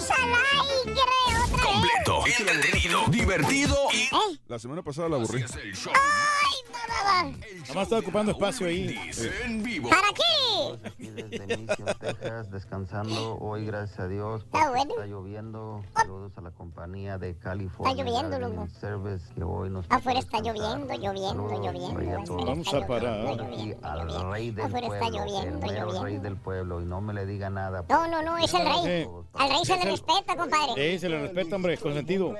[0.00, 1.62] estamos al aire otra vez!
[1.62, 4.08] Completo, entretenido, divertido y
[4.48, 5.42] La semana pasada la aburrí.
[5.42, 7.36] ¡Ay, nada!
[7.64, 8.96] Además está ocupando espacio ahí.
[9.44, 9.88] en vivo.
[9.90, 10.90] ¿Para qué?
[10.98, 14.42] Desde Texas, descansando hoy, gracias a Dios.
[14.44, 14.90] Está bueno.
[14.94, 15.82] Está lloviendo.
[15.94, 17.92] Saludos a la compañía de California.
[17.92, 18.68] Está lloviendo, loco.
[18.80, 22.36] Service, que hoy nos Afuera está lloviendo, lloviendo, lloviendo.
[22.36, 23.36] Vamos está a parar.
[23.36, 26.04] lloviendo, al rey del Afuera está pueblo, lloviendo, lloviendo.
[26.04, 27.84] rey del pueblo, y no me le diga nada.
[27.88, 29.04] No, no, no, es el rey.
[29.04, 29.10] Sí.
[29.34, 30.92] Al rey se le respeta, compadre.
[30.92, 32.34] Sí, se le respeta, hombre, con sentido.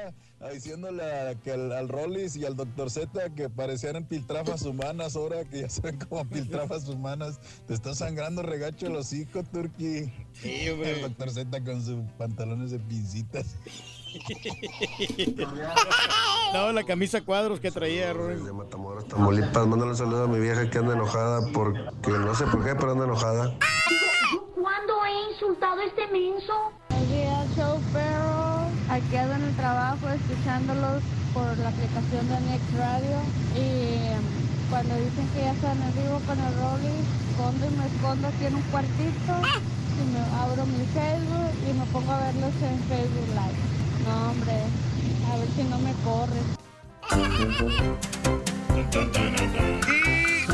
[0.52, 2.90] Diciéndole a- que al, al Rollis y al Dr.
[2.90, 7.38] Z que parecían piltrafas humanas, ahora que ya se ven como piltrafas humanas.
[7.66, 10.10] Te está sangrando regacho el hocico, Turki.
[10.32, 11.02] Sí, hombre.
[11.02, 11.30] El Dr.
[11.30, 13.56] Z con sus pantalones de pincitas.
[16.52, 18.42] No, la camisa cuadros que traía, Rory.
[18.42, 19.66] de Matamoros, Tamaulipas.
[19.68, 21.78] Mándale un saludo a mi vieja que anda enojada porque
[22.10, 23.56] no sé por qué, pero anda enojada.
[24.60, 26.52] ¿Cuándo he insultado a este menso?
[27.56, 28.39] Show perro.
[28.90, 31.00] Aquí ando en el trabajo escuchándolos
[31.32, 33.22] por la aplicación de Next Radio.
[33.54, 34.18] Y em,
[34.68, 36.98] cuando dicen que ya están vivo con el Rolly,
[37.30, 39.32] escondo y me escondo aquí en un cuartito.
[39.94, 43.62] Y me abro mi Facebook y me pongo a verlos en Facebook Live.
[44.02, 44.58] No, hombre,
[45.30, 46.58] a ver si no me corres.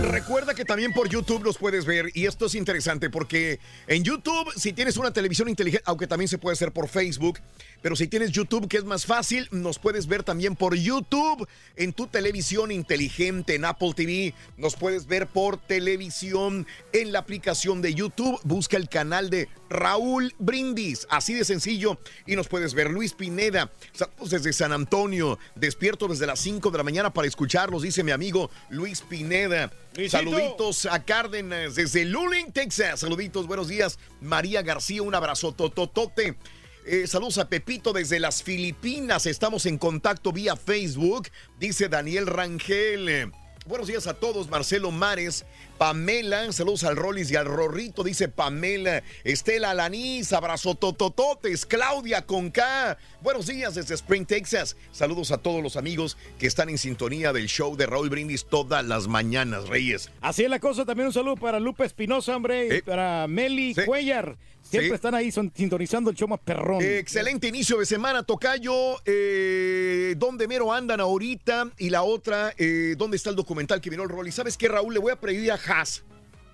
[0.03, 2.11] Recuerda que también por YouTube los puedes ver.
[2.15, 6.39] Y esto es interesante porque en YouTube, si tienes una televisión inteligente, aunque también se
[6.39, 7.41] puede hacer por Facebook,
[7.83, 11.49] pero si tienes YouTube, que es más fácil, nos puedes ver también por YouTube.
[11.77, 17.81] En tu televisión inteligente, en Apple TV, nos puedes ver por televisión en la aplicación
[17.81, 18.39] de YouTube.
[18.45, 21.99] Busca el canal de Raúl Brindis, así de sencillo.
[22.27, 26.79] Y nos puedes ver Luis Pineda, saludos desde San Antonio, despierto desde las 5 de
[26.79, 29.73] la mañana para escucharlos, dice mi amigo Luis Pineda.
[29.95, 30.19] Luisito.
[30.19, 33.01] Saluditos a Cárdenas desde Luling, Texas.
[33.01, 33.99] Saluditos, buenos días.
[34.21, 36.37] María García, un abrazo tototote.
[36.85, 39.27] Eh, saludos a Pepito desde las Filipinas.
[39.27, 41.29] Estamos en contacto vía Facebook,
[41.59, 43.33] dice Daniel Rangel.
[43.67, 45.45] Eh, Buenos días a todos, Marcelo Mares,
[45.79, 52.97] Pamela, saludos al Rollis y al Rorrito, dice Pamela, Estela Lanís, abrazo totototes, Claudia Conca,
[53.23, 57.49] buenos días desde Spring, Texas, saludos a todos los amigos que están en sintonía del
[57.49, 60.11] show de Raúl Brindis todas las mañanas, Reyes.
[60.21, 60.85] Así es la cosa.
[60.85, 64.37] También un saludo para Lupe Espinosa, hombre, y para Meli Cuellar.
[64.69, 64.95] Siempre Sí.
[64.95, 66.83] están ahí son, sintonizando el show más perrón.
[66.83, 68.97] Excelente inicio de semana, Tocayo.
[69.05, 71.71] Eh, ¿Dónde mero andan ahorita?
[71.79, 74.27] Y la otra, eh, ¿dónde está el documental que vino el rol?
[74.29, 76.05] Y sabes qué, Raúl, le voy a pedir a Haas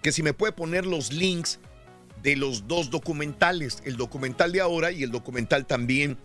[0.02, 1.60] que si me puede poner los links
[2.22, 6.18] de los dos documentales, el documental de ahora y el documental también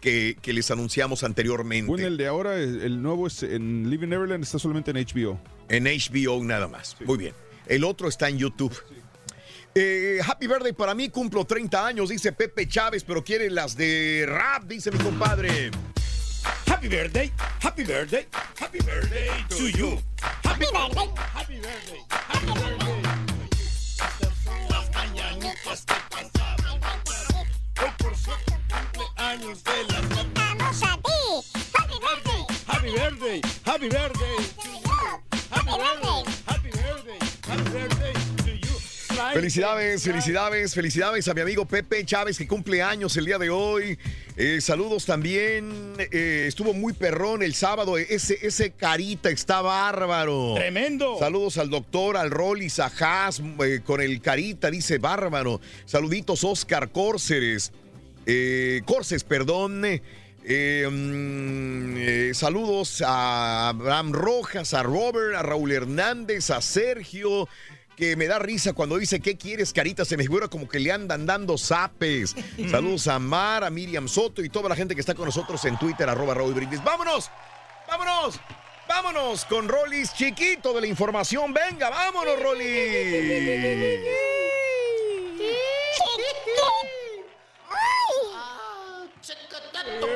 [0.00, 1.86] que, que les anunciamos anteriormente.
[1.88, 5.40] Bueno, el de ahora, el el nuevo es en Living Neverland, está solamente en HBO.
[5.68, 6.96] En HBO nada más.
[7.04, 7.34] Muy bien.
[7.68, 8.76] El otro está en YouTube.
[9.74, 14.26] Eh, happy birthday para mí, cumplo 30 años, dice Pepe Chávez, pero quiere las de
[14.28, 15.70] rap, dice mi compadre.
[16.66, 18.26] Happy birthday, happy birthday,
[18.60, 19.98] happy birthday to you.
[20.44, 21.08] Happy birthday.
[21.32, 23.02] Happy birthday, happy birthday.
[24.68, 26.80] Las mañanitas que pasaban.
[27.80, 28.30] Hoy por su
[28.92, 30.02] cumpleaños de las
[30.34, 31.60] ¡Vamos a ti!
[31.72, 32.42] ¡Happy birthday!
[32.66, 34.92] Happy birthday, happy birthday to you.
[35.50, 37.18] Happy birthday, happy birthday,
[37.48, 38.21] happy birthday
[39.30, 43.98] Felicidades, felicidades, felicidades a mi amigo Pepe Chávez que cumple años el día de hoy.
[44.36, 45.94] Eh, saludos también.
[45.98, 47.96] eh, estuvo muy perrón el sábado.
[47.96, 50.54] Ese, ese carita está bárbaro.
[50.54, 51.18] Tremendo.
[51.18, 55.60] Saludos al doctor, al Rollis, a Haas, eh, con el carita, dice bárbaro.
[55.86, 57.72] Saluditos, Oscar Córceres.
[58.84, 59.82] Corces, perdón.
[60.44, 67.48] Eh, mm, eh, saludos a Abraham Rojas, a Robert, a Raúl Hernández, a Sergio,
[68.02, 70.04] que me da risa cuando dice, ¿qué quieres, Carita?
[70.04, 72.34] Se me figura como que le andan dando zapes.
[72.68, 75.78] Saludos a Mar, a Miriam Soto y toda la gente que está con nosotros en
[75.78, 76.82] Twitter, arroba Raúl Brindis.
[76.82, 77.30] ¡Vámonos!
[77.86, 78.40] ¡Vámonos!
[78.88, 81.54] ¡Vámonos con Rollis chiquito de la información!
[81.54, 84.00] ¡Venga, vámonos, Rollis!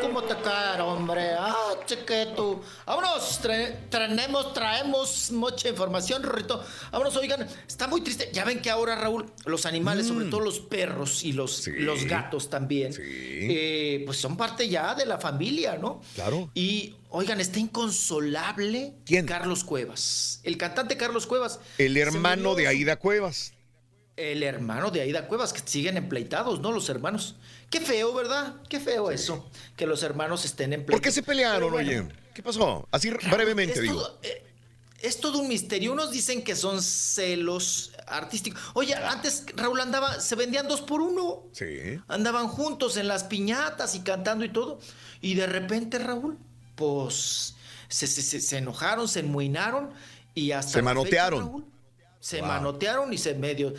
[0.00, 1.32] Como te cae, hombre.
[1.38, 2.62] Ah, chiquito.
[2.86, 6.64] Vámonos, tra- traemos, traemos mucha información, Rorrito.
[6.92, 8.30] Vámonos, oigan, está muy triste.
[8.32, 12.48] Ya ven que ahora, Raúl, los animales, sobre todo los perros y los, los gatos
[12.48, 16.00] también, eh, pues son parte ya de la familia, ¿no?
[16.14, 16.50] Claro.
[16.54, 19.26] Y, oigan, está inconsolable ¿Quién?
[19.26, 20.40] Carlos Cuevas.
[20.44, 21.60] El cantante Carlos Cuevas.
[21.78, 23.52] El hermano murió de Aida Cuevas.
[24.16, 26.72] el hermano de Aida Cuevas, que siguen empleitados, ¿no?
[26.72, 27.36] Los hermanos.
[27.70, 28.54] Qué feo, ¿verdad?
[28.68, 31.00] Qué feo eso, que los hermanos estén empleitados.
[31.00, 32.08] ¿Por qué se pelearon, bueno, oye?
[32.34, 32.86] ¿Qué pasó?
[32.90, 33.94] Así brevemente, digo.
[34.02, 34.42] todo, eh,
[35.02, 35.92] es todo un misterio.
[35.92, 38.60] Unos dicen que son celos artísticos.
[38.74, 41.44] Oye, antes Raúl andaba, se vendían dos por uno.
[41.52, 41.98] Sí.
[42.08, 44.78] Andaban juntos en las piñatas y cantando y todo.
[45.20, 46.38] Y de repente, Raúl,
[46.76, 47.54] pues
[47.88, 49.90] se, se- se- se enojaron, se enmuinaron
[50.34, 50.72] y hasta.
[50.72, 51.40] Se fecha, manotearon.
[51.40, 51.64] Raúl,
[52.20, 52.48] se Wow.
[52.48, 53.74] manotearon y se medio.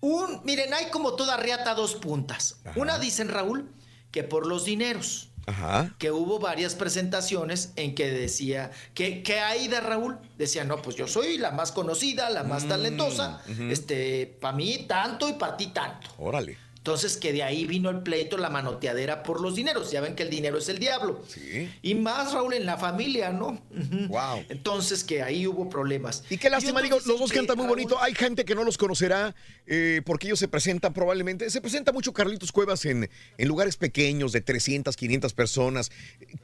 [0.00, 2.56] Un, miren, hay como toda riata dos puntas.
[2.76, 3.70] Una dicen, Raúl,
[4.10, 5.94] que por los dineros Ajá.
[5.98, 11.06] que hubo varias presentaciones en que decía que, que Aida Raúl decía, no, pues yo
[11.06, 15.68] soy la más conocida, la más Mm, talentosa, este, para mí tanto y para ti
[15.68, 16.10] tanto.
[16.18, 16.56] Órale.
[16.80, 19.90] Entonces que de ahí vino el pleito, la manoteadera por los dineros.
[19.90, 21.20] Ya ven que el dinero es el diablo.
[21.28, 21.68] Sí.
[21.82, 23.60] Y más, Raúl, en la familia, ¿no?
[24.08, 24.44] Wow.
[24.48, 26.24] Entonces que ahí hubo problemas.
[26.30, 28.00] Y qué lástima, digo, los dos cantan muy bonito.
[28.00, 29.34] Hay gente que no los conocerá
[29.66, 31.50] eh, porque ellos se presentan probablemente.
[31.50, 35.90] Se presenta mucho Carlitos Cuevas en, en lugares pequeños de 300, 500 personas.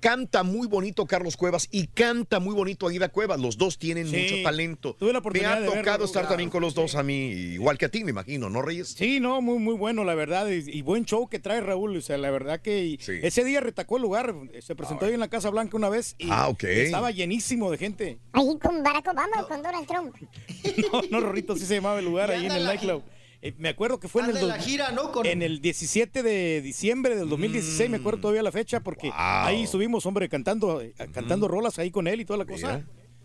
[0.01, 3.41] Canta muy bonito Carlos Cuevas y canta muy bonito Aida Cuevas.
[3.41, 4.97] Los dos tienen Sí, mucho talento.
[4.99, 7.03] tuve la Me oportunidad ha de verlo, tocado estar claro, también con los dos a
[7.03, 8.89] mí, igual que a ti, me imagino, ¿no, Reyes?
[8.89, 10.26] Sí, no, muy, muy bueno, la verdad.
[10.53, 11.97] Y, y buen show que trae Raúl.
[11.97, 14.35] O sea, la verdad que y ese día retacó el lugar.
[14.61, 16.65] Se presentó ahí en la Casa Blanca una vez y Ah, ok.
[16.65, 18.19] estaba llenísimo de gente.
[18.33, 20.15] Ahí con Barack Obama o con Donald Trump.
[20.93, 23.03] No, no, Rorrito, sí se llamaba el lugar ahí en el la nightclub.
[23.43, 25.13] Eh, me acuerdo que fue en el, Anda en dos- la gira, ¿no?
[25.13, 29.65] Con- en el 17 de diciembre del 2016, me acuerdo todavía la fecha, porque ahí
[29.65, 32.83] estuvimos, hombre, cantando, eh, cantando rolas ahí con él y toda la cosa.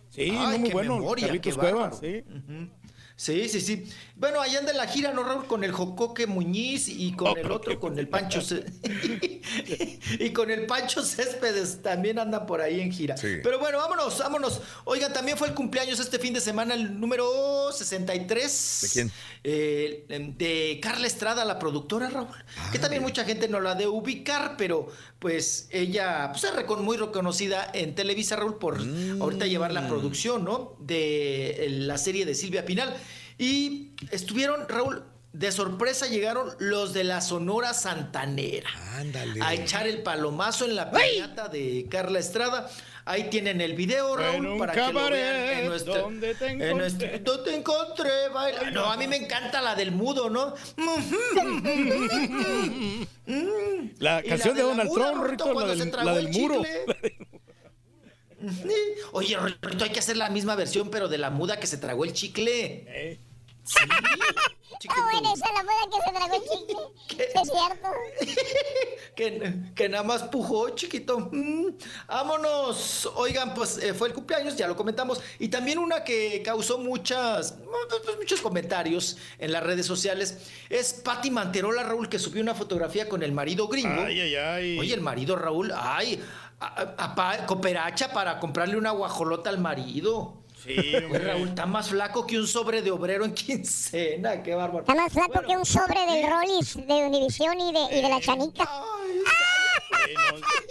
[0.09, 2.23] Sí, Ay, no, muy qué bueno, memoria, Carlitos Cuevas, sí.
[3.21, 3.83] Sí, sí, sí.
[4.15, 5.45] Bueno, allá anda en la gira, ¿no, Raúl?
[5.45, 8.65] Con el Jocoque Muñiz y con el otro, con el Pancho Ce-
[10.19, 13.13] y con el Pancho Céspedes también andan por ahí en gira.
[13.43, 14.61] Pero bueno, vámonos, vámonos.
[14.85, 18.79] Oigan, también fue el cumpleaños este fin de semana, el número 63.
[18.81, 19.11] ¿De quién?
[19.43, 20.05] Eh,
[20.37, 22.27] de Carla Estrada, la productora, Raúl.
[22.71, 24.87] que también mucha gente no la de ubicar, pero
[25.19, 28.79] pues ella pues, es muy reconocida en Televisa, Raúl, por
[29.19, 30.75] ahorita llevar la producción, ¿no?
[30.79, 32.95] De eh, la serie de Silvia Pinal.
[33.41, 35.03] Y estuvieron, Raúl,
[35.33, 38.69] de sorpresa llegaron los de la Sonora Santanera.
[38.97, 39.41] Ándale.
[39.41, 42.69] A echar el palomazo en la piñata de Carla Estrada.
[43.03, 46.49] Ahí tienen el video, Raúl, En un para que lo vean en nuestro, donde te
[46.49, 47.19] en nuestro- encontré.
[47.33, 48.09] ¿Dónde te encontré?
[48.31, 50.53] baila- No, a mí me encanta la del mudo, ¿no?
[53.99, 56.33] La canción la de Donald Trump, Rorrito, la cuando se del, tragó la el del
[56.41, 56.63] muro.
[56.63, 57.17] chicle.
[59.13, 62.05] Oye, Rorrito, hay que hacer la misma versión, pero de la muda que se tragó
[62.05, 62.85] el chicle.
[62.87, 63.19] Eh.
[63.63, 63.77] Sí.
[64.83, 67.27] Está buena esa la moda que se tragó el chicle.
[67.35, 67.89] Es cierto.
[69.15, 71.29] que, que nada más pujó, chiquito.
[71.31, 73.05] Mm, vámonos.
[73.15, 75.21] Oigan, pues eh, fue el cumpleaños, ya lo comentamos.
[75.39, 77.53] Y también una que causó muchas,
[78.05, 80.37] pues, muchos comentarios en las redes sociales
[80.69, 84.01] es Patti Manterola, Raúl, que subió una fotografía con el marido gringo.
[84.01, 84.79] Ay, ay, ay.
[84.79, 86.23] Oye, el marido, Raúl, ay,
[86.59, 90.37] a- a- a pa- cooperacha para comprarle una guajolota al marido.
[90.63, 94.81] Sí, Raúl, está más flaco que un sobre de obrero en quincena, qué bárbaro.
[94.81, 98.19] Está más flaco que un sobre del Rollis de Univisión y de, y de la
[98.21, 98.63] chanica.
[98.65, 98.91] No.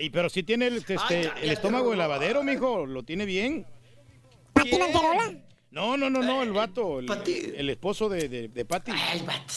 [0.00, 3.66] Y pero sí tiene el, este, el estómago de lavadero, mijo, lo tiene bien.
[4.52, 5.34] ¿Pati Manterola?
[5.72, 7.10] No, no, no, no, el vato, el,
[7.56, 8.92] el esposo de, de, de Patty.
[8.94, 9.52] Ay, vato.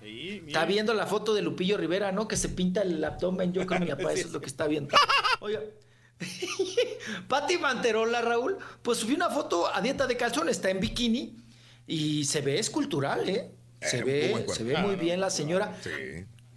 [0.00, 2.26] Sí, Está viendo la foto de Lupillo Rivera, ¿no?
[2.26, 3.52] Que se pinta el abdomen.
[3.52, 4.96] Yo creo que mi papá eso es lo que está viendo.
[5.40, 5.60] Oiga.
[7.28, 11.36] Pati Manterola, Raúl, pues subió una foto a dieta de calzón, está en bikini
[11.86, 13.50] y se ve escultural, ¿eh?
[13.80, 15.74] Se Eh, ve, se ve muy bien la señora.
[15.82, 15.90] Sí.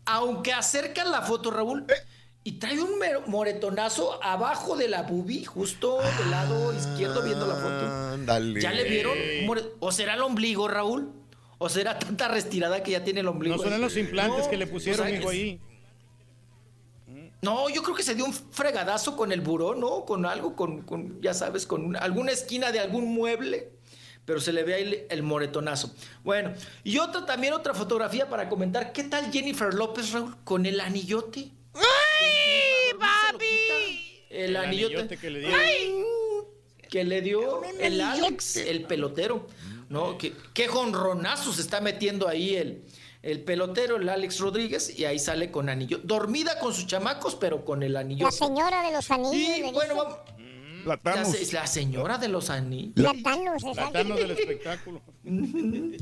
[0.06, 1.86] Aunque acercan la foto, Raúl,
[2.44, 8.14] y trae un moretonazo abajo de la bubi, justo del lado izquierdo viendo la foto.
[8.16, 8.60] Ándale.
[8.62, 9.18] ¿Ya le vieron?
[9.80, 11.10] ¿O será el ombligo, Raúl?
[11.58, 13.56] ¿O será tanta retirada que ya tiene el ombligo?
[13.56, 13.80] No son ahí?
[13.80, 15.62] los implantes No, que le pusieron, o sea, mijo, es- ahí.
[17.44, 20.06] No, yo creo que se dio un fregadazo con el buró, ¿no?
[20.06, 23.70] Con algo, con, con, ya sabes, con una- alguna esquina de algún mueble.
[24.26, 25.94] Pero se le ve ahí el, moretonazo.
[26.24, 26.54] Bueno,
[26.86, 28.94] y otra también, otra fotografía para comentar.
[28.94, 30.38] ¿Qué tal Jennifer López, Raúl?
[30.46, 31.52] Con el anillote.
[31.74, 33.46] ¡Ay, papi!
[34.30, 34.96] El, El anillote.
[34.96, 35.50] anillote que le dio.
[36.90, 39.48] Que le dio el Alex, el pelotero.
[39.90, 40.18] ¿No?
[40.18, 42.84] ¿Qué, qué jonronazo se está metiendo ahí el,
[43.24, 46.00] el pelotero, el Alex Rodríguez, y ahí sale con anillo.
[46.04, 48.26] Dormida con sus chamacos, pero con el anillo.
[48.26, 49.58] La señora de los anillos.
[49.58, 50.18] Y bueno, vamos.
[50.86, 52.94] La La, se- la señora de los anillos.
[52.98, 53.64] La Thanos.
[53.76, 55.02] La Thanos del espectáculo.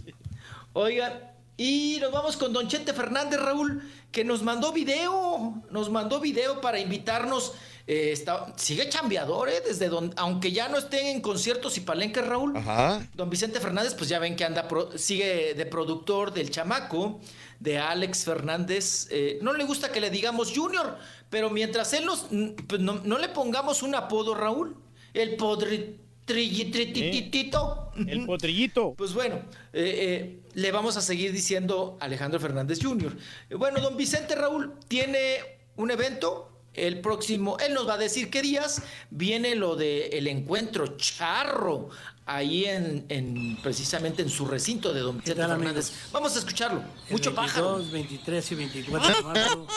[0.73, 6.19] Oigan, y nos vamos con Don Chente Fernández, Raúl, que nos mandó video, nos mandó
[6.19, 7.53] video para invitarnos.
[7.93, 9.61] Eh, está- sigue chambeador, ¿eh?
[9.67, 12.55] Desde donde, aunque ya no esté en conciertos y palenques, Raúl.
[12.55, 13.05] Ajá.
[13.13, 17.19] Don Vicente Fernández, pues ya ven que anda, pro- sigue de productor del chamaco,
[17.59, 19.07] de Alex Fernández.
[19.11, 20.97] eh, no le gusta que le digamos Junior,
[21.29, 22.27] pero mientras él nos,
[22.67, 24.75] pues no, no le pongamos un apodo, Raúl.
[25.13, 27.91] El podritrititito.
[28.07, 28.93] El potrillito.
[28.97, 29.35] Pues bueno,
[29.73, 33.15] eh, eh, le vamos a seguir diciendo Alejandro Fernández Jr.
[33.57, 35.39] Bueno, don Vicente Raúl tiene
[35.75, 36.47] un evento.
[36.73, 41.89] El próximo, él nos va a decir qué días viene lo de el encuentro charro
[42.25, 45.91] ahí en, en- precisamente en su recinto de don Vicente tal, Fernández.
[46.13, 46.79] Vamos a escucharlo.
[47.07, 47.83] El Mucho 22, pájaro.
[47.91, 49.67] 23 y 24 de marzo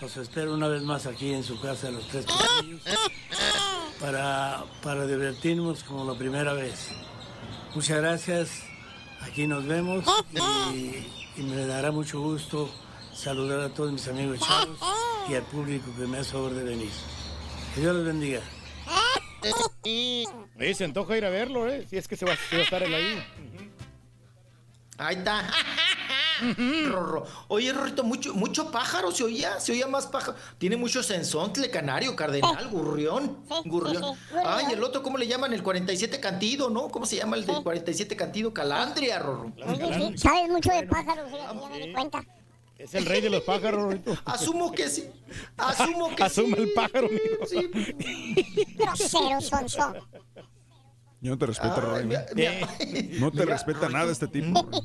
[0.00, 2.24] los espero una vez más aquí en su casa, Los Tres
[4.00, 6.88] para, para divertirnos como la primera vez.
[7.74, 8.50] Muchas gracias,
[9.20, 10.04] aquí nos vemos
[10.74, 11.06] y,
[11.38, 12.70] y me dará mucho gusto
[13.20, 14.78] saludar a todos mis amigos chavos
[15.28, 16.90] y al público que me hace favor de venir.
[17.74, 18.40] Que Dios los bendiga.
[20.58, 21.86] Oye, se antoja ir a verlo, ¿eh?
[21.88, 23.26] Si es que se va, se va a estar él ahí.
[24.98, 25.50] Ahí está.
[26.88, 27.26] Rorro.
[27.48, 30.36] Oye, Rorrito, mucho, mucho pájaro se oía, se oía más pájaro.
[30.56, 33.44] Tiene mucho sensontle, canario, cardenal, gurrión.
[33.66, 34.16] Gurrión.
[34.44, 35.52] Ay, el otro, ¿cómo le llaman?
[35.52, 36.88] El 47 cantido, ¿no?
[36.88, 38.54] ¿Cómo se llama el del 47 cantido?
[38.54, 39.52] Calandria, Rorro.
[39.66, 42.24] Oye, sí, sabes mucho de pájaros, ya me di cuenta.
[42.80, 44.16] Es el rey de los pájaros, Rorrito.
[44.24, 45.04] Asumo que sí.
[45.56, 46.62] Asumo que Asuma sí.
[46.62, 47.46] el pájaro, mijo.
[48.76, 49.92] Grosero, sonso.
[51.20, 52.04] Yo no te respeto, Ay, Roy.
[52.06, 52.52] mira, mira.
[53.20, 54.66] No te Mira, respeta nada este tipo.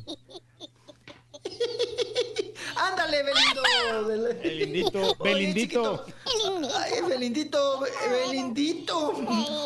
[2.78, 3.62] Ándale, Belindo.
[4.44, 6.06] Belindito, Belindito.
[6.76, 9.14] Ay, Belindito, Be- Belindito.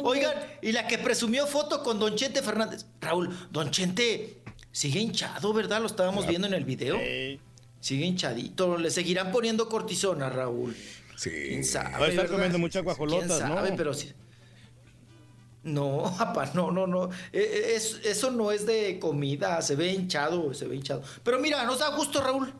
[0.04, 2.86] Oigan, y la que presumió foto con Don Chente Fernández.
[3.02, 5.82] Raúl, Don Chente sigue hinchado, ¿verdad?
[5.82, 6.98] Lo estábamos viendo en el video.
[7.80, 8.78] Sigue hinchadito.
[8.78, 10.76] Le seguirán poniendo cortisona, Raúl.
[11.16, 11.30] Sí.
[11.30, 11.92] ¿Quién sabe?
[11.92, 12.32] Va a estar verdad?
[12.32, 13.76] comiendo muchas ¿Quién guajolotas, ¿no?
[13.76, 13.92] Pero.
[15.64, 17.06] No, papá, no, no, no.
[17.06, 21.02] Eh, eh, es- eso no es de comida, se ve hinchado, se ve hinchado.
[21.24, 22.54] Pero mira, nos da gusto, Raúl,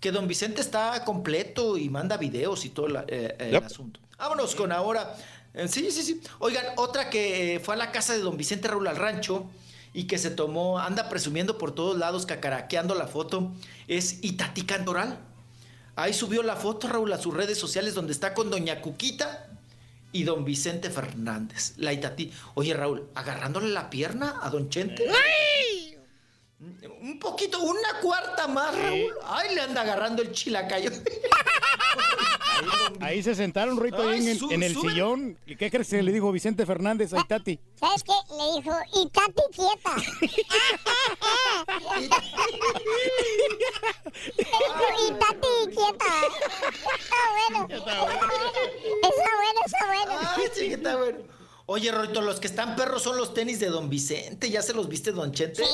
[0.00, 3.64] que don Vicente está completo y manda videos y todo la- eh, el Yep.
[3.64, 4.00] asunto.
[4.18, 5.14] Vámonos con ahora.
[5.54, 6.20] eh, sí, sí, sí.
[6.40, 9.48] Oigan, otra que eh, fue a la casa de don Vicente Raúl al rancho
[9.92, 13.52] y que se tomó, anda presumiendo por todos lados, cacaraqueando la foto,
[13.88, 15.18] es Itatí Cantoral.
[15.96, 19.48] Ahí subió la foto, Raúl, a sus redes sociales donde está con doña Cuquita
[20.12, 22.32] y don Vicente Fernández, la Itatí.
[22.54, 25.06] Oye, Raúl, agarrándole la pierna a don Chente.
[27.00, 29.14] Un poquito, una cuarta más, Raúl.
[29.24, 30.90] Ay, le anda agarrando el chilacayo.
[33.00, 33.90] Ahí se sentaron, ahí
[34.20, 35.38] Ay, en su- en el sillón.
[35.46, 37.58] ¿Y qué crees que le dijo Vicente Fernández a Itati?
[37.78, 38.12] ¿Sabes qué?
[38.36, 39.96] Le dijo, y Tati quieta.
[44.36, 46.12] Le dijo, y Tati quieta.
[46.98, 47.66] Está bueno.
[47.70, 47.94] Está
[49.36, 50.12] bueno, está bueno.
[50.36, 51.18] Ay, sí, está bueno.
[51.72, 54.50] Oye, Roito, los que están perros son los tenis de don Vicente.
[54.50, 55.64] ¿Ya se los viste, don Chente?
[55.64, 55.70] Sí,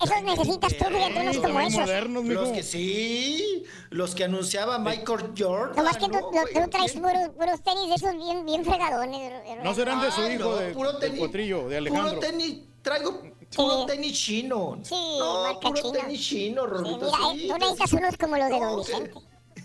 [0.00, 1.80] esos necesitas tú, fíjate, unos como esos.
[1.80, 2.24] modernos.
[2.26, 5.74] Los que sí, los que anunciaba Michael Jordan.
[5.74, 6.20] Nomás que tú, ¿no?
[6.20, 9.32] tú- tú traes puros, puros tenis de esos bien, bien fregadones.
[9.64, 12.10] No serán de su Ay, hijo, no, de, puro tenis- potrillo, de Alejandro.
[12.14, 13.20] Puro tenis, traigo
[13.56, 14.78] puro tenis chino.
[14.84, 16.96] Sí, no, marca puro tenis chino, Sí, Rorrito.
[17.06, 19.20] mira, sí, eh, tú necesitas unos como los de Don No, que- Vicente.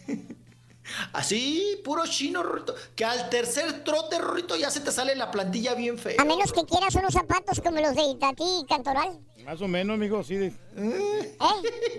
[1.14, 2.76] Así, puro chino, Rorrito.
[2.96, 6.16] Que al tercer trote, Rorrito, ya se te sale la plantilla bien fea.
[6.20, 9.20] A menos que quieras unos zapatos como los de Itatí Cantoral.
[9.46, 10.36] Más o menos, amigo, sí.
[10.36, 11.38] de- ¿Eh?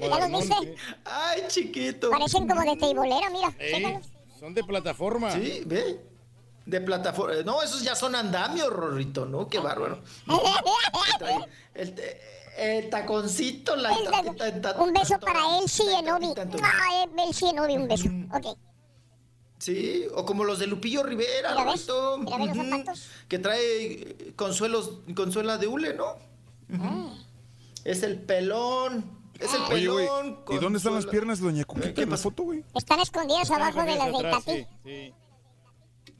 [0.00, 0.54] ¿Ya los viste?
[0.62, 0.74] sí.
[1.04, 2.10] Ay, chiquito.
[2.10, 3.54] Parecen como de teibolera, mira.
[3.58, 3.98] Ey,
[4.38, 5.30] son de plataforma.
[5.30, 6.00] Sí, ve.
[6.64, 7.42] De plataforma.
[7.44, 9.46] No, esos ya son andamios, Rorrito, ¿no?
[9.48, 10.02] Qué bárbaro.
[11.74, 11.94] El,
[12.58, 16.32] el taconcito, la El Un beso para Elsie Enobi.
[16.62, 18.08] Ah, eh, Enobi, un beso.
[18.34, 18.58] Ok.
[19.58, 21.86] Sí, o como los de Lupillo Rivera, Mira, ¿ves?
[22.20, 22.70] Mira, ¿ves los Ujú.
[22.70, 23.08] zapatos?
[23.28, 26.16] Que trae eh, consuelos, consuela de hule, ¿no?
[27.84, 29.04] Es el pelón.
[29.38, 30.38] Es el Oye, güey, pelón.
[30.50, 32.64] ¿y dónde están las piernas Doña Cuquita en la foto, güey?
[32.74, 34.58] Están escondidas abajo de las de Atrás, Itatí.
[34.62, 35.14] sí, sí.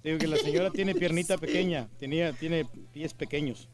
[0.02, 3.68] Digo que la señora tiene piernita pequeña, tenía, tiene pies pequeños.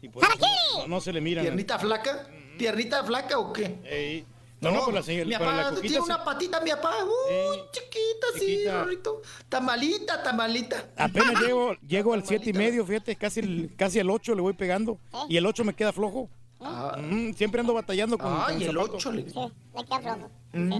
[0.00, 0.32] Y por eso
[0.78, 1.44] no, no se le miran.
[1.44, 2.28] ¿Piernita flaca?
[2.58, 3.78] ¿Piernita flaca o qué?
[3.84, 4.26] Ey.
[4.62, 5.24] No, no, con la señora.
[5.26, 6.94] Mi la papá Cuquita tiene se- una patita, mi papá.
[7.04, 8.82] Uy, chiquita, sí, chiquita.
[8.82, 9.22] Rorrito.
[9.48, 10.84] Tamalita, tamalita.
[10.96, 14.52] Apenas llego, llego al siete y medio, fíjate, casi, el- casi al 8 le voy
[14.54, 14.98] pegando.
[15.28, 16.28] Y el 8 me queda flojo.
[16.60, 18.92] Mm, siempre ando batallando con, Ay, con el zapato.
[18.94, 20.30] ocho le- Sí, le queda flojo.
[20.52, 20.72] Mm.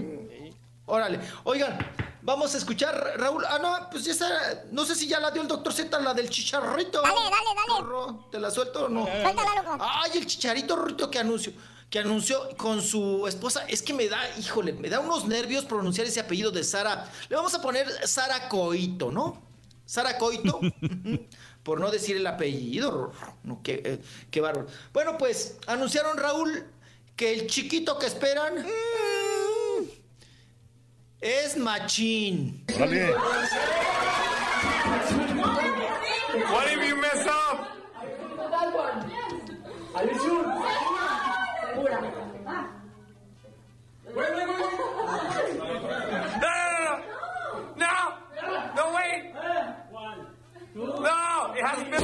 [0.85, 1.19] Órale.
[1.45, 1.77] Oigan,
[2.21, 3.43] vamos a escuchar, Raúl.
[3.45, 4.27] Ah, no, pues esa.
[4.71, 7.01] No sé si ya la dio el doctor Z, la del chicharrito.
[7.01, 8.17] Dale, dale, dale.
[8.31, 9.05] ¿Te la suelto o no?
[9.05, 9.77] Suéltala, loco.
[9.79, 11.51] Ay, el chicharito Rorrito que anunció.
[11.93, 13.65] Que anunció con su esposa.
[13.67, 17.07] Es que me da, híjole, me da unos nervios pronunciar ese apellido de Sara.
[17.29, 19.39] Le vamos a poner Sara Coito, ¿no?
[19.85, 20.59] Sara Coito.
[21.61, 23.11] por no decir el apellido.
[23.43, 23.99] No, qué, eh,
[24.31, 24.65] qué bárbaro.
[24.91, 26.65] Bueno, pues anunciaron, Raúl,
[27.15, 28.55] que el chiquito que esperan.
[28.65, 29.83] mm,
[31.21, 32.65] es Machín.
[32.75, 33.13] Órale.
[36.51, 37.67] What if you mess up?
[44.13, 44.21] Sure?
[44.21, 45.59] Wait, wait, wait.
[46.41, 46.97] No, no, no,
[47.75, 47.93] no.
[48.41, 49.33] No, no, wait.
[50.75, 51.97] No, it has to be.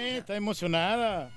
[0.00, 1.30] Eh, está emocionada.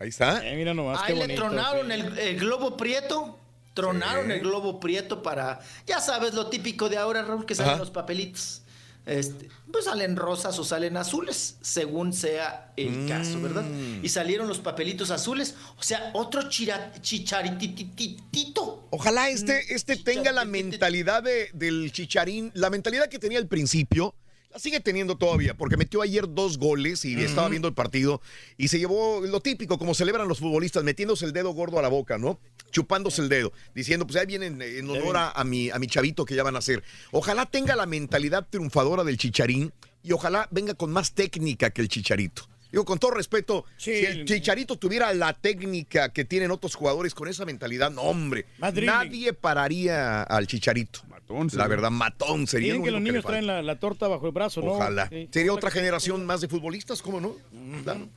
[0.00, 0.44] Ahí está.
[0.46, 1.42] Eh, mira nomás qué Ahí le bonito.
[1.42, 1.92] tronaron sí.
[1.92, 3.38] el, el globo prieto.
[3.74, 5.60] Tronaron el globo prieto para.
[5.86, 7.80] Ya sabes lo típico de ahora, Raúl, que salen Ajá.
[7.80, 8.61] los papelitos.
[9.04, 13.64] Este, pues salen rosas o salen azules, según sea el caso, ¿verdad?
[13.64, 14.04] Mm.
[14.04, 15.56] Y salieron los papelitos azules.
[15.76, 18.86] O sea, otro chicharitititito.
[18.90, 23.48] Ojalá Mm, este, este tenga la mentalidad de- del chicharín, la mentalidad que tenía al
[23.48, 24.14] principio.
[24.52, 28.20] La sigue teniendo todavía, porque metió ayer dos goles y estaba viendo el partido
[28.58, 31.88] y se llevó lo típico, como celebran los futbolistas, metiéndose el dedo gordo a la
[31.88, 32.38] boca, ¿no?
[32.70, 36.26] Chupándose el dedo, diciendo, pues ahí vienen en honor a, a mi, a mi chavito
[36.26, 36.82] que ya van a hacer.
[37.12, 39.72] Ojalá tenga la mentalidad triunfadora del chicharín
[40.02, 42.46] y ojalá venga con más técnica que el chicharito.
[42.72, 47.28] Digo, con todo respeto, si el Chicharito tuviera la técnica que tienen otros jugadores con
[47.28, 48.86] esa mentalidad, no, hombre, dribbling.
[48.86, 51.00] nadie pararía al Chicharito.
[51.28, 51.66] la sería.
[51.68, 52.68] verdad, matón sería.
[52.72, 53.28] Dicen lo que los niños falta.
[53.28, 54.72] traen la, la torta bajo el brazo, ¿no?
[54.72, 55.06] Ojalá.
[55.10, 55.28] Sí.
[55.30, 57.36] Sería otra generación más de futbolistas, ¿cómo no?
[57.84, 58.08] Claro.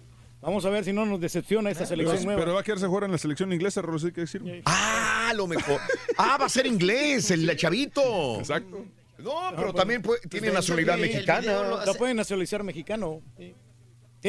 [0.41, 2.39] Vamos a ver si no nos decepciona esta selección Pero, nueva.
[2.41, 4.53] pero va a quedarse a jugar en la selección inglesa, sí hay que decirlo.
[4.65, 5.81] Ah, lo mejor.
[6.17, 8.39] Ah, va a ser inglés, el chavito.
[8.39, 8.85] Exacto.
[9.17, 11.83] No, pero también puede- tiene nacionalidad mexicana.
[11.85, 13.21] Lo pueden nacionalizar mexicano.
[13.37, 13.53] sí.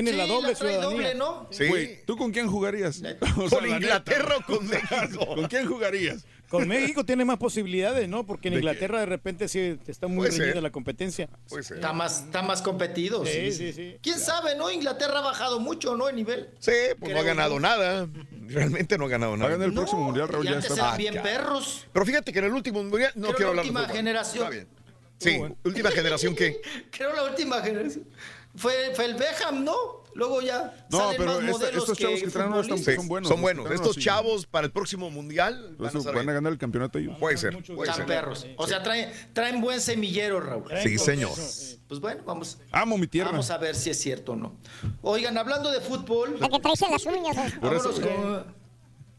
[0.05, 1.15] Tiene la doble ciudadanía.
[1.51, 1.67] Sí.
[1.69, 3.01] Güey, ¿tú con quién jugarías?
[3.39, 4.53] O sea, ¿Con la Inglaterra neta.
[4.53, 5.27] o con México?
[5.35, 6.25] ¿Con quién jugarías?
[6.51, 8.25] Con México tiene más posibilidades, ¿no?
[8.27, 8.67] Porque en ¿De qué?
[8.67, 11.29] Inglaterra de repente sí está muy reñida la competencia.
[11.51, 13.25] Está más, está más competido.
[13.25, 13.97] Sí, sí, sí.
[14.03, 14.71] ¿Quién sabe, no?
[14.71, 16.09] Inglaterra ha bajado mucho, ¿no?
[16.11, 16.51] En nivel.
[16.61, 17.61] Sí, pues no ha ganado ¿no?
[17.61, 18.07] nada.
[18.49, 19.49] Realmente no ha ganado nada.
[19.49, 20.45] Va a ganar el próximo mundial, Raúl.
[20.45, 20.85] Y Ya antes está.
[20.85, 21.23] eran bien ya.
[21.23, 21.87] perros.
[21.93, 23.97] Pero fíjate que en el último mundial no Creo quiero la hablar de última fútbol.
[23.97, 24.45] generación.
[24.45, 24.69] Está bien.
[25.19, 26.61] Sí, última generación que
[26.91, 28.05] Creo la última generación.
[28.57, 29.75] Fue, fue el Beckham, ¿no?
[30.15, 32.95] Luego ya No, salen pero más esta- modelos estos chavos que traen ahora están- futbolistas.
[32.97, 33.29] son buenos.
[33.29, 33.63] son buenos.
[33.65, 36.27] que traen Estos chavos para el próximo mundial van a van ahí.
[36.27, 37.19] ganar el campeonato ellos.
[37.21, 38.07] Puede ser, puede ser.
[38.07, 38.47] perros.
[38.57, 40.65] O sea, traen, traen buen semillero, Raúl.
[40.83, 41.33] Sí, señor.
[41.87, 42.57] Pues bueno, vamos.
[42.73, 43.31] Amo mi tierra.
[43.31, 44.57] Vamos a ver si es cierto o no.
[45.03, 46.37] Oigan, hablando de fútbol.
[46.41, 47.37] La que traes en las uñas.
[47.37, 47.55] ¿eh?
[47.61, 48.57] Por eso- vámonos con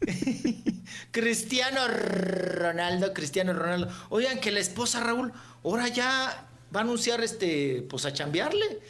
[1.10, 3.88] Cristiano Ronaldo, Cristiano Ronaldo.
[4.10, 5.32] Oigan, que la esposa Raúl,
[5.64, 8.80] ahora ya va a anunciar este, pues a chambearle.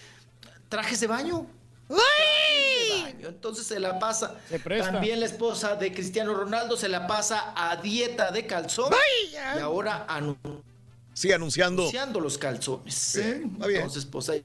[0.69, 1.47] Trajes de baño.
[1.89, 3.29] De baño.
[3.29, 4.37] Entonces se la pasa.
[4.63, 4.93] presta.
[4.93, 8.93] También la esposa de Cristiano Ronaldo se la pasa a dieta de calzón.
[9.33, 10.37] Y ahora anu-
[11.15, 11.83] Sí, anunciando.
[11.83, 13.17] anunciando los calzones.
[13.17, 13.43] ¿eh?
[13.53, 13.81] está bien.
[13.81, 14.45] Entonces, pues ahí.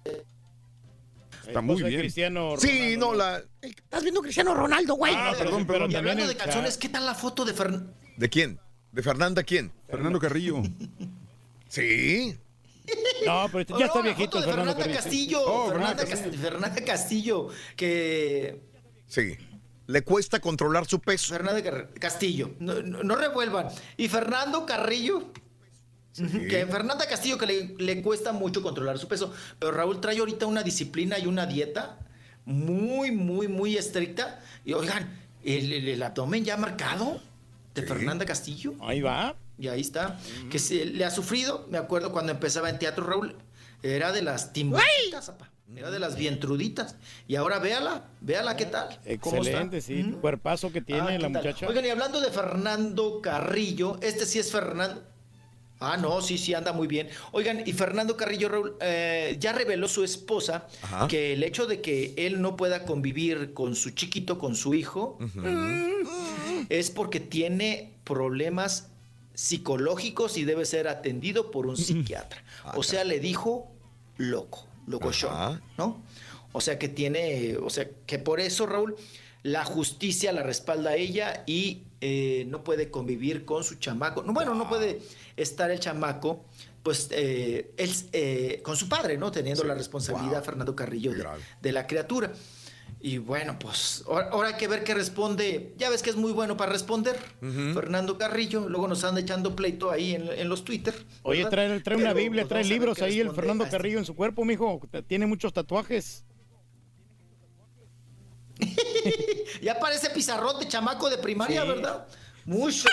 [1.46, 2.00] Está muy bien.
[2.00, 3.44] Cristiano Sí, no, la.
[3.62, 5.14] Estás viendo Cristiano Ronaldo, güey.
[5.16, 7.94] Ah, perdón, Y pero también hablando de calzones, ¿qué tal la foto de Fernando?
[8.16, 8.60] ¿De quién?
[8.94, 9.72] ¿De Fernanda quién?
[9.88, 10.62] Fernando Carrillo.
[11.68, 12.38] Sí.
[13.26, 14.98] No, pero ya está viejito el Fernando Fernanda Carrillo.
[14.98, 15.42] Castillo.
[15.46, 18.62] Oh, Fernanda, Fernanda Cas- Fernanda Castillo, que
[19.08, 19.38] Sí.
[19.88, 21.34] Le cuesta controlar su peso.
[21.34, 23.68] Fernanda Castillo, no, no- no revuelvan.
[23.98, 25.32] Y Fernando Carrillo,
[26.50, 30.46] que Fernanda Castillo que le, le cuesta mucho controlar su peso, pero Raúl trae ahorita
[30.46, 32.00] una disciplina y una dieta
[32.46, 34.40] muy, muy, muy estricta.
[34.66, 37.22] Y oigan, el, el- el abdomen ya marcado
[37.76, 38.74] de Fernanda Castillo.
[38.82, 39.36] Ahí va.
[39.58, 40.20] Y ahí está.
[40.50, 41.66] Que se, le ha sufrido.
[41.70, 43.36] Me acuerdo cuando empezaba en teatro, Raúl.
[43.82, 45.50] Era de las timburitas, apa.
[45.76, 46.96] Era de las vientruditas.
[47.28, 48.88] Y ahora véala, véala qué tal.
[49.20, 49.50] ¿Cómo está?
[49.50, 50.16] Excelente, sí.
[50.22, 51.68] Cuerpazo que tiene Ah, la muchacha.
[51.68, 55.04] Oigan, y hablando de Fernando Carrillo, este sí es Fernando.
[55.80, 57.10] Ah, no, sí, sí, anda muy bien.
[57.34, 61.08] Oigan, y Fernando Carrillo Raúl, eh, ya reveló su esposa Ajá.
[61.10, 65.18] que el hecho de que él no pueda convivir con su chiquito, con su hijo,
[66.70, 68.90] es porque tiene problemas
[69.34, 72.44] psicológicos y debe ser atendido por un psiquiatra.
[72.76, 73.72] O sea, le dijo
[74.18, 76.04] loco, locochón, ¿no?
[76.52, 78.96] O sea que tiene, o sea que por eso, Raúl,
[79.42, 84.24] la justicia la respalda a ella y eh, no puede convivir con su chamaco.
[84.24, 85.02] No, bueno, no puede
[85.36, 86.46] estar el chamaco,
[86.84, 89.32] pues, eh, él, eh, con su padre, ¿no?
[89.32, 91.26] Teniendo la responsabilidad, Fernando Carrillo, de,
[91.62, 92.32] de la criatura.
[93.00, 95.74] Y bueno, pues ahora, ahora hay que ver qué responde.
[95.78, 97.18] Ya ves que es muy bueno para responder.
[97.74, 100.94] Fernando Carrillo, luego nos anda echando pleito ahí en, en los Twitter.
[101.24, 101.52] Oye, ¿verdad?
[101.52, 103.68] trae, trae una Biblia, trae libros ahí el Fernando.
[103.70, 104.80] Carrillo en su cuerpo, mijo.
[105.08, 106.24] Tiene muchos tatuajes.
[109.62, 111.68] Ya parece pizarrón de chamaco de primaria, Sí.
[111.68, 112.08] ¿verdad?
[112.46, 112.90] Mucho.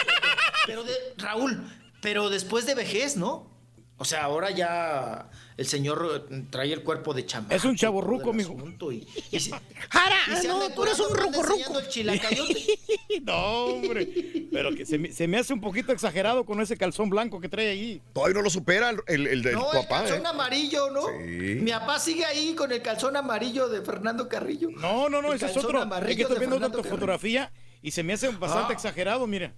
[0.67, 1.69] Pero de, Raúl,
[2.01, 3.51] pero después de vejez, ¿no?
[3.97, 5.29] O sea, ahora ya
[5.61, 7.55] el señor eh, trae el cuerpo de chamaco.
[7.55, 8.55] Es un chavo ruco, mijo.
[8.57, 9.51] asunto, Y, y se-
[9.91, 10.17] ¡Jara!
[10.33, 11.81] y se No, tú eres un ruco, ruco.
[13.23, 14.09] no, hombre.
[14.51, 17.49] Pero que se me, se me hace un poquito exagerado con ese calzón blanco que
[17.49, 18.01] trae ahí.
[18.13, 19.99] Todavía no lo supera el, el, el de No, tu el papá.
[20.05, 20.29] calzón ¿eh?
[20.29, 21.03] amarillo, ¿no?
[21.09, 21.59] Sí.
[21.61, 24.71] Mi papá sigue ahí con el calzón amarillo de Fernando Carrillo.
[24.71, 25.83] No, no, no, El ese es otro.
[26.07, 28.77] Es que estoy viendo otra fotografía y se me hace bastante Ah.
[28.77, 29.53] exagerado, mira.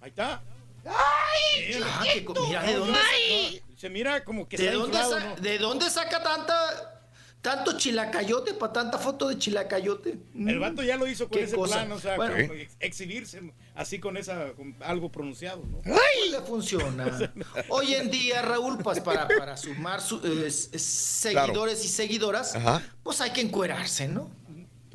[0.00, 0.42] Ahí está.
[0.86, 1.80] ¡Ay!
[2.12, 3.62] Que co- mira, ¿de dónde Ay.
[3.84, 5.36] Se mira como que ¿De está dónde, inflado, sa- ¿no?
[5.36, 7.02] ¿De dónde saca tanta
[7.42, 10.16] tanto chilacayote para tanta foto de chilacayote?
[10.34, 11.74] El vato ya lo hizo con ¿Qué ese cosa?
[11.74, 12.34] plan, o sea, Bueno.
[12.80, 13.42] exhibirse
[13.74, 15.82] así con esa, con algo pronunciado, ¿no?
[15.84, 16.30] ¡Ay!
[16.30, 17.04] le funciona.
[17.68, 22.80] Hoy en día, Raúl, pues para, para sumar su- eh, seguidores y seguidoras, Ajá.
[23.02, 24.30] pues hay que encuerarse, ¿no?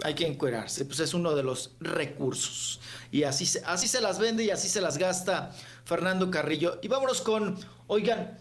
[0.01, 2.80] Hay que encuerarse, pues es uno de los recursos.
[3.11, 5.51] Y así se, así se las vende y así se las gasta
[5.85, 6.80] Fernando Carrillo.
[6.82, 8.35] Y vámonos con, oigan,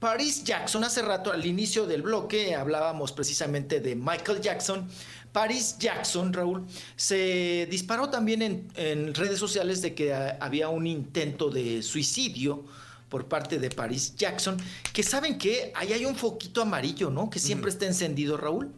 [0.00, 4.88] Paris Jackson, hace rato al inicio del bloque hablábamos precisamente de Michael Jackson.
[5.30, 10.86] Paris Jackson, Raúl, se disparó también en, en redes sociales de que ah, había un
[10.86, 12.64] intento de suicidio
[13.10, 14.56] por parte de Paris Jackson,
[14.92, 17.28] que saben que ahí hay un foquito amarillo, ¿no?
[17.28, 18.72] Que siempre está encendido, Raúl.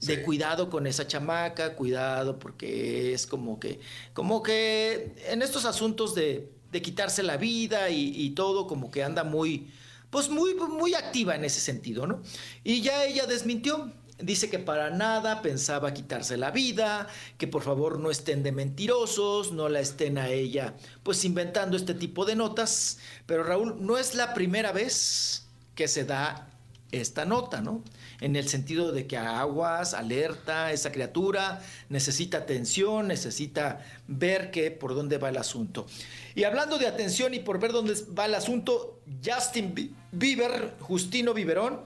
[0.00, 0.22] De Sí.
[0.22, 3.80] cuidado con esa chamaca, cuidado porque es como que,
[4.14, 9.04] como que en estos asuntos de, de quitarse la vida y, y todo, como que
[9.04, 9.70] anda muy,
[10.12, 12.22] pues muy, muy activa en ese sentido, ¿no?
[12.62, 13.90] Y ya ella desmintió.
[14.18, 17.08] Dice que para nada pensaba quitarse la vida,
[17.38, 21.94] que por favor no estén de mentirosos, no la estén a ella pues inventando este
[21.94, 22.98] tipo de notas.
[23.24, 26.46] Pero Raúl, no es la primera vez que se da
[26.92, 27.82] esta nota, ¿no?
[28.20, 34.94] En el sentido de que aguas, alerta, esa criatura necesita atención, necesita ver que por
[34.94, 35.86] dónde va el asunto.
[36.34, 41.34] Y hablando de atención y por ver dónde va el asunto, Justin Bi- Bieber, Justino
[41.34, 41.80] Biberón,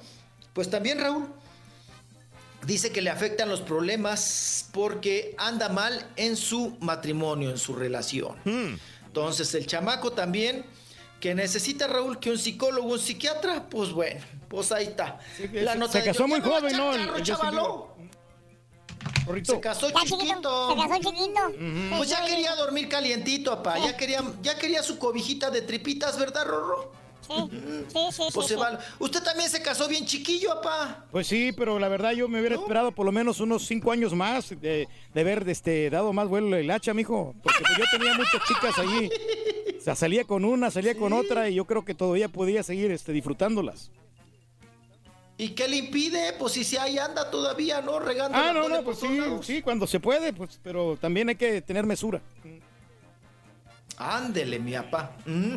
[0.53, 1.27] pues también Raúl
[2.65, 8.37] dice que le afectan los problemas porque anda mal en su matrimonio, en su relación.
[9.07, 10.65] Entonces el chamaco también
[11.21, 15.19] que necesita Raúl que un psicólogo, un psiquiatra, pues bueno, pues ahí está.
[15.49, 16.93] que se- se de casó muy joven, ¿no?
[16.95, 17.96] El- carro, el
[19.45, 20.19] Se casó Ya chiquito.
[20.19, 21.97] chiquito, se casó chiquito.
[21.97, 23.79] Pues ya quería dormir calientito, papá.
[23.79, 26.93] Ya quería, ya quería su cobijita de tripitas, ¿verdad, Rorro?
[27.27, 28.55] Sí, sí, sí, Pues sí, se sí.
[28.55, 31.07] va- Usted también se casó bien chiquillo, papá.
[31.11, 34.15] Pues sí, pero la verdad yo me hubiera esperado por lo menos unos cinco años
[34.15, 37.35] más de, de haber este, dado más vuelo el hacha, mijo.
[37.43, 39.11] Porque pues, yo tenía muchas chicas allí.
[39.77, 42.93] O sea, salía con una, salía con otra y yo creo que todavía podía seguir
[42.93, 43.91] este, disfrutándolas.
[45.39, 46.33] ¿Y qué le impide?
[46.39, 47.99] Pues si se ahí anda todavía, ¿no?
[47.99, 48.39] Regando.
[48.39, 51.85] Ah, no, no, pues sí, sí, cuando se puede, pues, pero también hay que tener
[51.85, 52.21] mesura.
[53.99, 55.13] Ándele, mi papá.
[55.27, 55.57] Mm.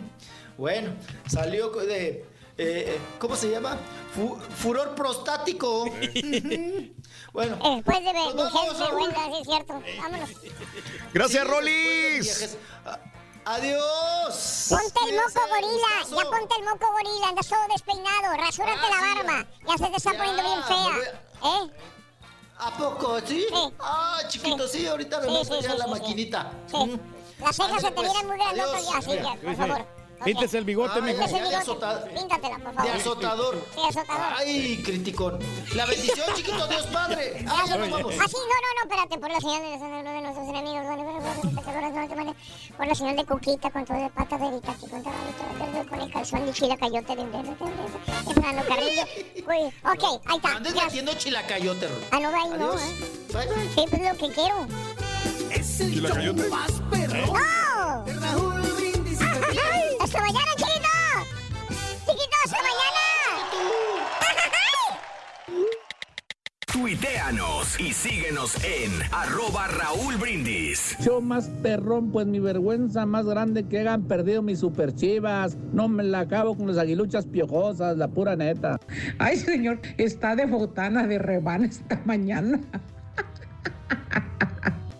[0.58, 0.91] Bueno,
[1.27, 2.08] salió de.
[2.09, 2.25] eh,
[2.58, 3.77] eh, ¿Cómo se llama?
[4.14, 5.85] Fu- furor prostático.
[7.32, 7.58] Bueno.
[7.75, 9.08] Después de Pues ve- vamos, viejez, Raúl.
[9.09, 9.83] vergüenza, sí es cierto.
[10.01, 10.30] Vámonos.
[11.14, 12.58] Gracias, Sí, Rolis.
[13.45, 14.68] Adiós.
[14.69, 18.95] Ponte el moco gorila, ya ponte el moco gorila, andas todo despeinado, rasúrate Ah, la
[18.98, 21.14] sí, barba, ya se te está Ya, poniendo bien fea.
[21.43, 21.72] ¿Eh?
[22.59, 23.19] ¿A poco?
[23.22, 23.48] ¿Sí?
[23.50, 23.74] Sí.
[23.80, 26.00] Ah, chiquito, sí, ahorita me Sí, meto sí, ya sí, la sí, sí.
[26.00, 26.51] maquinita.
[26.68, 27.00] Sí.
[27.40, 28.08] Las cejas se te pues.
[28.09, 29.85] miran muy grandotas ya, así que, por favor.
[30.23, 31.23] Píntese el bigote, mijo.
[31.23, 31.38] El de
[32.14, 32.95] píntatela, por De favor.
[32.95, 33.65] azotador.
[33.73, 34.25] Sí, azotador.
[34.38, 35.39] Ay, criticón.
[35.75, 37.45] La bendición, chiquito, Dios Padre.
[37.48, 38.14] Ah, ya nos vamos.
[38.19, 40.85] Ah, sí, no, no, no, espérate, por la señal de, de nuestros enemigos,
[42.77, 45.03] por la señal de Cuquita, con todo de pata de Erika, con todo
[45.89, 49.03] con el calzón de chilacayote de de de de Fernando Carrillo.
[49.35, 50.56] Uy, ok, ahí está.
[50.56, 51.95] Andes metiendo chilacayote, Ro.
[52.11, 52.73] Ah, no, ahí no.
[52.73, 52.95] ¿eh?
[53.33, 53.69] Bye, bye.
[53.75, 54.67] Sí, pues lo que quiero.
[55.80, 56.49] ¿Y la cayote?
[56.49, 58.06] ¡No!
[59.72, 59.89] ¡Ay!
[60.09, 60.88] ¡Hasta mañana, chiquito!
[61.99, 62.99] ¡Chiquito, hasta mañana!
[66.65, 70.97] Tuiteanos y síguenos en arroba Raúl Brindis.
[70.99, 75.55] Show más perrón, pues mi vergüenza más grande que hayan perdido mis super chivas.
[75.73, 78.79] No me la acabo con las aguiluchas piojosas, la pura neta.
[79.19, 82.59] Ay, señor, está de botana de rebana esta mañana.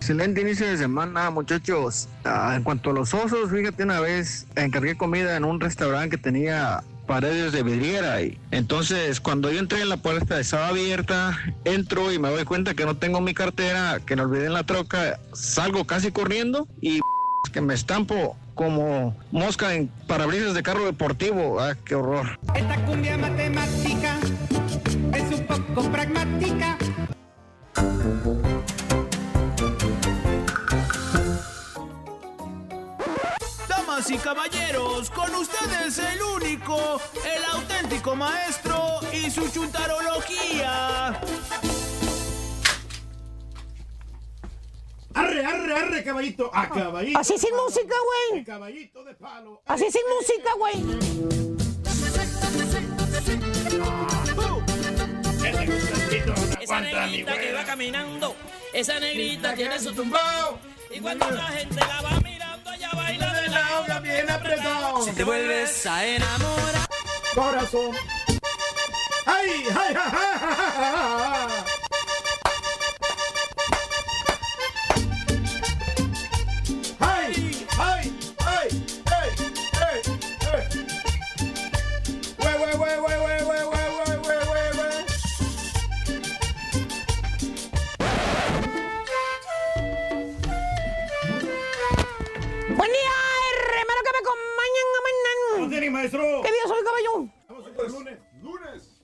[0.10, 2.08] Excelente inicio de semana, muchachos.
[2.26, 6.18] Ah, en cuanto a los osos, fíjate, una vez encargué comida en un restaurante que
[6.18, 8.20] tenía paredes de vidriera.
[8.24, 12.74] Y entonces, cuando yo entré en la puerta estaba abierta, entro y me doy cuenta
[12.74, 17.02] que no tengo mi cartera, que no olvidé en la troca, salgo casi corriendo y
[17.54, 21.60] que me estampo como mosca en parabrisas de carro deportivo.
[21.60, 22.40] Ah, qué horror.
[22.56, 24.18] Esta cumbia matemática
[25.14, 26.80] es un poco pragmática.
[34.00, 41.20] Damas y caballeros, con ustedes el único, el auténtico maestro y su chuntarología.
[45.14, 46.50] Arre, arre, arre, caballito.
[46.54, 47.20] A caballito.
[47.20, 47.64] Así sin palo.
[47.66, 47.96] música,
[48.30, 48.44] güey.
[48.46, 49.62] Caballito de palo.
[49.66, 50.76] Así sin música, güey.
[56.62, 58.36] Esa negrita que va caminando,
[58.72, 60.58] esa negrita tiene su tumbao.
[60.90, 62.39] Y cuando la gente la va mirando, ella
[62.96, 65.02] baila de lado, bien apretado.
[65.04, 66.90] Si te vuelves a enamorar,
[67.36, 67.96] corazón.
[69.26, 71.52] ¡Ay, ay, ay, ay, ay, ay!
[71.52, 71.59] ¡Ay,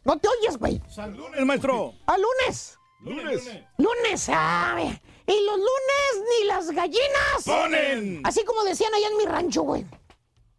[0.05, 0.81] No te oyes, güey.
[0.87, 1.95] San lunes, maestro.
[2.05, 2.77] ¿A lunes?
[3.01, 3.49] Lunes.
[3.77, 5.01] Lunes, ah, ve.
[5.27, 7.43] Y los lunes ni las gallinas.
[7.43, 8.21] Ponen.
[8.23, 9.83] Así como decían allá en mi rancho, güey.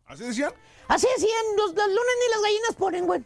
[0.07, 0.53] ¿Así decían?
[0.89, 3.25] Así decían, los, los lunes ni las gallinas ponen, güey.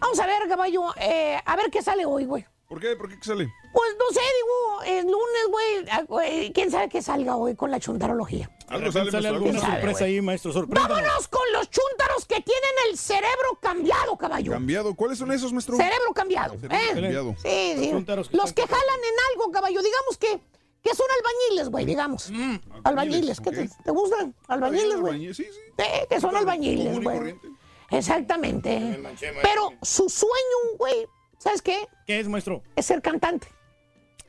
[0.00, 2.46] Vamos a ver, caballo, eh, a ver qué sale hoy, güey.
[2.68, 2.96] ¿Por qué?
[2.96, 3.52] ¿Por qué sale?
[3.72, 7.70] Pues no sé, digo, el lunes, güey, ah, güey, quién sabe qué salga hoy con
[7.70, 8.50] la chuntarología.
[8.68, 10.52] Algo sale, maestro, alguna ¿Quién sabe, sorpresa ahí, maestro.
[10.66, 14.50] Vámonos con los chúntaros que tienen el cerebro cambiado, caballo.
[14.50, 14.94] ¿Cambiado?
[14.96, 15.76] ¿Cuáles son esos, maestro?
[15.76, 16.58] Cerebro cambiado.
[16.58, 16.88] Cerebro ¿eh?
[16.92, 17.36] cambiado.
[17.40, 17.90] Sí, sí.
[17.92, 19.80] Los que Los que están- jalan en algo, caballo.
[19.80, 20.40] Digamos que,
[20.82, 22.32] que son albañiles, güey, digamos.
[22.82, 23.40] albañiles.
[23.40, 23.52] ¿Qué
[23.84, 24.34] te, gustan?
[24.48, 25.12] Albañiles, güey.
[25.14, 25.60] Albañil, Sí, sí.
[25.78, 27.36] Eh, que son albañiles, güey.
[27.90, 29.00] Exactamente.
[29.42, 31.06] Pero su sueño, güey,
[31.46, 31.88] ¿sabes qué?
[32.06, 32.60] ¿Qué es, maestro?
[32.74, 33.46] Es ser cantante.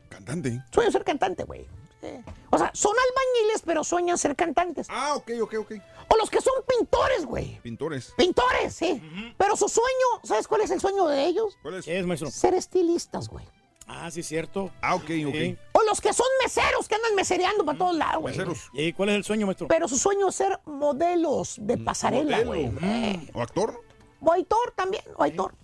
[0.08, 0.62] Cantante.
[0.72, 1.68] Sueño ser cantante, güey.
[2.52, 4.86] O sea, son albañiles, pero sueñan ser cantantes.
[4.90, 5.72] Ah, ok, ok, ok.
[6.10, 7.60] O los que son pintores, güey.
[7.62, 8.14] Pintores.
[8.16, 9.02] Pintores, sí.
[9.36, 11.58] Pero su sueño, ¿sabes cuál es el sueño de ellos?
[11.64, 11.86] ¿Cuál es?
[11.86, 12.30] ¿Qué es, maestro?
[12.30, 13.46] Ser estilistas, güey.
[13.88, 14.70] Ah, sí, cierto.
[14.80, 15.34] Ah, ok, ok.
[15.34, 15.58] Sí.
[15.72, 18.38] O los que son meseros, que andan mesereando para todos lados, güey.
[18.38, 18.70] Meseros.
[18.74, 19.68] ¿Y cuál es el sueño, maestro?
[19.68, 22.72] Pero su sueño es ser modelos de pasarela, güey.
[23.34, 23.84] ¿O actor?
[24.22, 25.56] O actor también, o actor.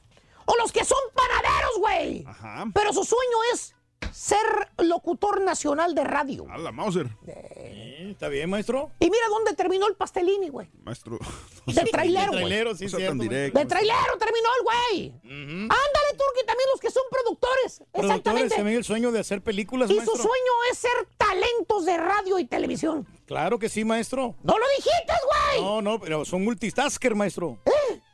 [0.45, 2.25] O los que son panaderos, güey.
[2.27, 2.65] Ajá.
[2.73, 3.75] Pero su sueño es
[4.11, 4.45] ser
[4.77, 6.45] locutor nacional de radio.
[6.49, 7.07] A la Mauser.
[7.27, 7.82] Eh,
[8.13, 8.91] ¿Está bien, maestro?
[8.99, 10.69] Y mira dónde terminó el pastelini, güey.
[10.83, 11.17] Maestro.
[11.65, 12.43] De trailero, güey.
[12.45, 13.11] Trailero, sí, No sea cierto.
[13.11, 13.37] tan maestro.
[13.37, 13.59] directo.
[13.59, 15.09] De trailero terminó el güey.
[15.63, 17.77] Ándale, Turki, también los que son productores.
[17.77, 18.55] Productores Exactamente.
[18.55, 20.15] también el sueño de hacer películas, Y maestro.
[20.15, 23.07] su sueño es ser talentos de radio y televisión.
[23.25, 24.35] Claro que sí, maestro.
[24.43, 25.61] ¡No lo dijiste, güey!
[25.63, 27.57] No, no, pero son multitasker, maestro.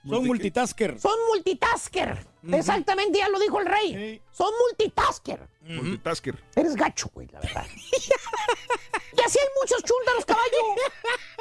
[0.08, 1.00] Son multitasker.
[1.00, 2.26] Son multitasker.
[2.54, 3.94] Exactamente, ya lo dijo el rey.
[3.94, 4.22] Sí.
[4.32, 5.48] Son multitasker.
[5.70, 6.36] Multitasker.
[6.56, 7.66] Eres gacho, güey, la verdad.
[7.86, 10.76] y así hay muchos chúntaros, caballo,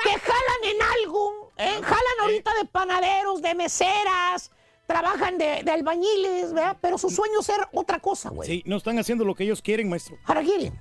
[0.02, 1.52] que jalan en algo.
[1.56, 1.80] ¿eh?
[1.82, 4.50] Jalan ahorita de panaderos, de meseras,
[4.86, 6.76] trabajan de, de albañiles, ¿verdad?
[6.80, 8.48] Pero su sueño es ser otra cosa, güey.
[8.48, 10.18] Sí, no están haciendo lo que ellos quieren, maestro.
[10.24, 10.72] Harakiri.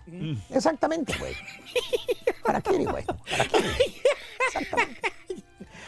[0.49, 1.33] Exactamente, güey.
[2.45, 3.05] Harakiri, güey.
[3.31, 3.69] Harakiri.
[4.47, 5.13] Exactamente.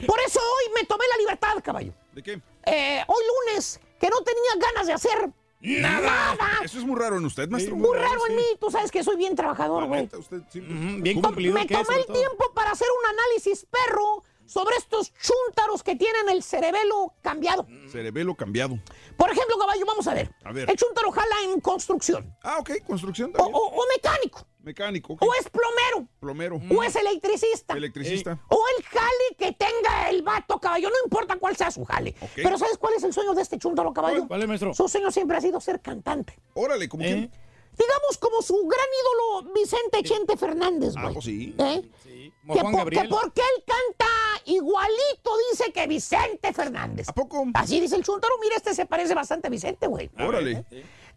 [0.08, 1.94] Por eso hoy me tomé la libertad, caballo.
[2.14, 2.42] ¿De qué?
[2.66, 5.30] Eh, hoy lunes, que no tenía ganas de hacer
[5.62, 6.38] nada.
[6.64, 7.76] Eso es muy raro en usted, maestro.
[7.76, 10.08] Muy raro en mí, tú sabes que soy bien trabajador, güey.
[10.08, 11.54] cumplido.
[11.54, 12.14] Me tomé el todo.
[12.14, 17.68] tiempo para hacer un análisis perro sobre estos chúntaros que tienen el cerebelo cambiado.
[17.88, 18.80] Cerebelo cambiado.
[19.16, 20.32] Por ejemplo, caballo, vamos a ver.
[20.44, 20.70] A ver.
[20.70, 22.36] El chúntaro jala en construcción.
[22.44, 23.56] Ah, ok, construcción O, también.
[23.56, 24.46] o- o mecánico.
[24.62, 25.18] Mecánico.
[25.22, 26.08] O es plomero.
[26.20, 26.60] Plomero.
[26.76, 27.76] O es electricista.
[27.76, 28.38] Electricista.
[28.50, 30.90] O el jale que tenga el vato, caballo.
[30.90, 32.14] No importa cuál sea su jale.
[32.36, 34.28] Pero ¿sabes cuál es el sueño de este chúntaro, caballo?
[34.28, 34.74] ¿Cuál es, maestro?
[34.74, 36.38] Su sueño siempre ha sido ser cantante.
[36.56, 37.08] Órale, ¿cómo ¿Eh?
[37.08, 37.32] quién?
[37.78, 41.14] Digamos como su gran ídolo Vicente Chente Fernández, Ah, güey.
[41.14, 41.56] pues sí.
[41.58, 41.90] ¿Eh?
[42.04, 44.08] Sí, como Que, por- que porque él canta
[44.46, 47.10] igualito, dice que Vicente Fernández.
[47.10, 47.46] ¿A poco?
[47.54, 50.10] Así dice el chuntaro, mira, este se parece bastante a Vicente, güey.
[50.20, 50.66] Órale.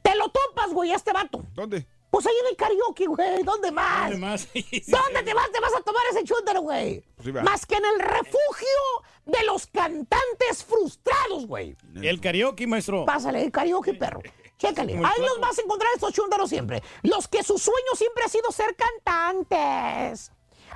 [0.03, 1.45] Te lo topas, güey, a este vato.
[1.55, 1.87] ¿Dónde?
[2.11, 3.43] Pues ahí en el karaoke, güey.
[3.43, 4.11] ¿Dónde más?
[4.11, 4.47] ¿Dónde más?
[4.87, 7.03] ¿Dónde te vas, te vas a tomar ese chúntaro, güey?
[7.17, 8.67] Pues sí, más que en el refugio
[9.25, 11.75] de los cantantes frustrados, güey.
[11.95, 13.07] El karaoke, maestro.
[13.07, 14.21] Pásale, el karaoke, perro.
[14.59, 14.95] Chécale.
[14.95, 16.83] Ahí los vas a encontrar estos chúntaros siempre.
[17.03, 20.33] Los que su sueño siempre ha sido ser cantantes.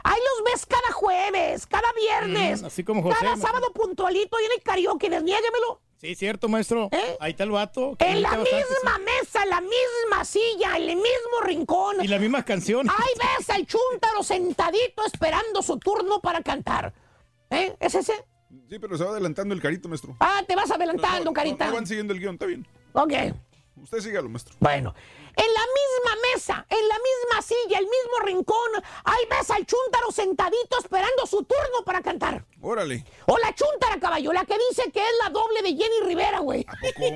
[0.08, 2.62] Ahí los ves cada jueves, cada viernes.
[2.62, 3.48] Mm, así como José, Cada maestro.
[3.48, 5.80] sábado puntualito ahí en el karaoke, desniéguemelo.
[6.00, 6.90] Sí, cierto, maestro.
[7.18, 7.92] Ahí está el vato.
[7.98, 8.10] ¿Eh?
[8.10, 11.96] En la bastante, misma mesa, en la misma silla, en el mismo rincón.
[11.98, 12.04] sí.
[12.04, 12.92] Y las mismas canciones.
[12.96, 16.92] Ahí ves al chúntaro sentadito esperando su turno para cantar.
[17.50, 17.74] ¿Eh?
[17.80, 18.12] ¿Es ese?
[18.68, 20.14] Sí, pero se va adelantando el carito, maestro.
[20.20, 21.66] Ah, te vas adelantando, No, carita.
[21.66, 22.66] no van siguiendo el guion, está bien.
[22.92, 23.12] Ok.
[23.82, 24.54] Usted sígalo, maestro.
[24.60, 24.94] Bueno.
[25.36, 28.70] En la misma mesa, en la misma silla, el mismo rincón,
[29.04, 32.44] ahí ves al chúntaro sentadito esperando su turno para cantar.
[32.62, 33.04] Órale.
[33.26, 36.64] O la chúntara, caballo, la que dice que es la doble de Jenny Rivera, güey.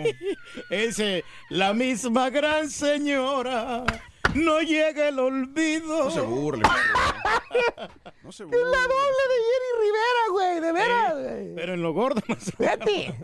[0.71, 3.85] Ese, la misma gran señora.
[4.35, 6.05] No llega el olvido.
[6.05, 6.63] No se burle.
[8.23, 11.55] No se Es la doble de Jenny Rivera, güey, de veras, güey.
[11.55, 12.57] Pero en lo gordo, maestro.
[12.59, 13.15] Fíjate.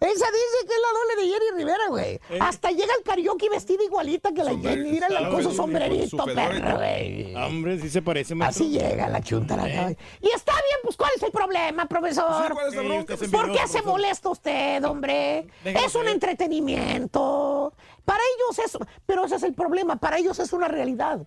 [0.00, 2.20] Esa dice que es la doble de Jenny Rivera, güey.
[2.40, 4.90] Hasta llega el karaoke vestida igualita que la Jenny.
[4.92, 7.34] Mira con su sombrerito, perro, güey.
[7.36, 8.64] Hombre, sí se parece, maestro.
[8.64, 9.62] Así llega la chuntara.
[9.62, 9.96] caballo.
[10.20, 12.46] Y está bien, pues ¿cuál es el problema, profesor?
[12.46, 15.46] Sí, ¿cuál es la bronca, usted es ¿Por qué se molesta usted, hombre?
[15.64, 17.72] Es un entretenimiento.
[18.06, 21.20] Para ellos es, pero ese es el problema, para ellos es una realidad.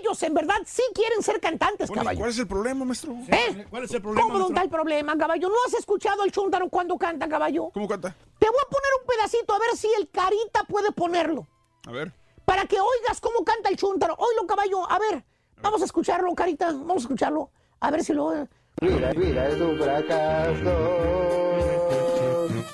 [0.00, 2.18] Ellos en verdad sí quieren ser cantantes, Bueno, ¿y caballo.
[2.18, 3.12] ¿Cuál es el problema, maestro?
[3.28, 3.66] ¿Eh?
[3.70, 4.54] ¿Cuál es el problema, ¿Cómo no maestro?
[4.56, 5.48] está el problema, caballo?
[5.48, 7.70] ¿No has escuchado al chúntaro cuando canta, caballo?
[7.72, 8.12] ¿Cómo canta?
[8.40, 11.46] Te voy a poner un pedacito a ver si el carita puede ponerlo.
[11.86, 12.12] A ver.
[12.44, 14.14] Para que oigas cómo canta el chúntaro.
[14.18, 14.90] Oílo, caballo.
[14.90, 15.22] A ver,
[15.62, 16.72] vamos a escucharlo, carita.
[16.72, 17.50] Vamos a escucharlo.
[17.78, 18.48] A ver si lo...
[18.80, 20.72] Mira, mira, es un fracaso.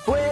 [0.07, 0.24] Diga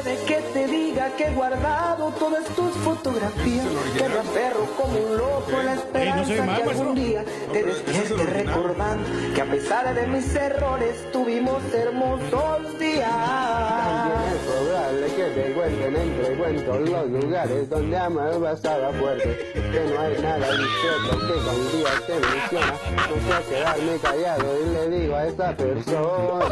[1.24, 3.66] que he guardado todas tus fotografías,
[3.98, 8.24] que me aferro como un loco a la esperanza mal, que algún día te despierte
[8.26, 13.10] recordando que a pesar de mis errores tuvimos hermosos días.
[13.10, 19.94] También es probable que te encuentren entre cuentos los lugares donde amar estaba fuerte, que
[19.94, 22.74] no hay nada discreto que con día te menciona.
[23.10, 26.46] No sé quedarme callado y le digo a esta persona.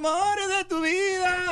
[0.00, 1.44] Amor de tu vida.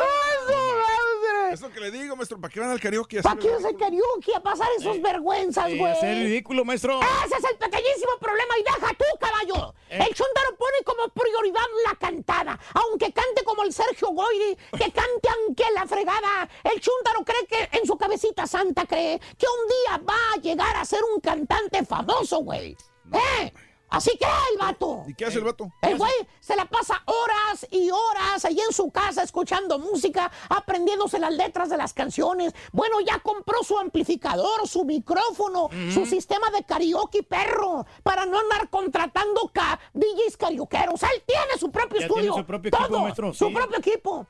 [1.52, 2.39] Es lo que le digo, maestro.
[2.41, 3.23] ¿Para qué van al karaoke?
[3.23, 5.93] ¿Para qué es el karaoke a pasar esos vergüenzas, Sí, güey?
[5.93, 7.01] hacer ridículo, maestro.
[7.25, 9.75] Ese es el pequeñísimo problema y deja tú, caballo.
[9.89, 9.99] Eh.
[10.09, 12.59] El chúntaro pone como prioridad la cantada.
[12.75, 16.49] Aunque cante como el Sergio Goyri, que cante aunque la fregada.
[16.65, 20.77] El chúntaro cree que en su cabecita santa cree que un día va a llegar
[20.77, 22.77] a ser un cantante famoso, güey.
[23.12, 23.52] ¿Eh?
[23.91, 25.05] Así cree el vato.
[25.07, 25.70] ¿Y qué hace el vato?
[25.83, 31.18] El güey se la pasa horas y horas ahí en su casa escuchando música, aprendiéndose
[31.18, 32.52] las letras de las canciones.
[32.73, 38.68] Bueno, ya compró su amplificador, su micrófono, su sistema de karaoke perro, para no andar
[38.68, 41.02] contratando ca DJs karaokeros.
[41.05, 42.23] Él tiene su propio Ya estudio.
[42.33, 43.55] tiene su propio equipo, maestro, Su sí.
[43.55, 44.26] propio equipo.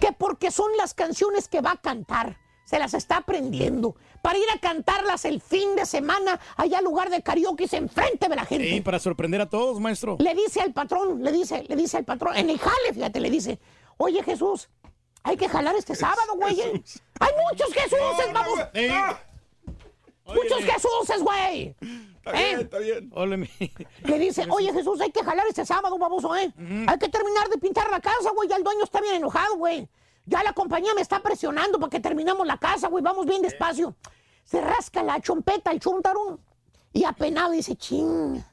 [0.00, 2.38] Que porque son las canciones que va a cantar.
[2.64, 3.96] Se las está aprendiendo.
[4.22, 8.36] Para ir a cantarlas el fin de semana allá al lugar de karaoke enfrente de
[8.36, 8.68] la gente.
[8.68, 10.16] Sí, para sorprender a todos, maestro.
[10.18, 13.30] Le dice al patrón, le dice, le dice al patrón, en el jale, fíjate, le
[13.30, 13.58] dice,
[13.96, 14.68] oye Jesús,
[15.22, 16.60] hay que jalar este sábado, güey.
[16.60, 16.82] ¿eh?
[17.20, 18.60] Hay muchos Jesuses, vamos.
[18.74, 18.88] Sí.
[20.26, 21.74] Muchos Jesuses, güey.
[22.18, 22.62] Está bien, ¿Eh?
[22.62, 23.10] está bien.
[23.14, 23.48] Ole, mi-
[24.04, 26.52] Le dice, oye Jesús, hay que jalar este sábado, baboso, ¿eh?
[26.86, 28.48] Hay que terminar de pintar la casa, güey.
[28.48, 29.88] Ya el dueño está bien enojado, güey.
[30.28, 33.02] Ya la compañía me está presionando para que terminemos la casa, güey.
[33.02, 33.96] Vamos bien despacio.
[34.44, 36.38] Se rasca la chompeta el chúntaro
[36.92, 38.44] y apenado dice, ching,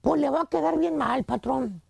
[0.00, 1.82] pues le va a quedar bien mal, patrón.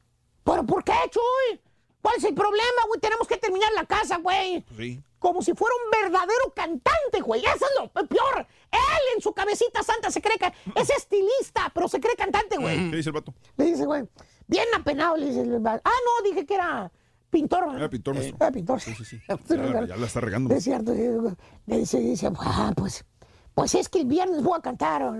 [0.42, 1.60] ¿Pero por qué, Chuy?
[2.02, 3.00] ¿Cuál es el problema, güey?
[3.00, 4.64] Tenemos que terminar la casa, güey.
[4.76, 5.00] Sí.
[5.18, 7.44] Como si fuera un verdadero cantante, güey.
[7.44, 8.46] Eso es lo peor.
[8.70, 12.90] Él en su cabecita santa se cree que es estilista, pero se cree cantante, güey.
[12.90, 13.34] ¿Qué dice el vato?
[13.56, 14.04] Le dice, güey,
[14.46, 15.40] bien apenado, le dice.
[15.64, 16.90] Ah, no, dije que era
[17.30, 17.74] pintor.
[17.76, 18.36] Era pintor, maestro.
[18.40, 18.80] Era pintor.
[18.80, 19.20] Sí, sí, sí.
[19.48, 20.54] Ya, ya la está regando.
[20.54, 20.94] Es cierto.
[20.94, 21.02] sí,
[21.66, 23.04] Le dice, dice, ah, pues,
[23.54, 25.12] pues es que el viernes voy a cantar.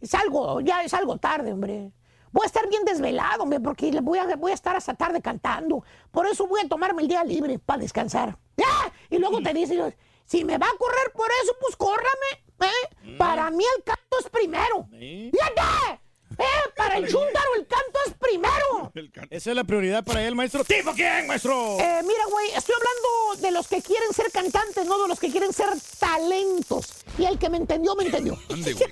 [0.00, 1.92] Es algo, ya es algo tarde, hombre.
[2.32, 5.84] Voy a estar bien desvelado, hombre, porque voy a, voy a estar hasta tarde cantando.
[6.10, 8.36] Por eso voy a tomarme el día libre para descansar.
[8.60, 8.90] ¡Ah!
[9.08, 12.44] Y luego te dice, si me va a correr por eso, pues córrame.
[12.60, 13.16] ¿eh?
[13.18, 14.88] Para mí el canto es primero.
[14.90, 16.03] ¡Fíjate!
[16.38, 16.70] ¿Eh?
[16.76, 18.92] Para el chúntaro el canto es primero.
[19.30, 20.64] Esa es la prioridad para él, maestro.
[20.64, 21.78] ¿Tipo quién, maestro?
[21.78, 25.30] Eh, mira, güey, estoy hablando de los que quieren ser cantantes, no de los que
[25.30, 27.04] quieren ser talentos.
[27.18, 28.38] Y el que me entendió, me entendió.
[28.50, 28.88] Ande, güey.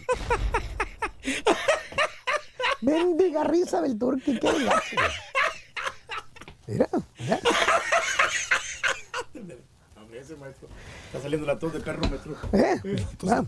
[2.80, 4.96] Mendiga risa del turqui, qué gacho.
[6.66, 6.88] Mira,
[7.18, 7.40] mira.
[10.38, 10.68] Maestro.
[11.12, 12.34] Está saliendo la tos de perro, maestro.
[12.54, 12.80] ¿Eh?
[13.30, 13.42] Ah.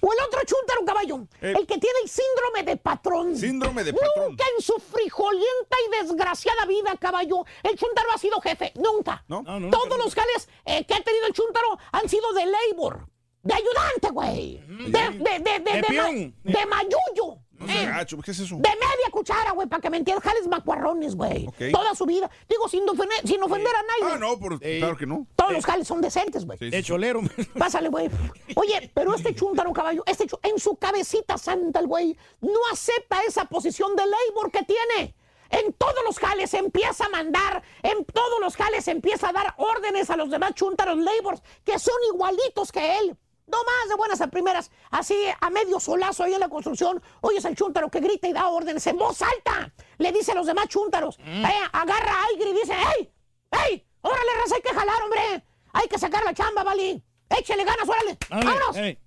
[0.00, 1.26] O el otro chúntaro, caballo.
[1.40, 1.54] Eh.
[1.58, 3.34] El que tiene el síndrome de patrón.
[3.36, 4.28] Síndrome de patrón.
[4.30, 8.72] Nunca en su frijolienta y desgraciada vida, caballo, el chúntaro ha sido jefe.
[8.76, 9.24] Nunca.
[9.26, 9.42] ¿No?
[9.42, 13.08] No, no, Todos los jales eh, que ha tenido el chúntaro han sido de labor.
[13.42, 14.58] de ayudante, güey.
[14.66, 17.38] De, de, de, de, De de, ma- de mayuyo.
[17.58, 18.56] No se Eh, gacho, ¿qué es eso?
[18.56, 20.24] de media cuchara, güey, para que me entiendas.
[20.24, 21.48] Jales macuarrones, güey.
[21.72, 22.30] Toda su vida.
[22.48, 24.14] Digo, sin ofender, sin ofender a nadie.
[24.14, 25.26] Ah, no, por, claro que no.
[25.36, 26.58] Todos los jales son decentes, güey.
[26.58, 27.20] De cholero.
[27.58, 28.08] Pásale, güey.
[28.54, 33.20] Oye, pero este chuntaro caballo, este chu- en su cabecita santa, el güey, no acepta
[33.26, 35.14] esa posición de labor que tiene.
[35.50, 40.10] En todos los jales empieza a mandar, en todos los jales empieza a dar órdenes
[40.10, 43.16] a los demás chuntaros labors que son igualitos que él.
[43.50, 47.02] No más de buenas a primeras, así a medio solazo ahí en la construcción.
[47.22, 49.72] Oyes al chuntaro que grita y da órdenes en voz alta.
[49.96, 53.10] Le dice a los demás chúntaros, eh, agarra aire y dice, ¡Ey!
[53.50, 53.86] ¡Ey!
[54.02, 55.44] ¡Órale, raza, hay que jalar, hombre!
[55.72, 57.02] Hay que sacar la chamba, Vali.
[57.30, 58.18] Échale ganas, órale.
[58.30, 58.76] ¡Vámonos!
[58.76, 58.98] ey.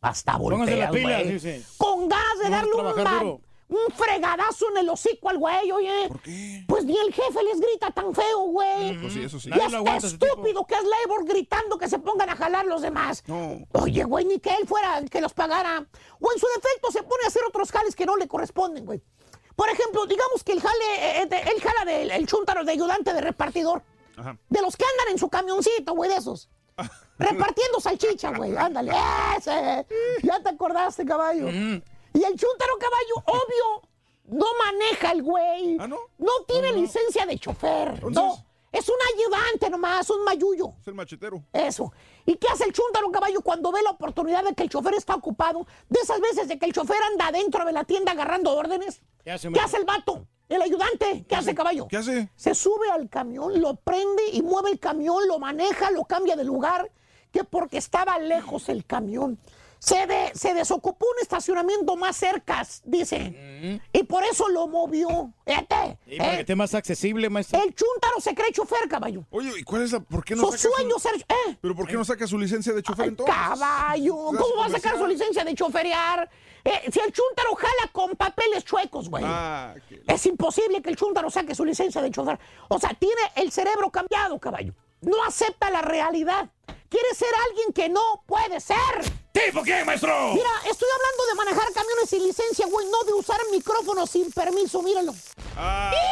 [0.00, 1.32] Hasta volteas, pila, güey.
[1.32, 1.62] dice.
[1.76, 3.40] Con ganas de Vamos a darle un, trabajar ma- duro.
[3.70, 6.08] Un fregadazo en el hocico al güey, oye.
[6.08, 6.64] ¿Por qué?
[6.66, 8.98] Pues ni el jefe les grita tan feo, güey.
[9.00, 9.48] Pues sí, eso sí.
[9.48, 9.90] Y tipo.
[9.94, 13.22] estúpido que es labor gritando que se pongan a jalar los demás.
[13.72, 15.86] Oye, güey, ni que él fuera el que los pagara.
[16.20, 19.02] O en su defecto se pone a hacer otros jales que no le corresponden, güey.
[19.56, 23.12] Por ejemplo, digamos que el jale, eh, de- él jala del el chúntaro de ayudante
[23.12, 23.82] de repartidor.
[24.16, 24.36] Ajá.
[24.48, 26.48] De los que andan en su camioncito, güey, de esos.
[27.18, 28.56] Repartiendo salchicha, güey.
[28.56, 28.92] Ándale.
[29.36, 29.86] Ese.
[30.22, 31.46] Ya te acordaste, caballo.
[32.12, 33.88] Y el chúntaro caballo, obvio,
[34.24, 35.76] no maneja el güey.
[35.78, 35.98] ¿Ah, no?
[36.46, 38.02] tiene licencia de chofer.
[38.10, 38.44] No.
[38.72, 40.72] Es un ayudante nomás, un mayuyo.
[40.80, 41.42] Es el machetero.
[41.52, 41.92] Eso.
[42.24, 45.16] ¿Y qué hace el chúntaro caballo cuando ve la oportunidad de que el chofer está
[45.16, 45.66] ocupado?
[45.88, 49.02] De esas veces de que el chofer anda dentro de la tienda agarrando órdenes.
[49.24, 49.66] ¿Qué hace, ¿Qué maestro?
[49.66, 50.26] hace el vato?
[50.48, 51.24] El ayudante.
[51.28, 51.88] ¿Qué hace caballo?
[51.88, 52.28] ¿Qué hace?
[52.36, 56.44] Se sube al camión, lo prende y mueve el camión, lo maneja, lo cambia de
[56.44, 56.90] lugar,
[57.32, 59.38] que porque estaba lejos el camión.
[59.82, 63.80] Se, de- se desocupó un estacionamiento más cerca, dice.
[63.94, 65.32] Y por eso lo movió.
[66.06, 67.62] Y para que esté más accesible, maestro.
[67.62, 69.24] El chúntaro se cree chofer, caballo.
[69.30, 70.00] Oye, ¿y cuál es la...?
[70.00, 71.00] ¿Por qué no Su saca sueño su...
[71.00, 71.14] ser...
[71.16, 71.56] ¿eh?
[71.62, 73.34] ¿Pero por qué no saca su licencia de chofer entonces?
[73.34, 76.30] Caballo, ¿cómo va a sacar su licencia de choferear?
[76.62, 79.24] Eh, si el chúntaro jala con papeles chuecos, güey.
[79.26, 79.74] Ah,
[80.06, 82.38] Es imposible que el chúntaro saque su licencia de chofer.
[82.68, 84.74] O sea, tiene el cerebro cambiado, caballo.
[85.00, 86.50] No acepta la realidad.
[86.90, 88.76] Quiere ser alguien que no puede ser.
[89.32, 90.34] ¿Tipo quién, maestro?
[90.34, 94.82] Mira, estoy hablando de manejar camiones sin licencia, güey, no de usar micrófonos sin permiso,
[94.82, 95.14] míralo.
[95.56, 95.92] Ah.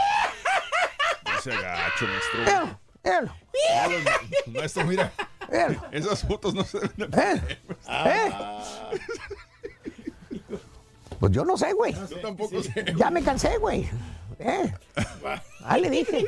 [1.25, 2.79] No se agacho, maestro.
[3.05, 4.19] Míralo, míralo.
[4.47, 5.13] Maestro, mira.
[5.49, 5.83] Míralo.
[5.93, 7.11] Esas fotos no se ven.
[7.17, 8.33] ¿Eh?
[11.21, 11.95] Pues yo no sé, güey.
[11.95, 12.85] Yo tampoco sé.
[12.97, 13.89] Ya me cansé, güey.
[14.41, 14.73] ¿Eh?
[15.65, 16.25] Ahí le dije.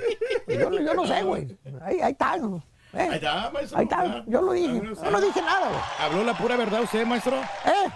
[0.47, 1.59] Yo, no- yo no sé, güey.
[1.83, 2.37] Ahí, ahí está.
[2.37, 2.63] ¿no?
[2.93, 2.99] ¿Eh?
[3.09, 3.79] Ahí está, maestro.
[3.79, 4.25] Ahí está.
[4.27, 4.83] Yo lo dije.
[5.03, 5.81] Yo no dije nada, güey.
[6.01, 7.37] ¿Habló la pura verdad usted, maestro?
[7.41, 7.89] ¿Eh?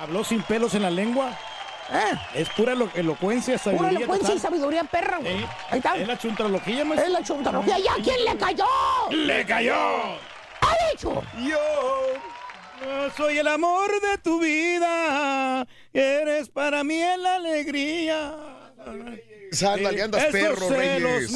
[0.00, 1.30] ¿Habló sin pelos en la lengua?
[1.92, 2.12] ¿Eh?
[2.34, 5.38] Es pura elo- elocuencia, Pura sabiduría elocuencia y sabiduría perra, güey.
[5.38, 5.46] Sí.
[5.70, 5.96] Ahí está.
[5.96, 7.06] Es la chuntarología, maestro.
[7.06, 7.78] Es la chuntarología.
[7.78, 8.66] ¿Y a quién le cayó?
[9.10, 9.74] ¡Le cayó!
[9.76, 11.22] ¡Ha dicho!
[11.38, 11.58] Yo,
[12.84, 15.64] yo soy el amor de tu vida.
[15.92, 18.34] Eres para mí la alegría.
[19.66, 21.32] Ándale, andas perro, Reyes.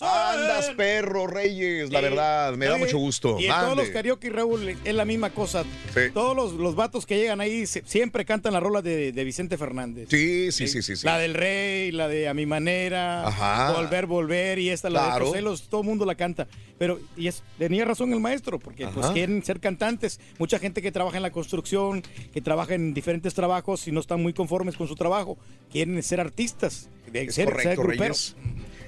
[0.00, 2.04] Andas perro, Reyes, la Sí.
[2.04, 3.38] verdad, me da Oye, mucho gusto.
[3.40, 5.64] Y en todos los karaoke, Raúl, es la misma cosa.
[5.94, 6.00] Sí.
[6.12, 9.56] Todos los, los vatos que llegan ahí se- siempre cantan la rola de, de Vicente
[9.58, 10.08] Fernández.
[10.10, 10.96] Sí, sí, sí, sí.
[10.96, 11.06] sí.
[11.06, 13.72] La del rey, la de A mi manera, Ajá.
[13.72, 15.26] Volver, Volver, y esta, la Claro.
[15.26, 16.46] de celos, todo el mundo la canta.
[16.78, 20.18] Pero, y es, tenía razón el maestro, porque pues quieren ser cantantes.
[20.38, 22.02] Mucha gente que trabaja en la construcción,
[22.32, 25.38] que trabaja en diferentes trabajos y no están muy conformes con su trabajo,
[25.70, 26.88] quieren ser artistas.
[27.12, 27.82] De Es ser, correcto.
[27.82, 28.36] Reyes.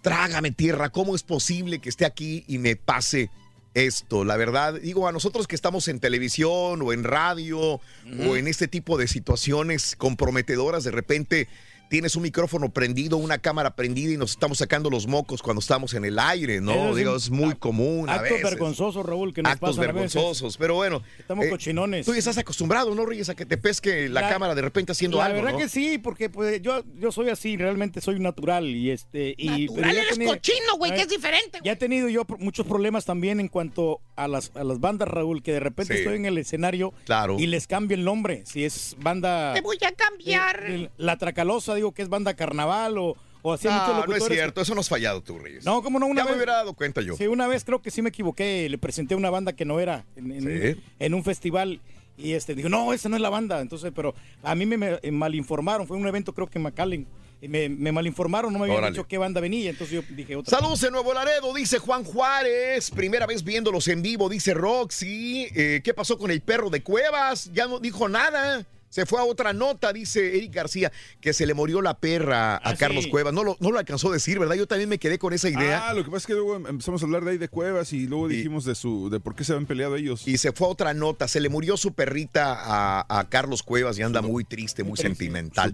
[0.01, 3.31] trágame tierra, ¿cómo es posible que esté aquí y me pase
[3.75, 4.25] esto?
[4.25, 8.69] La verdad, digo, a nosotros que estamos en televisión o en radio o en este
[8.69, 11.49] tipo de situaciones comprometedoras, de repente
[11.93, 15.93] tienes un micrófono prendido, una cámara prendida y nos estamos sacando los mocos cuando estamos
[15.93, 16.89] en el aire, ¿no?
[16.89, 18.45] es Digo, un es muy común a Actos veces.
[18.51, 20.15] vergonzosos, Raúl, que nos Actos pasan a veces.
[20.15, 21.03] vergonzosos, pero bueno.
[21.19, 22.07] Estamos eh, cochinones.
[22.07, 24.93] Tú ya estás acostumbrado, ¿no, Reyes, a que te pesque la, La- cámara de repente
[24.93, 25.59] haciendo la algo, verdad ¿no?
[25.59, 29.73] que sí, porque pues yo, yo soy así, realmente soy natural y este y pero
[29.83, 31.59] Natural he eres tenido- cochino, güey, que es diferente.
[31.63, 35.43] Ya he tenido yo muchos problemas también en cuanto a las, a las bandas, Raúl,
[35.43, 36.01] que de repente Sí.
[36.01, 37.37] estoy en el escenario Claro.
[37.39, 38.45] y les cambio el nombre.
[38.47, 39.53] Si es banda.
[39.53, 40.65] Te voy a cambiar.
[40.67, 44.01] eh, la Tracalosa, digo que es banda carnaval o, o así hay muchos No, no
[44.03, 44.39] es locutores.
[44.39, 45.65] cierto, eso no has fallado tú, Reyes.
[45.65, 46.07] No, ¿cómo no?
[46.07, 47.17] Una ya me vez- hubiera dado cuenta yo.
[47.17, 50.05] Sí, una vez creo que sí me equivoqué, le presenté una banda que no era
[50.17, 50.49] en, en Sí.
[50.79, 51.81] un, en un festival
[52.17, 53.61] y este dijo, no, esa no es la banda.
[53.61, 57.07] Entonces, pero a mí me, me malinformaron, fue un evento creo que en McAllen
[57.41, 60.57] me, me malinformaron, no me habían dicho qué banda venía, entonces yo dije otra.
[60.59, 62.93] Saludos de Nuevo Laredo, dice Juan Juárez.
[62.93, 65.49] Primera vez viéndolos en vivo, dice Roxy.
[65.57, 67.51] Eh, ¿Qué pasó con el perro de Cuevas?
[67.53, 68.65] Ya no dijo nada.
[68.93, 72.61] Se fue a otra nota, dice Eric García, que se le murió la perra a
[72.63, 73.11] Ah, Carlos sí.
[73.11, 73.33] Cuevas.
[73.33, 74.55] No lo, no lo alcanzó a decir, ¿verdad?
[74.55, 75.89] Yo también me quedé con esa idea.
[75.89, 78.07] Ah, lo que pasa es que luego empezamos a hablar de ahí de Cuevas y
[78.07, 80.29] luego dijimos de su de por qué se habían peleado ellos.
[80.29, 81.27] Y se fue a otra nota.
[81.27, 85.73] Se le murió su perrita a, a Carlos Cuevas y anda muy triste, muy sentimental.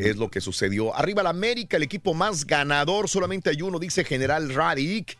[0.00, 0.96] Es lo que sucedió.
[0.96, 3.08] Arriba la América, el equipo más ganador.
[3.08, 5.16] Solamente hay uno, dice General Radic.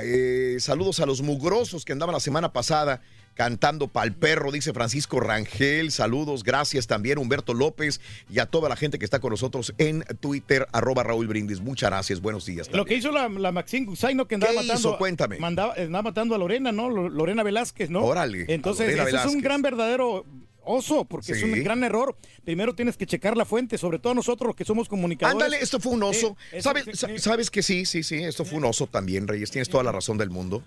[0.00, 3.02] Eh, saludos a los mugrosos que andaban la semana pasada
[3.42, 5.92] cantando pa'l perro, dice Francisco Rangel.
[5.92, 10.02] Saludos, gracias también Humberto López y a toda la gente que está con nosotros en
[10.18, 11.60] Twitter, arroba Raúl Brindis.
[11.60, 12.68] Muchas gracias, buenos días.
[12.72, 14.80] Lo que hizo la, la Maxine Gusaino que andaba ¿Qué matando.
[14.80, 14.98] hizo?
[14.98, 15.38] Cuéntame.
[15.38, 16.90] mandaba- andaba matando a Lorena, ¿no?
[16.90, 18.04] Lo- Lorena Velázquez, ¿no?
[18.04, 20.26] Órale, Entonces, eso es un gran verdadero
[20.64, 22.16] oso, porque es un gran error.
[22.44, 25.40] Primero tienes que checar la fuente, sobre todo nosotros que somos comunicadores.
[25.44, 26.36] Ándale, esto fue un oso.
[26.50, 27.18] Eh, ¿Sabes, sí.
[27.18, 28.16] ¿Sabes que sí, sí, sí?
[28.16, 29.50] Esto fue un oso también, Reyes.
[29.52, 30.62] Tienes toda la razón del mundo.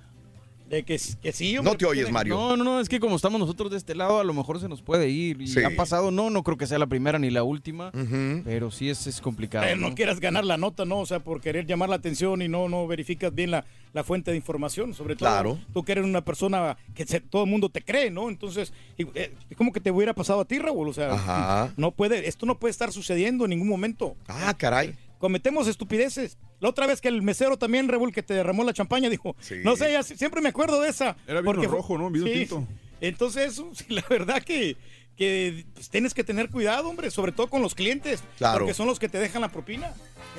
[0.72, 2.33] De que, que sí, No te oyes, Mario.
[2.35, 4.69] No, no, no, es que como estamos nosotros de este lado, a lo mejor se
[4.69, 5.41] nos puede ir.
[5.41, 5.61] Y Sí.
[5.64, 7.91] ha pasado, no, no creo que sea la primera ni la última,
[8.45, 9.66] pero sí es, es complicado.
[9.67, 9.95] Eh, no ¿no?
[9.95, 11.00] quieras ganar la nota, ¿no?
[11.00, 14.32] O sea, por querer llamar la atención y no, no verificas bien la, la fuente
[14.32, 14.93] de información.
[14.93, 15.59] Sobre todo, Claro.
[15.74, 18.30] tú que eres una persona que se- todo el mundo te cree, ¿no?
[18.30, 20.88] Entonces, y, eh, es como que te hubiera pasado a ti, Raúl.
[20.88, 21.74] O sea, Ajá.
[21.75, 24.16] no puede, esto no puede estar sucediendo en ningún momento.
[24.27, 24.95] Ah, caray.
[25.22, 26.38] Cometemos estupideces.
[26.59, 29.75] La otra vez que el mesero también, Raúl, que te derramó la champaña, dijo, no
[29.77, 31.16] sé, ya si- siempre me acuerdo de esa.
[31.27, 32.09] Era vino porque rojo, ¿no?
[32.09, 32.33] Vino Sí.
[32.33, 32.67] tinto.
[33.00, 34.75] Entonces, eso, la verdad que,
[35.16, 38.59] que pues, tienes que tener cuidado, hombre, sobre todo con los clientes, Claro.
[38.59, 39.93] porque son los que te dejan la propina.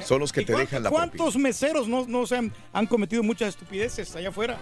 [0.05, 3.23] Son los que ¿Y te dejan la ¿Cuántos meseros no, no se han, han cometido
[3.23, 4.59] muchas estupideces allá afuera?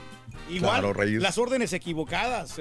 [0.50, 1.22] Igual, Claro, Reyes.
[1.22, 2.56] las órdenes equivocadas,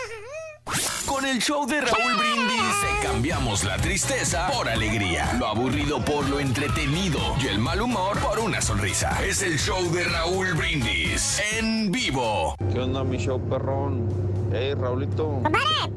[1.05, 6.39] Con el show de Raúl Brindis cambiamos la tristeza por alegría, lo aburrido por lo
[6.39, 9.23] entretenido y el mal humor por una sonrisa.
[9.23, 12.55] Es el show de Raúl Brindis en vivo.
[12.73, 14.07] ¿Qué onda, mi show perrón?
[14.51, 15.41] Hey, Raulito.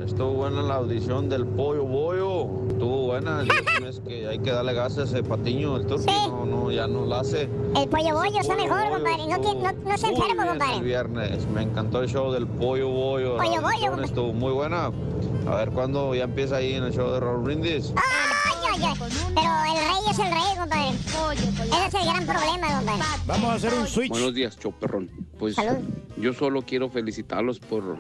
[0.05, 2.67] Estuvo buena la audición del Pollo Bollo.
[2.69, 3.45] Estuvo buena.
[3.89, 6.05] Es que hay que darle gas a ese patiño, el turco.
[6.29, 7.43] No, no, ya no la hace.
[7.77, 9.27] El pollo bollo está mejor, compadre.
[9.29, 10.81] No, no, no se enfermo, bien El compadre.
[10.83, 11.47] viernes.
[11.49, 13.37] Me encantó el show del Pollo Bollo.
[13.37, 14.05] Pollo Bollo, compadre.
[14.07, 14.91] Estuvo muy buena.
[15.47, 17.93] A ver cuándo ya empieza ahí en el show de Raúl Brindis.
[17.95, 18.95] Ay, ay, ay.
[19.37, 21.87] Pero el rey es el rey, compadre.
[21.87, 23.03] Ese es el gran problema, compadre.
[23.27, 24.11] Vamos a hacer un switch.
[24.11, 25.09] Buenos días, show perrón.
[25.39, 25.55] Pues
[26.17, 27.99] yo solo quiero felicitarlos por,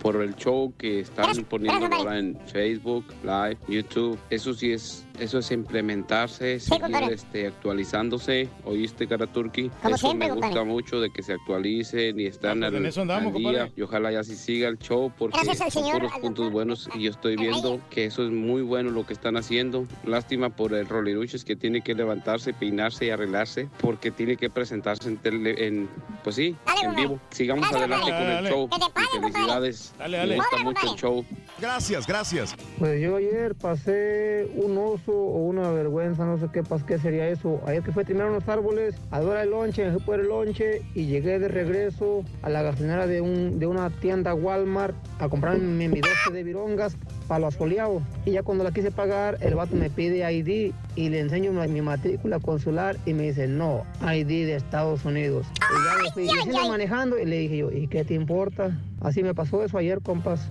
[0.00, 4.18] por el show que están poniendo ahora en Facebook, Live, YouTube.
[4.30, 7.14] Eso sí es, eso es implementarse, seguir compadre.
[7.14, 8.48] este, actualizándose.
[8.64, 9.70] ¿Oíste, cara turqui?
[9.82, 10.68] Como Eso siempre, me gusta compadre.
[10.70, 13.48] mucho de que se actualicen y están pues al, en eso andamos, al día.
[13.52, 13.72] compadre.
[13.76, 17.02] Y ojalá ya sí siga el show porque son señor, puros al puntos buenos y
[17.02, 19.86] yo estoy viendo que eso es muy bueno lo que están haciendo.
[20.04, 25.08] Lástima por el Roliruches que tiene que levantarse, peinarse y arreglarse porque tiene que presentarse
[25.08, 25.88] en, tele- en
[26.24, 27.18] pues sí, en vivo.
[27.30, 28.68] Sigamos adelante con el show.
[28.70, 28.84] dale.
[29.16, 29.94] y felicidades.
[29.98, 31.24] Dale, Me gusta mucho el show.
[31.60, 32.54] Gracias, gracias.
[32.78, 37.28] Pues yo ayer pasé un oso o una vergüenza, no sé qué, pas- qué sería
[37.28, 37.60] eso.
[37.66, 40.20] Ayer que fue a timar unos árboles, a la hora del lonche, me fui por
[40.20, 44.94] el lonche y llegué de regreso a la gasolinera de, un, de una tienda Walmart
[45.18, 46.96] a comprarme mi 12 de virongas
[47.28, 48.02] palo asoleado.
[48.24, 51.66] Y ya cuando la quise pagar, el vato me pide ID y le enseño mi,
[51.68, 55.46] mi matrícula consular y me dice, no, ID de Estados Unidos.
[55.56, 56.10] Y ya me
[56.42, 58.76] fui y manejando y le dije yo, ¿y qué te importa?
[59.00, 60.48] Así me pasó eso ayer, compas.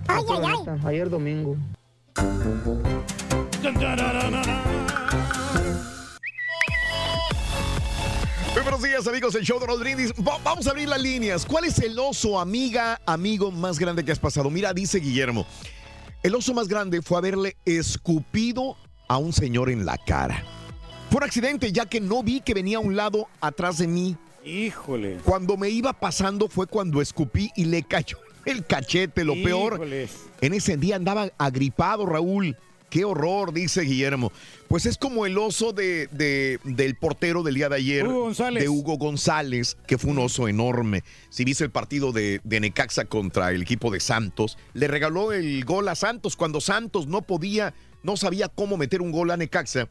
[0.84, 1.56] Ayer domingo.
[8.54, 10.12] Muy buenos días, amigos del show de los brindis.
[10.14, 11.44] Va- vamos a abrir las líneas.
[11.46, 14.50] ¿Cuál es el oso, amiga, amigo más grande que has pasado?
[14.50, 15.46] Mira, dice Guillermo.
[16.22, 18.76] El oso más grande fue haberle escupido
[19.08, 20.42] a un señor en la cara.
[21.10, 24.16] Fue un accidente, ya que no vi que venía a un lado atrás de mí.
[24.44, 25.18] Híjole.
[25.24, 29.22] Cuando me iba pasando fue cuando escupí y le cayó el cachete.
[29.24, 30.12] Lo peor, Híjoles.
[30.40, 32.56] en ese día andaba agripado, Raúl.
[32.90, 34.32] Qué horror, dice Guillermo.
[34.68, 38.06] Pues es como el oso de, de- del portero del día de ayer.
[38.06, 38.62] Hugo González.
[38.62, 41.04] De Hugo González, que fue un oso enorme.
[41.30, 45.64] Si viste el partido de, de Necaxa contra el equipo de Santos, le regaló el
[45.64, 49.88] gol a Santos cuando Santos no podía, no sabía cómo meter un gol a Necaxa.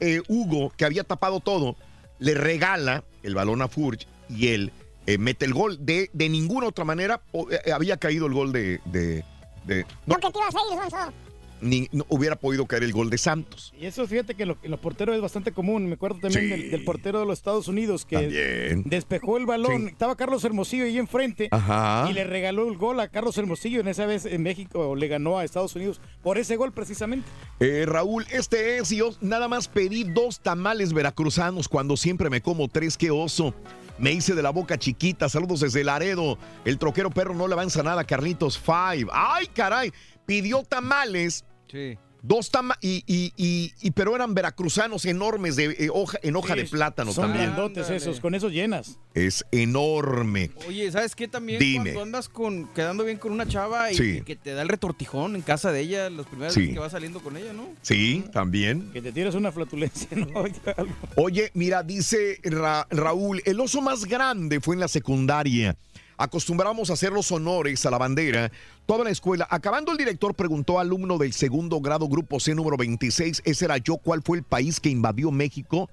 [0.00, 1.76] Eh, Hugo, que había tapado todo,
[2.18, 4.72] le regala el balón a Furch y él
[5.06, 5.78] eh, mete el gol.
[5.80, 7.20] De, de ninguna otra manera
[7.64, 8.80] eh, había caído el gol de...
[8.86, 9.24] de-
[9.66, 11.12] de- no, ¿Qué te ibas a ir, Sonso?
[11.60, 13.72] Ni- no hubiera podido caer el gol de Santos.
[13.78, 15.86] Y eso fíjate que lo- en los porteros es bastante común.
[15.86, 16.50] Me acuerdo también Sí.
[16.50, 18.82] del, del portero de los Estados Unidos que También.
[18.86, 19.88] despejó el balón.
[19.88, 22.06] Estaba Carlos Hermosillo ahí enfrente Ajá.
[22.10, 23.80] y le regaló el gol a Carlos Hermosillo.
[23.80, 27.28] En esa vez en México le ganó a Estados Unidos por ese gol precisamente.
[27.60, 32.40] Eh, Raúl, este es, y yo nada más pedí dos tamales veracruzanos cuando siempre me
[32.40, 33.54] como tres, qué oso.
[33.98, 36.38] Me hice de la boca chiquita, saludos desde Laredo.
[36.64, 39.06] El troquero perro no le avanza nada, Carlitos Five.
[39.12, 39.92] ¡Ay, caray!
[40.24, 41.44] Pidió tamales.
[41.70, 41.98] Sí.
[42.22, 46.54] Dos tamales, y, y, y, y- pero eran veracruzanos enormes de, eh, hoja, en hoja
[46.54, 47.46] de plátano Son también.
[47.46, 48.98] grandotes esos, con esos llenas.
[49.14, 50.50] Es enorme.
[50.68, 51.58] Oye, ¿sabes qué también?
[51.58, 51.94] Dime.
[51.94, 54.18] Cuando andas con, quedando bien con una chava y, Sí.
[54.18, 56.60] y que te da el retortijón en casa de ella, las primeras Sí.
[56.60, 57.66] veces que vas saliendo con ella, ¿no?
[57.80, 58.90] Sí, también.
[58.92, 60.26] Que te tiras una flatulencia, ¿no?
[61.16, 65.74] Oye, mira, dice Ra- Raúl, el oso más grande fue en la secundaria.
[66.20, 68.52] Acostumbramos a hacer los honores a la bandera.
[68.84, 69.48] Toda la escuela.
[69.50, 73.78] Acabando el director preguntó a alumno del segundo grado grupo C número 26, ese era
[73.78, 75.88] yo, ¿cuál fue el país que invadió México?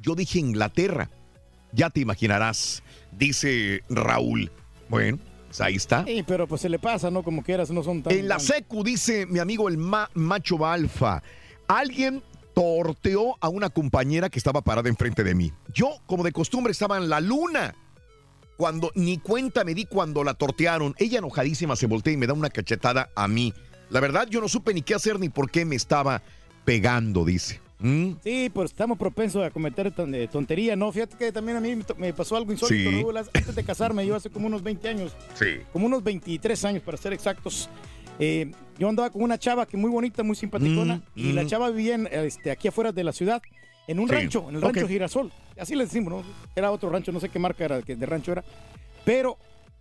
[0.00, 1.10] Yo dije Inglaterra.
[1.72, 4.52] Ya te imaginarás, dice Raúl.
[4.88, 6.04] Bueno, pues ahí está.
[6.04, 7.24] Sí, pero pues se le pasa, ¿no?
[7.24, 8.12] Como quieras, no son tan...
[8.12, 11.24] En la secu, dice mi amigo el ma- macho alfa,
[11.66, 12.22] alguien
[12.54, 15.52] torteó a una compañera que estaba parada enfrente de mí.
[15.74, 17.74] Yo, como de costumbre, estaba en la luna.
[18.62, 22.32] Cuando ni cuenta me di cuando la tortearon, ella enojadísima se voltea y me da
[22.32, 23.52] una cachetada a mí.
[23.90, 26.22] La verdad, yo no supe ni qué hacer ni por qué me estaba
[26.64, 27.60] pegando, dice.
[27.80, 28.12] ¿Mm?
[28.22, 30.92] Sí, pues estamos propensos a cometer eh, tontería, ¿no?
[30.92, 33.00] Fíjate que también a mí me pasó algo insólito, Sí.
[33.02, 35.56] Raúl, antes de casarme, yo hace como unos 20 años, Sí.
[35.72, 37.68] como unos 23 años para ser exactos.
[38.20, 41.46] eh, yo andaba con una chava que muy bonita, muy simpaticona, Mm, y la mm.
[41.48, 43.42] chava vivía en, este, aquí afuera de la ciudad,
[43.86, 44.14] en un Sí.
[44.14, 44.86] rancho, en el rancho.
[44.88, 45.32] Girasol.
[45.58, 46.22] Así le decimos, ¿no?
[46.56, 48.44] Era otro rancho, no sé qué marca era, que de rancho era.
[49.04, 49.36] Pero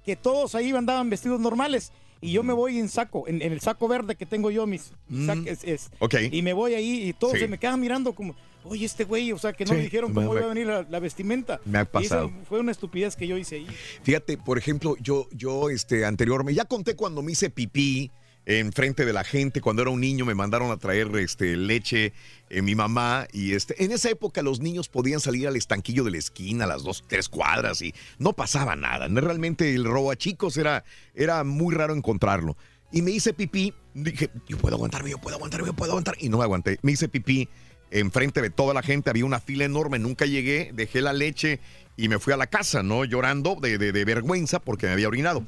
[0.06, 1.92] que todos ahí andaban vestidos normales.
[2.24, 4.92] Y yo me voy en saco, en, en el saco verde que tengo yo, mis
[5.10, 5.48] Mm.
[5.48, 5.90] es-
[6.32, 7.40] y me voy ahí y todos Sí.
[7.40, 10.14] se me quedan mirando como, oye, este güey, o sea, que no Sí, me dijeron
[10.14, 11.60] cómo me- iba a venir la, la vestimenta.
[11.66, 12.32] Me ha Y pasado.
[12.48, 13.68] fue una estupidez que yo hice ahí.
[14.04, 18.12] Fíjate, por ejemplo, yo, yo este, anteriormente, ya conté cuando me hice pipí
[18.45, 22.11] en frente de la gente, cuando era un niño me mandaron a traer este, leche
[22.50, 26.11] eh, mi mamá y este, en esa época los niños podían salir al estanquillo de
[26.11, 29.08] la esquina a las dos, tres cuadras y no pasaba nada.
[29.08, 32.58] Realmente el robo a chicos era, era muy raro encontrarlo.
[32.92, 36.16] Y me hice pipí, dije, yo puedo aguantarme, yo puedo aguantarme, yo puedo aguantar.
[36.20, 36.78] Y no me aguanté.
[36.82, 37.48] Me hice pipí
[37.90, 41.60] enfrente de toda la gente, había una fila enorme, nunca llegué, dejé la leche
[41.95, 43.06] y me fui a la casa, ¿no?
[43.06, 45.45] Llorando de, de- de vergüenza porque me había orinado.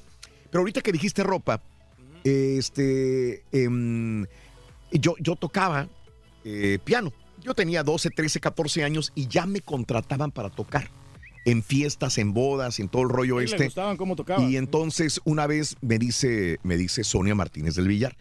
[0.51, 1.61] Pero ahorita que dijiste ropa,
[2.23, 4.25] este, em,
[4.91, 5.87] yo, yo tocaba
[6.43, 7.11] eh, piano.
[7.41, 10.89] Yo tenía 12, 13, 14 años y ya me contrataban para tocar
[11.45, 13.59] en fiestas, en bodas, en todo el rollo Sí, este.
[13.59, 14.43] Le gustaban cómo tocaba.
[14.43, 18.15] Y entonces una vez me dice, me dice Sonia Martínez del Villar,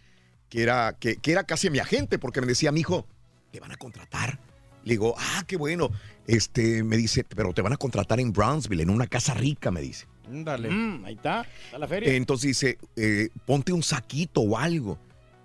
[0.49, 3.07] que era, que, que era casi mi agente, porque me decía, mijo,
[3.51, 4.39] te van a contratar.
[4.83, 5.89] Le digo, ah, qué bueno.
[6.27, 9.81] Este, me dice, pero te van a contratar en Brownsville, en una casa rica, me
[9.81, 10.07] dice.
[10.29, 10.69] Dale.
[10.69, 12.13] Mm, ahí está, está la feria.
[12.13, 14.97] Entonces dice, eh, ponte un saquito o algo.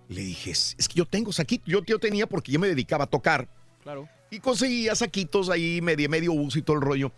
[0.08, 1.64] Le dije, es que yo tengo saquito.
[1.66, 3.48] Yo, yo tenía porque yo me dedicaba a tocar.
[3.82, 4.08] Claro.
[4.30, 7.12] Y conseguía saquitos ahí, medio, medio uso y todo el rollo.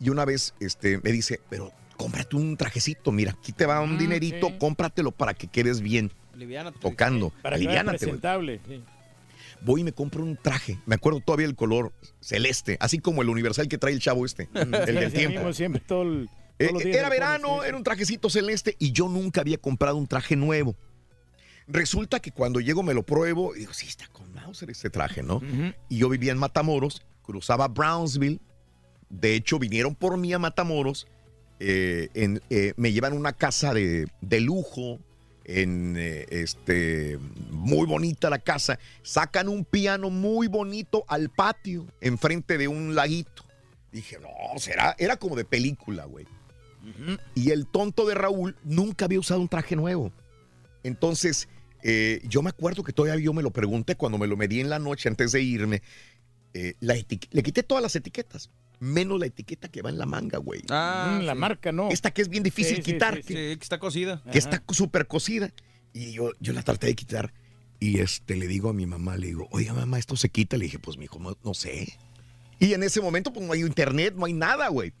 [0.00, 3.94] Y una vez este, me dice, pero cómprate un trajecito, mira, aquí te va un
[3.94, 6.78] Mm, dinerito, cómpratelo para que quedes bien Liviánate.
[6.80, 7.30] tocando.
[7.42, 8.60] Para Aliviánate, presentable.
[8.68, 8.82] sí.
[9.62, 10.78] Voy y me compro un traje.
[10.84, 14.48] Me acuerdo todavía el color celeste, así como el universal que trae el chavo este,
[14.52, 15.38] el Sí, del tiempo.
[15.38, 16.28] mismo siempre, todo el-
[16.58, 20.74] Eh, era verano, era un trajecito celeste y yo nunca había comprado un traje nuevo.
[21.68, 25.22] Resulta que cuando llego me lo pruebo y digo, sí, está con Mauser este traje,
[25.22, 25.40] ¿no?
[25.88, 28.40] Y yo vivía en Matamoros, cruzaba Brownsville.
[29.10, 31.06] De hecho, vinieron por mí a Matamoros.
[31.58, 34.98] eh, en- eh, me llevan una casa de, de lujo.
[35.48, 37.18] En eh, este
[37.50, 38.78] muy bonita la casa.
[39.02, 43.44] Sacan un piano muy bonito al patio, enfrente de un laguito.
[43.92, 46.26] Dije, no, será, era como de película, güey.
[47.34, 50.12] Y el tonto de Raúl nunca había usado un traje nuevo.
[50.82, 51.48] Entonces,
[51.82, 54.70] eh, yo me acuerdo que todavía yo me lo pregunté cuando me lo medí en
[54.70, 55.82] la noche antes de irme.
[56.58, 58.48] eh, la etiqueta- le quité todas las etiquetas,
[58.80, 60.62] menos la etiqueta que va en la manga, güey.
[60.70, 61.38] Ah, la sí.
[61.38, 61.90] marca, no.
[61.90, 63.16] Esta que es bien difícil Sí, quitar.
[63.16, 64.22] sí, sí, que está cocida.
[64.32, 65.52] que está súper cocida.
[65.92, 67.34] Y yo, yo la traté de quitar.
[67.78, 70.56] Y este, le digo a mi mamá, le digo, oiga mamá, esto se quita.
[70.56, 71.94] Le dije, pues mi hijo, no, no sé.
[72.58, 74.94] Y en ese momento, pues no hay internet, no hay nada, güey.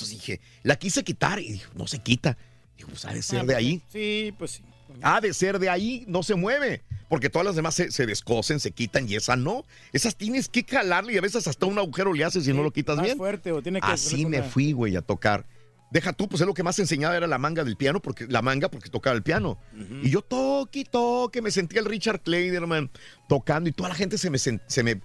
[0.00, 2.36] Entonces dije, la quise quitar y dijo, no se quita.
[2.76, 3.82] Dijo, pues ha de ser Ah, de pues, ahí.
[3.92, 4.62] Sí, pues sí.
[5.02, 6.82] Ha de ser de ahí, no se mueve.
[7.08, 9.64] Porque todas las demás se, se descosen, se quitan y esa no.
[9.92, 12.70] Esas tienes que calarle y a veces hasta un agujero le haces y no lo
[12.72, 13.18] quitas Más bien.
[13.18, 15.44] fuerte o tiene que Así me fui, güey, a tocar.
[15.90, 18.42] Deja tú, pues es lo que más enseñaba era la manga del piano, porque la
[18.42, 19.58] manga porque tocaba el piano.
[20.02, 22.90] Y yo toque y toque, me sentía el Richard Kleiderman
[23.28, 25.00] tocando y toda la gente se me, se me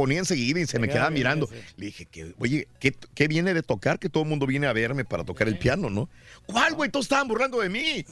[0.00, 1.46] ponía enseguida y se me quedaba mirando.
[1.46, 1.62] ese.
[1.76, 3.98] Le dije, que, oye, ¿qué, qué viene de tocar?
[3.98, 6.08] Que todo el mundo viene a verme para tocar el piano, ¿no?
[6.46, 6.90] ¿Cuál, güey?
[6.90, 8.04] Todos estaban burlando de mí.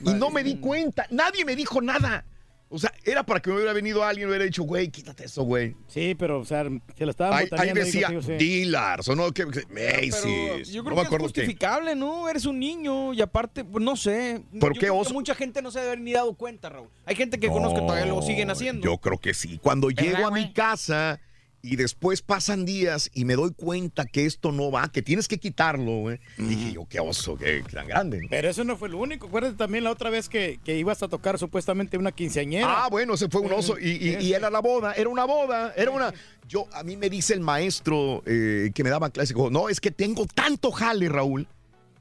[0.00, 1.06] y no me di cuenta.
[1.10, 2.24] Nadie me dijo nada.
[2.70, 5.26] O sea, era para que me hubiera venido alguien y me hubiera dicho, güey, quítate
[5.26, 5.76] eso, güey.
[5.86, 6.64] Sí, pero, o sea,
[6.98, 8.32] se lo estaban Ahí, ahí decía sí.
[8.32, 10.70] Dillars o no, que, que- Pero Macy's.
[10.72, 11.40] yo no creo me que es acuerdo qué.
[11.42, 12.28] justificable, ¿no?
[12.28, 14.42] Eres un niño y aparte, pues no sé.
[14.58, 15.12] ¿Por Yo qué creo que oso?
[15.14, 16.88] mucha gente no se debe haber ni dado cuenta, Raúl.
[17.06, 18.82] Hay gente que conozco que todavía lo siguen haciendo.
[18.84, 19.60] Yo creo que sí.
[19.62, 21.20] Cuando llego a mi casa
[21.66, 25.38] y después pasan días y me doy cuenta que esto no va, que tienes que
[25.38, 26.20] quitarlo, güey.
[26.36, 28.20] Dije yo, qué oso, qué tan grande.
[28.20, 28.26] ¿no?
[28.28, 29.28] Pero eso no fue lo único.
[29.28, 32.84] Acuérdate también la otra vez que, que ibas a tocar supuestamente una quinceañera.
[32.84, 33.78] Ah, bueno, ese fue un oso.
[33.78, 36.12] Y, y- y era la boda, era una boda, era una.
[36.48, 39.80] Yo, a mí me dice el maestro eh, que me daba clase, dijo, no, es
[39.80, 41.48] que tengo tanto jale, Raúl,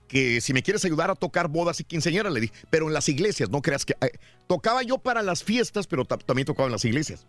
[0.10, 3.08] que si me quieres ayudar a tocar bodas y quinceañeras, le dije, pero en las
[3.08, 3.94] iglesias, no creas que.
[4.02, 4.12] eh,
[4.48, 7.26] tocaba yo para las fiestas, pero ta- también tocaba en las iglesias.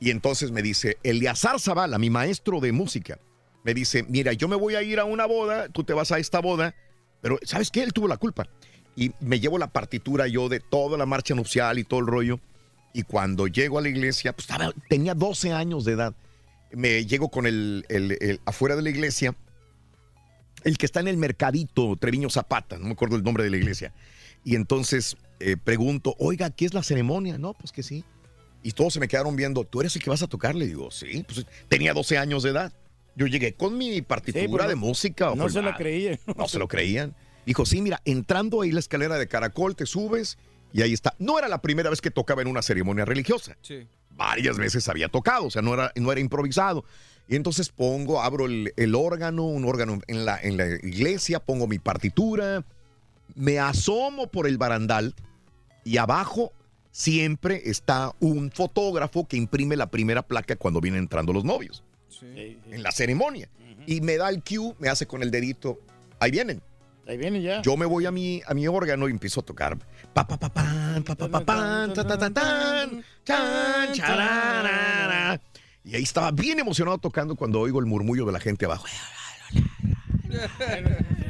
[0.00, 3.18] Y entonces me dice, Eleazar Zavala, mi maestro de música,
[3.64, 6.18] me dice, mira, yo me voy a ir a una boda, tú te vas a
[6.18, 6.74] esta boda,
[7.22, 7.82] pero ¿sabes qué?
[7.82, 8.46] Él tuvo la culpa.
[8.94, 12.40] Y me llevo la partitura yo de toda la marcha nupcial y todo el rollo.
[12.92, 14.46] Y cuando llego a la iglesia, pues
[14.88, 16.14] tenía 12 años de edad.
[16.72, 19.34] Me llego con el, el- el- afuera de la iglesia,
[20.64, 23.56] el que está en el mercadito, Treviño Zapata, no me acuerdo el nombre de la
[23.56, 23.92] iglesia.
[24.44, 27.36] Y entonces eh, pregunto, oiga, ¿qué es la ceremonia?
[27.38, 28.04] No, pues que sí.
[28.66, 30.56] Y todos se me quedaron viendo, ¿tú eres el que vas a tocar?
[30.56, 32.72] Le digo, sí, pues tenía 12 años de edad.
[33.14, 35.26] Yo llegué con mi partitura Sí, pero de música.
[35.26, 36.18] no pues, se lo creían.
[36.36, 37.14] No se lo creían.
[37.46, 40.36] Dijo, sí, mira, entrando ahí la escalera de caracol, te subes
[40.72, 41.14] y ahí está.
[41.20, 43.56] No era la primera vez que tocaba en una ceremonia religiosa.
[43.62, 43.86] Sí.
[44.10, 46.84] Varias veces había tocado, o sea, no era, no era improvisado.
[47.28, 51.68] Y entonces pongo, abro el, el órgano, un órgano en la, en la iglesia, pongo
[51.68, 52.64] mi partitura,
[53.36, 55.14] me asomo por el barandal
[55.84, 56.52] y abajo
[56.96, 61.84] siempre está un fotógrafo que imprime la primera placa cuando vienen entrando los novios
[62.22, 63.50] en la ceremonia.
[63.86, 65.78] Y me da el cue, me hace con el dedito,
[66.18, 66.62] ahí vienen.
[67.06, 67.60] Ahí viene ya.
[67.60, 69.76] Yo me voy a mi, a mi órgano y empiezo a tocar.
[70.14, 75.38] Pa, pa, pa, pan, pa, pa, pa, pan, ta, ta, ta, tan, chan, chararara.
[75.84, 78.86] Y ahí estaba bien emocionado tocando cuando oigo el murmullo de la gente abajo.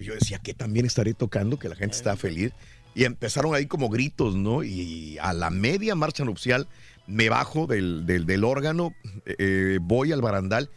[0.00, 2.52] Y yo decía que también estaré tocando, que la gente está feliz.
[2.94, 4.62] Y empezaron ahí como gritos, ¿no?
[4.64, 6.66] Y a la media marcha nupcial
[7.06, 8.92] me bajo del, del- del órgano,
[9.24, 10.68] eh, voy al barandal.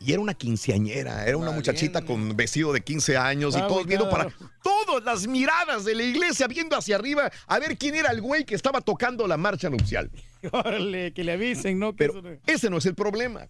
[0.00, 4.10] Y era una quinceañera, era una muchachita con vestido de 15 años y todos viendo
[4.10, 4.28] para
[4.60, 8.44] todas las miradas de la iglesia viendo hacia arriba a ver quién era el güey
[8.44, 10.10] que estaba tocando la marcha nupcial.
[10.50, 11.92] Órale, que le avisen, ¿no?
[11.92, 13.46] Que Pero eso no- ese no es el problema.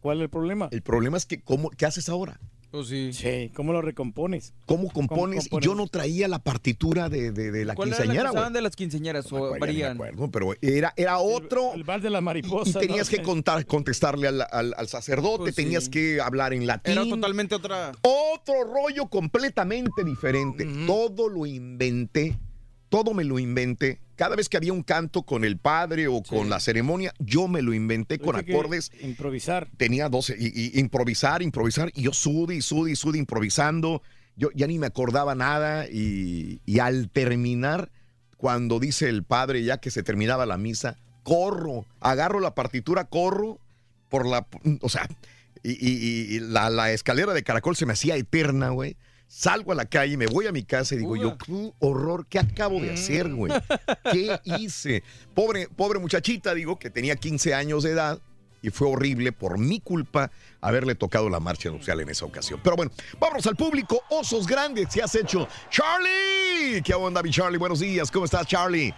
[0.00, 0.68] ¿Cuál es el problema?
[0.72, 2.40] El problema es que ¿cómo, ¿qué haces ahora?
[2.74, 3.12] Pues sí.
[3.12, 4.52] Sí, ¿cómo lo recompones?
[4.66, 5.44] ¿Cómo compones?
[5.48, 5.64] compones?
[5.64, 8.52] Yo no traía la partitura de, de- de la ¿Cuál era la que quinceañera, usaban
[8.52, 9.92] de las quinceañeras o ni me varían?
[9.92, 11.72] acuerdo, pero era, era otro.
[11.72, 12.70] El bar de la Y, mariposa.
[12.82, 13.16] y tenías ¿no?
[13.16, 15.62] que contar, contestarle al, al- al sacerdote, Pues sí.
[15.62, 16.94] tenías que hablar en latín.
[16.94, 17.92] Era totalmente otra.
[18.02, 20.66] Otro rollo completamente diferente.
[20.84, 22.36] Todo lo inventé.
[22.94, 23.98] Todo me lo inventé.
[24.14, 27.60] Cada vez que había un canto con el padre o con la ceremonia, yo me
[27.60, 28.92] lo inventé con acordes.
[29.00, 29.68] Improvisar.
[29.76, 30.36] Tenía 12.
[30.38, 31.90] Y, y improvisar, improvisar.
[31.94, 34.00] Y yo sude y sude y sude improvisando.
[34.36, 35.86] Yo ya ni me acordaba nada.
[35.90, 37.90] Y, y al terminar,
[38.36, 43.58] cuando dice el padre ya que se terminaba la misa, corro, agarro la partitura, corro
[44.08, 44.46] por la.
[44.82, 45.08] O sea,
[45.64, 48.96] y, y- y la, la escalera de caracol se me hacía eterna, güey.
[49.26, 52.38] Salgo a la calle, me voy a mi casa y digo yo, qué horror, ¿qué
[52.38, 53.52] acabo de hacer, güey?
[54.12, 55.02] ¿Qué hice?
[55.34, 58.20] Pobre, pobre muchachita, digo, que tenía 15 años de edad
[58.64, 60.30] y fue horrible por mi culpa
[60.62, 62.60] haberle tocado la marcha nupcial en esa ocasión.
[62.64, 64.02] Pero bueno, vámonos al público.
[64.08, 65.46] Osos grandes, ¿qué has hecho?
[65.68, 66.80] ¡Charlie!
[66.82, 67.58] ¿Qué onda, mi Charlie?
[67.58, 68.94] Buenos días, ¿cómo estás, Charlie?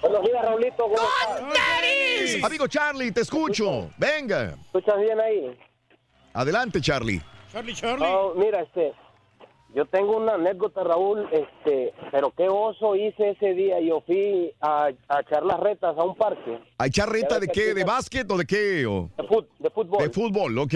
[0.00, 0.82] Buenos días, Raulito.
[0.82, 2.44] ¿Cómo estás?
[2.44, 3.90] Amigo Charlie, te escucho.
[3.96, 4.56] Venga.
[4.64, 5.56] ¿Escuchas bien ahí?
[6.32, 7.22] Adelante, Charlie.
[7.52, 8.04] Charlie, Charlie.
[8.04, 8.92] Oh, mira, este,
[9.74, 13.80] yo tengo una anécdota, Raúl, este, pero qué oso hice ese día.
[13.80, 16.58] Yo fui a, a echar las retas a un parque.
[16.78, 17.72] ¿A echar reta de qué?
[17.74, 18.86] ¿De básquet o de qué?
[18.86, 19.08] o?
[19.16, 19.98] De, fut- de fútbol.
[20.02, 20.74] De fútbol, ok.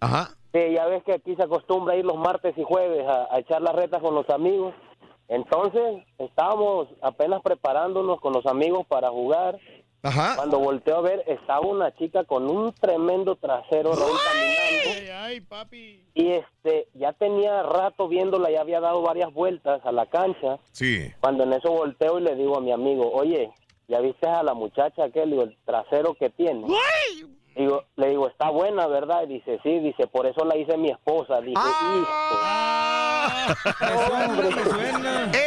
[0.00, 0.28] Ajá.
[0.52, 3.60] Sí, ya ves que aquí se acostumbra ir los martes y jueves a, a echar
[3.62, 4.74] las retas con los amigos.
[5.28, 9.58] Entonces, estábamos apenas preparándonos con los amigos para jugar.
[10.04, 10.36] Ajá.
[10.36, 15.14] Cuando volteo a ver, estaba una chica con un tremendo trasero, Raúl, caminando.
[15.24, 16.04] Ay, papi.
[16.12, 20.58] Y este, ya tenía rato viéndola, ya había dado varias vueltas a la cancha.
[20.72, 21.10] Sí.
[21.20, 23.50] Cuando en eso volteo y le digo a mi amigo, oye,
[23.88, 26.66] ¿ya viste a la muchacha aquel, digo, el trasero que tiene?
[27.56, 29.22] Digo, le digo, está buena, ¿verdad?
[29.24, 31.40] Y dice, sí, dice, por eso la hice mi esposa.
[31.40, 31.60] Dije,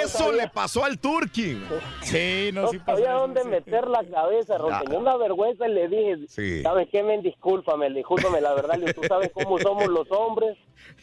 [0.03, 1.57] Eso le pasó al Turki.
[2.01, 4.57] Sí, no, sabía dónde meter la cabeza.
[4.71, 4.81] Ah.
[4.83, 6.61] Tenía una vergüenza y le dije, Sí.
[6.63, 7.21] ¿sabes qué, men?
[7.21, 10.57] Discúlpame, discúlpame, la verdad, tú sabes cómo somos los hombres.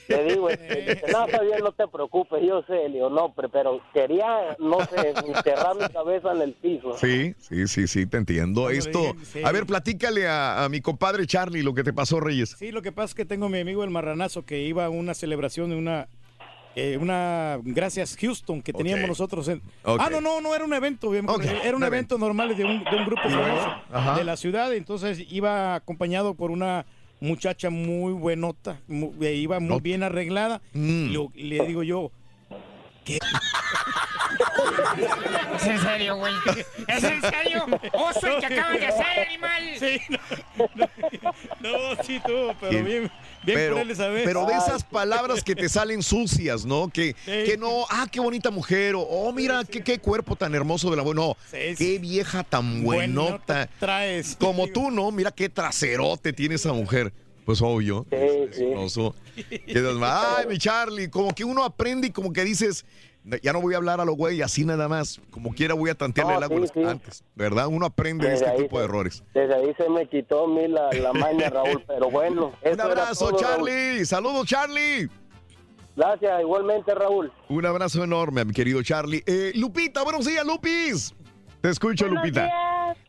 [0.08, 2.89] Le digo, este, dice, no, está bien, no te preocupes, yo sé.
[2.89, 6.97] Le digo, no, pero, quería, no sé, enterrar mi cabeza en el piso.
[6.97, 8.70] Sí, sí, sí, sí, te entiendo.
[8.70, 9.42] Esto, sí.
[9.44, 12.55] a ver, platícale a, a mi compadre Charlie lo que te pasó, Reyes.
[12.58, 14.90] Sí, lo que pasa es que tengo a mi amigo el marranazo que iba a
[14.90, 16.06] una celebración de una
[16.76, 19.60] eh, una gracias Houston que teníamos nosotros en.
[19.84, 23.05] Ah, no, no, no era un evento, era un evento normal de un, de un
[23.06, 26.84] grupo famoso de la ciudad, entonces iba acompañado por una
[27.20, 28.81] muchacha muy buenota,
[29.20, 30.60] eh, iba muy bien arreglada.
[30.74, 31.12] Mm.
[31.12, 32.10] Lo- le digo yo,
[33.05, 33.18] ¿qué?
[35.57, 36.34] ¿Es en serio, güey?
[36.89, 37.66] ¿Es en serio?
[37.92, 39.62] ¡Oso el que acaban de hacer, animal!
[39.78, 40.00] Sí,
[41.60, 42.84] no, sí, tú, pero Bien.
[42.84, 43.76] bien, bien pero,
[44.24, 46.89] pero de esas palabras que te salen sucias, ¿no?
[46.89, 50.91] Que, que no, ah, qué bonita mujer, o oh, mira, qué, qué cuerpo tan hermoso
[50.91, 51.15] de la buena.
[51.15, 53.24] No, qué vieja tan buenota.
[53.24, 54.36] Buenota traes.
[54.39, 55.10] Como tú, ¿no?
[55.10, 57.12] Mira qué traserote tiene esa mujer.
[57.44, 58.06] Pues obvio.
[58.10, 59.14] es hermoso.
[59.66, 62.86] Quedas Ay, mi Charlie, como que uno aprende y como que dices,
[63.42, 65.20] ya no voy a hablar a lo güey, así nada más.
[65.31, 66.90] Como quiera voy a tantearle No, el agua a sí, los sí.
[66.90, 67.24] antes.
[67.34, 67.66] ¿Verdad?
[67.66, 69.23] Uno aprende de Desde este tipo de errores.
[69.34, 72.52] Desde ahí se me quitó a mí la, la maña, Raúl, pero bueno.
[72.73, 73.66] Un abrazo, todo, Raúl.
[73.68, 74.05] Charlie.
[74.06, 75.08] Saludos, Charlie.
[75.97, 77.31] Gracias, igualmente, Raúl.
[77.48, 79.23] Un abrazo enorme, mi querido Charlie.
[79.26, 81.14] Eh, Lupita, buenos días, Lupis.
[81.60, 82.50] Te escucho, Lupita.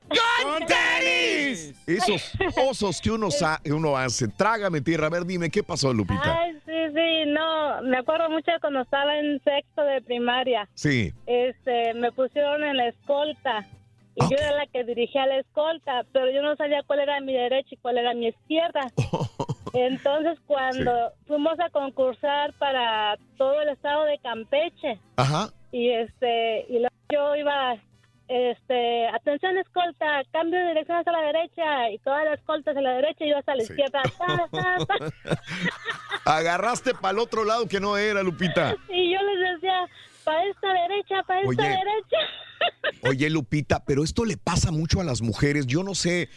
[0.10, 1.74] ¡Con tenis!
[1.88, 4.28] Esos osos que uno, sa- uno hace.
[4.28, 5.08] Trágame tierra.
[5.08, 6.40] A ver, dime, ¿qué pasó, Lupita?
[6.42, 10.68] Ay, sí, sí, no, me acuerdo mucho de cuando estaba en sexto de primaria.
[10.74, 11.14] Sí.
[11.26, 13.68] Este, me pusieron en la escolta
[14.16, 17.34] y yo era la que dirigía la escolta, pero yo no sabía cuál era mi
[17.34, 18.82] derecha y cuál era mi izquierda.
[19.74, 25.50] Entonces, cuando fuimos a concursar para todo el estado de Campeche Ajá.
[25.72, 27.76] y este y luego yo iba
[28.28, 32.92] este, atención escolta, cambio de dirección hacia la derecha y toda la escolta hacia la
[32.94, 34.02] derecha y yo hasta la izquierda.
[34.18, 35.42] Ta, ta, ta.
[36.26, 38.76] Agarraste para el otro lado que no era, Lupita.
[38.90, 39.86] Y yo les decía,
[40.24, 41.70] para esta derecha, para esta Oye.
[41.70, 42.18] derecha.
[43.10, 45.68] Oye, Lupita, pero esto le pasa mucho a las mujeres.
[45.68, 46.30] Yo no sé,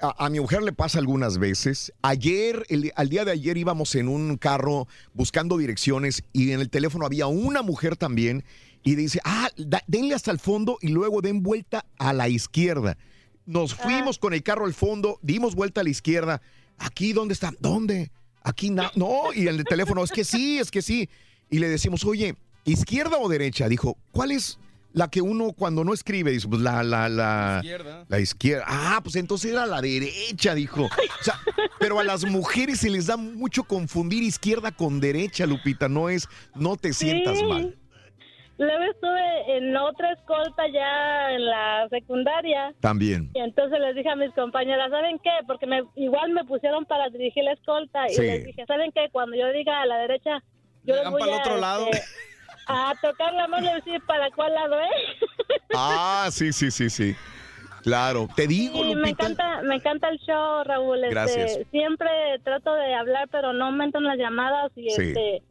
[0.00, 1.92] a, a mi mujer le pasa algunas veces.
[2.02, 6.70] Ayer, el- al día de ayer íbamos en un carro buscando direcciones y en el
[6.70, 8.42] teléfono había una mujer también
[8.86, 12.96] y dice, ah, da- denle hasta el fondo y luego den vuelta a la izquierda.
[13.44, 16.40] Nos fuimos con el carro al fondo, dimos vuelta a la izquierda.
[16.78, 17.52] Aquí, ¿dónde está?
[17.60, 18.10] ¿Dónde?
[18.42, 19.32] Aquí na- no.
[19.34, 21.08] Y el teléfono, es que sí, es que sí.
[21.50, 23.68] Y le decimos, oye, ¿izquierda o derecha?
[23.68, 24.58] Dijo, ¿cuál es
[24.92, 26.30] la que uno cuando no escribe?
[26.30, 27.60] Dice, pues la, la, la.
[27.62, 28.04] Izquierda.
[28.08, 28.64] La izquierda.
[28.68, 30.84] Ah, pues entonces era la derecha, dijo.
[30.84, 31.40] O sea,
[31.80, 35.88] pero a las mujeres se les da mucho confundir izquierda con derecha, Lupita.
[35.88, 37.44] No es, no te sientas Sí.
[37.46, 37.76] mal.
[38.58, 42.72] Luego estuve en otra escolta ya en la secundaria.
[42.80, 43.30] También.
[43.34, 45.30] Y entonces les dije a mis compañeras, ¿saben qué?
[45.46, 48.06] Porque me, igual me pusieron para dirigir la escolta.
[48.06, 48.22] Y Sí.
[48.22, 49.08] les dije, ¿saben qué?
[49.12, 50.42] Cuando yo diga a la derecha,
[50.84, 51.86] yo les voy pa'l a, otro lado.
[51.92, 52.02] este,
[52.68, 54.88] a tocar la mano y decir para cuál lado es.
[55.78, 57.14] Ah, sí, sí, sí, sí.
[57.82, 58.26] Claro.
[58.34, 60.98] Te digo, Sí, me encanta, me encanta el show, Raúl.
[61.04, 61.58] Este, Gracias.
[61.70, 62.08] siempre
[62.42, 65.02] trato de hablar, pero no me entran las llamadas y Sí.
[65.08, 65.42] este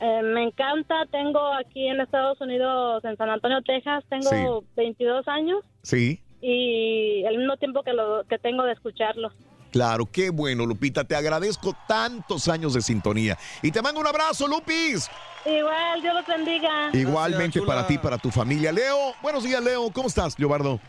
[0.00, 1.06] eh, me encanta.
[1.10, 6.20] Tengo aquí en Estados Unidos, en San Antonio, Texas, tengo 22 años Sí.
[6.40, 9.30] y al mismo tiempo que lo que tengo de escucharlo.
[9.70, 11.04] Claro, qué bueno, Lupita.
[11.04, 13.38] Te agradezco tantos años de sintonía.
[13.62, 15.08] Y te mando un abrazo, Lupis.
[15.46, 16.90] Igual, Dios los bendiga.
[16.92, 18.72] Igualmente para ti, para tu familia.
[18.72, 19.90] Leo, buenos días, Leo.
[19.92, 20.80] ¿Cómo estás, Leobardo?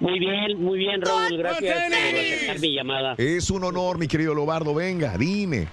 [0.00, 1.38] Muy bien, muy bien, Raúl.
[1.38, 3.14] Gracias por aceptar mi llamada.
[3.16, 4.74] Es un honor, mi querido Leobardo.
[4.74, 5.66] Venga, dime.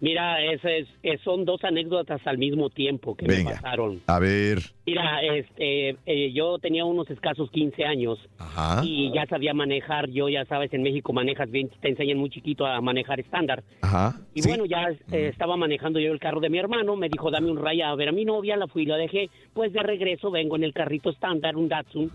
[0.00, 0.60] Mira, es,
[1.02, 4.00] es- son dos anécdotas al mismo tiempo que me pasaron.
[4.06, 4.58] A ver.
[4.86, 8.82] Mira, este, eh, yo tenía unos escasos 15 años Ajá.
[8.84, 10.08] y ya sabía manejar.
[10.08, 13.64] Yo, ya sabes, en México manejas bien, te enseñan muy chiquito a manejar estándar.
[13.82, 14.14] Ajá.
[14.34, 17.50] Y bueno, ya eh, estaba manejando yo el carro de mi hermano, me dijo, dame
[17.50, 19.28] un raya a ver a mi novia, la fui y la dejé.
[19.52, 22.10] Pues de regreso vengo en el carrito estándar, un Datsun,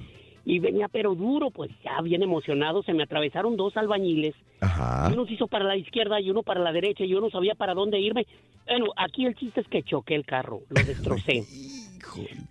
[0.46, 4.36] y venía pero duro, pues ya bien emocionado, se me atravesaron dos albañiles.
[4.62, 5.08] Ajá.
[5.10, 7.30] Y uno se hizo para la izquierda y uno para la derecha y yo no
[7.30, 8.26] sabía para dónde irme.
[8.68, 11.46] Bueno, aquí el chiste es que choqué el carro, lo destrocé.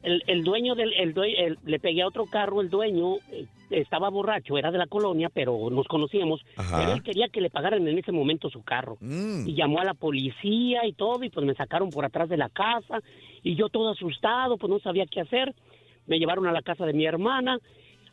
[0.03, 3.47] El, el dueño del, el due- el- le pegué a otro carro, el dueño eh,
[3.71, 6.41] estaba borracho, era de la colonia, pero nos conocíamos.
[6.57, 6.79] Ajá.
[6.81, 8.97] Pero él quería que le pagaran en ese momento su carro.
[9.01, 12.49] Y llamó a la policía y todo, y pues me sacaron por atrás de la
[12.49, 13.01] casa,
[13.43, 15.55] y yo todo asustado, pues no sabía qué hacer.
[16.07, 17.59] Me llevaron a la casa de mi hermana,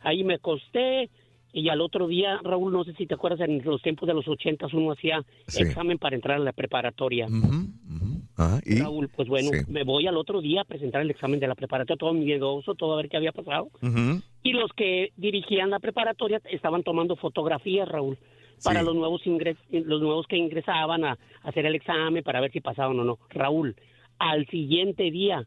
[0.02, 1.10] ahí me acosté,
[1.52, 4.28] y al otro día, Raúl, no sé si te acuerdas, en los tiempos de los
[4.28, 5.62] ochentas uno hacía Sí.
[5.64, 7.26] examen para entrar a la preparatoria.
[8.64, 8.78] ¿y?
[8.78, 9.58] Raúl, pues bueno, Sí.
[9.68, 12.92] me voy al otro día a presentar el examen de la preparatoria, todo miedoso, todo
[12.94, 13.68] a ver qué había pasado.
[14.42, 18.16] Y los que dirigían la preparatoria estaban tomando fotografías, Raúl,
[18.62, 18.86] para Sí.
[18.86, 22.60] los nuevos ingres los nuevos que ingresaban a, a hacer el examen para ver si
[22.60, 23.18] pasaban o no.
[23.30, 23.74] Raúl,
[24.18, 25.44] al siguiente día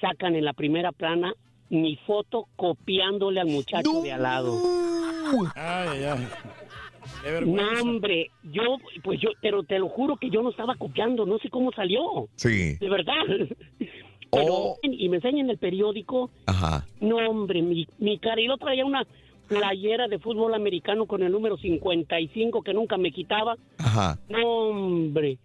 [0.00, 1.34] sacan en la primera plana
[1.74, 4.58] mi foto copiándole al muchacho de al lado.
[5.54, 6.28] Ay, ay,
[7.46, 8.62] No, hombre, yo,
[9.02, 12.28] pues yo, pero te lo juro que yo no estaba copiando, no sé cómo salió.
[12.36, 12.76] Sí.
[12.76, 13.14] De verdad.
[14.30, 16.84] Pero, y me enseñan el periódico, Ajá.
[17.00, 18.40] no, hombre, mi, mi cara.
[18.40, 19.06] Y lo traía una
[19.46, 23.56] playera de fútbol americano con el número 55 que nunca me quitaba.
[23.78, 24.18] Ajá.
[24.28, 25.38] No, hombre.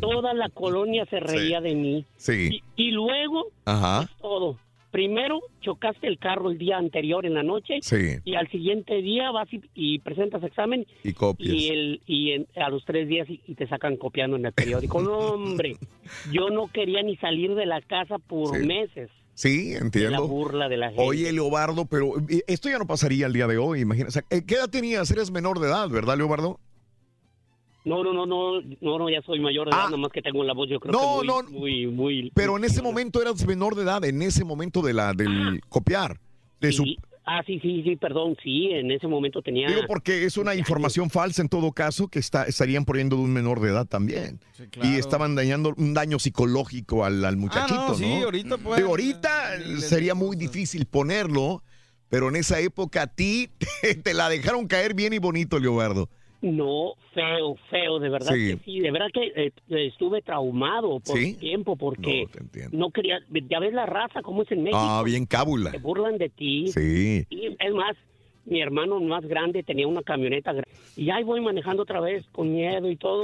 [0.00, 2.04] Toda la colonia se reía de mí.
[2.16, 2.62] Sí.
[2.76, 4.08] Y luego, Ajá.
[4.20, 4.56] todo.
[4.92, 7.78] Primero, chocaste el carro el día anterior en la noche.
[7.80, 8.18] Sí.
[8.24, 10.86] Y al siguiente día vas y, y presentas examen.
[11.02, 11.52] Y copias.
[11.52, 14.52] Y, el, y en- a los tres días y, y te sacan copiando en el
[14.52, 15.00] periódico.
[15.02, 15.76] No, hombre.
[16.30, 18.64] Yo no quería ni salir de la casa por Sí.
[18.66, 19.10] meses.
[19.34, 20.28] Sí, De la entiendo.
[20.28, 21.02] burla de la gente.
[21.02, 22.12] Oye, Leobardo, pero
[22.46, 24.08] esto ya no pasaría el día de hoy, imagínate.
[24.10, 25.10] O sea, eh, ¿Qué edad tenías?
[25.10, 26.60] Eres menor de edad, ¿verdad, Leobardo?
[27.84, 30.44] No, no, no, no, no, no, ya soy mayor de edad, nada más que tengo
[30.44, 31.22] la voz, yo creo Ah.
[31.24, 31.58] No, que no.
[31.58, 32.32] muy, muy, muy...
[32.34, 36.20] Pero en ese momento eras menor de edad, en ese momento de la del copiar.
[36.60, 36.84] De su.
[37.24, 39.68] Ah, sí, sí, sí, perdón, sí, en ese momento tenía...
[39.68, 43.32] digo porque es una información falsa en todo caso que está, estarían poniendo de un
[43.32, 44.40] menor de edad también.
[44.82, 48.88] Y estaban dañando un daño psicológico al, al muchachito, Ah, no, sí, ahorita pueden- Digo,
[48.90, 51.62] ahorita sería muy difícil ponerlo,
[52.08, 53.48] pero en esa época a ti
[53.82, 56.08] te, te la dejaron caer bien y bonito, Leobardo.
[56.42, 58.56] No, feo, feo, de verdad Sí.
[58.56, 61.34] que sí, de verdad que eh, estuve traumado por ¿Sí?
[61.34, 62.26] tiempo porque
[62.72, 65.70] no, quería, ya ves la raza como es en México, Ah, bien cábula.
[65.70, 66.66] se burlan de ti.
[66.68, 67.24] Sí.
[67.30, 67.96] Y es más,
[68.44, 70.52] mi hermano más grande tenía una camioneta
[70.96, 73.22] y ahí voy manejando otra vez con miedo y todo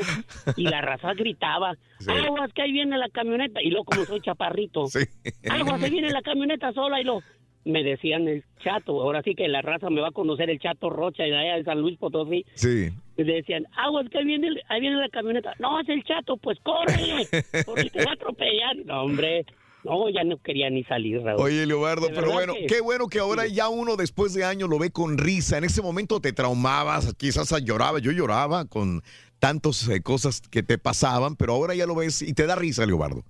[0.56, 1.74] y la raza gritaba,
[2.38, 4.84] aguas que ahí viene la camioneta y luego como soy chaparrito,
[5.50, 7.20] aguas que viene la camioneta sola y lo
[7.68, 10.90] me decían el chato, ahora sí que la raza me va a conocer el chato
[10.90, 12.44] Rocha de allá de San Luis Potosí.
[12.54, 12.88] Sí.
[13.16, 15.52] Y decían, aguas que ahí viene, el- ahí viene la camioneta.
[15.58, 16.92] No, es el chato, pues corre,
[17.66, 18.76] porque te va a atropellar.
[18.84, 19.44] No, hombre,
[19.84, 21.40] no, ya no quería ni salir, Raúl.
[21.42, 24.78] Oye, Leobardo, pero bueno, que- qué bueno que ahora ya uno después de años lo
[24.78, 25.58] ve con risa.
[25.58, 29.02] En ese momento te traumabas, quizás lloraba, yo lloraba con
[29.40, 32.86] tantas eh, cosas que te pasaban, pero ahora ya lo ves y te da risa,
[32.86, 33.22] Leobardo.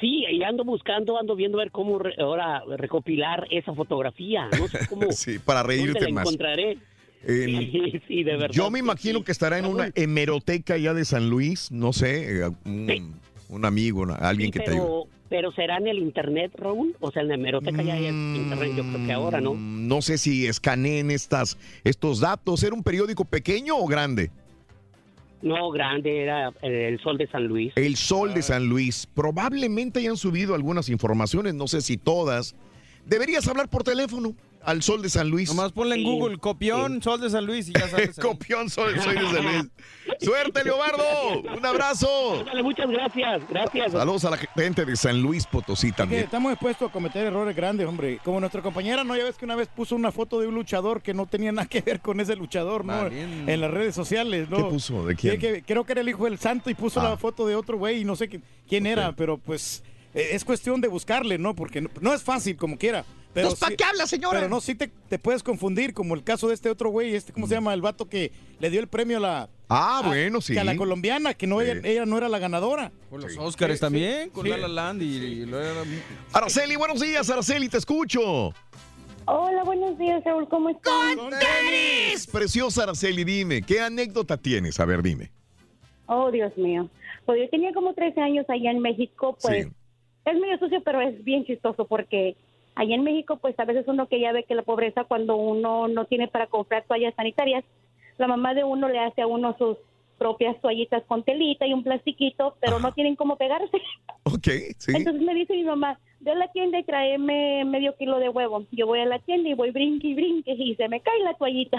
[0.00, 4.48] Sí, y ando buscando, ando viendo a ver cómo re- ahora recopilar esa fotografía.
[4.58, 5.10] No sé cómo.
[5.12, 6.22] Sí, para ¿dónde reírte la más.
[6.24, 6.72] encontraré?
[6.72, 6.80] En-
[7.72, 8.50] Sí, sí, de verdad.
[8.54, 12.50] Yo me imagino que estará en una hemeroteca ya de San Luis, no sé, eh,
[12.64, 13.14] un,
[13.48, 14.82] un amigo, una- alguien que te ayude.
[14.84, 16.94] Pero, pero será en el internet, Raúl?
[17.00, 19.54] O sea, en la hemeroteca ya hay internet, yo creo que ahora, ¿no?
[19.54, 22.62] No sé si escaneen estas, estos datos.
[22.62, 24.30] ¿Era un periódico pequeño o grande?
[25.46, 27.72] No, grande, era eh, el Sol de San Luis.
[27.76, 29.06] El Sol de San Luis.
[29.06, 32.56] Probablemente hayan subido algunas informaciones, no sé si todas.
[33.04, 34.34] Deberías hablar por teléfono
[34.66, 35.48] al Sol de San Luis.
[35.48, 38.16] Nomás ponle en Google, copión, Sol de San Luis y ya sabes.
[38.20, 39.66] copión, Sol, Sol de San Luis.
[40.20, 41.40] Suerte, Leobardo.
[41.56, 42.42] Un abrazo.
[42.44, 43.92] Dale, muchas gracias, gracias.
[43.92, 46.22] Saludos a la gente de San Luis Potosí Es que también.
[46.24, 48.18] estamos expuestos a cometer errores grandes, hombre.
[48.24, 49.16] Como nuestra compañera, ¿no?
[49.16, 51.68] Ya ves que una vez puso una foto de un luchador que no tenía nada
[51.68, 52.92] que ver con ese luchador, ¿no?
[53.04, 53.50] Valiendo.
[53.50, 54.56] En las redes sociales, ¿no?
[54.56, 55.06] ¿Qué puso?
[55.06, 55.38] ¿De quién?
[55.38, 57.10] Que- creo que era el hijo del santo y puso Ah.
[57.10, 58.28] la foto de otro güey y no sé
[58.68, 59.82] quién era, pero pues
[60.20, 61.54] es cuestión de buscarle, ¿no?
[61.54, 63.04] Porque no, no es fácil como quiera.
[63.34, 64.38] Pero ¿para sí- qué habla, señora?
[64.38, 67.34] Pero no, sí te, te puedes confundir, como el caso de este otro güey, este,
[67.34, 67.74] ¿cómo se llama?
[67.74, 69.48] El vato que le dio el premio a la...
[69.68, 70.54] Ah, a- bueno, sí.
[70.54, 72.92] que a la colombiana, que no, ella, ella no era la ganadora.
[73.10, 74.50] Con los Óscares también, con Sí.
[74.50, 75.82] La La Land y, y lo era-
[76.32, 78.54] Araceli, buenos días, Araceli, te escucho.
[79.26, 81.16] Hola, buenos días, Raúl, ¿cómo están?
[81.28, 82.26] tenis!
[82.28, 84.78] Preciosa Araceli, dime, ¿qué anécdota tienes?
[84.80, 85.30] A ver, dime.
[86.06, 86.88] Oh, Dios mío.
[87.26, 89.72] Pues yo tenía como 13 años allá en México, pues Sí.
[90.26, 92.36] Es medio sucio, pero es bien chistoso porque
[92.74, 95.88] allá en México, pues a veces uno que ya ve que la pobreza cuando uno
[95.88, 97.64] no tiene para comprar toallas sanitarias,
[98.18, 99.78] la mamá de uno le hace a uno sus
[100.18, 103.76] propias toallitas con telita y un plastiquito, pero no tienen cómo pegarse.
[104.28, 104.90] Ok, sí.
[104.92, 108.66] Entonces me dice mi mamá, ve a la tienda y tráeme medio kilo de huevo.
[108.72, 111.34] Yo voy a la tienda y voy brinque y brinque y se me cae la
[111.34, 111.78] toallita.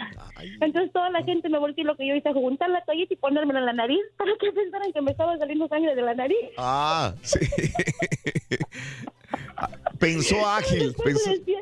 [0.62, 3.60] Entonces toda la gente me volteó lo que yo hice juntar la toallita y ponérmela
[3.60, 6.38] en la nariz para que pensaran que me estaba saliendo sangre de la nariz.
[6.58, 7.40] Ah, sí.
[10.00, 10.96] Pensó ágil.
[11.04, 11.34] Pensó...
[11.46, 11.58] yo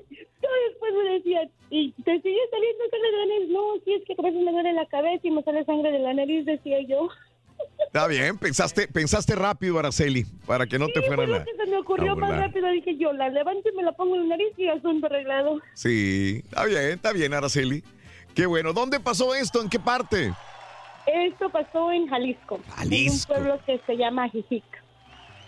[0.69, 3.49] después me decían, ¿y te sigue saliendo sangre de la nariz?
[3.49, 5.99] No, sí, es que a veces me duele la cabeza y me sale sangre de
[5.99, 7.09] la nariz, decía yo.
[7.87, 11.39] Está bien, pensaste, pensaste rápido, Araceli, para que no te Sí, fueran fue a...
[11.39, 12.69] lo que se me ocurrió a más rápido.
[12.69, 15.59] Dije yo, la levanto y me la pongo en la nariz y asunto arreglado.
[15.73, 17.83] Sí, está bien, está bien, Araceli.
[18.33, 18.73] Qué bueno.
[18.73, 19.61] ¿Dónde pasó esto?
[19.61, 20.33] ¿En qué parte?
[21.07, 22.59] Esto pasó en Jalisco.
[22.75, 23.33] Jalisco.
[23.33, 24.63] En un pueblo que se llama Jijic.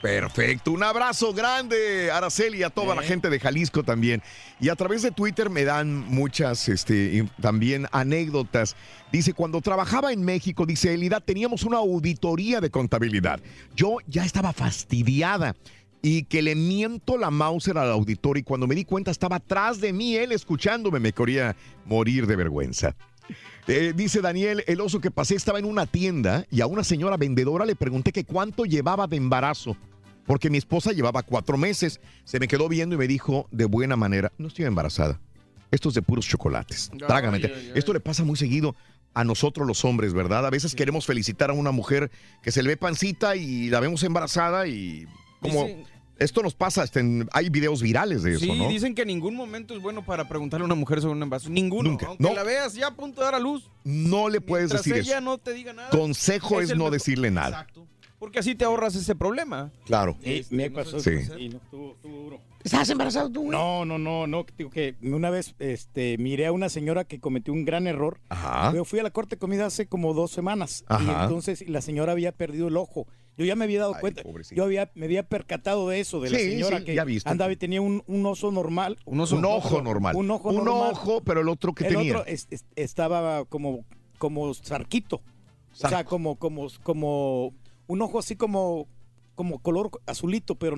[0.02, 0.72] Perfecto.
[0.72, 4.22] Un abrazo grande, Araceli, y a toda la gente de Jalisco también.
[4.60, 8.76] Y a través de Twitter me dan muchas este, también anécdotas.
[9.12, 13.40] Dice, cuando trabajaba en México, dice Elida, teníamos una auditoría de contabilidad.
[13.76, 15.56] Yo ya estaba fastidiada.
[16.00, 19.82] Y que le miento la Mauser al auditor y cuando me di cuenta estaba atrás
[19.82, 22.96] de mí, él escuchándome, me quería morir de vergüenza.
[23.70, 27.18] Eh, dice Daniel, el oso que pasé estaba en una tienda y a una señora
[27.18, 29.76] vendedora le pregunté que cuánto llevaba de embarazo,
[30.26, 32.00] porque mi esposa llevaba cuatro meses.
[32.24, 35.20] Se me quedó viendo y me dijo de buena manera, no estoy embarazada.
[35.70, 36.90] Esto es de puros chocolates.
[37.08, 37.42] Trágame.
[37.76, 38.74] Esto le pasa muy seguido
[39.14, 40.46] a nosotros los hombres, ¿verdad?
[40.46, 42.10] A veces queremos felicitar a una mujer
[42.42, 45.06] que se le ve pancita y la vemos embarazada y
[45.42, 45.66] como...
[45.66, 48.68] Dicen- Esto nos pasa, hasta en- hay videos virales de eso, Sí, ¿no?
[48.68, 51.50] dicen que en ningún momento es bueno para preguntarle a una mujer sobre un embarazo.
[51.50, 51.90] Ninguno.
[51.90, 52.08] Nunca.
[52.08, 52.34] Aunque No.
[52.34, 53.70] la veas ya a punto de dar a luz.
[53.84, 55.22] No le puedes decir ella eso.
[55.22, 55.90] no te diga nada.
[55.90, 57.50] Consejo es, no mejor- decirle nada.
[57.62, 57.88] Exacto.
[58.20, 59.72] Porque así te ahorras ese problema.
[59.86, 60.18] Claro.
[60.24, 61.00] Sí, me pasó.
[61.00, 61.12] Sí.
[61.24, 62.42] Sí, no, estuvo- estuvo duro.
[62.64, 63.52] ¿Estás embarazado tú, güey?
[63.52, 64.44] No, no, no, no.
[64.58, 68.20] Digo que una vez este, miré a una señora que cometió un gran error.
[68.30, 68.74] Ajá.
[68.74, 70.82] Yo fui a la corte de comida hace como dos semanas.
[70.90, 71.24] Y Ajá.
[71.26, 73.08] entonces la señora había perdido el ojo.
[73.38, 74.24] Yo ya me había dado cuenta.
[74.52, 77.52] Yo había, me había percatado de eso, de la Sí, señora sí, que ya andaba
[77.52, 78.98] y tenía un, un oso normal.
[79.06, 80.16] Un ojo normal.
[80.16, 80.92] Un ojo Un normal.
[80.94, 82.14] ojo, pero el otro que el tenía.
[82.14, 83.86] otro es- es- estaba como,
[84.18, 85.18] como sarquito.
[85.72, 87.54] O sea, como, como, como
[87.86, 88.88] un ojo así como,
[89.36, 90.76] como color azulito, pero,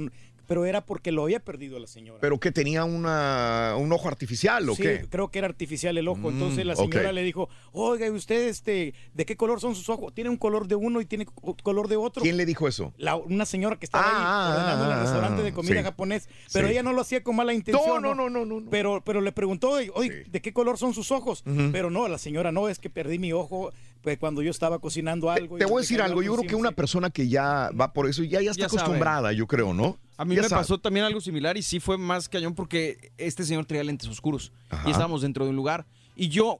[0.49, 2.19] pero era porque lo había perdido la señora.
[2.19, 5.05] ¿Pero que tenía una, un ojo artificial o Sí, qué?
[5.09, 6.29] creo que era artificial el ojo.
[6.29, 9.87] Mm, Entonces la señora le dijo, oiga, ¿y usted este, de qué color son sus
[9.89, 10.11] ojos?
[10.13, 12.23] Tiene un color de uno y tiene co- color de otro.
[12.23, 12.93] ¿Quién le dijo eso?
[12.97, 15.83] La- una señora que estaba Ah, ahí ordenando en el ah, restaurante de comida sí.
[15.83, 16.73] japonés, pero Sí.
[16.73, 18.01] ella no lo hacía con mala intención.
[18.01, 18.69] No, no, no, no, no.
[18.71, 21.43] Pero, pero le preguntó, oye, ¿de qué color son sus ojos?
[21.71, 23.71] Pero no, la señora no, es que perdí mi ojo
[24.01, 25.57] pues, cuando yo estaba cocinando algo.
[25.57, 26.21] Te voy a decir algo.
[26.21, 28.81] Yo creo que una persona que ya va por eso ya, ya está Ya sabe.
[28.81, 29.97] acostumbrada, yo creo, ¿no?
[30.17, 30.61] A mí Ya me sabe.
[30.61, 34.51] pasó también algo similar y sí fue más cañón porque este señor traía lentes oscuros
[34.69, 34.87] Ajá.
[34.87, 36.59] y estábamos dentro de un lugar y yo,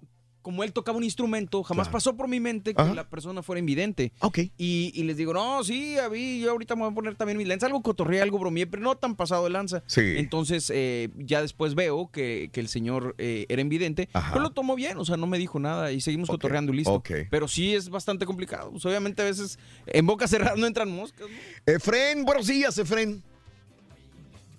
[0.50, 2.96] como él tocaba un instrumento, jamás pasó por mi mente que Ajá.
[2.96, 4.12] la persona fuera invidente.
[4.22, 4.40] Ok.
[4.58, 7.38] Y, y les digo, no, sí, a mí, yo ahorita me voy a poner también
[7.38, 7.68] mis lentes.
[7.68, 9.84] Algo cotorreé, algo bromeé, pero no tan pasado de lanza.
[9.86, 10.16] Sí.
[10.18, 14.10] Entonces, eh, ya después veo que, que el señor eh, era invidente.
[14.12, 14.32] Ajá.
[14.34, 16.94] Pero lo tomó bien, o sea, no me dijo nada y seguimos cotorreando y listo.
[16.94, 17.12] ok.
[17.30, 18.72] Pero sí es bastante complicado.
[18.72, 21.28] Pues, obviamente a veces en boca cerrada no entran moscas.
[21.30, 21.72] ¿no?
[21.72, 23.22] Efren, buenos días, Efren.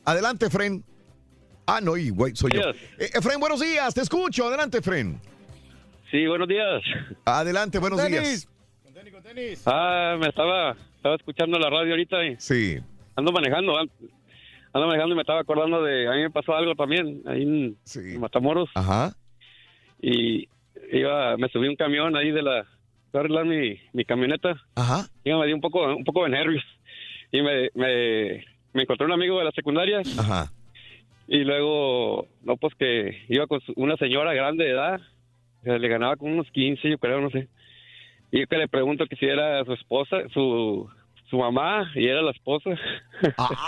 [0.05, 0.85] Adelante, Efren.
[1.67, 2.61] Ah, no, y güey, soy yo.
[2.99, 4.47] Eh, Efren, buenos días, te escucho.
[4.47, 5.21] Adelante, Efren.
[6.11, 6.83] Sí, buenos días.
[7.25, 8.49] Adelante, buenos días.
[9.67, 12.79] Ah, me estaba, estaba escuchando la radio ahorita y Sí.
[13.17, 13.79] ando manejando.
[13.79, 13.91] an-
[14.73, 16.07] Ando manejando y me estaba acordando de.
[16.07, 18.71] A mí me pasó algo también ahí en, en Matamoros.
[18.77, 19.13] Ajá.
[20.01, 20.49] Y
[20.93, 22.65] iba, me subí un camión ahí de la.
[23.11, 24.55] Fui a arreglar mi, mi camioneta.
[24.77, 25.09] Ajá.
[25.25, 26.63] Y me dio un poco, un poco de nervios.
[27.33, 30.03] Y me, me, me encontré un amigo de la secundaria.
[30.19, 30.53] Ajá.
[31.27, 35.01] Y luego, no, pues que iba con una señora grande de edad.
[35.63, 37.49] Le ganaba como unos 15, yo creo, no sé.
[38.31, 40.89] Y yo que le pregunto que si era su esposa, su,
[41.29, 42.71] su mamá, y era la esposa.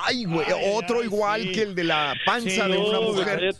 [0.05, 3.55] Ay, güey, otro igual que el de la panza de una No, mujer.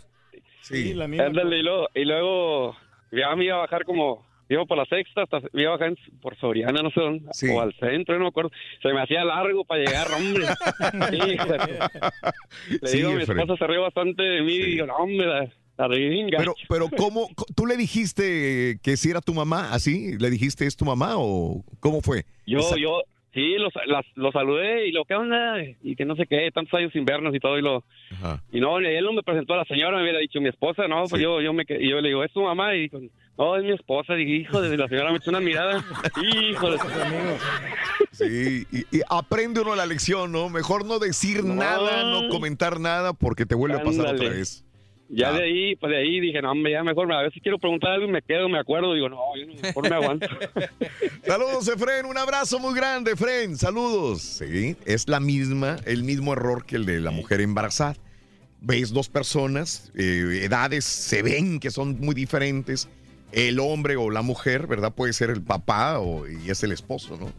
[0.61, 2.77] Sí, Ándale, y luego, y luego
[3.11, 6.19] ya me iba a bajar como, iba por la sexta, hasta iba a bajar en-
[6.21, 8.49] por Soriana, no sé dónde, o al centro, no me acuerdo.
[8.81, 10.45] Se me hacía largo para llegar, hombre.
[11.11, 13.41] De- Le Sí, digo, mi Efraín.
[13.41, 16.53] esposa se rió bastante de mí y digo, no, hombre, la, Pero, gacho".
[16.69, 17.27] pero ¿cómo?
[17.55, 20.17] ¿Tú le dijiste que si era tu mamá así?
[20.19, 22.25] ¿Le dijiste es tu mamá o cómo fue?
[22.45, 23.01] Yo, Esa- yo,
[23.33, 25.55] sí, lo, las- saludé y lo, ¿qué onda?
[25.81, 27.83] Y que no sé qué, tantos años sin vernos y todo, y lo...
[28.51, 31.05] Y no, él no me presentó a la señora, me hubiera dicho mi esposa, no,
[31.09, 32.75] pues yo, yo me que- y yo le digo, ¿es tu mamá?
[32.75, 32.99] Y dijo,
[33.35, 34.17] no, es mi esposa.
[34.19, 35.83] Y hijo de la señora me echó una mirada.
[36.21, 36.77] Hijo de
[38.11, 40.49] Sí, y, y aprende uno la lección, ¿no?
[40.49, 44.63] Mejor no decir nada, no comentar nada porque te vuelve a pasar otra vez.
[45.15, 45.33] Ya Ah.
[45.33, 48.07] de ahí, pues de ahí dije, no, hombre, ya mejor, a veces quiero preguntar algo
[48.07, 50.27] y me quedo, me acuerdo, digo, no, yo no, mejor me aguanto.
[51.25, 54.21] Saludos, Efren, un abrazo muy grande, Efren, saludos.
[54.21, 57.95] Sí, es la misma, el mismo error que el de la mujer embarazada.
[58.61, 62.87] Ves dos personas, eh, edades se ven que son muy diferentes.
[63.33, 64.93] El hombre o la mujer, ¿verdad?
[64.93, 67.33] Puede ser el papá o, y es el esposo, ¿no?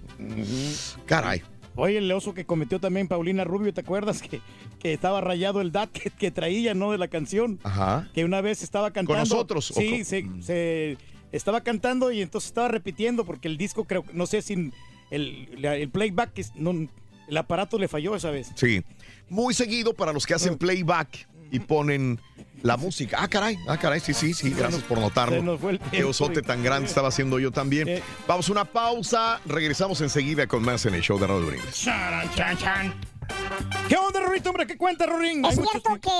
[1.06, 1.42] Caray.
[1.76, 4.22] Oye, el oso que cometió también Paulina Rubio, ¿te acuerdas?
[4.30, 4.40] Que,
[4.78, 6.92] que estaba rayado el DAT que, que traía, ¿no?
[6.92, 7.58] De la canción.
[7.64, 8.08] Ajá.
[8.14, 9.18] Que una vez estaba cantando.
[9.20, 10.98] nosotros, o Sí, con- se, se-
[11.32, 14.70] estaba cantando y entonces estaba repitiendo porque el disco, creo, no sé si
[15.10, 16.86] el, el playback, no,
[17.28, 18.52] el aparato le falló esa vez.
[18.54, 18.82] Sí.
[19.28, 22.20] Muy seguido para los que hacen playback y ponen
[22.62, 23.18] la música.
[23.20, 25.36] Ah, caray, ah, caray, sí, sí, sí, gracias por notarlo.
[25.36, 28.02] se nos fue el Qué osote tan grande estaba haciendo yo también.
[28.26, 31.74] Vamos a una pausa, regresamos enseguida con más en el show de Raúl Brindis.
[31.74, 32.94] Charan, chan, chan.
[33.88, 34.66] ¿Qué onda, Rorito, hombre?
[34.66, 35.44] ¿Qué cuenta, Rorín?
[35.44, 36.10] Es Hay muchos- cierto que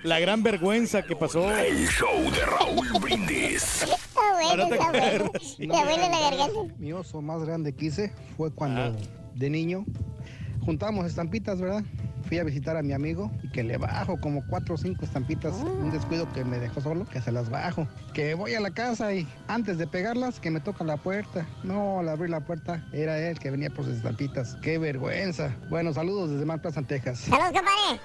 [0.04, 1.50] La gran vergüenza que pasó.
[1.58, 3.86] El show de Raúl Brindis.
[4.18, 5.32] Está bueno, está bueno.
[5.58, 6.60] ¿Te duele la garganta?
[6.78, 8.96] Mi oso más grande que hice fue cuando
[9.34, 9.86] de niño
[10.62, 11.84] juntamos estampitas, ¿verdad?
[12.28, 15.54] Fui a visitar a mi amigo y que le bajo como cuatro o cinco estampitas,
[15.56, 17.88] un descuido que me dejó solo, que se las bajo.
[18.14, 21.48] Que voy a la casa y antes de pegarlas, que me toca la puerta.
[21.64, 24.58] No, al abrir la puerta era él que venía por sus estampitas.
[24.62, 25.56] ¡Qué vergüenza!
[25.70, 27.20] Bueno, saludos desde Mar Plaza, Texas.
[27.20, 28.02] ¡Saludos, compadre!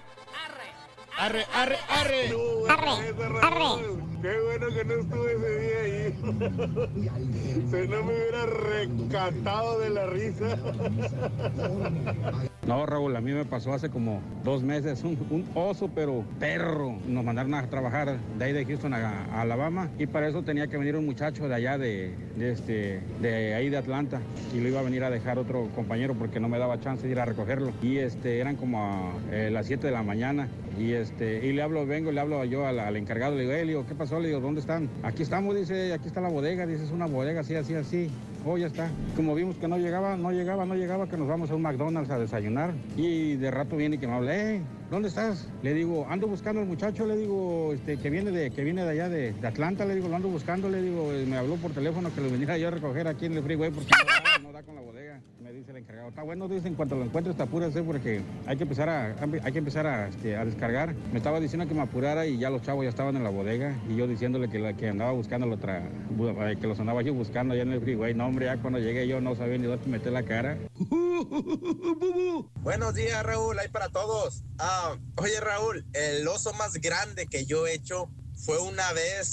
[1.19, 2.29] Arre, arre, arre.
[2.69, 4.11] Arre, arre.
[4.23, 6.15] Qué bueno que no estuve ese día ahí.
[7.73, 10.57] Si no me hubiera recatado de la risa.
[12.65, 16.97] No, Raúl, a mí me pasó hace como dos meses un, un oso, pero perro.
[17.09, 20.68] Nos mandaron a trabajar de ahí de Houston a, a Alabama y para eso tenía
[20.68, 24.20] que venir un muchacho de allá de, de este, de ahí de Atlanta
[24.55, 27.10] y lo iba a venir a dejar otro compañero porque no me daba chance de
[27.12, 27.73] ir a recogerlo.
[27.83, 30.47] Y este, eran como a eh, las 7 de la mañana
[30.78, 33.65] y este, y le hablo, vengo, le hablo yo al, al encargado, le digo, le
[33.65, 34.11] digo, ¿qué pasó?
[34.20, 34.89] Le digo, ¿dónde están?
[35.02, 38.10] Aquí estamos, dice, aquí está la bodega, dice, es una bodega así, así, así.
[38.44, 38.91] Oh, ya está.
[39.15, 42.10] Como vimos que no llegaba, no llegaba, no llegaba, que nos vamos a un McDonald's
[42.10, 42.74] a desayunar.
[42.97, 45.49] Y de rato viene y que me habla, "Eh, ¿dónde estás?
[45.62, 48.91] Le digo, ando buscando al muchacho, le digo, este, que viene de, que viene de
[48.91, 52.20] allá de, Atlanta, le digo, lo ando buscando, le digo, me habló por teléfono que
[52.20, 54.74] lo viniera yo a recoger aquí en el freeway porque no da, no da con
[54.74, 55.20] la bodega.
[55.41, 58.23] Me dice el encargado, está bueno, dice, en cuanto lo encuentres te apuras, eh, porque
[58.47, 60.94] hay que empezar a, hay que empezar a, este, a descargar.
[61.12, 63.77] Me estaba diciendo que me apurara y ya los chavos ya estaban en la bodega
[63.89, 67.15] y yo diciéndole que, la, que andaba buscando la otra, eh, que los andaba yo
[67.15, 68.15] buscando allá en el freeway.
[68.15, 70.57] No, hombre, ya cuando llegué yo no sabía ni dónde meter la cara.
[72.62, 74.44] Buenos días, Raúl, ahí para todos.
[74.59, 78.09] Ah, oye, Raúl, el oso más grande que yo he hecho
[78.45, 79.31] fue una vez,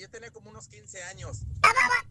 [0.00, 1.38] yo tenía como unos 15 años.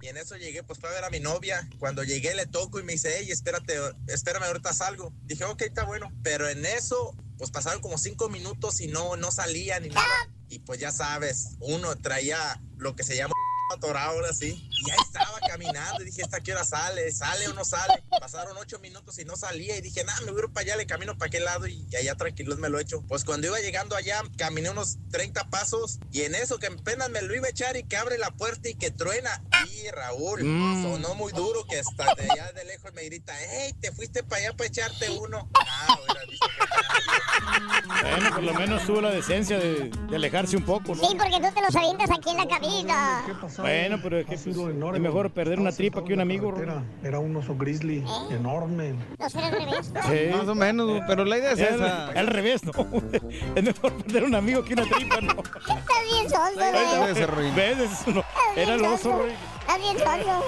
[0.02, 1.68] Y en eso llegué, pues fue ver a mi novia.
[1.80, 3.78] Cuando llegué le toco y me dice, hey, espérate,
[4.08, 5.12] espérame, ahorita salgo.
[5.24, 6.12] Dije, ok, está bueno.
[6.24, 10.30] Pero en eso, pues pasaron como cinco minutos y no, no salía ni nada.
[10.50, 13.34] Y pues ya sabes, uno traía lo que se llama
[13.76, 14.70] atorado ahora sí.
[14.72, 17.12] Y ahí estaba caminando y dije, ¿esta qué hora sale?
[17.12, 18.04] ¿Sale o no sale?
[18.20, 20.76] Pasaron ocho minutos y no salía y dije, nada, me voy a ir para allá,
[20.78, 23.02] le camino para aquel lado y, y allá tranquilos me lo echo.
[23.08, 27.22] Pues cuando iba llegando allá, caminé unos 30 pasos y en eso que apenas me
[27.22, 29.42] lo iba a echar y que abre la puerta y que truena.
[29.74, 30.84] Y Raúl, Mm.
[30.84, 34.42] sonó muy duro que hasta de allá de lejos me grita, hey, te fuiste para
[34.44, 35.50] allá para echarte uno.
[35.56, 40.64] Ah, hubiera visto que- Bueno, por lo menos tuvo la decencia de, de alejarse un
[40.64, 41.08] poco, ¿no?
[41.08, 43.26] Sí, porque tú te los avientas aquí en la cabina.
[43.62, 44.48] Bueno, pero es que pues,
[44.96, 46.54] es mejor perder una tripa que un amigo.
[46.62, 48.96] Era, era un oso grizzly enorme.
[49.20, 49.92] No será al revés.
[50.08, 50.36] Sí.
[50.36, 52.08] Más o menos, pero la idea es Al- esa.
[52.10, 52.72] Al revés, no.
[53.56, 55.32] Es mejor perder un amigo que una tripa, no.
[55.32, 56.28] Está bien
[56.76, 57.52] Ahí güey.
[57.56, 57.78] ¿Ves?
[57.80, 58.24] Es uno-
[58.56, 59.26] Era el oso.
[59.62, 60.44] Está bien soldo.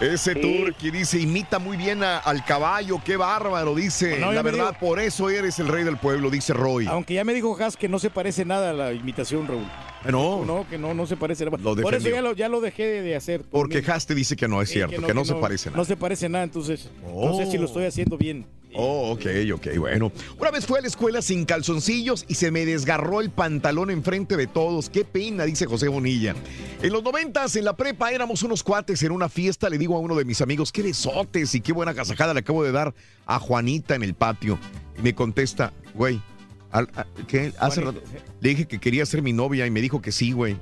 [0.00, 4.18] Ese Turki dice, imita muy bien a- al caballo, qué bárbaro, dice.
[4.18, 6.86] No, la verdad, digo- por eso eres el rey del pueblo, dice Roy.
[6.86, 9.66] Aunque ya me dijo Haas que no se parece nada a la imitación, Raúl.
[10.06, 11.56] Ah, No, No, que no, no se parece nada.
[11.58, 13.42] Lo Por eso ya lo, ya lo dejé de, hacer.
[13.42, 13.84] por porque mí.
[13.88, 15.78] Has te dice que no es cierto, que no, se parece nada.
[15.78, 18.46] No se parece nada, entonces no sé si lo estoy haciendo bien.
[18.78, 20.12] Oh, ok, ok, bueno.
[20.38, 24.36] Una vez fui a la escuela sin calzoncillos y se me desgarró el pantalón enfrente
[24.36, 24.90] de todos.
[24.90, 26.34] Qué pena, dice José Bonilla.
[26.82, 29.70] En los noventas, en la prepa, éramos unos cuates en una fiesta.
[29.70, 32.62] Le digo a uno de mis amigos, qué besotes y qué buena casajada le acabo
[32.64, 32.94] de dar
[33.24, 34.58] a Juanita en el patio.
[34.98, 36.20] Y me contesta, güey,
[36.70, 37.52] al- a- ¿qué?
[37.58, 38.00] Hace rato
[38.40, 40.56] le dije que quería ser mi novia y me dijo que sí, güey.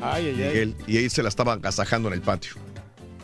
[0.00, 0.76] Ay, ay, ay.
[0.86, 2.52] Y él se la estaba agasajando en el patio.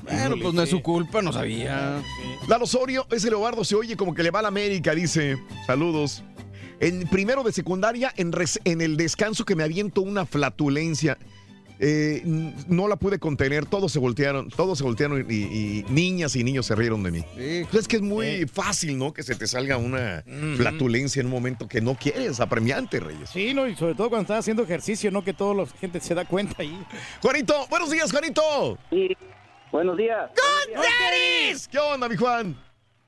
[0.02, 2.00] Bueno, pues no es su culpa, no sabía.
[2.48, 5.36] Lalo Osorio, ese Leobardo se oye como que le va a la América, dice.
[5.66, 6.22] Saludos.
[6.80, 11.18] En primero de secundaria, en, res- en el descanso que me aviento una flatulencia.
[11.80, 12.22] Eh,
[12.68, 16.66] no la pude contener, todos se voltearon, todos se voltearon y, y niñas y niños
[16.66, 17.24] se rieron de mí.
[17.70, 19.12] Pues es que es muy fácil, ¿no?
[19.12, 20.24] Que se te salga una
[20.56, 23.30] flatulencia en un momento que no quieres, apremiante, Reyes.
[23.30, 26.14] Sí, no, y sobre todo cuando estás haciendo ejercicio, no que toda la gente se
[26.14, 26.78] da cuenta ahí.
[27.22, 28.78] Juanito, buenos días, Juanito.
[29.70, 30.30] Buenos días.
[31.70, 32.56] ¿Qué onda, mi Juan?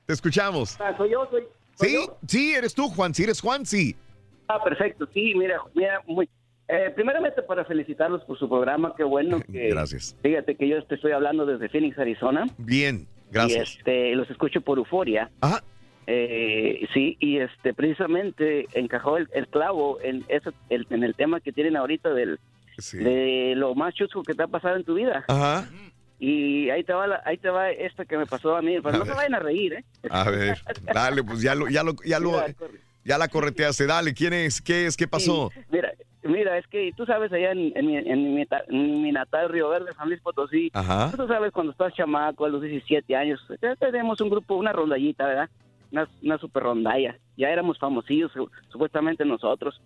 [0.05, 0.77] Te escuchamos.
[0.79, 1.43] Ah, soy yo, soy.
[1.75, 2.17] soy Sí, yo.
[2.27, 3.95] sí, eres tú, Juan, sí, eres Juan, sí.
[4.47, 5.07] Ah, perfecto.
[5.13, 6.29] Sí, mira, mira, muy.
[6.71, 9.69] Eh, primeramente para felicitarlos por su programa, qué bueno que.
[9.69, 10.15] Gracias.
[10.21, 12.47] Fíjate que yo te estoy hablando desde Phoenix, Arizona.
[12.57, 13.75] Bien, gracias.
[13.75, 15.29] Y este, los escucho por Euforia.
[15.41, 15.61] Ajá.
[16.07, 21.39] Eh, sí, y este, precisamente encajó el, el clavo en, eso, el- en el tema
[21.41, 22.39] que tienen ahorita del,
[22.93, 25.23] de lo más chusco que te ha pasado en tu vida.
[25.27, 25.69] Ajá.
[26.19, 28.75] Y ahí te va, la- ahí te va esta que me pasó a mí.
[28.75, 29.15] A no se ver.
[29.15, 29.83] vayan a reír, ¿eh?
[30.09, 30.57] A ver,
[30.93, 32.31] dale, pues ya lo, ya lo, ya lo,
[33.05, 33.85] ya la correteaste.
[33.85, 34.61] Dale, ¿quién es?
[34.61, 34.97] ¿Qué es?
[34.97, 35.49] ¿Qué pasó?
[35.53, 35.90] Sí, mira,
[36.31, 39.49] mira, es que tú sabes allá en, en mi, en mi ta- en mi natal
[39.49, 41.11] Río Verde, San Luis Potosí, Ajá.
[41.15, 45.25] tú sabes cuando estás chamaco, a los 17 años, ya tenemos un grupo, una rondallita,
[45.27, 45.49] ¿verdad?
[45.91, 47.15] Una, una super rondalla.
[47.37, 49.79] Ya éramos famosillos, su- supuestamente nosotros.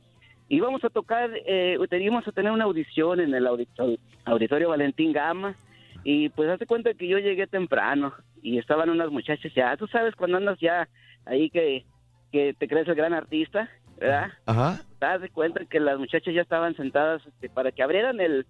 [0.48, 5.56] Íbamos a tocar, eh, teníamos a tener una audición en el auditorio, auditorio Valentín Gama.
[6.04, 10.14] Y pues hace cuenta que yo llegué temprano y estaban unas muchachas ya, tú sabes
[10.16, 10.88] cuando andas ya
[11.26, 11.84] ahí que,
[12.32, 13.68] que te crees el gran artista,
[13.98, 14.32] ¿verdad?
[14.46, 14.82] Ajá.
[15.00, 18.46] te das de cuenta que las muchachas ya estaban sentadas este, para que abrieran el,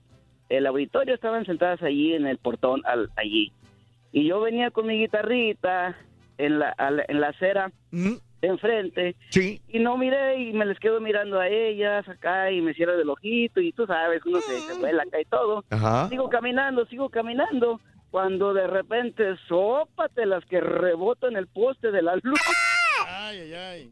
[0.50, 3.52] el auditorio, estaban sentadas allí en el portón, al, allí.
[4.12, 5.96] Y yo venía con mi guitarrita
[6.38, 9.16] en la, a la- en la acera de enfrente.
[9.30, 9.62] Sí.
[9.68, 13.10] Y no miré y me les quedo mirando a ellas acá y me cierro del
[13.10, 15.64] ojito y tú sabes, uno se, se vuela acá y todo.
[15.70, 16.08] Ajá.
[16.10, 17.80] Sigo caminando, sigo caminando.
[18.12, 22.40] Cuando de repente, sópate las que rebotan el poste de la luz.
[23.08, 23.92] Ay, ay, ay.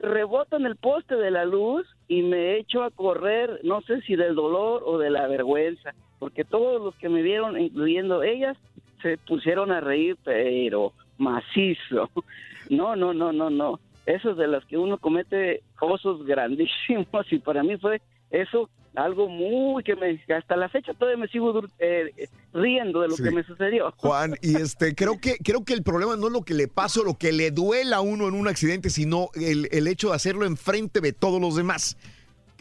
[0.00, 4.16] Reboto en el poste de la luz y me echo a correr, no sé si
[4.16, 8.56] del dolor o de la vergüenza, porque todos los que me vieron, incluyendo ellas,
[9.02, 12.10] se pusieron a reír, pero macizo.
[12.68, 13.80] No, no, no, no, no.
[14.06, 19.28] Eso es de las que uno comete osos grandísimos y para mí fue eso algo
[19.28, 23.22] muy que me hasta la fecha todavía me sigo eh, eh, riendo de lo Sí.
[23.22, 23.92] que me sucedió.
[23.98, 27.00] Juan, y este, creo que, creo que el problema no es lo que le pasa
[27.00, 30.16] o lo que le duela a uno en un accidente, sino el, el hecho de
[30.16, 31.96] hacerlo enfrente de todos los demás.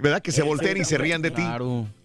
[0.01, 0.21] ¿Verdad?
[0.21, 1.41] Que se volteen y se rían de ti.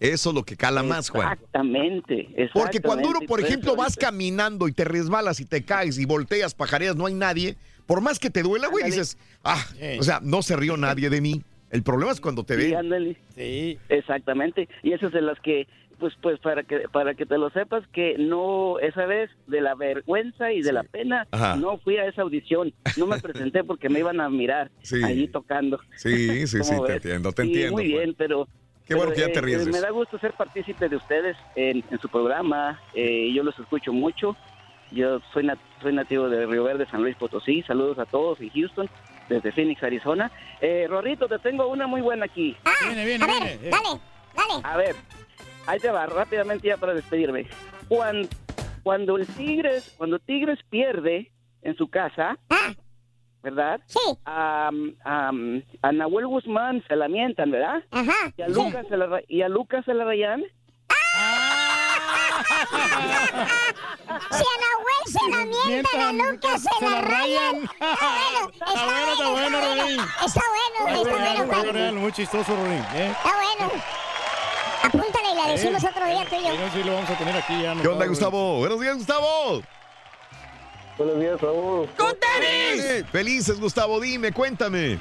[0.01, 1.31] Eso es lo que cala más, Juan.
[1.31, 2.27] Exactamente.
[2.53, 6.53] Porque cuando uno, por ejemplo, vas caminando y te resbalas y te caes y volteas,
[6.55, 7.55] pajareas, no hay nadie,
[7.85, 9.63] por más que te duela, güey, dices, ah,
[9.97, 11.41] o sea, no se rió nadie de mí.
[11.71, 12.75] El problema es cuando te Sí, ven.
[12.77, 13.17] ándale.
[13.35, 13.77] Sí.
[13.89, 14.69] Exactamente.
[14.83, 15.67] Y esas de las que,
[15.99, 19.75] pues, pues para que para que te lo sepas que no esa vez de la
[19.75, 21.55] vergüenza y de la pena Ajá.
[21.55, 25.03] no fui a esa audición, no me presenté porque me iban a mirar Sí.
[25.03, 25.79] allí tocando.
[25.95, 27.73] Sí, sí, sí, ¿Cómo te entiendo, te Sí, entiendo.
[27.73, 27.97] Muy Juan.
[28.03, 28.47] bien, pero
[28.85, 31.83] Qué bueno que ya te eh, ríes Me da gusto ser partícipe de ustedes en,
[31.89, 32.79] en su programa.
[32.93, 34.37] eh, yo los escucho mucho.
[34.91, 37.63] Yo soy, nat- soy nativo de Río Verde, San Luis Potosí.
[37.63, 38.87] Saludos a todos en Houston,
[39.29, 40.31] desde Phoenix, Arizona.
[40.61, 42.55] Eh, Rorrito, te tengo una muy buena aquí.
[42.85, 43.57] Viene, viene, viene.
[43.69, 43.99] Dale,
[44.35, 44.61] dale.
[44.63, 44.95] A ver,
[45.67, 47.47] ahí te va, rápidamente ya para despedirme.
[47.87, 48.27] Cuando,
[48.83, 51.31] cuando el Tigres, cuando Tigres pierde
[51.61, 52.37] en su casa,
[53.41, 53.79] ¿verdad?
[53.85, 53.99] Sí.
[54.25, 54.69] A,
[55.03, 55.31] a,
[55.81, 57.83] a Nahuel Guzmán se la mientan, ¿verdad?
[57.91, 58.33] Ajá.
[58.37, 60.43] Y a Lucas se la, y a Lucas se la rayan.
[64.31, 67.55] Si a Nahuel se la mientan, a Lucas se la rayan.
[67.75, 70.03] Está bueno, Está bueno, está bueno.
[70.25, 72.83] Está bueno, está bueno, Está bueno, muy chistoso, Rodrín.
[72.93, 73.11] ¿eh?
[73.17, 73.71] Está bueno.
[74.83, 76.51] Apúntale y la decimos otro día tú y yo.
[76.73, 77.75] Sí, lo vamos a tener aquí ya.
[77.81, 78.05] ¿Qué onda.
[78.05, 78.57] Gustavo?
[78.59, 79.61] Buenos días, Gustavo.
[80.97, 81.89] Buenos días, Raúl.
[81.97, 84.99] ¡Con Eh, Felices, Gustavo, dime, cuéntame.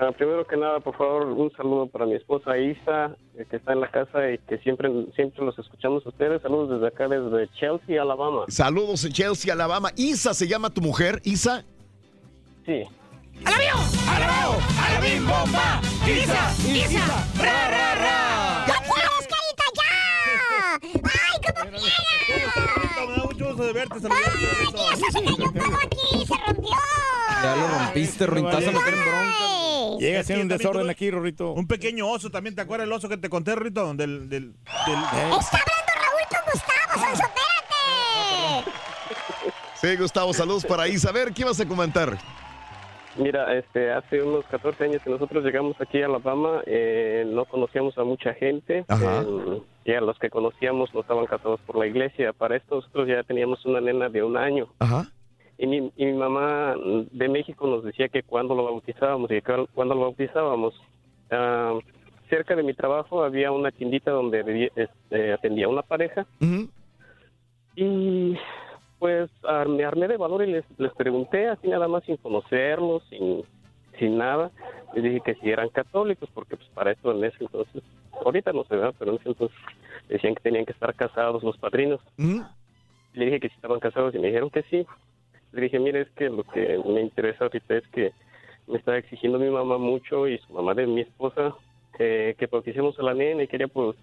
[0.00, 3.72] Ah, primero que nada, por favor, un saludo para mi esposa Isa, eh, que está
[3.74, 6.40] en la casa y que siempre siempre los escuchamos a ustedes.
[6.40, 8.44] Saludos desde acá, desde Chelsea, Alabama.
[8.48, 9.90] Saludos en Chelsea, Alabama.
[9.96, 11.64] Isa se llama tu mujer, Isa.
[12.64, 12.84] Sí.
[13.44, 13.74] ¡Alabío!
[14.08, 14.58] ¡Alabao!
[14.80, 15.80] ¡Alabim bomba!
[16.06, 16.54] ¡Isa!
[16.72, 17.06] ¡Isa!
[17.38, 18.66] ¡Ra, ra, ra!
[18.68, 19.90] ¡Ya quieres, carita, ya!
[21.04, 23.08] ¡Ay, cómo quieres!
[23.08, 23.96] Me da mucho gusto de verte.
[24.08, 27.01] ¡Ay, pequeño perro aquí se rompió!
[27.42, 28.46] Ya lo rompiste, Ruin.
[28.48, 29.98] Te vas a meter en bronca.
[29.98, 31.52] Llega siendo que un desorden aquí, Rorrito.
[31.52, 33.86] Un pequeño oso también, ¿te acuerdas el oso que te conté, Rorrito?
[33.94, 37.22] Del, del, del- ¡Está hablando Raúl con Gustavo, Sonso!
[37.24, 38.70] ¡Espérate!
[39.74, 41.08] Sí, Gustavo, saludos para Isa.
[41.10, 42.16] A ver, ¿qué vas a comentar?
[43.16, 47.98] Mira, este, hace unos 14 años que nosotros llegamos aquí a Alabama, eh, no conocíamos
[47.98, 48.84] a mucha gente.
[48.88, 49.20] Ajá.
[49.22, 52.32] eh, y a los que conocíamos no estaban casados por la iglesia.
[52.32, 54.68] Para esto nosotros ya teníamos una nena de un año.
[54.78, 55.08] Ajá.
[55.58, 56.74] Y mi, y mi mamá
[57.10, 60.74] de México nos decía que cuando lo bautizábamos y que cuando lo bautizábamos.
[61.30, 61.78] Ah,
[62.32, 66.26] cerca de mi trabajo había una tiendita donde este, atendía una pareja.
[67.76, 68.38] Y
[68.98, 69.30] pues
[69.68, 73.44] me armé de valor y les, les pregunté así nada más sin conocerlos, sin,
[73.98, 74.50] sin nada.
[74.94, 77.82] Les dije que si eran católicos, porque pues para esto en ese entonces,
[78.24, 79.58] ahorita no se ve, pero en ese entonces
[80.08, 82.00] decían que tenían que estar casados los padrinos.
[82.16, 84.86] Le dije que si estaban casados y me dijeron que sí.
[85.52, 88.12] Le dije, mire, es que lo que me interesa ahorita es que
[88.66, 91.54] me está exigiendo mi mamá mucho y su mamá de mi esposa
[91.98, 93.96] eh, que bauticemos a la nena y quería pues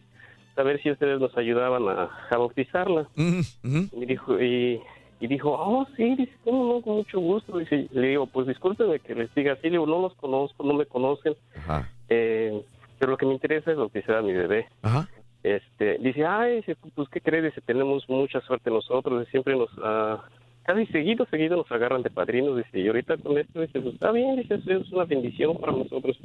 [0.56, 3.08] saber si ustedes nos ayudaban a, a bautizarla.
[3.16, 4.82] Y dijo, y,
[5.20, 6.34] y dijo, oh, sí, dice.
[6.44, 7.58] Con mucho gusto.
[7.58, 9.64] Dice, le digo, pues discúlpeme que les diga así.
[9.64, 11.36] Le digo, no los conozco, no me conocen.
[11.56, 11.90] Ajá.
[12.10, 12.62] Eh,
[12.98, 14.68] pero lo que me interesa es bautizar a mi bebé.
[14.82, 15.08] Ajá.
[15.44, 16.64] Este, dice, ay,
[16.96, 17.46] pues, ¿qué crees?
[17.46, 19.28] Dice, tenemos mucha suerte nosotros.
[19.30, 20.24] Siempre nos, ah,
[20.64, 22.58] casi seguido, seguido nos agarran de padrinos.
[22.58, 26.18] Dice, y ahorita con esto, dice, pues, está bien, dice, es una bendición para nosotros.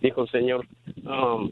[0.00, 0.66] Dijo el señor,
[1.04, 1.50] um,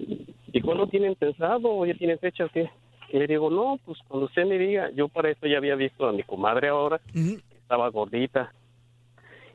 [0.53, 2.71] ¿y cuándo tienen pensado o ya tienen fecha o qué?
[3.13, 6.07] Y le digo, no, pues cuando usted me diga, yo para esto ya había visto
[6.07, 8.53] a mi comadre ahora, que estaba gordita.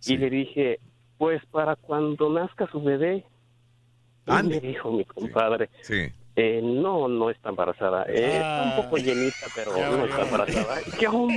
[0.05, 0.79] Y le dije,
[1.17, 3.23] pues para cuando nazca su bebé.
[4.27, 6.11] Y me dijo mi compadre, Sí.
[6.37, 8.03] Eh, no, no está embarazada.
[8.09, 10.75] Eh, Está un poco llenita, pero no está embarazada.
[10.99, 11.27] ¡Qué oh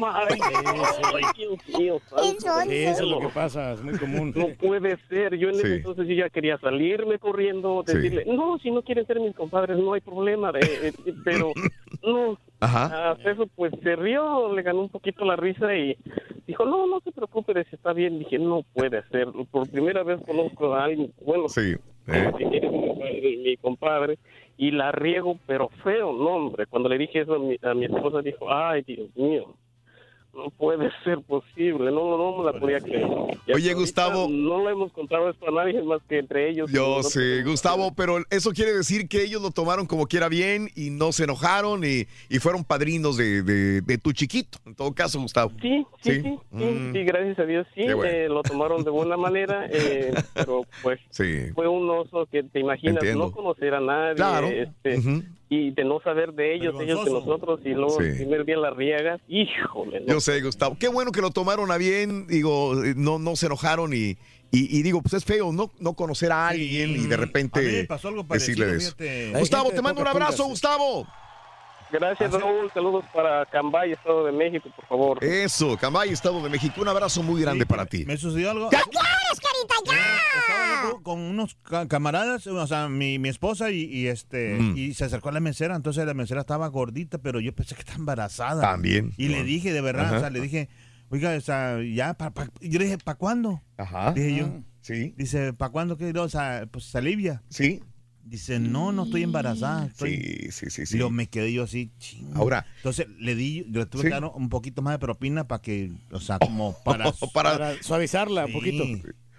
[1.66, 4.32] Sí, del eso es lo que pasa, es muy común.
[4.34, 5.36] No puede ser.
[5.36, 5.72] Yo en ese Sí.
[5.74, 7.94] entonces yo ya quería salirme corriendo, Sí.
[7.94, 10.50] decirle, no, si no quieren ser mis compadres, no hay problema.
[10.60, 11.52] eh, eh, pero
[12.02, 12.38] no.
[12.60, 13.12] Ajá.
[13.12, 15.96] Hasta eso, pues se rió, le ganó un poquito la risa y
[16.46, 18.18] dijo, no, no se preocupe, está bien.
[18.18, 19.28] Dije, no puede ser.
[19.50, 21.76] Por primera vez conozco a alguien, bueno, Sí.
[22.06, 24.18] si quieres, mi compadre, mi compadre,
[24.58, 26.66] y la riego, pero feo, no, hombre.
[26.66, 29.54] Cuando le dije eso a mi, a mi esposa, dijo, ay, Dios mío,
[30.34, 33.06] no puede ser posible, no, no me la podía creer.
[33.52, 34.28] Oye, Gustavo.
[34.30, 36.70] No le hemos contado esto a nadie más que entre ellos.
[36.70, 40.90] Yo sé, Gustavo, pero eso quiere decir que ellos lo tomaron como quiera bien y
[40.90, 44.58] no se enojaron y, y fueron padrinos de, de- de tu chiquito.
[44.64, 45.50] En todo caso, Gustavo.
[45.60, 46.92] Sí, sí, sí, sí, Mm.
[46.92, 48.04] sí, gracias a Dios, sí, bueno.
[48.04, 51.50] eh, lo tomaron de buena manera, eh, pero pues Sí.
[51.54, 53.26] fue un oso que te imaginas Entiendo.
[53.26, 54.46] no conocer a nadie, Claro.
[54.48, 55.22] este, Ujú.
[55.50, 58.10] Y de no saber de ellos, ellos de nosotros, y luego Sí.
[58.16, 60.06] primer día la riegas, híjole, no.
[60.14, 60.76] Yo sé, Gustavo.
[60.78, 62.26] Qué bueno que lo tomaron a bien.
[62.26, 64.18] Digo, eh, no, no se enojaron y,
[64.50, 67.62] y, y digo, pues es feo no, no conocer a alguien y de repente A
[67.62, 68.96] mí me pasó algo parecido, decirle eso.
[68.96, 69.38] fíjate.
[69.40, 70.50] Gustavo, te mando un abrazo, Pocahontas.
[70.50, 71.06] Gustavo.
[71.90, 75.24] Gracias, Raúl, saludos para Cambay, Estado de México, por favor.
[75.24, 76.80] Eso, Cambay, Estado de México.
[76.82, 78.04] Un abrazo muy grande para ti.
[78.04, 78.68] ¿Me sucedió algo?
[78.68, 80.40] ¿Qué quieres, carita, ya?
[80.40, 84.76] Estaba yo con unos ca- camaradas, o sea, mi, mi esposa y, y, este Mm.
[84.76, 87.80] y se acercó a la mesera, entonces la mesera estaba gordita, pero yo pensé que
[87.80, 88.60] estaba embarazada.
[88.60, 89.12] También.
[89.16, 90.16] Y le dije, de verdad, Ajá.
[90.16, 90.68] o sea, le dije,
[91.10, 93.62] oiga, o sea, ya, pa, pa- y yo le dije, ¿para cuándo?
[93.78, 94.12] Ajá.
[94.12, 94.48] Dije yo.
[94.80, 95.14] Sí.
[95.16, 96.12] Dice, ¿para cuándo qué?
[96.18, 97.42] O sea, pues se alivia.
[97.50, 97.82] Sí.
[98.28, 99.86] Dice, no, no estoy embarazada.
[99.86, 100.16] Estoy...
[100.50, 100.98] Sí, sí, sí, Y sí.
[100.98, 102.30] yo me quedé yo así, ching.
[102.34, 102.66] Ahora.
[102.76, 104.08] Entonces le di, yo le tuve Sí.
[104.08, 108.46] que dar un poquito más de propina para que, o sea, como para, Para- suavizarla
[108.46, 108.84] un poquito.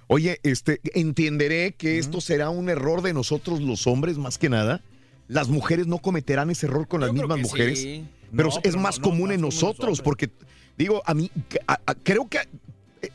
[0.07, 4.81] Oye, este, entenderé que esto será un error de nosotros los hombres más que nada.
[5.27, 7.79] Las mujeres no cometerán ese error con las mismas que mujeres.
[7.81, 8.05] sí.
[8.35, 10.31] Pero No, es pero más no, común en nosotros, porque
[10.77, 11.29] digo, a mí,
[11.67, 12.39] a- a- creo que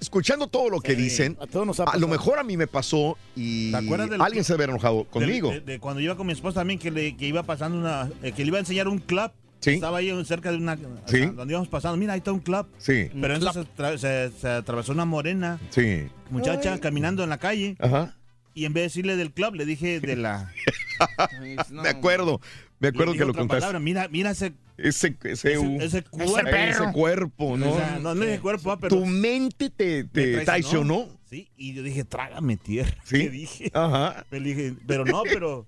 [0.05, 2.67] escuchando todo lo que dicen, a todos nos ha a lo mejor a mí me
[2.67, 5.51] pasó y ¿Te acuerdas del- alguien se había enojado conmigo.
[5.51, 8.11] De, de- de cuando iba con mi esposa también, que, le, que iba pasando una.
[8.23, 9.31] eh, que le iba a enseñar un club.
[9.61, 9.71] Sí.
[9.71, 10.75] Estaba ahí cerca de una.
[10.75, 11.19] o Sí.
[11.19, 11.97] sea, donde íbamos pasando.
[11.97, 12.67] Mira, ahí está un club.
[12.79, 13.09] Sí.
[13.19, 16.07] Pero entonces se, tra- se- se atravesó una morena Sí.
[16.31, 17.77] muchacha caminando en la calle.
[17.79, 18.15] Ajá.
[18.53, 20.53] Y en vez de decirle del club, le dije de la.
[21.71, 22.41] me acuerdo.
[22.85, 23.61] Me acuerdo que lo contaste.
[23.61, 26.49] palabra, mira, mira ese, Ese, ese, ese, ese cuerpo.
[26.51, 27.73] ese cuerpo, ¿no?
[27.73, 31.09] O sea, no, no es el cuerpo, ah, pero Tu mente te, te me traicionó.
[31.29, 32.97] Sí, y yo dije, trágame tierra.
[33.05, 33.19] Sí.
[33.23, 33.71] ¿Qué dije?
[33.75, 34.25] Ajá.
[34.31, 35.67] Le dije, pero no, pero.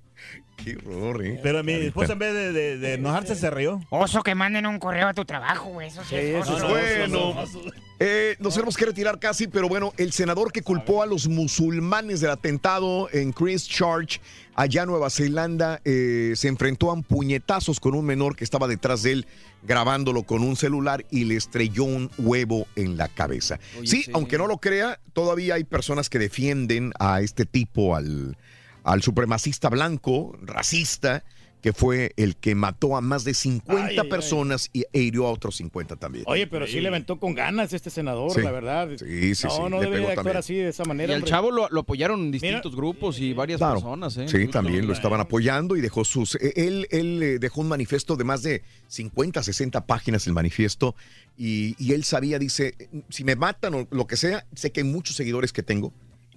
[0.57, 1.39] Qué horror, ¿eh?
[1.43, 3.81] Pero mi esposa en vez de, de- de enojarse se rió.
[3.91, 5.89] Oso que manden un correo a tu trabajo, güey.
[5.89, 6.67] Eso sí, es oso.
[6.69, 7.35] Bueno,
[8.01, 12.21] eh, nos tenemos que retirar casi, pero bueno, el senador que culpó a los musulmanes
[12.21, 14.21] del atentado en Christchurch,
[14.55, 19.03] allá en Nueva Zelanda, eh, se enfrentó a puñetazos con un menor que estaba detrás
[19.03, 19.27] de él
[19.63, 23.59] grabándolo con un celular y le estrelló un huevo en la cabeza.
[23.79, 24.11] Oye, sí, sí.
[24.15, 28.37] aunque no lo crea, todavía hay personas que defienden a este tipo, al,
[28.87, 31.25] al supremacista blanco, racista,
[31.63, 34.09] que fue el que mató a más de 50 Ay, ay, ay.
[34.09, 36.25] personas y e hirió a otros 50 también.
[36.29, 38.43] Oye, pero sí le aventó con ganas este senador, Sí.
[38.43, 38.89] la verdad.
[38.97, 40.37] Sí, sí, no, sí, no le debe pegó de actuar también.
[40.37, 41.15] así, de esa Y manera.
[41.15, 41.31] al hombre.
[41.31, 43.75] chavo lo, lo apoyaron en distintos grupos y varias Claro.
[43.81, 44.29] personas, ¿eh?
[44.29, 46.37] Sí, también lo estaban apoyando y dejó sus.
[46.37, 50.95] eh, Él, él eh, dejó un manifiesto de más de 50, 60 páginas el manifiesto
[51.37, 52.77] y, y él sabía, dice,
[53.09, 55.93] si me matan o lo que sea, sé que hay muchos seguidores que tengo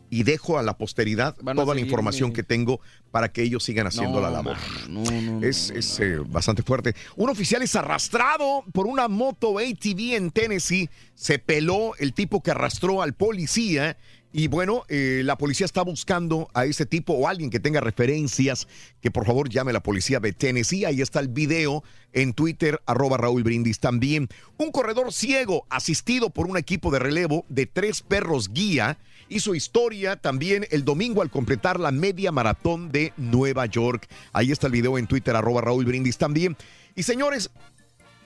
[0.09, 2.81] y dejo a la posteridad a toda la información que tengo
[3.11, 4.57] para que ellos sigan haciendo No, la labor.
[4.87, 6.95] No, no, no, Es, es, eh, bastante fuerte.
[7.15, 10.89] Un oficial es arrastrado por una moto ATV en Tennessee.
[11.15, 13.97] Se peló el tipo que arrastró al policía.
[14.31, 18.67] Y bueno, eh, la policía está buscando a ese tipo o alguien que tenga referencias,
[19.01, 20.85] que por favor llame a la policía de Tennessee.
[20.85, 21.83] Ahí está el video
[22.13, 24.29] en Twitter, arroba Raúl Brindis también.
[24.57, 28.99] Un corredor ciego asistido por un equipo de relevo de tres perros guía
[29.29, 34.07] hizo historia también el domingo al completar la media maratón de Nueva York.
[34.31, 36.55] Ahí está el video en Twitter, arroba Raúl Brindis también.
[36.95, 37.49] Y señores,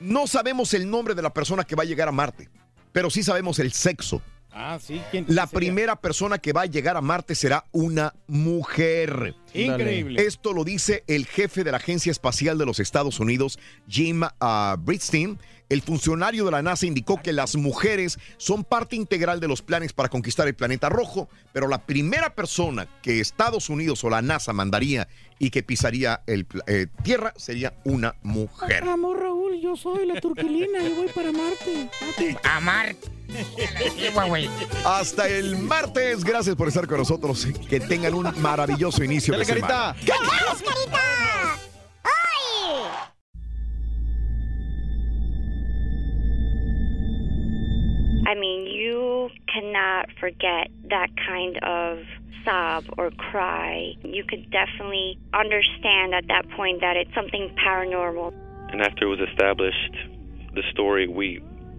[0.01, 2.49] no sabemos el nombre de la persona que va a llegar a Marte,
[2.91, 4.21] pero sí sabemos el sexo.
[4.53, 5.01] Ah, sí.
[5.11, 5.59] ¿quién La sería?
[5.59, 9.35] primera persona que va a llegar a Marte será una mujer.
[9.53, 10.21] Increíble.
[10.25, 14.75] Esto lo dice el jefe de la Agencia Espacial de los Estados Unidos, Jim ah,
[14.79, 15.37] Bridenstine.
[15.69, 19.91] El funcionario de la NASA indicó que las mujeres son parte integral de los planes
[19.91, 24.53] para conquistar el planeta rojo, pero la primera persona que Estados Unidos o la NASA
[24.53, 25.07] mandaría
[25.39, 28.83] y que pisaría el eh, Tierra sería una mujer.
[28.83, 31.89] Amor Raúl, yo soy la turquilina y voy para Marte.
[32.43, 33.22] A Marte.
[34.27, 34.49] Güey.
[34.85, 36.23] Hasta el martes.
[36.23, 37.45] Gracias por estar con nosotros.
[37.69, 39.95] Que tengan un maravilloso inicio de Dale, semana.
[39.95, 40.17] carita.
[40.17, 40.99] ¡Vamos, carita!
[42.03, 42.11] ¡Ay!
[48.25, 51.99] I mean, you cannot forget that kind of
[52.45, 53.93] sob or cry.
[54.03, 58.33] You could definitely understand at that point that it's something paranormal.
[58.71, 59.95] And after it was established,
[60.55, 61.41] the story, we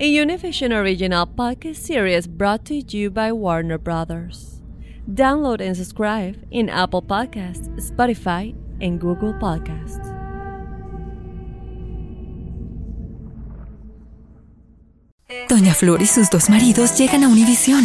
[0.00, 4.62] a Univision original podcast series brought to you by Warner Brothers.
[5.06, 10.00] Download and subscribe in Apple Podcasts, Spotify, and Google Podcasts.
[15.50, 17.84] Doña Flor y sus dos maridos llegan a Univisión.